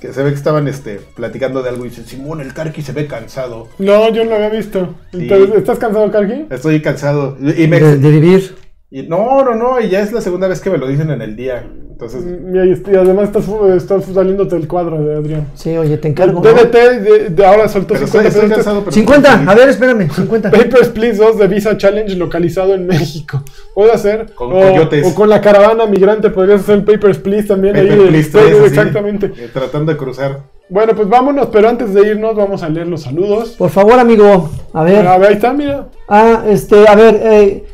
que 0.00 0.12
se 0.14 0.22
ve 0.22 0.30
que 0.30 0.36
estaban 0.36 0.66
este, 0.66 0.98
platicando 1.14 1.62
de 1.62 1.68
algo 1.68 1.84
y 1.84 1.90
dice, 1.90 2.04
Simón, 2.04 2.40
el 2.40 2.54
Karki 2.54 2.80
se 2.80 2.92
ve 2.92 3.06
cansado. 3.06 3.68
No, 3.78 4.10
yo 4.10 4.24
no 4.24 4.30
lo 4.30 4.36
había 4.36 4.48
visto. 4.48 4.94
Sí. 5.12 5.18
Entonces, 5.22 5.56
¿Estás 5.58 5.78
cansado, 5.78 6.10
Karki? 6.10 6.46
Estoy 6.48 6.80
cansado. 6.80 7.36
Y, 7.38 7.64
y 7.64 7.68
me- 7.68 7.80
De, 7.80 7.96
de 7.98 8.10
vivir. 8.10 8.56
y 8.90 9.02
no, 9.02 9.44
no, 9.44 9.54
no, 9.54 9.78
y 9.78 9.90
ya 9.90 10.00
es 10.00 10.10
la 10.12 10.22
segunda 10.22 10.48
vez 10.48 10.60
que 10.62 10.70
me 10.70 10.78
lo 10.78 10.88
dicen 10.88 11.10
en 11.10 11.20
el 11.20 11.36
día. 11.36 11.68
Entonces, 12.00 12.24
Y, 12.54 12.58
ahí- 12.58 12.82
y 12.92 12.96
además 12.96 13.24
estás, 13.24 13.44
estás 13.76 14.04
saliéndote 14.06 14.54
del 14.56 14.66
cuadro 14.66 15.02
de 15.02 15.16
Adrián. 15.16 15.48
Sí, 15.54 15.76
oye, 15.76 15.98
te 15.98 16.08
encargo. 16.08 16.40
DDT 16.40 16.72
de, 17.00 17.28
de 17.28 17.44
ahora 17.46 17.68
soltó 17.68 17.92
pero 17.92 18.06
50 18.06 18.28
estoy, 18.28 18.28
estoy 18.28 18.40
pesos. 18.48 18.54
cansado. 18.64 18.80
pero 18.80 18.92
50, 18.92 19.28
estoy 19.34 19.48
a 19.48 19.54
ver, 19.54 19.68
espérame, 19.68 20.10
50. 20.10 20.50
Papers, 20.50 20.88
Please 20.88 21.22
2 21.22 21.38
de 21.38 21.46
Visa 21.46 21.76
Challenge 21.76 22.14
localizado 22.16 22.72
en 22.74 22.86
México. 22.86 23.42
Puede 23.74 23.92
hacer. 23.92 24.32
Con 24.34 24.48
o, 24.50 24.60
coyotes. 24.60 25.06
o 25.06 25.14
con 25.14 25.28
la 25.28 25.42
caravana 25.42 25.84
migrante 25.84 26.30
podrías 26.30 26.62
hacer 26.62 26.84
Papers, 26.86 27.18
Please 27.18 27.48
también. 27.48 27.74
Paper, 27.74 27.92
ahí, 27.92 28.06
please, 28.08 28.24
Sí, 28.24 28.30
tres, 28.32 28.54
así, 28.56 28.64
exactamente. 28.66 29.26
eh, 29.36 29.50
tratando 29.52 29.92
de 29.92 29.98
cruzar. 29.98 30.38
Bueno, 30.70 30.94
pues 30.94 31.06
vámonos, 31.08 31.48
pero 31.52 31.68
antes 31.68 31.92
de 31.92 32.06
irnos 32.08 32.34
vamos 32.34 32.62
a 32.62 32.68
leer 32.70 32.86
los 32.86 33.02
saludos. 33.02 33.50
Por 33.58 33.68
favor, 33.70 33.98
amigo, 33.98 34.48
a 34.72 34.84
ver. 34.84 35.06
A 35.06 35.18
ver, 35.18 35.28
ahí 35.28 35.34
está, 35.34 35.52
mira. 35.52 35.88
Ah, 36.08 36.44
este, 36.48 36.88
a 36.88 36.94
ver, 36.94 37.20
eh, 37.22 37.64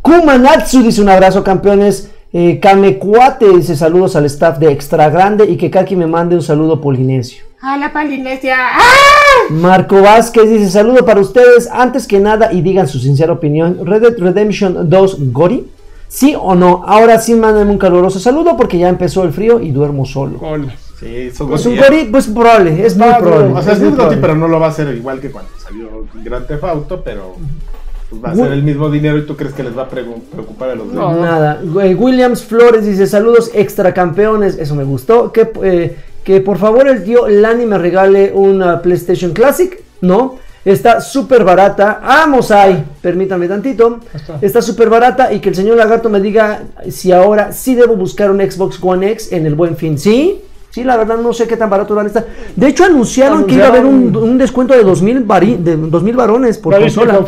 Kumanatsu 0.00 0.82
dice 0.82 1.02
un 1.02 1.08
abrazo, 1.10 1.42
campeones. 1.44 2.10
Eh, 2.40 2.60
Kamekuate 2.60 3.48
dice 3.48 3.74
saludos 3.74 4.14
al 4.14 4.24
staff 4.26 4.58
de 4.60 4.70
Extra 4.70 5.10
Grande 5.10 5.44
y 5.46 5.56
que 5.56 5.72
Kaki 5.72 5.96
me 5.96 6.06
mande 6.06 6.36
un 6.36 6.42
saludo 6.42 6.80
polinesio. 6.80 7.42
Hola, 7.60 7.92
Polinesia. 7.92 8.54
¡Ah! 8.74 9.50
Marco 9.50 10.00
Vázquez 10.00 10.48
dice 10.48 10.70
saludo 10.70 11.04
para 11.04 11.18
ustedes. 11.18 11.68
Antes 11.68 12.06
que 12.06 12.20
nada 12.20 12.52
y 12.52 12.62
digan 12.62 12.86
su 12.86 13.00
sincera 13.00 13.32
opinión, 13.32 13.80
Red 13.84 14.02
Dead 14.02 14.18
Redemption 14.18 14.88
2 14.88 15.32
Gori. 15.32 15.66
¿Sí 16.06 16.36
o 16.40 16.54
no? 16.54 16.84
Ahora 16.86 17.18
sí 17.18 17.34
mándenme 17.34 17.72
un 17.72 17.78
caluroso 17.78 18.20
saludo 18.20 18.56
porque 18.56 18.78
ya 18.78 18.88
empezó 18.88 19.24
el 19.24 19.32
frío 19.32 19.58
y 19.58 19.72
duermo 19.72 20.06
solo. 20.06 20.38
Hola. 20.40 20.72
Sí, 21.00 21.32
son 21.32 21.48
Pues 21.48 21.66
un. 21.66 21.76
Gori, 21.76 22.04
pues 22.04 22.28
probable, 22.28 22.86
es 22.86 22.96
muy 22.96 23.08
probable. 23.18 23.52
O 23.52 23.62
sea, 23.62 23.72
es 23.72 23.80
muy 23.80 23.88
Goti, 23.88 23.96
probable. 23.96 24.18
pero 24.20 24.34
no 24.36 24.46
lo 24.46 24.60
va 24.60 24.66
a 24.66 24.70
hacer 24.70 24.94
igual 24.94 25.18
que 25.20 25.32
cuando 25.32 25.50
salió 25.58 26.06
Gran 26.22 26.46
Theft 26.46 26.62
Auto, 26.62 27.02
pero 27.04 27.34
pues, 28.10 28.22
va 28.24 28.30
a 28.30 28.34
ser 28.36 28.52
el 28.52 28.62
mismo 28.62 28.90
dinero 28.90 29.18
y 29.18 29.26
tú 29.26 29.36
crees 29.36 29.52
que 29.54 29.62
les 29.62 29.76
va 29.76 29.82
a 29.82 29.88
preocupar 29.88 30.70
a 30.70 30.74
los 30.74 30.86
No. 30.88 31.08
demás. 31.14 31.20
Nada. 31.30 31.60
Güey, 31.64 31.94
Williams 31.94 32.42
Flores 32.44 32.86
dice 32.86 33.06
saludos 33.06 33.50
extra 33.54 33.92
campeones. 33.94 34.56
Eso 34.58 34.74
me 34.74 34.84
gustó. 34.84 35.32
Que, 35.32 35.50
eh, 35.62 35.96
que 36.24 36.40
por 36.40 36.58
favor 36.58 36.88
el 36.88 37.04
tío 37.04 37.28
Lani 37.28 37.66
me 37.66 37.78
regale 37.78 38.32
una 38.34 38.80
PlayStation 38.82 39.32
Classic. 39.32 39.82
No. 40.00 40.36
Está 40.64 41.00
súper 41.00 41.44
barata. 41.44 42.00
Vamos 42.04 42.50
ahí. 42.50 42.84
Permítame 43.00 43.48
tantito. 43.48 44.00
está. 44.42 44.60
Súper 44.60 44.90
barata. 44.90 45.32
Y 45.32 45.40
que 45.40 45.48
el 45.50 45.54
señor 45.54 45.76
Lagarto 45.76 46.08
me 46.10 46.20
diga 46.20 46.62
si 46.90 47.10
ahora 47.12 47.52
sí 47.52 47.74
debo 47.74 47.96
buscar 47.96 48.30
un 48.30 48.38
Xbox 48.40 48.78
One 48.82 49.10
X 49.12 49.32
en 49.32 49.46
el 49.46 49.54
buen 49.54 49.76
fin. 49.76 49.98
Sí. 49.98 50.42
Sí, 50.70 50.84
la 50.84 50.98
verdad 50.98 51.16
no 51.16 51.32
sé 51.32 51.46
qué 51.48 51.56
tan 51.56 51.70
barato 51.70 51.94
van 51.94 52.04
a 52.04 52.08
estar. 52.08 52.26
De 52.54 52.66
hecho, 52.68 52.84
anunciaron, 52.84 53.46
que 53.46 53.54
iba 53.54 53.64
a 53.64 53.68
haber 53.68 53.86
un, 53.86 54.14
un 54.14 54.36
descuento 54.36 54.74
de 54.74 54.82
2000, 54.84 55.26
vari- 55.26 55.56
de 55.56 55.76
2000 55.76 56.14
varones 56.16 56.58
por 56.58 56.78
consola. 56.78 57.24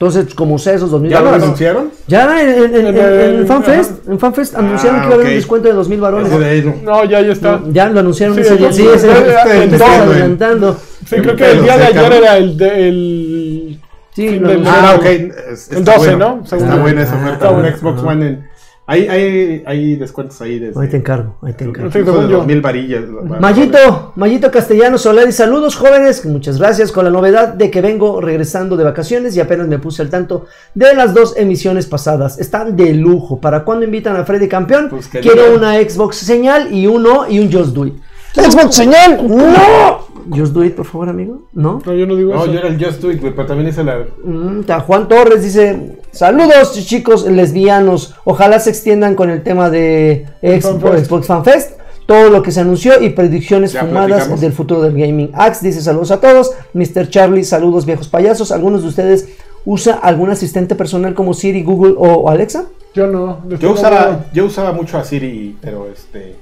Entonces, 0.00 0.34
como 0.34 0.58
sea 0.58 0.72
esos 0.72 0.90
2000 0.90 1.10
¿Ya 1.10 1.18
lo 1.18 1.26
varones. 1.26 1.44
anunciaron? 1.44 1.90
Ya 2.06 2.40
en, 2.40 2.48
en- 2.48 2.64
en- 2.64 2.74
En 2.74 2.86
en- 2.86 2.96
el- 2.96 3.34
en 3.40 3.46
FanFest, 3.46 4.08
en 4.08 4.18
FanFest 4.18 4.54
anunciaron 4.56 4.98
Ah, 4.98 5.02
que 5.02 5.06
iba 5.08 5.14
a 5.14 5.18
haber 5.18 5.26
un 5.26 5.34
descuento 5.34 5.68
de 5.68 5.74
2000 5.74 6.00
varones. 6.00 6.82
No. 6.82 7.04
Ya, 7.04 7.20
ya 7.20 7.32
está. 7.32 7.60
Ya 7.70 7.88
lo 7.90 8.00
anunciaron 8.00 8.34
Sí, 8.34 8.40
ese 8.40 8.56
día. 8.56 8.72
Sí, 8.72 8.88
ese 8.94 9.08
en 9.10 9.82
adelantando. 9.82 10.78
Sí, 11.06 11.16
creo 11.16 11.36
que 11.36 11.50
el 11.50 11.62
día 11.64 11.76
de 11.76 11.84
ayer 11.84 12.12
era 12.14 12.36
el 12.38 12.56
de, 12.56 12.88
el 12.88 13.80
Sí, 14.14 14.28
fin 14.28 14.42
lo 14.42 14.48
del 14.48 14.66
anunciaron. 14.66 14.90
Ah, 14.90 14.94
ok. 14.96 15.04
está 15.52 15.80
12, 15.92 15.98
bueno. 15.98 16.18
¿no? 16.40 16.46
Según- 16.46 16.64
Está 16.64 16.76
buena 16.80 17.02
esa 17.02 17.14
oferta. 17.16 17.34
está 17.34 17.50
Un. 17.50 17.76
Xbox. 17.76 18.02
One 18.02 18.26
en. 18.26 18.49
Hay, 18.90 19.06
hay, 19.06 19.62
hay 19.66 19.94
descuentos 19.94 20.40
ahí 20.42 20.58
desde. 20.58 20.80
Ahí 20.80 20.88
te 20.88 20.96
encargo, 20.96 21.36
ahí 21.42 21.52
te 21.52 21.62
encargo. 21.62 21.92
Sí, 21.92 22.00
yo. 22.04 22.12
2000 22.12 22.60
varillas. 22.60 23.04
Mayito, 23.38 24.12
Mayito 24.16 24.50
Castellano 24.50 24.98
Solari, 24.98 25.30
saludos 25.30 25.76
jóvenes, 25.76 26.26
muchas 26.26 26.58
gracias 26.58 26.90
con 26.90 27.04
la 27.04 27.10
novedad 27.12 27.54
de 27.54 27.70
que 27.70 27.80
vengo 27.82 28.20
regresando 28.20 28.76
de 28.76 28.82
vacaciones 28.82 29.36
y 29.36 29.40
apenas 29.40 29.68
me 29.68 29.78
puse 29.78 30.02
al 30.02 30.10
tanto 30.10 30.46
de 30.74 30.92
las 30.94 31.14
dos 31.14 31.36
emisiones 31.36 31.86
pasadas. 31.86 32.40
Están 32.40 32.74
de 32.74 32.92
lujo. 32.94 33.40
¿Para 33.40 33.62
cuándo 33.62 33.84
invitan 33.84 34.16
a 34.16 34.24
Freddy 34.24 34.48
Campeón? 34.48 34.88
Pues 34.90 35.06
que 35.06 35.20
Quiero 35.20 35.54
una 35.54 35.74
Xbox 35.74 36.16
señal 36.16 36.74
y 36.74 36.88
uno 36.88 37.28
y 37.28 37.38
un 37.38 37.52
Just 37.52 37.72
Do 37.72 37.86
It. 37.86 37.94
¡Xbox 38.34 38.74
señal! 38.74 39.24
¡No! 39.24 39.99
Just 40.34 40.52
Do 40.52 40.64
It, 40.64 40.74
por 40.74 40.86
favor, 40.86 41.08
amigo. 41.08 41.42
¿No? 41.52 41.80
No, 41.84 41.94
yo 41.94 42.06
no 42.06 42.14
digo 42.16 42.34
No, 42.34 42.44
eso. 42.44 42.52
yo 42.52 42.58
era 42.58 42.68
el 42.68 42.82
Just 42.84 43.00
Do 43.00 43.10
It, 43.10 43.20
güey, 43.20 43.34
pero 43.34 43.46
también 43.48 43.68
hice 43.68 43.82
la. 43.84 44.04
Mm, 44.24 44.62
ta- 44.64 44.80
Juan 44.80 45.08
Torres 45.08 45.42
dice: 45.42 45.98
Saludos, 46.12 46.72
chicos 46.86 47.26
lesbianos. 47.26 48.14
Ojalá 48.24 48.58
se 48.60 48.70
extiendan 48.70 49.14
con 49.14 49.30
el 49.30 49.42
tema 49.42 49.70
de 49.70 50.26
Xbox, 50.42 51.26
Fan 51.26 51.44
Fest. 51.44 51.78
Todo 52.06 52.28
lo 52.28 52.42
que 52.42 52.50
se 52.50 52.60
anunció 52.60 53.00
y 53.00 53.10
predicciones 53.10 53.72
Ya 53.72 53.82
fumadas 53.82 54.08
platicamos. 54.08 54.40
del 54.40 54.52
futuro 54.52 54.82
del 54.82 54.94
gaming. 54.96 55.30
Axe 55.32 55.66
dice: 55.66 55.80
Saludos 55.80 56.10
a 56.10 56.20
todos. 56.20 56.50
Mr. 56.74 57.08
Charlie, 57.08 57.44
saludos, 57.44 57.86
viejos 57.86 58.08
payasos. 58.08 58.50
¿Algunos 58.52 58.82
de 58.82 58.88
ustedes 58.88 59.28
usa 59.64 59.94
algún 59.94 60.30
asistente 60.30 60.74
personal 60.74 61.14
como 61.14 61.34
Siri, 61.34 61.62
Google 61.62 61.94
o 61.96 62.28
Alexa? 62.28 62.64
Yo 62.94 63.06
no. 63.06 63.38
Yo 63.60 63.72
usaba, 63.72 64.24
yo 64.32 64.46
usaba 64.46 64.72
mucho 64.72 64.98
a 64.98 65.04
Siri, 65.04 65.56
pero 65.60 65.86
este. 65.92 66.34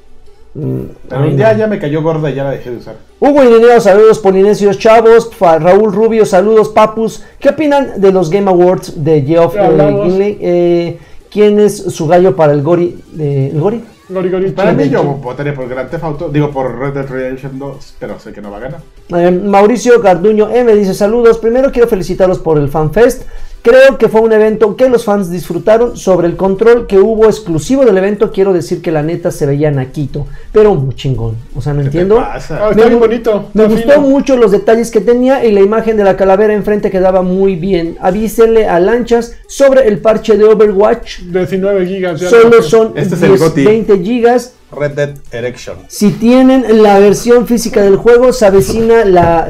Mm, 0.54 0.80
Pero 1.08 1.22
ay, 1.22 1.36
ya, 1.36 1.66
me 1.66 1.78
cayó 1.78 2.02
gorda 2.02 2.30
y 2.30 2.34
ya 2.34 2.44
la 2.44 2.50
dejé 2.52 2.70
de 2.70 2.76
usar. 2.78 2.96
Hugo 3.20 3.44
Irineo, 3.44 3.80
saludos 3.80 4.18
polinesios 4.18 4.78
chavos. 4.78 5.30
Raúl 5.40 5.92
Rubio, 5.92 6.24
saludos 6.24 6.70
papus. 6.70 7.22
¿Qué 7.38 7.50
opinan 7.50 8.00
de 8.00 8.12
los 8.12 8.30
Game 8.30 8.48
Awards 8.50 9.04
de 9.04 9.22
Geoff 9.22 9.54
eh? 9.56 10.38
Eh, 10.40 10.98
¿Quién 11.30 11.60
es 11.60 11.76
su 11.76 12.06
gallo 12.06 12.34
para 12.34 12.52
el 12.52 12.62
Gori? 12.62 12.98
de- 13.12 13.48
¿El 13.48 13.60
Gori? 13.60 13.84
Gori, 14.10 14.30
gori, 14.30 14.50
Para 14.52 14.72
mí 14.72 14.88
yo 14.88 15.02
votaría 15.04 15.54
por 15.54 15.68
Grand 15.68 15.90
Theft 15.90 16.02
Auto, 16.02 16.28
digo 16.30 16.50
por 16.50 16.78
Red 16.78 16.94
Dead 16.94 17.06
Redemption 17.06 17.58
2, 17.58 17.94
pero 17.98 18.18
sé 18.18 18.32
que 18.32 18.40
no 18.40 18.50
va 18.50 18.56
a 18.56 18.60
ganar. 18.60 18.80
Eh, 19.14 19.30
Mauricio 19.30 20.00
Garduño 20.00 20.48
M 20.48 20.74
dice 20.74 20.94
saludos. 20.94 21.36
Primero 21.36 21.70
quiero 21.70 21.86
felicitarlos 21.88 22.38
por 22.38 22.56
el 22.56 22.70
FanFest. 22.70 23.24
Creo 23.62 23.98
que 23.98 24.08
fue 24.08 24.20
un 24.20 24.32
evento 24.32 24.76
que 24.76 24.88
los 24.88 25.04
fans 25.04 25.30
disfrutaron. 25.30 25.96
Sobre 25.96 26.26
el 26.28 26.36
control 26.36 26.86
que 26.86 26.98
hubo 26.98 27.26
exclusivo 27.26 27.84
del 27.84 27.98
evento, 27.98 28.30
quiero 28.32 28.52
decir 28.52 28.80
que 28.80 28.92
la 28.92 29.02
neta 29.02 29.30
se 29.30 29.46
veía 29.46 29.70
naquito, 29.70 30.26
pero 30.52 30.74
muy 30.74 30.94
chingón. 30.94 31.36
O 31.54 31.60
sea, 31.60 31.74
no 31.74 31.80
¿Qué 31.80 31.86
entiendo. 31.86 32.14
te 32.16 32.20
pasa? 32.22 32.58
Ah, 32.66 32.70
está 32.70 32.88
Me 32.88 32.94
gu- 32.94 32.98
bonito. 32.98 33.48
Me 33.52 33.64
está 33.64 33.74
gustó 33.74 33.92
fino. 33.94 34.06
mucho 34.08 34.36
los 34.36 34.52
detalles 34.52 34.90
que 34.90 35.00
tenía 35.00 35.44
y 35.44 35.52
la 35.52 35.60
imagen 35.60 35.96
de 35.96 36.04
la 36.04 36.16
calavera 36.16 36.54
enfrente 36.54 36.90
quedaba 36.90 37.22
muy 37.22 37.56
bien. 37.56 37.98
Avísenle 38.00 38.66
a 38.68 38.78
Lanchas 38.80 39.34
sobre 39.48 39.86
el 39.88 39.98
parche 39.98 40.36
de 40.38 40.44
Overwatch. 40.44 41.20
19 41.24 41.84
gigas. 41.86 42.20
ya 42.20 42.30
Solo 42.30 42.48
lo- 42.58 42.62
son 42.62 42.92
Este 42.96 43.16
es 43.16 43.22
el 43.22 43.28
10, 43.30 43.40
GOTY. 43.40 43.64
20 43.64 43.98
gigas. 44.02 44.52
Red 44.70 44.90
Dead 44.92 45.14
Erection. 45.32 45.76
Si 45.88 46.10
tienen 46.12 46.82
la 46.82 46.98
versión 47.00 47.46
física 47.46 47.82
del 47.82 47.96
juego, 47.96 48.32
se 48.32 48.46
avecina, 48.46 49.04
la, 49.04 49.48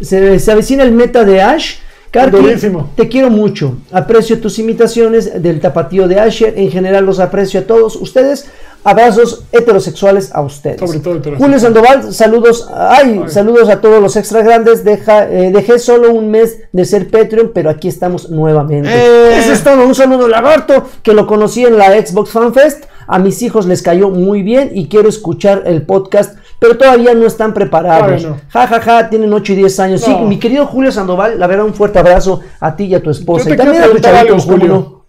se 0.00 0.50
avecina 0.50 0.82
el 0.84 0.92
meta 0.92 1.24
de 1.24 1.42
Ash. 1.42 1.74
Karki, 2.12 2.36
Durísimo. 2.36 2.90
te 2.94 3.08
quiero 3.08 3.30
mucho. 3.30 3.76
Aprecio 3.90 4.38
tus 4.38 4.58
imitaciones 4.58 5.42
del 5.42 5.60
tapatío 5.60 6.06
de 6.06 6.20
Asher. 6.20 6.54
En 6.58 6.70
general 6.70 7.06
los 7.06 7.18
aprecio 7.18 7.60
a 7.60 7.62
todos 7.64 7.96
ustedes. 7.96 8.46
Abrazos 8.84 9.44
heterosexuales 9.52 10.34
a 10.34 10.42
ustedes. 10.42 10.80
Sobre 10.80 10.98
todo. 10.98 11.20
Julio 11.38 11.58
Sandoval, 11.58 12.12
saludos. 12.12 12.68
Ay, 12.74 13.20
Ay. 13.24 13.30
saludos 13.30 13.68
a 13.68 13.80
todos 13.80 14.02
los 14.02 14.16
extra 14.16 14.42
grandes. 14.42 14.84
Deja, 14.84 15.30
eh, 15.30 15.52
dejé 15.52 15.78
solo 15.78 16.12
un 16.12 16.30
mes 16.30 16.58
de 16.72 16.84
ser 16.84 17.08
Patreon, 17.10 17.52
pero 17.54 17.70
aquí 17.70 17.88
estamos 17.88 18.28
nuevamente. 18.28 18.90
Eh. 18.92 19.38
Eso 19.38 19.52
es 19.52 19.62
todo. 19.64 19.86
Un 19.86 19.94
saludo 19.94 20.28
lagarto 20.28 20.84
que 21.02 21.14
lo 21.14 21.26
conocí 21.26 21.64
en 21.64 21.78
la 21.78 21.92
Xbox 22.04 22.30
Fan 22.30 22.52
Fest. 22.52 22.84
A 23.06 23.18
mis 23.18 23.40
hijos 23.42 23.66
les 23.66 23.82
cayó 23.82 24.10
muy 24.10 24.42
bien 24.42 24.70
y 24.74 24.88
quiero 24.88 25.08
escuchar 25.08 25.62
el 25.66 25.82
podcast, 25.82 26.36
pero 26.62 26.78
todavía 26.78 27.12
no 27.12 27.26
están 27.26 27.52
preparados. 27.52 28.22
No. 28.22 28.36
Ja, 28.48 28.68
ja, 28.68 28.80
ja, 28.80 29.10
tienen 29.10 29.32
8 29.32 29.52
y 29.52 29.56
10 29.56 29.80
años. 29.80 30.00
Sí, 30.00 30.14
mi 30.14 30.38
querido 30.38 30.64
Julio 30.64 30.92
Sandoval, 30.92 31.36
la 31.36 31.48
verdad, 31.48 31.66
un 31.66 31.74
fuerte 31.74 31.98
abrazo 31.98 32.40
a 32.60 32.76
ti 32.76 32.84
y 32.84 32.94
a 32.94 33.02
tu 33.02 33.10
esposa. 33.10 33.42
Yo 33.42 33.48
te 33.48 33.54
Y 33.54 33.56
también 33.56 33.82
a 33.82 33.88
tu 33.88 33.98
chavito, 33.98 34.34
algo, 34.34 34.44
¿cómo 34.44 34.58
Julio. 34.58 35.01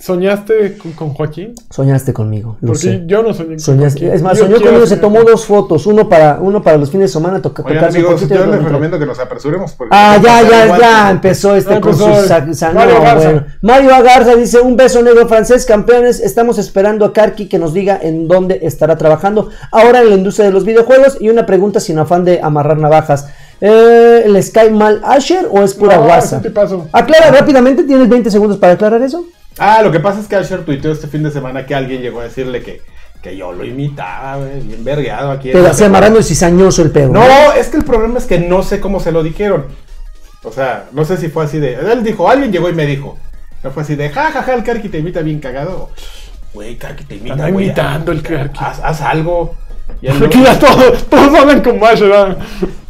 No? 0.00 0.04
¿Soñaste 0.04 0.78
con, 0.78 0.92
con 0.92 1.14
Joaquín? 1.14 1.54
Soñaste 1.70 2.12
conmigo, 2.12 2.56
lo 2.60 2.68
Porque 2.68 2.80
sé. 2.82 3.02
yo 3.06 3.22
no 3.22 3.34
soñé 3.34 3.50
con 3.50 3.58
Soñaste- 3.58 4.00
Joaquín. 4.00 4.12
es 4.12 4.22
más, 4.22 4.38
Yo 4.38 4.44
soñó 4.46 4.60
conmigo, 4.60 4.86
se 4.86 4.96
tomó 4.96 5.22
dos 5.24 5.44
fotos, 5.44 5.86
uno 5.86 6.08
para, 6.08 6.38
uno 6.40 6.62
para 6.62 6.76
los 6.78 6.90
fines 6.90 7.10
de 7.10 7.12
semana, 7.12 7.40
toca, 7.42 7.62
Oigan, 7.62 7.76
tocarse 7.78 7.98
un 7.98 8.04
amigos, 8.06 8.20
poquito 8.22 8.34
y 8.34 8.38
yo 8.44 8.50
les 8.50 8.60
no. 8.62 8.66
recomiendo 8.68 8.98
que 8.98 9.06
nos 9.06 9.18
apresuremos. 9.18 9.76
Ah, 9.90 10.18
ya, 10.22 10.42
ya, 10.42 10.64
igual 10.64 10.80
ya 10.80 11.10
empezó 11.10 11.54
este 11.54 11.74
Ya 11.74 11.80
con 11.80 11.94
sa- 12.54 12.72
Mario 12.72 12.94
no, 12.94 13.02
Garza. 13.02 13.24
bueno. 13.30 13.46
Mario 13.62 13.94
Agarza 13.94 14.36
dice, 14.36 14.60
un 14.60 14.76
beso 14.76 15.02
negro 15.02 15.28
francés, 15.28 15.66
campeones, 15.66 16.20
estamos 16.20 16.58
esperando 16.58 17.04
a 17.04 17.12
Karki 17.12 17.48
que 17.48 17.58
nos 17.58 17.74
diga 17.74 17.98
en 18.00 18.26
dónde 18.26 18.60
estará 18.62 18.96
trabajando 18.96 19.50
ahora 19.70 20.00
en 20.00 20.08
la 20.10 20.16
industria 20.16 20.46
de 20.46 20.52
los 20.52 20.64
videojuegos 20.64 21.18
y 21.20 21.28
una 21.28 21.46
pregunta 21.46 21.78
sin 21.80 21.98
afán 21.98 22.24
de 22.24 22.40
amarrar 22.42 22.78
navajas. 22.78 23.28
Eh, 23.60 24.24
¿Les 24.28 24.50
cae 24.50 24.70
mal 24.70 25.02
Asher 25.04 25.46
o 25.50 25.62
es 25.62 25.74
pura 25.74 25.96
No, 25.98 26.04
guasa? 26.04 26.40
un. 26.72 26.88
Aclara 26.92 27.30
rápidamente, 27.30 27.82
¿tienes 27.84 28.08
20 28.08 28.30
segundos 28.30 28.56
para 28.56 28.72
aclarar 28.72 29.02
eso? 29.02 29.26
Ah, 29.58 29.82
lo 29.82 29.90
que 29.92 30.00
pasa 30.00 30.20
es 30.20 30.26
que 30.26 30.36
Asher 30.36 30.64
tuiteó 30.64 30.92
este 30.92 31.06
fin 31.06 31.22
de 31.22 31.30
semana 31.30 31.66
que 31.66 31.74
alguien 31.74 32.00
llegó 32.00 32.20
a 32.20 32.24
decirle 32.24 32.62
que, 32.62 32.80
que 33.22 33.36
yo 33.36 33.52
lo 33.52 33.64
imitaba, 33.64 34.36
güey, 34.38 34.60
bien 34.60 34.84
vergueado 34.84 35.32
aquí. 35.32 35.50
hacía 35.52 35.86
amarrando 35.86 36.18
el 36.18 36.24
cizañoso 36.24 36.82
el 36.82 36.90
pedo. 36.90 37.12
No, 37.12 37.52
es 37.52 37.68
que 37.68 37.76
el 37.76 37.84
problema 37.84 38.18
es 38.18 38.24
que 38.26 38.38
no 38.38 38.62
sé 38.62 38.80
cómo 38.80 39.00
se 39.00 39.12
lo 39.12 39.22
dijeron. 39.22 39.66
O 40.42 40.52
sea, 40.52 40.86
no 40.92 41.04
sé 41.04 41.16
si 41.18 41.28
fue 41.28 41.44
así 41.44 41.58
de. 41.58 41.74
Él 41.74 42.02
dijo, 42.02 42.28
alguien 42.30 42.50
llegó 42.52 42.68
y 42.70 42.74
me 42.74 42.86
dijo. 42.86 43.18
No 43.62 43.70
fue 43.70 43.82
así 43.82 43.94
de, 43.94 44.08
ja, 44.08 44.30
ja, 44.32 44.42
ja, 44.42 44.54
el 44.54 44.64
Karki 44.64 44.88
te 44.88 44.98
imita 44.98 45.20
bien 45.20 45.38
cagado. 45.38 45.90
Güey, 46.54 46.76
Karki 46.78 47.04
te 47.04 47.16
imita. 47.16 47.36
Güey, 47.50 47.66
imitando 47.66 48.12
el 48.12 48.22
Karki. 48.22 48.58
Haz, 48.62 48.80
haz 48.82 49.02
algo. 49.02 49.54
Y, 50.00 50.08
no- 50.08 50.30
ya 50.30 50.58
todos, 50.58 51.04
todos 51.10 51.34
hablan 51.38 51.60
con 51.62 51.78
Mash, 51.78 52.00
¿verdad? 52.00 52.38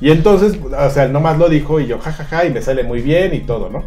y 0.01 0.11
entonces, 0.11 0.57
o 0.63 0.91
sea, 0.91 1.05
él 1.05 1.13
nomás 1.13 1.39
lo 1.39 1.49
dijo 1.49 1.81
y 1.81 1.87
yo, 1.87 1.99
ja, 1.99 2.13
ja, 2.13 2.25
ja, 2.25 2.45
y 2.45 2.51
me 2.53 2.63
sale 2.63 2.85
muy 2.85 3.01
bien 3.01 3.35
y 3.35 3.41
todo, 3.41 3.69
¿no? 3.69 3.85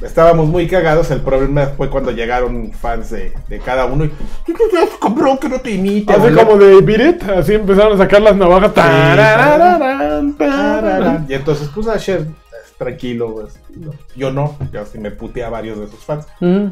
Estábamos 0.00 0.46
muy 0.46 0.68
cagados, 0.68 1.10
el 1.10 1.20
problema 1.22 1.66
fue 1.76 1.90
cuando 1.90 2.12
llegaron 2.12 2.70
fans 2.72 3.10
de, 3.10 3.32
de 3.48 3.58
cada 3.58 3.84
uno 3.86 4.04
y, 4.04 4.08
¿qué 4.46 4.52
te 4.54 4.78
haces, 4.78 4.94
cabrón, 5.02 5.38
que 5.38 5.48
no 5.48 5.60
te 5.60 5.72
imite? 5.72 6.12
Así 6.12 6.20
güey?" 6.22 6.34
como 6.36 6.56
de 6.56 6.80
Beat 6.82 7.00
It, 7.22 7.28
así 7.30 7.54
empezaron 7.54 7.94
a 7.94 7.98
sacar 7.98 8.22
las 8.22 8.36
navajas. 8.36 8.72
Tarararán, 8.74 10.34
tarararán. 10.36 11.26
Y 11.28 11.34
entonces, 11.34 11.68
pues 11.74 11.88
Asher, 11.88 12.20
es 12.20 12.72
tranquilo, 12.78 13.34
pues, 13.34 13.58
no. 13.76 13.90
yo 14.14 14.30
no, 14.32 14.56
yo 14.72 14.84
sí 14.86 14.98
me 14.98 15.10
puteé 15.10 15.42
a 15.44 15.50
varios 15.50 15.80
de 15.80 15.88
sus 15.88 16.00
fans. 16.04 16.26
Mm, 16.40 16.66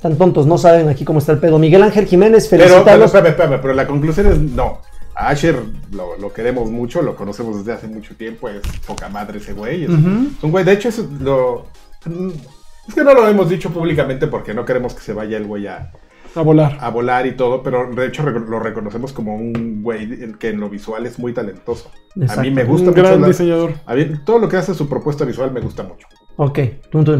Tan 0.00 0.16
tontos, 0.16 0.46
no 0.46 0.58
saben 0.58 0.88
aquí 0.88 1.04
cómo 1.04 1.18
está 1.20 1.30
el 1.32 1.38
pedo. 1.38 1.58
Miguel 1.60 1.82
Ángel 1.82 2.06
Jiménez, 2.06 2.48
Pero, 2.48 2.62
pero, 2.64 2.70
felicitarlos. 2.74 3.06
espérame, 3.06 3.28
espérame, 3.30 3.60
pero 3.60 3.74
la 3.74 3.86
conclusión 3.86 4.26
es 4.26 4.38
no. 4.38 4.80
A 5.14 5.28
Asher 5.28 5.62
lo, 5.92 6.16
lo 6.16 6.32
queremos 6.32 6.70
mucho, 6.70 7.02
lo 7.02 7.14
conocemos 7.14 7.58
desde 7.58 7.74
hace 7.74 7.86
mucho 7.86 8.16
tiempo, 8.16 8.48
es 8.48 8.62
poca 8.86 9.08
madre 9.10 9.38
ese 9.38 9.52
güey. 9.52 9.84
Es, 9.84 9.90
es 9.90 9.96
un 10.42 10.50
güey, 10.50 10.64
de 10.64 10.72
hecho, 10.72 10.88
es 10.88 10.98
lo. 11.20 11.66
Es 12.88 12.94
que 12.94 13.04
no 13.04 13.14
lo 13.14 13.26
hemos 13.28 13.48
dicho 13.48 13.70
públicamente 13.70 14.26
porque 14.26 14.54
no 14.54 14.64
queremos 14.64 14.94
que 14.94 15.00
se 15.02 15.12
vaya 15.12 15.36
el 15.36 15.46
güey 15.46 15.66
a, 15.66 15.92
A 16.34 16.42
volar. 16.42 16.78
a 16.80 16.88
volar 16.90 17.26
y 17.26 17.32
todo, 17.36 17.62
pero 17.62 17.90
de 17.94 18.06
hecho 18.06 18.22
lo 18.28 18.58
reconocemos 18.60 19.12
como 19.12 19.36
un 19.36 19.82
güey 19.82 20.02
el 20.22 20.36
que 20.38 20.48
en 20.50 20.60
lo 20.60 20.68
visual 20.68 21.06
es 21.06 21.18
muy 21.18 21.32
talentoso. 21.32 21.90
A 22.28 22.36
mí 22.40 22.50
me 22.50 22.62
Un 22.64 22.68
gusta 22.70 22.90
mucho. 22.90 23.02
gran 23.02 23.20
la- 23.20 23.28
diseñador. 23.28 23.74
a 23.86 23.94
mí, 23.94 24.06
todo 24.24 24.38
lo 24.40 24.48
que 24.48 24.56
hace 24.56 24.74
su 24.74 24.88
propuesta 24.88 25.24
visual 25.24 25.52
me 25.52 25.60
gusta 25.60 25.82
mucho. 25.84 26.06
Ok, 26.36 26.58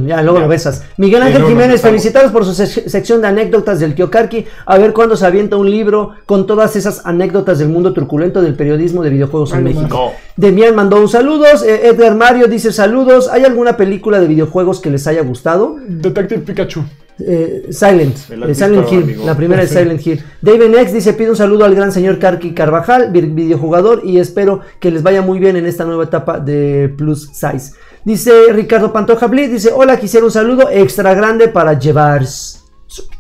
ya 0.07 0.23
luego 0.23 0.39
Ya. 0.39 0.43
lo 0.45 0.49
besas. 0.49 0.85
Miguel 0.97 1.23
Ángel 1.23 1.45
Jiménez, 1.45 1.83
felicitados 1.83 2.33
por 2.33 2.45
su 2.47 2.53
sec- 2.53 2.87
sección 2.89 3.21
de 3.21 3.29
anécdotas 3.29 3.79
del 3.79 3.95
tío 3.95 4.11
Karki. 4.11 4.47
A 4.65 4.79
ver 4.79 4.93
cuándo 4.95 5.17
se 5.17 5.27
avienta 5.27 5.57
un 5.57 5.71
libro 5.71 6.13
con 6.25 6.47
todas 6.47 6.77
esas 6.77 7.05
anécdotas 7.05 7.59
del 7.59 7.69
mundo 7.69 7.93
truculento 7.93 8.41
del 8.41 8.55
periodismo 8.55 9.03
de 9.03 9.11
videojuegos 9.11 9.53
en 9.53 9.65
México. 9.65 10.13
Demian 10.37 10.75
mandó 10.75 10.99
un 10.99 11.09
saludos. 11.09 11.63
eh, 11.63 11.89
Edgar 11.89 12.15
Mario 12.17 12.49
dice 12.49 12.73
saludos. 12.73 13.29
¿Hay 13.29 13.45
alguna 13.45 13.77
película 13.77 14.19
de 14.19 14.27
videojuegos 14.27 14.81
que 14.81 14.91
les 14.91 15.07
haya 15.07 15.23
gustado? 15.23 15.77
Detective 15.87 16.41
Pikachu. 16.41 16.83
Eh, 17.27 17.67
Silent, 17.71 18.17
eh, 18.31 18.55
Silent 18.55 18.91
Hill, 18.93 19.03
amigo. 19.03 19.27
la 19.27 19.37
primera 19.37 19.63
de 19.63 19.69
Sí. 19.69 19.75
Silent 19.75 20.07
Hill. 20.07 20.23
David 20.41 20.75
X 20.75 20.93
dice, 20.93 21.13
pide 21.15 21.31
un 21.31 21.37
saludo 21.37 21.65
al 21.65 21.75
gran 21.75 21.93
señor 21.93 22.19
Karki 22.19 22.53
Carvajal, 22.55 23.11
vi- 23.13 23.21
videojugador, 23.23 24.01
y 24.05 24.19
espero 24.19 24.61
que 24.81 24.91
les 24.91 25.03
vaya 25.03 25.23
muy 25.23 25.39
bien 25.39 25.57
en 25.57 25.67
esta 25.67 25.85
nueva 25.85 26.05
etapa 26.05 26.39
de 26.41 26.93
Plus 26.97 27.29
Size. 27.33 27.73
Dice 28.05 28.33
Ricardo 28.53 28.93
Pantoja 28.93 29.27
Blitz, 29.29 29.53
dice, 29.53 29.71
hola, 29.75 29.99
quisiera 29.99 30.27
un 30.27 30.33
saludo 30.33 30.69
extra 30.71 31.15
grande 31.15 31.49
para 31.49 31.79
llevar. 31.79 32.25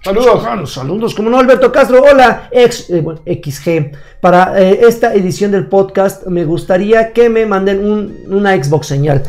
Saludos. 0.05 0.73
Saludos, 0.73 1.15
como 1.15 1.31
no, 1.31 1.39
Alberto 1.39 1.71
Castro, 1.71 2.03
hola, 2.03 2.49
ex, 2.51 2.91
eh, 2.91 3.01
bueno, 3.01 3.21
XG. 3.27 3.93
Para 4.21 4.61
eh, 4.61 4.81
esta 4.87 5.15
edición 5.15 5.51
del 5.51 5.67
podcast 5.67 6.27
me 6.29 6.45
gustaría 6.45 7.13
que 7.13 7.29
me 7.29 7.45
manden 7.45 7.85
un- 7.85 8.19
una 8.29 8.53
Xbox 8.63 8.87
señal. 8.87 9.23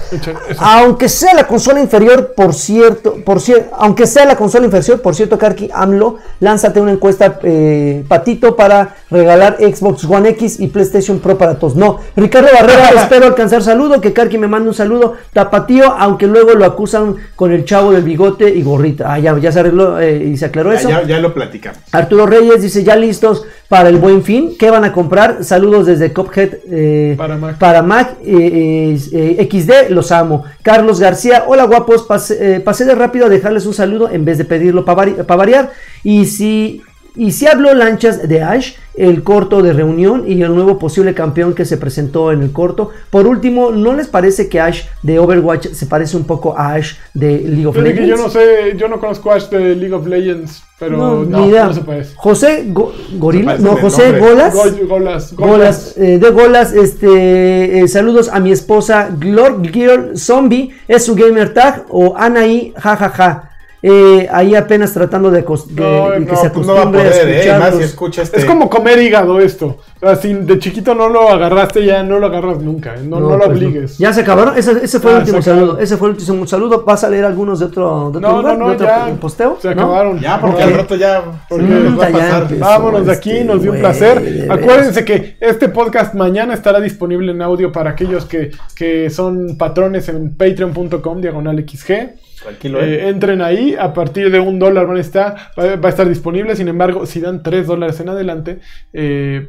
Aunque 0.59 1.09
sea 1.09 1.33
la 1.33 1.47
consola 1.47 1.79
inferior, 1.79 2.33
por 2.35 2.53
cierto, 2.53 3.15
por 3.25 3.37
cier- 3.39 3.69
aunque 3.77 4.05
sea 4.05 4.25
la 4.25 4.35
consola 4.35 4.65
inferior, 4.65 5.01
por 5.01 5.15
cierto, 5.15 5.37
Karki 5.37 5.69
AMLO, 5.73 6.17
lánzate 6.39 6.79
una 6.79 6.91
encuesta, 6.91 7.39
eh, 7.43 8.03
patito, 8.07 8.55
para 8.55 8.95
regalar 9.09 9.57
Xbox 9.59 10.03
One 10.05 10.29
X 10.29 10.59
y 10.59 10.67
PlayStation 10.67 11.19
Pro 11.19 11.37
para 11.39 11.57
todos. 11.57 11.75
No, 11.75 11.99
Ricardo 12.15 12.49
Barrera, 12.53 12.89
espero 12.95 13.25
alcanzar 13.27 13.63
saludo, 13.63 13.99
que 13.99 14.13
Karki 14.13 14.37
me 14.37 14.47
mande 14.47 14.69
un 14.69 14.75
saludo, 14.75 15.13
tapatío, 15.33 15.85
aunque 15.97 16.27
luego 16.27 16.53
lo 16.53 16.65
acusan 16.65 17.15
con 17.35 17.51
el 17.51 17.65
chavo 17.65 17.91
del 17.93 18.03
bigote 18.03 18.47
y 18.49 18.61
gorrita. 18.61 19.11
Ah, 19.13 19.17
ya, 19.19 19.35
ya 19.39 19.51
se 19.51 19.59
arregló 19.59 19.99
y 20.33 20.37
se 20.37 20.45
aclaró 20.45 20.71
Ya, 20.73 20.79
eso. 20.79 20.89
ya, 20.89 21.03
ya 21.03 21.19
lo 21.19 21.33
platicamos. 21.33 21.79
Arturo 21.91 22.25
Reyes 22.25 22.61
dice, 22.61 22.83
ya 22.83 22.95
listos 22.95 23.45
para 23.69 23.89
el 23.89 23.97
buen 23.97 24.23
fin. 24.23 24.55
¿Qué 24.57 24.69
van 24.69 24.83
a 24.83 24.91
comprar? 24.91 25.43
Saludos 25.43 25.85
desde 25.85 26.11
Cophead 26.11 26.49
eh, 26.71 27.15
Para 27.17 27.37
Mac. 27.37 27.57
para 27.59 27.81
Mac, 27.81 28.15
eh, 28.25 28.95
eh, 29.13 29.37
eh, 29.39 29.49
XD, 29.49 29.89
los 29.91 30.11
amo. 30.11 30.43
Carlos 30.61 30.99
García, 30.99 31.43
hola 31.47 31.65
guapos, 31.65 32.03
pasé, 32.03 32.55
eh, 32.55 32.59
pasé 32.59 32.85
de 32.85 32.95
rápido 32.95 33.25
a 33.25 33.29
dejarles 33.29 33.65
un 33.65 33.73
saludo 33.73 34.09
en 34.09 34.25
vez 34.25 34.37
de 34.37 34.45
pedirlo 34.45 34.83
para 34.85 35.13
variar. 35.35 35.71
Y 36.03 36.25
si, 36.25 36.81
y 37.15 37.31
si 37.31 37.47
hablo 37.47 37.73
lanchas 37.73 38.27
de 38.27 38.41
Ash, 38.41 38.73
el 38.95 39.23
corto 39.23 39.63
de 39.63 39.73
reunión 39.73 40.23
y 40.27 40.41
el 40.43 40.53
nuevo 40.53 40.77
posible 40.77 41.15
campeón 41.15 41.55
que 41.55 41.65
se 41.65 41.77
presentó 41.77 42.31
en 42.31 42.43
el 42.43 42.51
corto. 42.51 42.91
Por 43.09 43.25
último, 43.25 43.71
¿no 43.71 43.93
les 43.93 44.07
parece 44.07 44.49
que 44.49 44.59
Ash 44.59 44.83
de 45.01 45.17
Overwatch 45.17 45.67
se 45.69 45.85
parece 45.87 46.15
un 46.15 46.25
poco 46.25 46.55
a 46.57 46.73
Ash 46.73 46.93
de 47.13 47.39
League 47.39 47.65
of 47.65 47.75
Legends? 47.77 48.07
yo 48.07 48.15
no 48.17 48.29
sé, 48.29 48.75
yo 48.77 48.87
no 48.87 48.99
conozco 48.99 49.31
a 49.31 49.35
Ash 49.35 49.49
de 49.49 49.75
League 49.75 49.93
of 49.95 50.05
Legends, 50.05 50.63
pero 50.79 50.97
No, 50.97 51.23
no, 51.23 51.39
ni 51.39 51.47
idea. 51.47 51.65
no 51.65 51.73
se 51.73 51.81
parece. 51.81 52.13
José 52.15 52.65
Go- 52.67 52.93
Gorila, 53.17 53.57
no, 53.57 53.77
José. 53.77 54.19
Golas. 54.19 54.53
Go- 54.53 54.87
Golas, 54.87 55.33
Golas, 55.35 55.97
eh, 55.97 56.19
de 56.19 56.29
Golas, 56.29 56.73
este, 56.73 57.79
eh, 57.79 57.87
saludos 57.87 58.29
a 58.31 58.39
mi 58.39 58.51
esposa 58.51 59.09
Glor 59.17 59.67
Girl 59.71 60.17
Zombie, 60.17 60.69
es 60.87 61.03
su 61.05 61.15
gamer 61.15 61.51
tag, 61.53 61.85
o 61.89 62.13
Anaí, 62.15 62.73
jajaja. 62.77 63.49
Eh, 63.85 64.29
ahí 64.31 64.55
apenas 64.55 64.93
tratando 64.93 65.29
de, 65.29 65.45
acos- 65.45 65.67
de- 65.67 65.81
No, 65.83 66.09
de 66.11 66.25
que 66.25 66.31
No, 66.31 66.37
se 66.37 66.49
pues 66.51 66.65
no 66.65 66.73
va 66.73 66.79
a 66.79 66.83
acostumbre 66.83 67.01
a, 67.09 67.11
poder, 67.11 67.47
¿eh? 67.47 67.59
Más 67.59 67.75
si 67.75 67.83
escucha 67.83 68.21
este. 68.21 68.37
Es 68.39 68.45
como 68.45 68.69
comer 68.69 68.97
hígado 69.01 69.41
esto. 69.41 69.79
O 70.01 70.05
sea, 70.07 70.15
si 70.15 70.33
de 70.33 70.57
chiquito 70.57 70.95
no 70.95 71.09
lo 71.09 71.29
agarraste, 71.29 71.85
ya 71.85 72.01
no 72.01 72.17
lo 72.17 72.27
agarras 72.27 72.59
nunca. 72.59 72.95
¿eh? 72.95 73.01
No, 73.03 73.19
no, 73.19 73.31
lo 73.31 73.37
pues 73.39 73.49
obligues. 73.49 73.97
Ya 73.97 74.13
se 74.13 74.21
acabaron. 74.21 74.57
Ese, 74.57 74.71
ese 74.85 75.01
fue 75.01 75.11
Ah, 75.11 75.15
el 75.15 75.19
último 75.23 75.41
se 75.41 75.49
acabaron. 75.49 75.67
saludo. 75.71 75.83
Ese 75.83 75.97
fue 75.97 76.07
el 76.07 76.15
último 76.15 76.47
saludo. 76.47 76.83
¿Vas 76.85 77.03
a 77.03 77.09
leer 77.09 77.25
algunos 77.25 77.59
de 77.59 77.65
otro, 77.65 78.09
de 78.11 78.17
otro 78.19 78.21
No, 78.21 78.37
lugar? 78.37 78.57
no, 78.57 78.69
¿De 78.69 78.69
no, 78.69 78.73
otro 78.75 78.87
ya. 78.87 79.15
posteo? 79.19 79.57
Se 79.61 79.75
¿No? 79.75 79.81
acabaron. 79.81 80.19
Ya, 80.21 80.39
porque 80.39 80.63
al 80.63 80.73
rato 80.75 80.95
ya. 80.95 81.21
Porque 81.49 81.65
les 81.65 81.83
va 81.83 81.87
a 81.89 81.93
Puta, 81.95 82.09
ya 82.09 82.17
pasar. 82.19 82.41
empezó. 82.43 82.59
Vámonos 82.61 83.05
de 83.05 83.13
este 83.13 83.29
aquí, 83.31 83.43
nos 83.43 83.61
dio 83.61 83.71
un 83.73 83.79
placer. 83.79 84.47
Acuérdense 84.49 85.03
que 85.03 85.35
este 85.41 85.67
podcast 85.67 86.13
mañana 86.15 86.53
estará 86.53 86.79
disponible 86.79 87.31
en 87.33 87.41
audio 87.41 87.69
para 87.73 87.89
aquellos 87.89 88.23
que, 88.23 88.51
que 88.77 89.09
son 89.09 89.57
patrones 89.57 90.07
en 90.07 90.35
patreon.com 90.37 91.19
diagonal 91.19 91.65
XG. 91.67 92.11
Tranquilo, 92.43 92.81
¿eh? 92.81 92.95
Eh, 92.95 93.09
entren 93.09 93.41
ahí, 93.41 93.75
a 93.79 93.93
partir 93.93 94.29
de 94.29 94.39
un 94.39 94.59
dólar 94.59 94.85
van 94.87 94.97
a 94.97 95.01
estar, 95.01 95.35
va, 95.57 95.87
a 95.87 95.89
estar 95.89 96.07
disponible. 96.07 96.55
Sin 96.55 96.67
embargo, 96.67 97.05
si 97.05 97.19
dan 97.19 97.41
tres 97.41 97.67
dólares 97.67 97.99
en 97.99 98.09
adelante, 98.09 98.59
eh, 98.91 99.47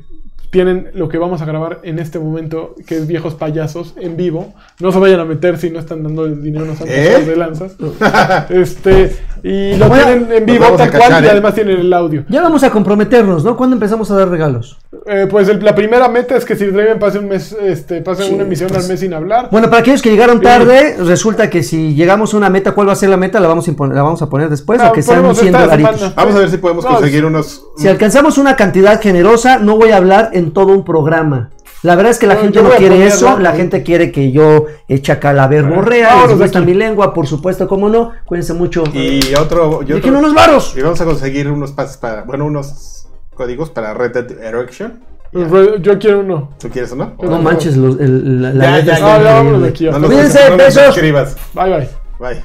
tienen 0.54 0.90
lo 0.94 1.08
que 1.08 1.18
vamos 1.18 1.42
a 1.42 1.46
grabar 1.46 1.80
en 1.82 1.98
este 1.98 2.20
momento, 2.20 2.76
que 2.86 2.98
es 2.98 3.08
viejos 3.08 3.34
payasos 3.34 3.94
en 4.00 4.16
vivo. 4.16 4.54
No 4.78 4.92
se 4.92 5.00
vayan 5.00 5.18
a 5.18 5.24
meter 5.24 5.58
si 5.58 5.68
no 5.68 5.80
están 5.80 6.04
dando 6.04 6.26
el 6.26 6.44
dinero, 6.44 6.64
no 6.66 6.74
¿Eh? 6.86 7.24
de 7.26 7.34
lanzas. 7.34 7.74
este, 8.50 9.16
y 9.42 9.74
lo 9.74 9.88
Bueno, 9.88 10.04
tienen 10.04 10.32
en 10.32 10.46
vivo 10.46 10.66
tal 10.76 10.90
cual 10.92 11.02
cachar, 11.02 11.24
y 11.24 11.26
además 11.26 11.56
tienen 11.56 11.80
el 11.80 11.92
audio. 11.92 12.24
Ya 12.28 12.40
vamos 12.40 12.62
a 12.62 12.70
comprometernos, 12.70 13.42
¿no? 13.42 13.56
¿Cuándo 13.56 13.74
empezamos 13.74 14.08
a 14.12 14.14
dar 14.14 14.28
regalos? 14.28 14.78
Eh, 15.06 15.26
pues 15.30 15.48
el- 15.48 15.62
la 15.64 15.74
primera 15.74 16.08
meta 16.08 16.36
es 16.36 16.44
que 16.44 16.56
si 16.56 16.66
Draven 16.66 16.98
pase 16.98 17.18
un 17.18 17.28
mes, 17.28 17.52
este, 17.60 18.00
pase 18.00 18.24
Sí, 18.24 18.32
una 18.34 18.44
emisión 18.44 18.70
pues- 18.70 18.82
al 18.84 18.88
mes 18.88 19.00
sin 19.00 19.12
hablar. 19.14 19.48
Bueno, 19.50 19.68
para 19.68 19.80
aquellos 19.80 20.00
que 20.02 20.10
llegaron 20.10 20.40
tarde, 20.40 20.96
resulta 20.98 21.50
que 21.50 21.62
si 21.62 21.94
llegamos 21.94 22.32
a 22.34 22.36
una 22.36 22.50
meta, 22.50 22.72
¿cuál 22.72 22.88
va 22.88 22.92
a 22.92 22.96
ser 22.96 23.08
la 23.10 23.16
meta? 23.16 23.38
La 23.40 23.48
vamos 23.48 23.66
a, 23.68 23.70
imponer- 23.70 23.94
la 23.94 24.02
vamos 24.02 24.22
a 24.22 24.28
poner 24.28 24.48
después, 24.48 24.78
No, 24.78 24.86
aunque 24.86 25.02
sean 25.02 25.16
ponemos 25.18 25.38
100 25.38 25.48
esta 25.54 25.60
dolaritos. 25.66 26.14
Vamos 26.14 26.34
a 26.34 26.38
ver 26.38 26.50
si 26.50 26.56
podemos 26.58 26.84
No, 26.84 26.90
conseguir 26.92 27.24
unos. 27.24 27.64
Si 27.76 27.88
alcanzamos 27.88 28.38
una 28.38 28.56
cantidad 28.56 29.00
generosa, 29.00 29.58
no 29.58 29.76
voy 29.76 29.90
a 29.90 29.96
hablar 29.96 30.30
en 30.32 30.52
todo 30.52 30.72
un 30.72 30.84
programa. 30.84 31.50
La 31.82 31.96
verdad 31.96 32.12
es 32.12 32.18
que 32.18 32.26
la 32.26 32.36
No, 32.36 32.40
gente 32.40 32.62
no 32.62 32.70
a 32.72 32.76
quiere 32.76 33.04
eso, 33.06 33.38
la 33.38 33.52
gente 33.52 33.82
quiere 33.82 34.10
que 34.10 34.32
yo 34.32 34.64
eche 34.88 35.12
acá 35.12 35.34
la 35.34 35.48
verborrea, 35.48 36.06
vámonos 36.08 36.30
les 36.30 36.38
gusta 36.40 36.60
mi 36.62 36.72
lengua, 36.72 37.12
por 37.12 37.26
supuesto, 37.26 37.68
cómo 37.68 37.90
no. 37.90 38.12
Cuídense 38.24 38.54
mucho. 38.54 38.84
Y 38.94 39.34
otro. 39.34 39.80
Y, 39.82 39.86
¿De 39.88 39.92
otro- 39.96 40.00
quién 40.02 40.16
unos 40.16 40.32
varos? 40.32 40.74
y 40.78 40.80
vamos 40.80 40.98
a 41.02 41.04
conseguir 41.04 41.50
unos 41.50 41.72
pases 41.72 41.98
para. 41.98 42.22
Bueno, 42.22 42.46
unos 42.46 43.03
códigos 43.34 43.70
para 43.70 43.92
Red 43.94 44.12
Dead 44.12 44.42
Erection. 44.42 45.00
Re- 45.32 45.80
Yo 45.80 45.98
quiero 45.98 46.20
uno. 46.20 46.50
¿Tú 46.60 46.68
quieres 46.70 46.92
o 46.92 46.96
no? 46.96 47.14
No 47.20 47.38
manches, 47.42 47.76
los- 47.76 47.98
el- 48.00 48.40
la, 48.40 48.52
la 48.52 48.64
Ya, 48.64 48.70
ya, 48.70 48.78
está 48.78 48.92
ya, 48.92 48.98
ya, 48.98 49.06
increíble. 49.08 49.32
vámonos 49.34 49.62
de 49.62 49.68
aquí. 49.68 49.84
No 49.86 49.92
no 49.92 49.98
nos 50.00 50.10
besos. 50.56 50.96
escribas. 50.96 51.36
Bye 51.54 51.64
bye. 51.70 51.88
Bye. 52.20 52.42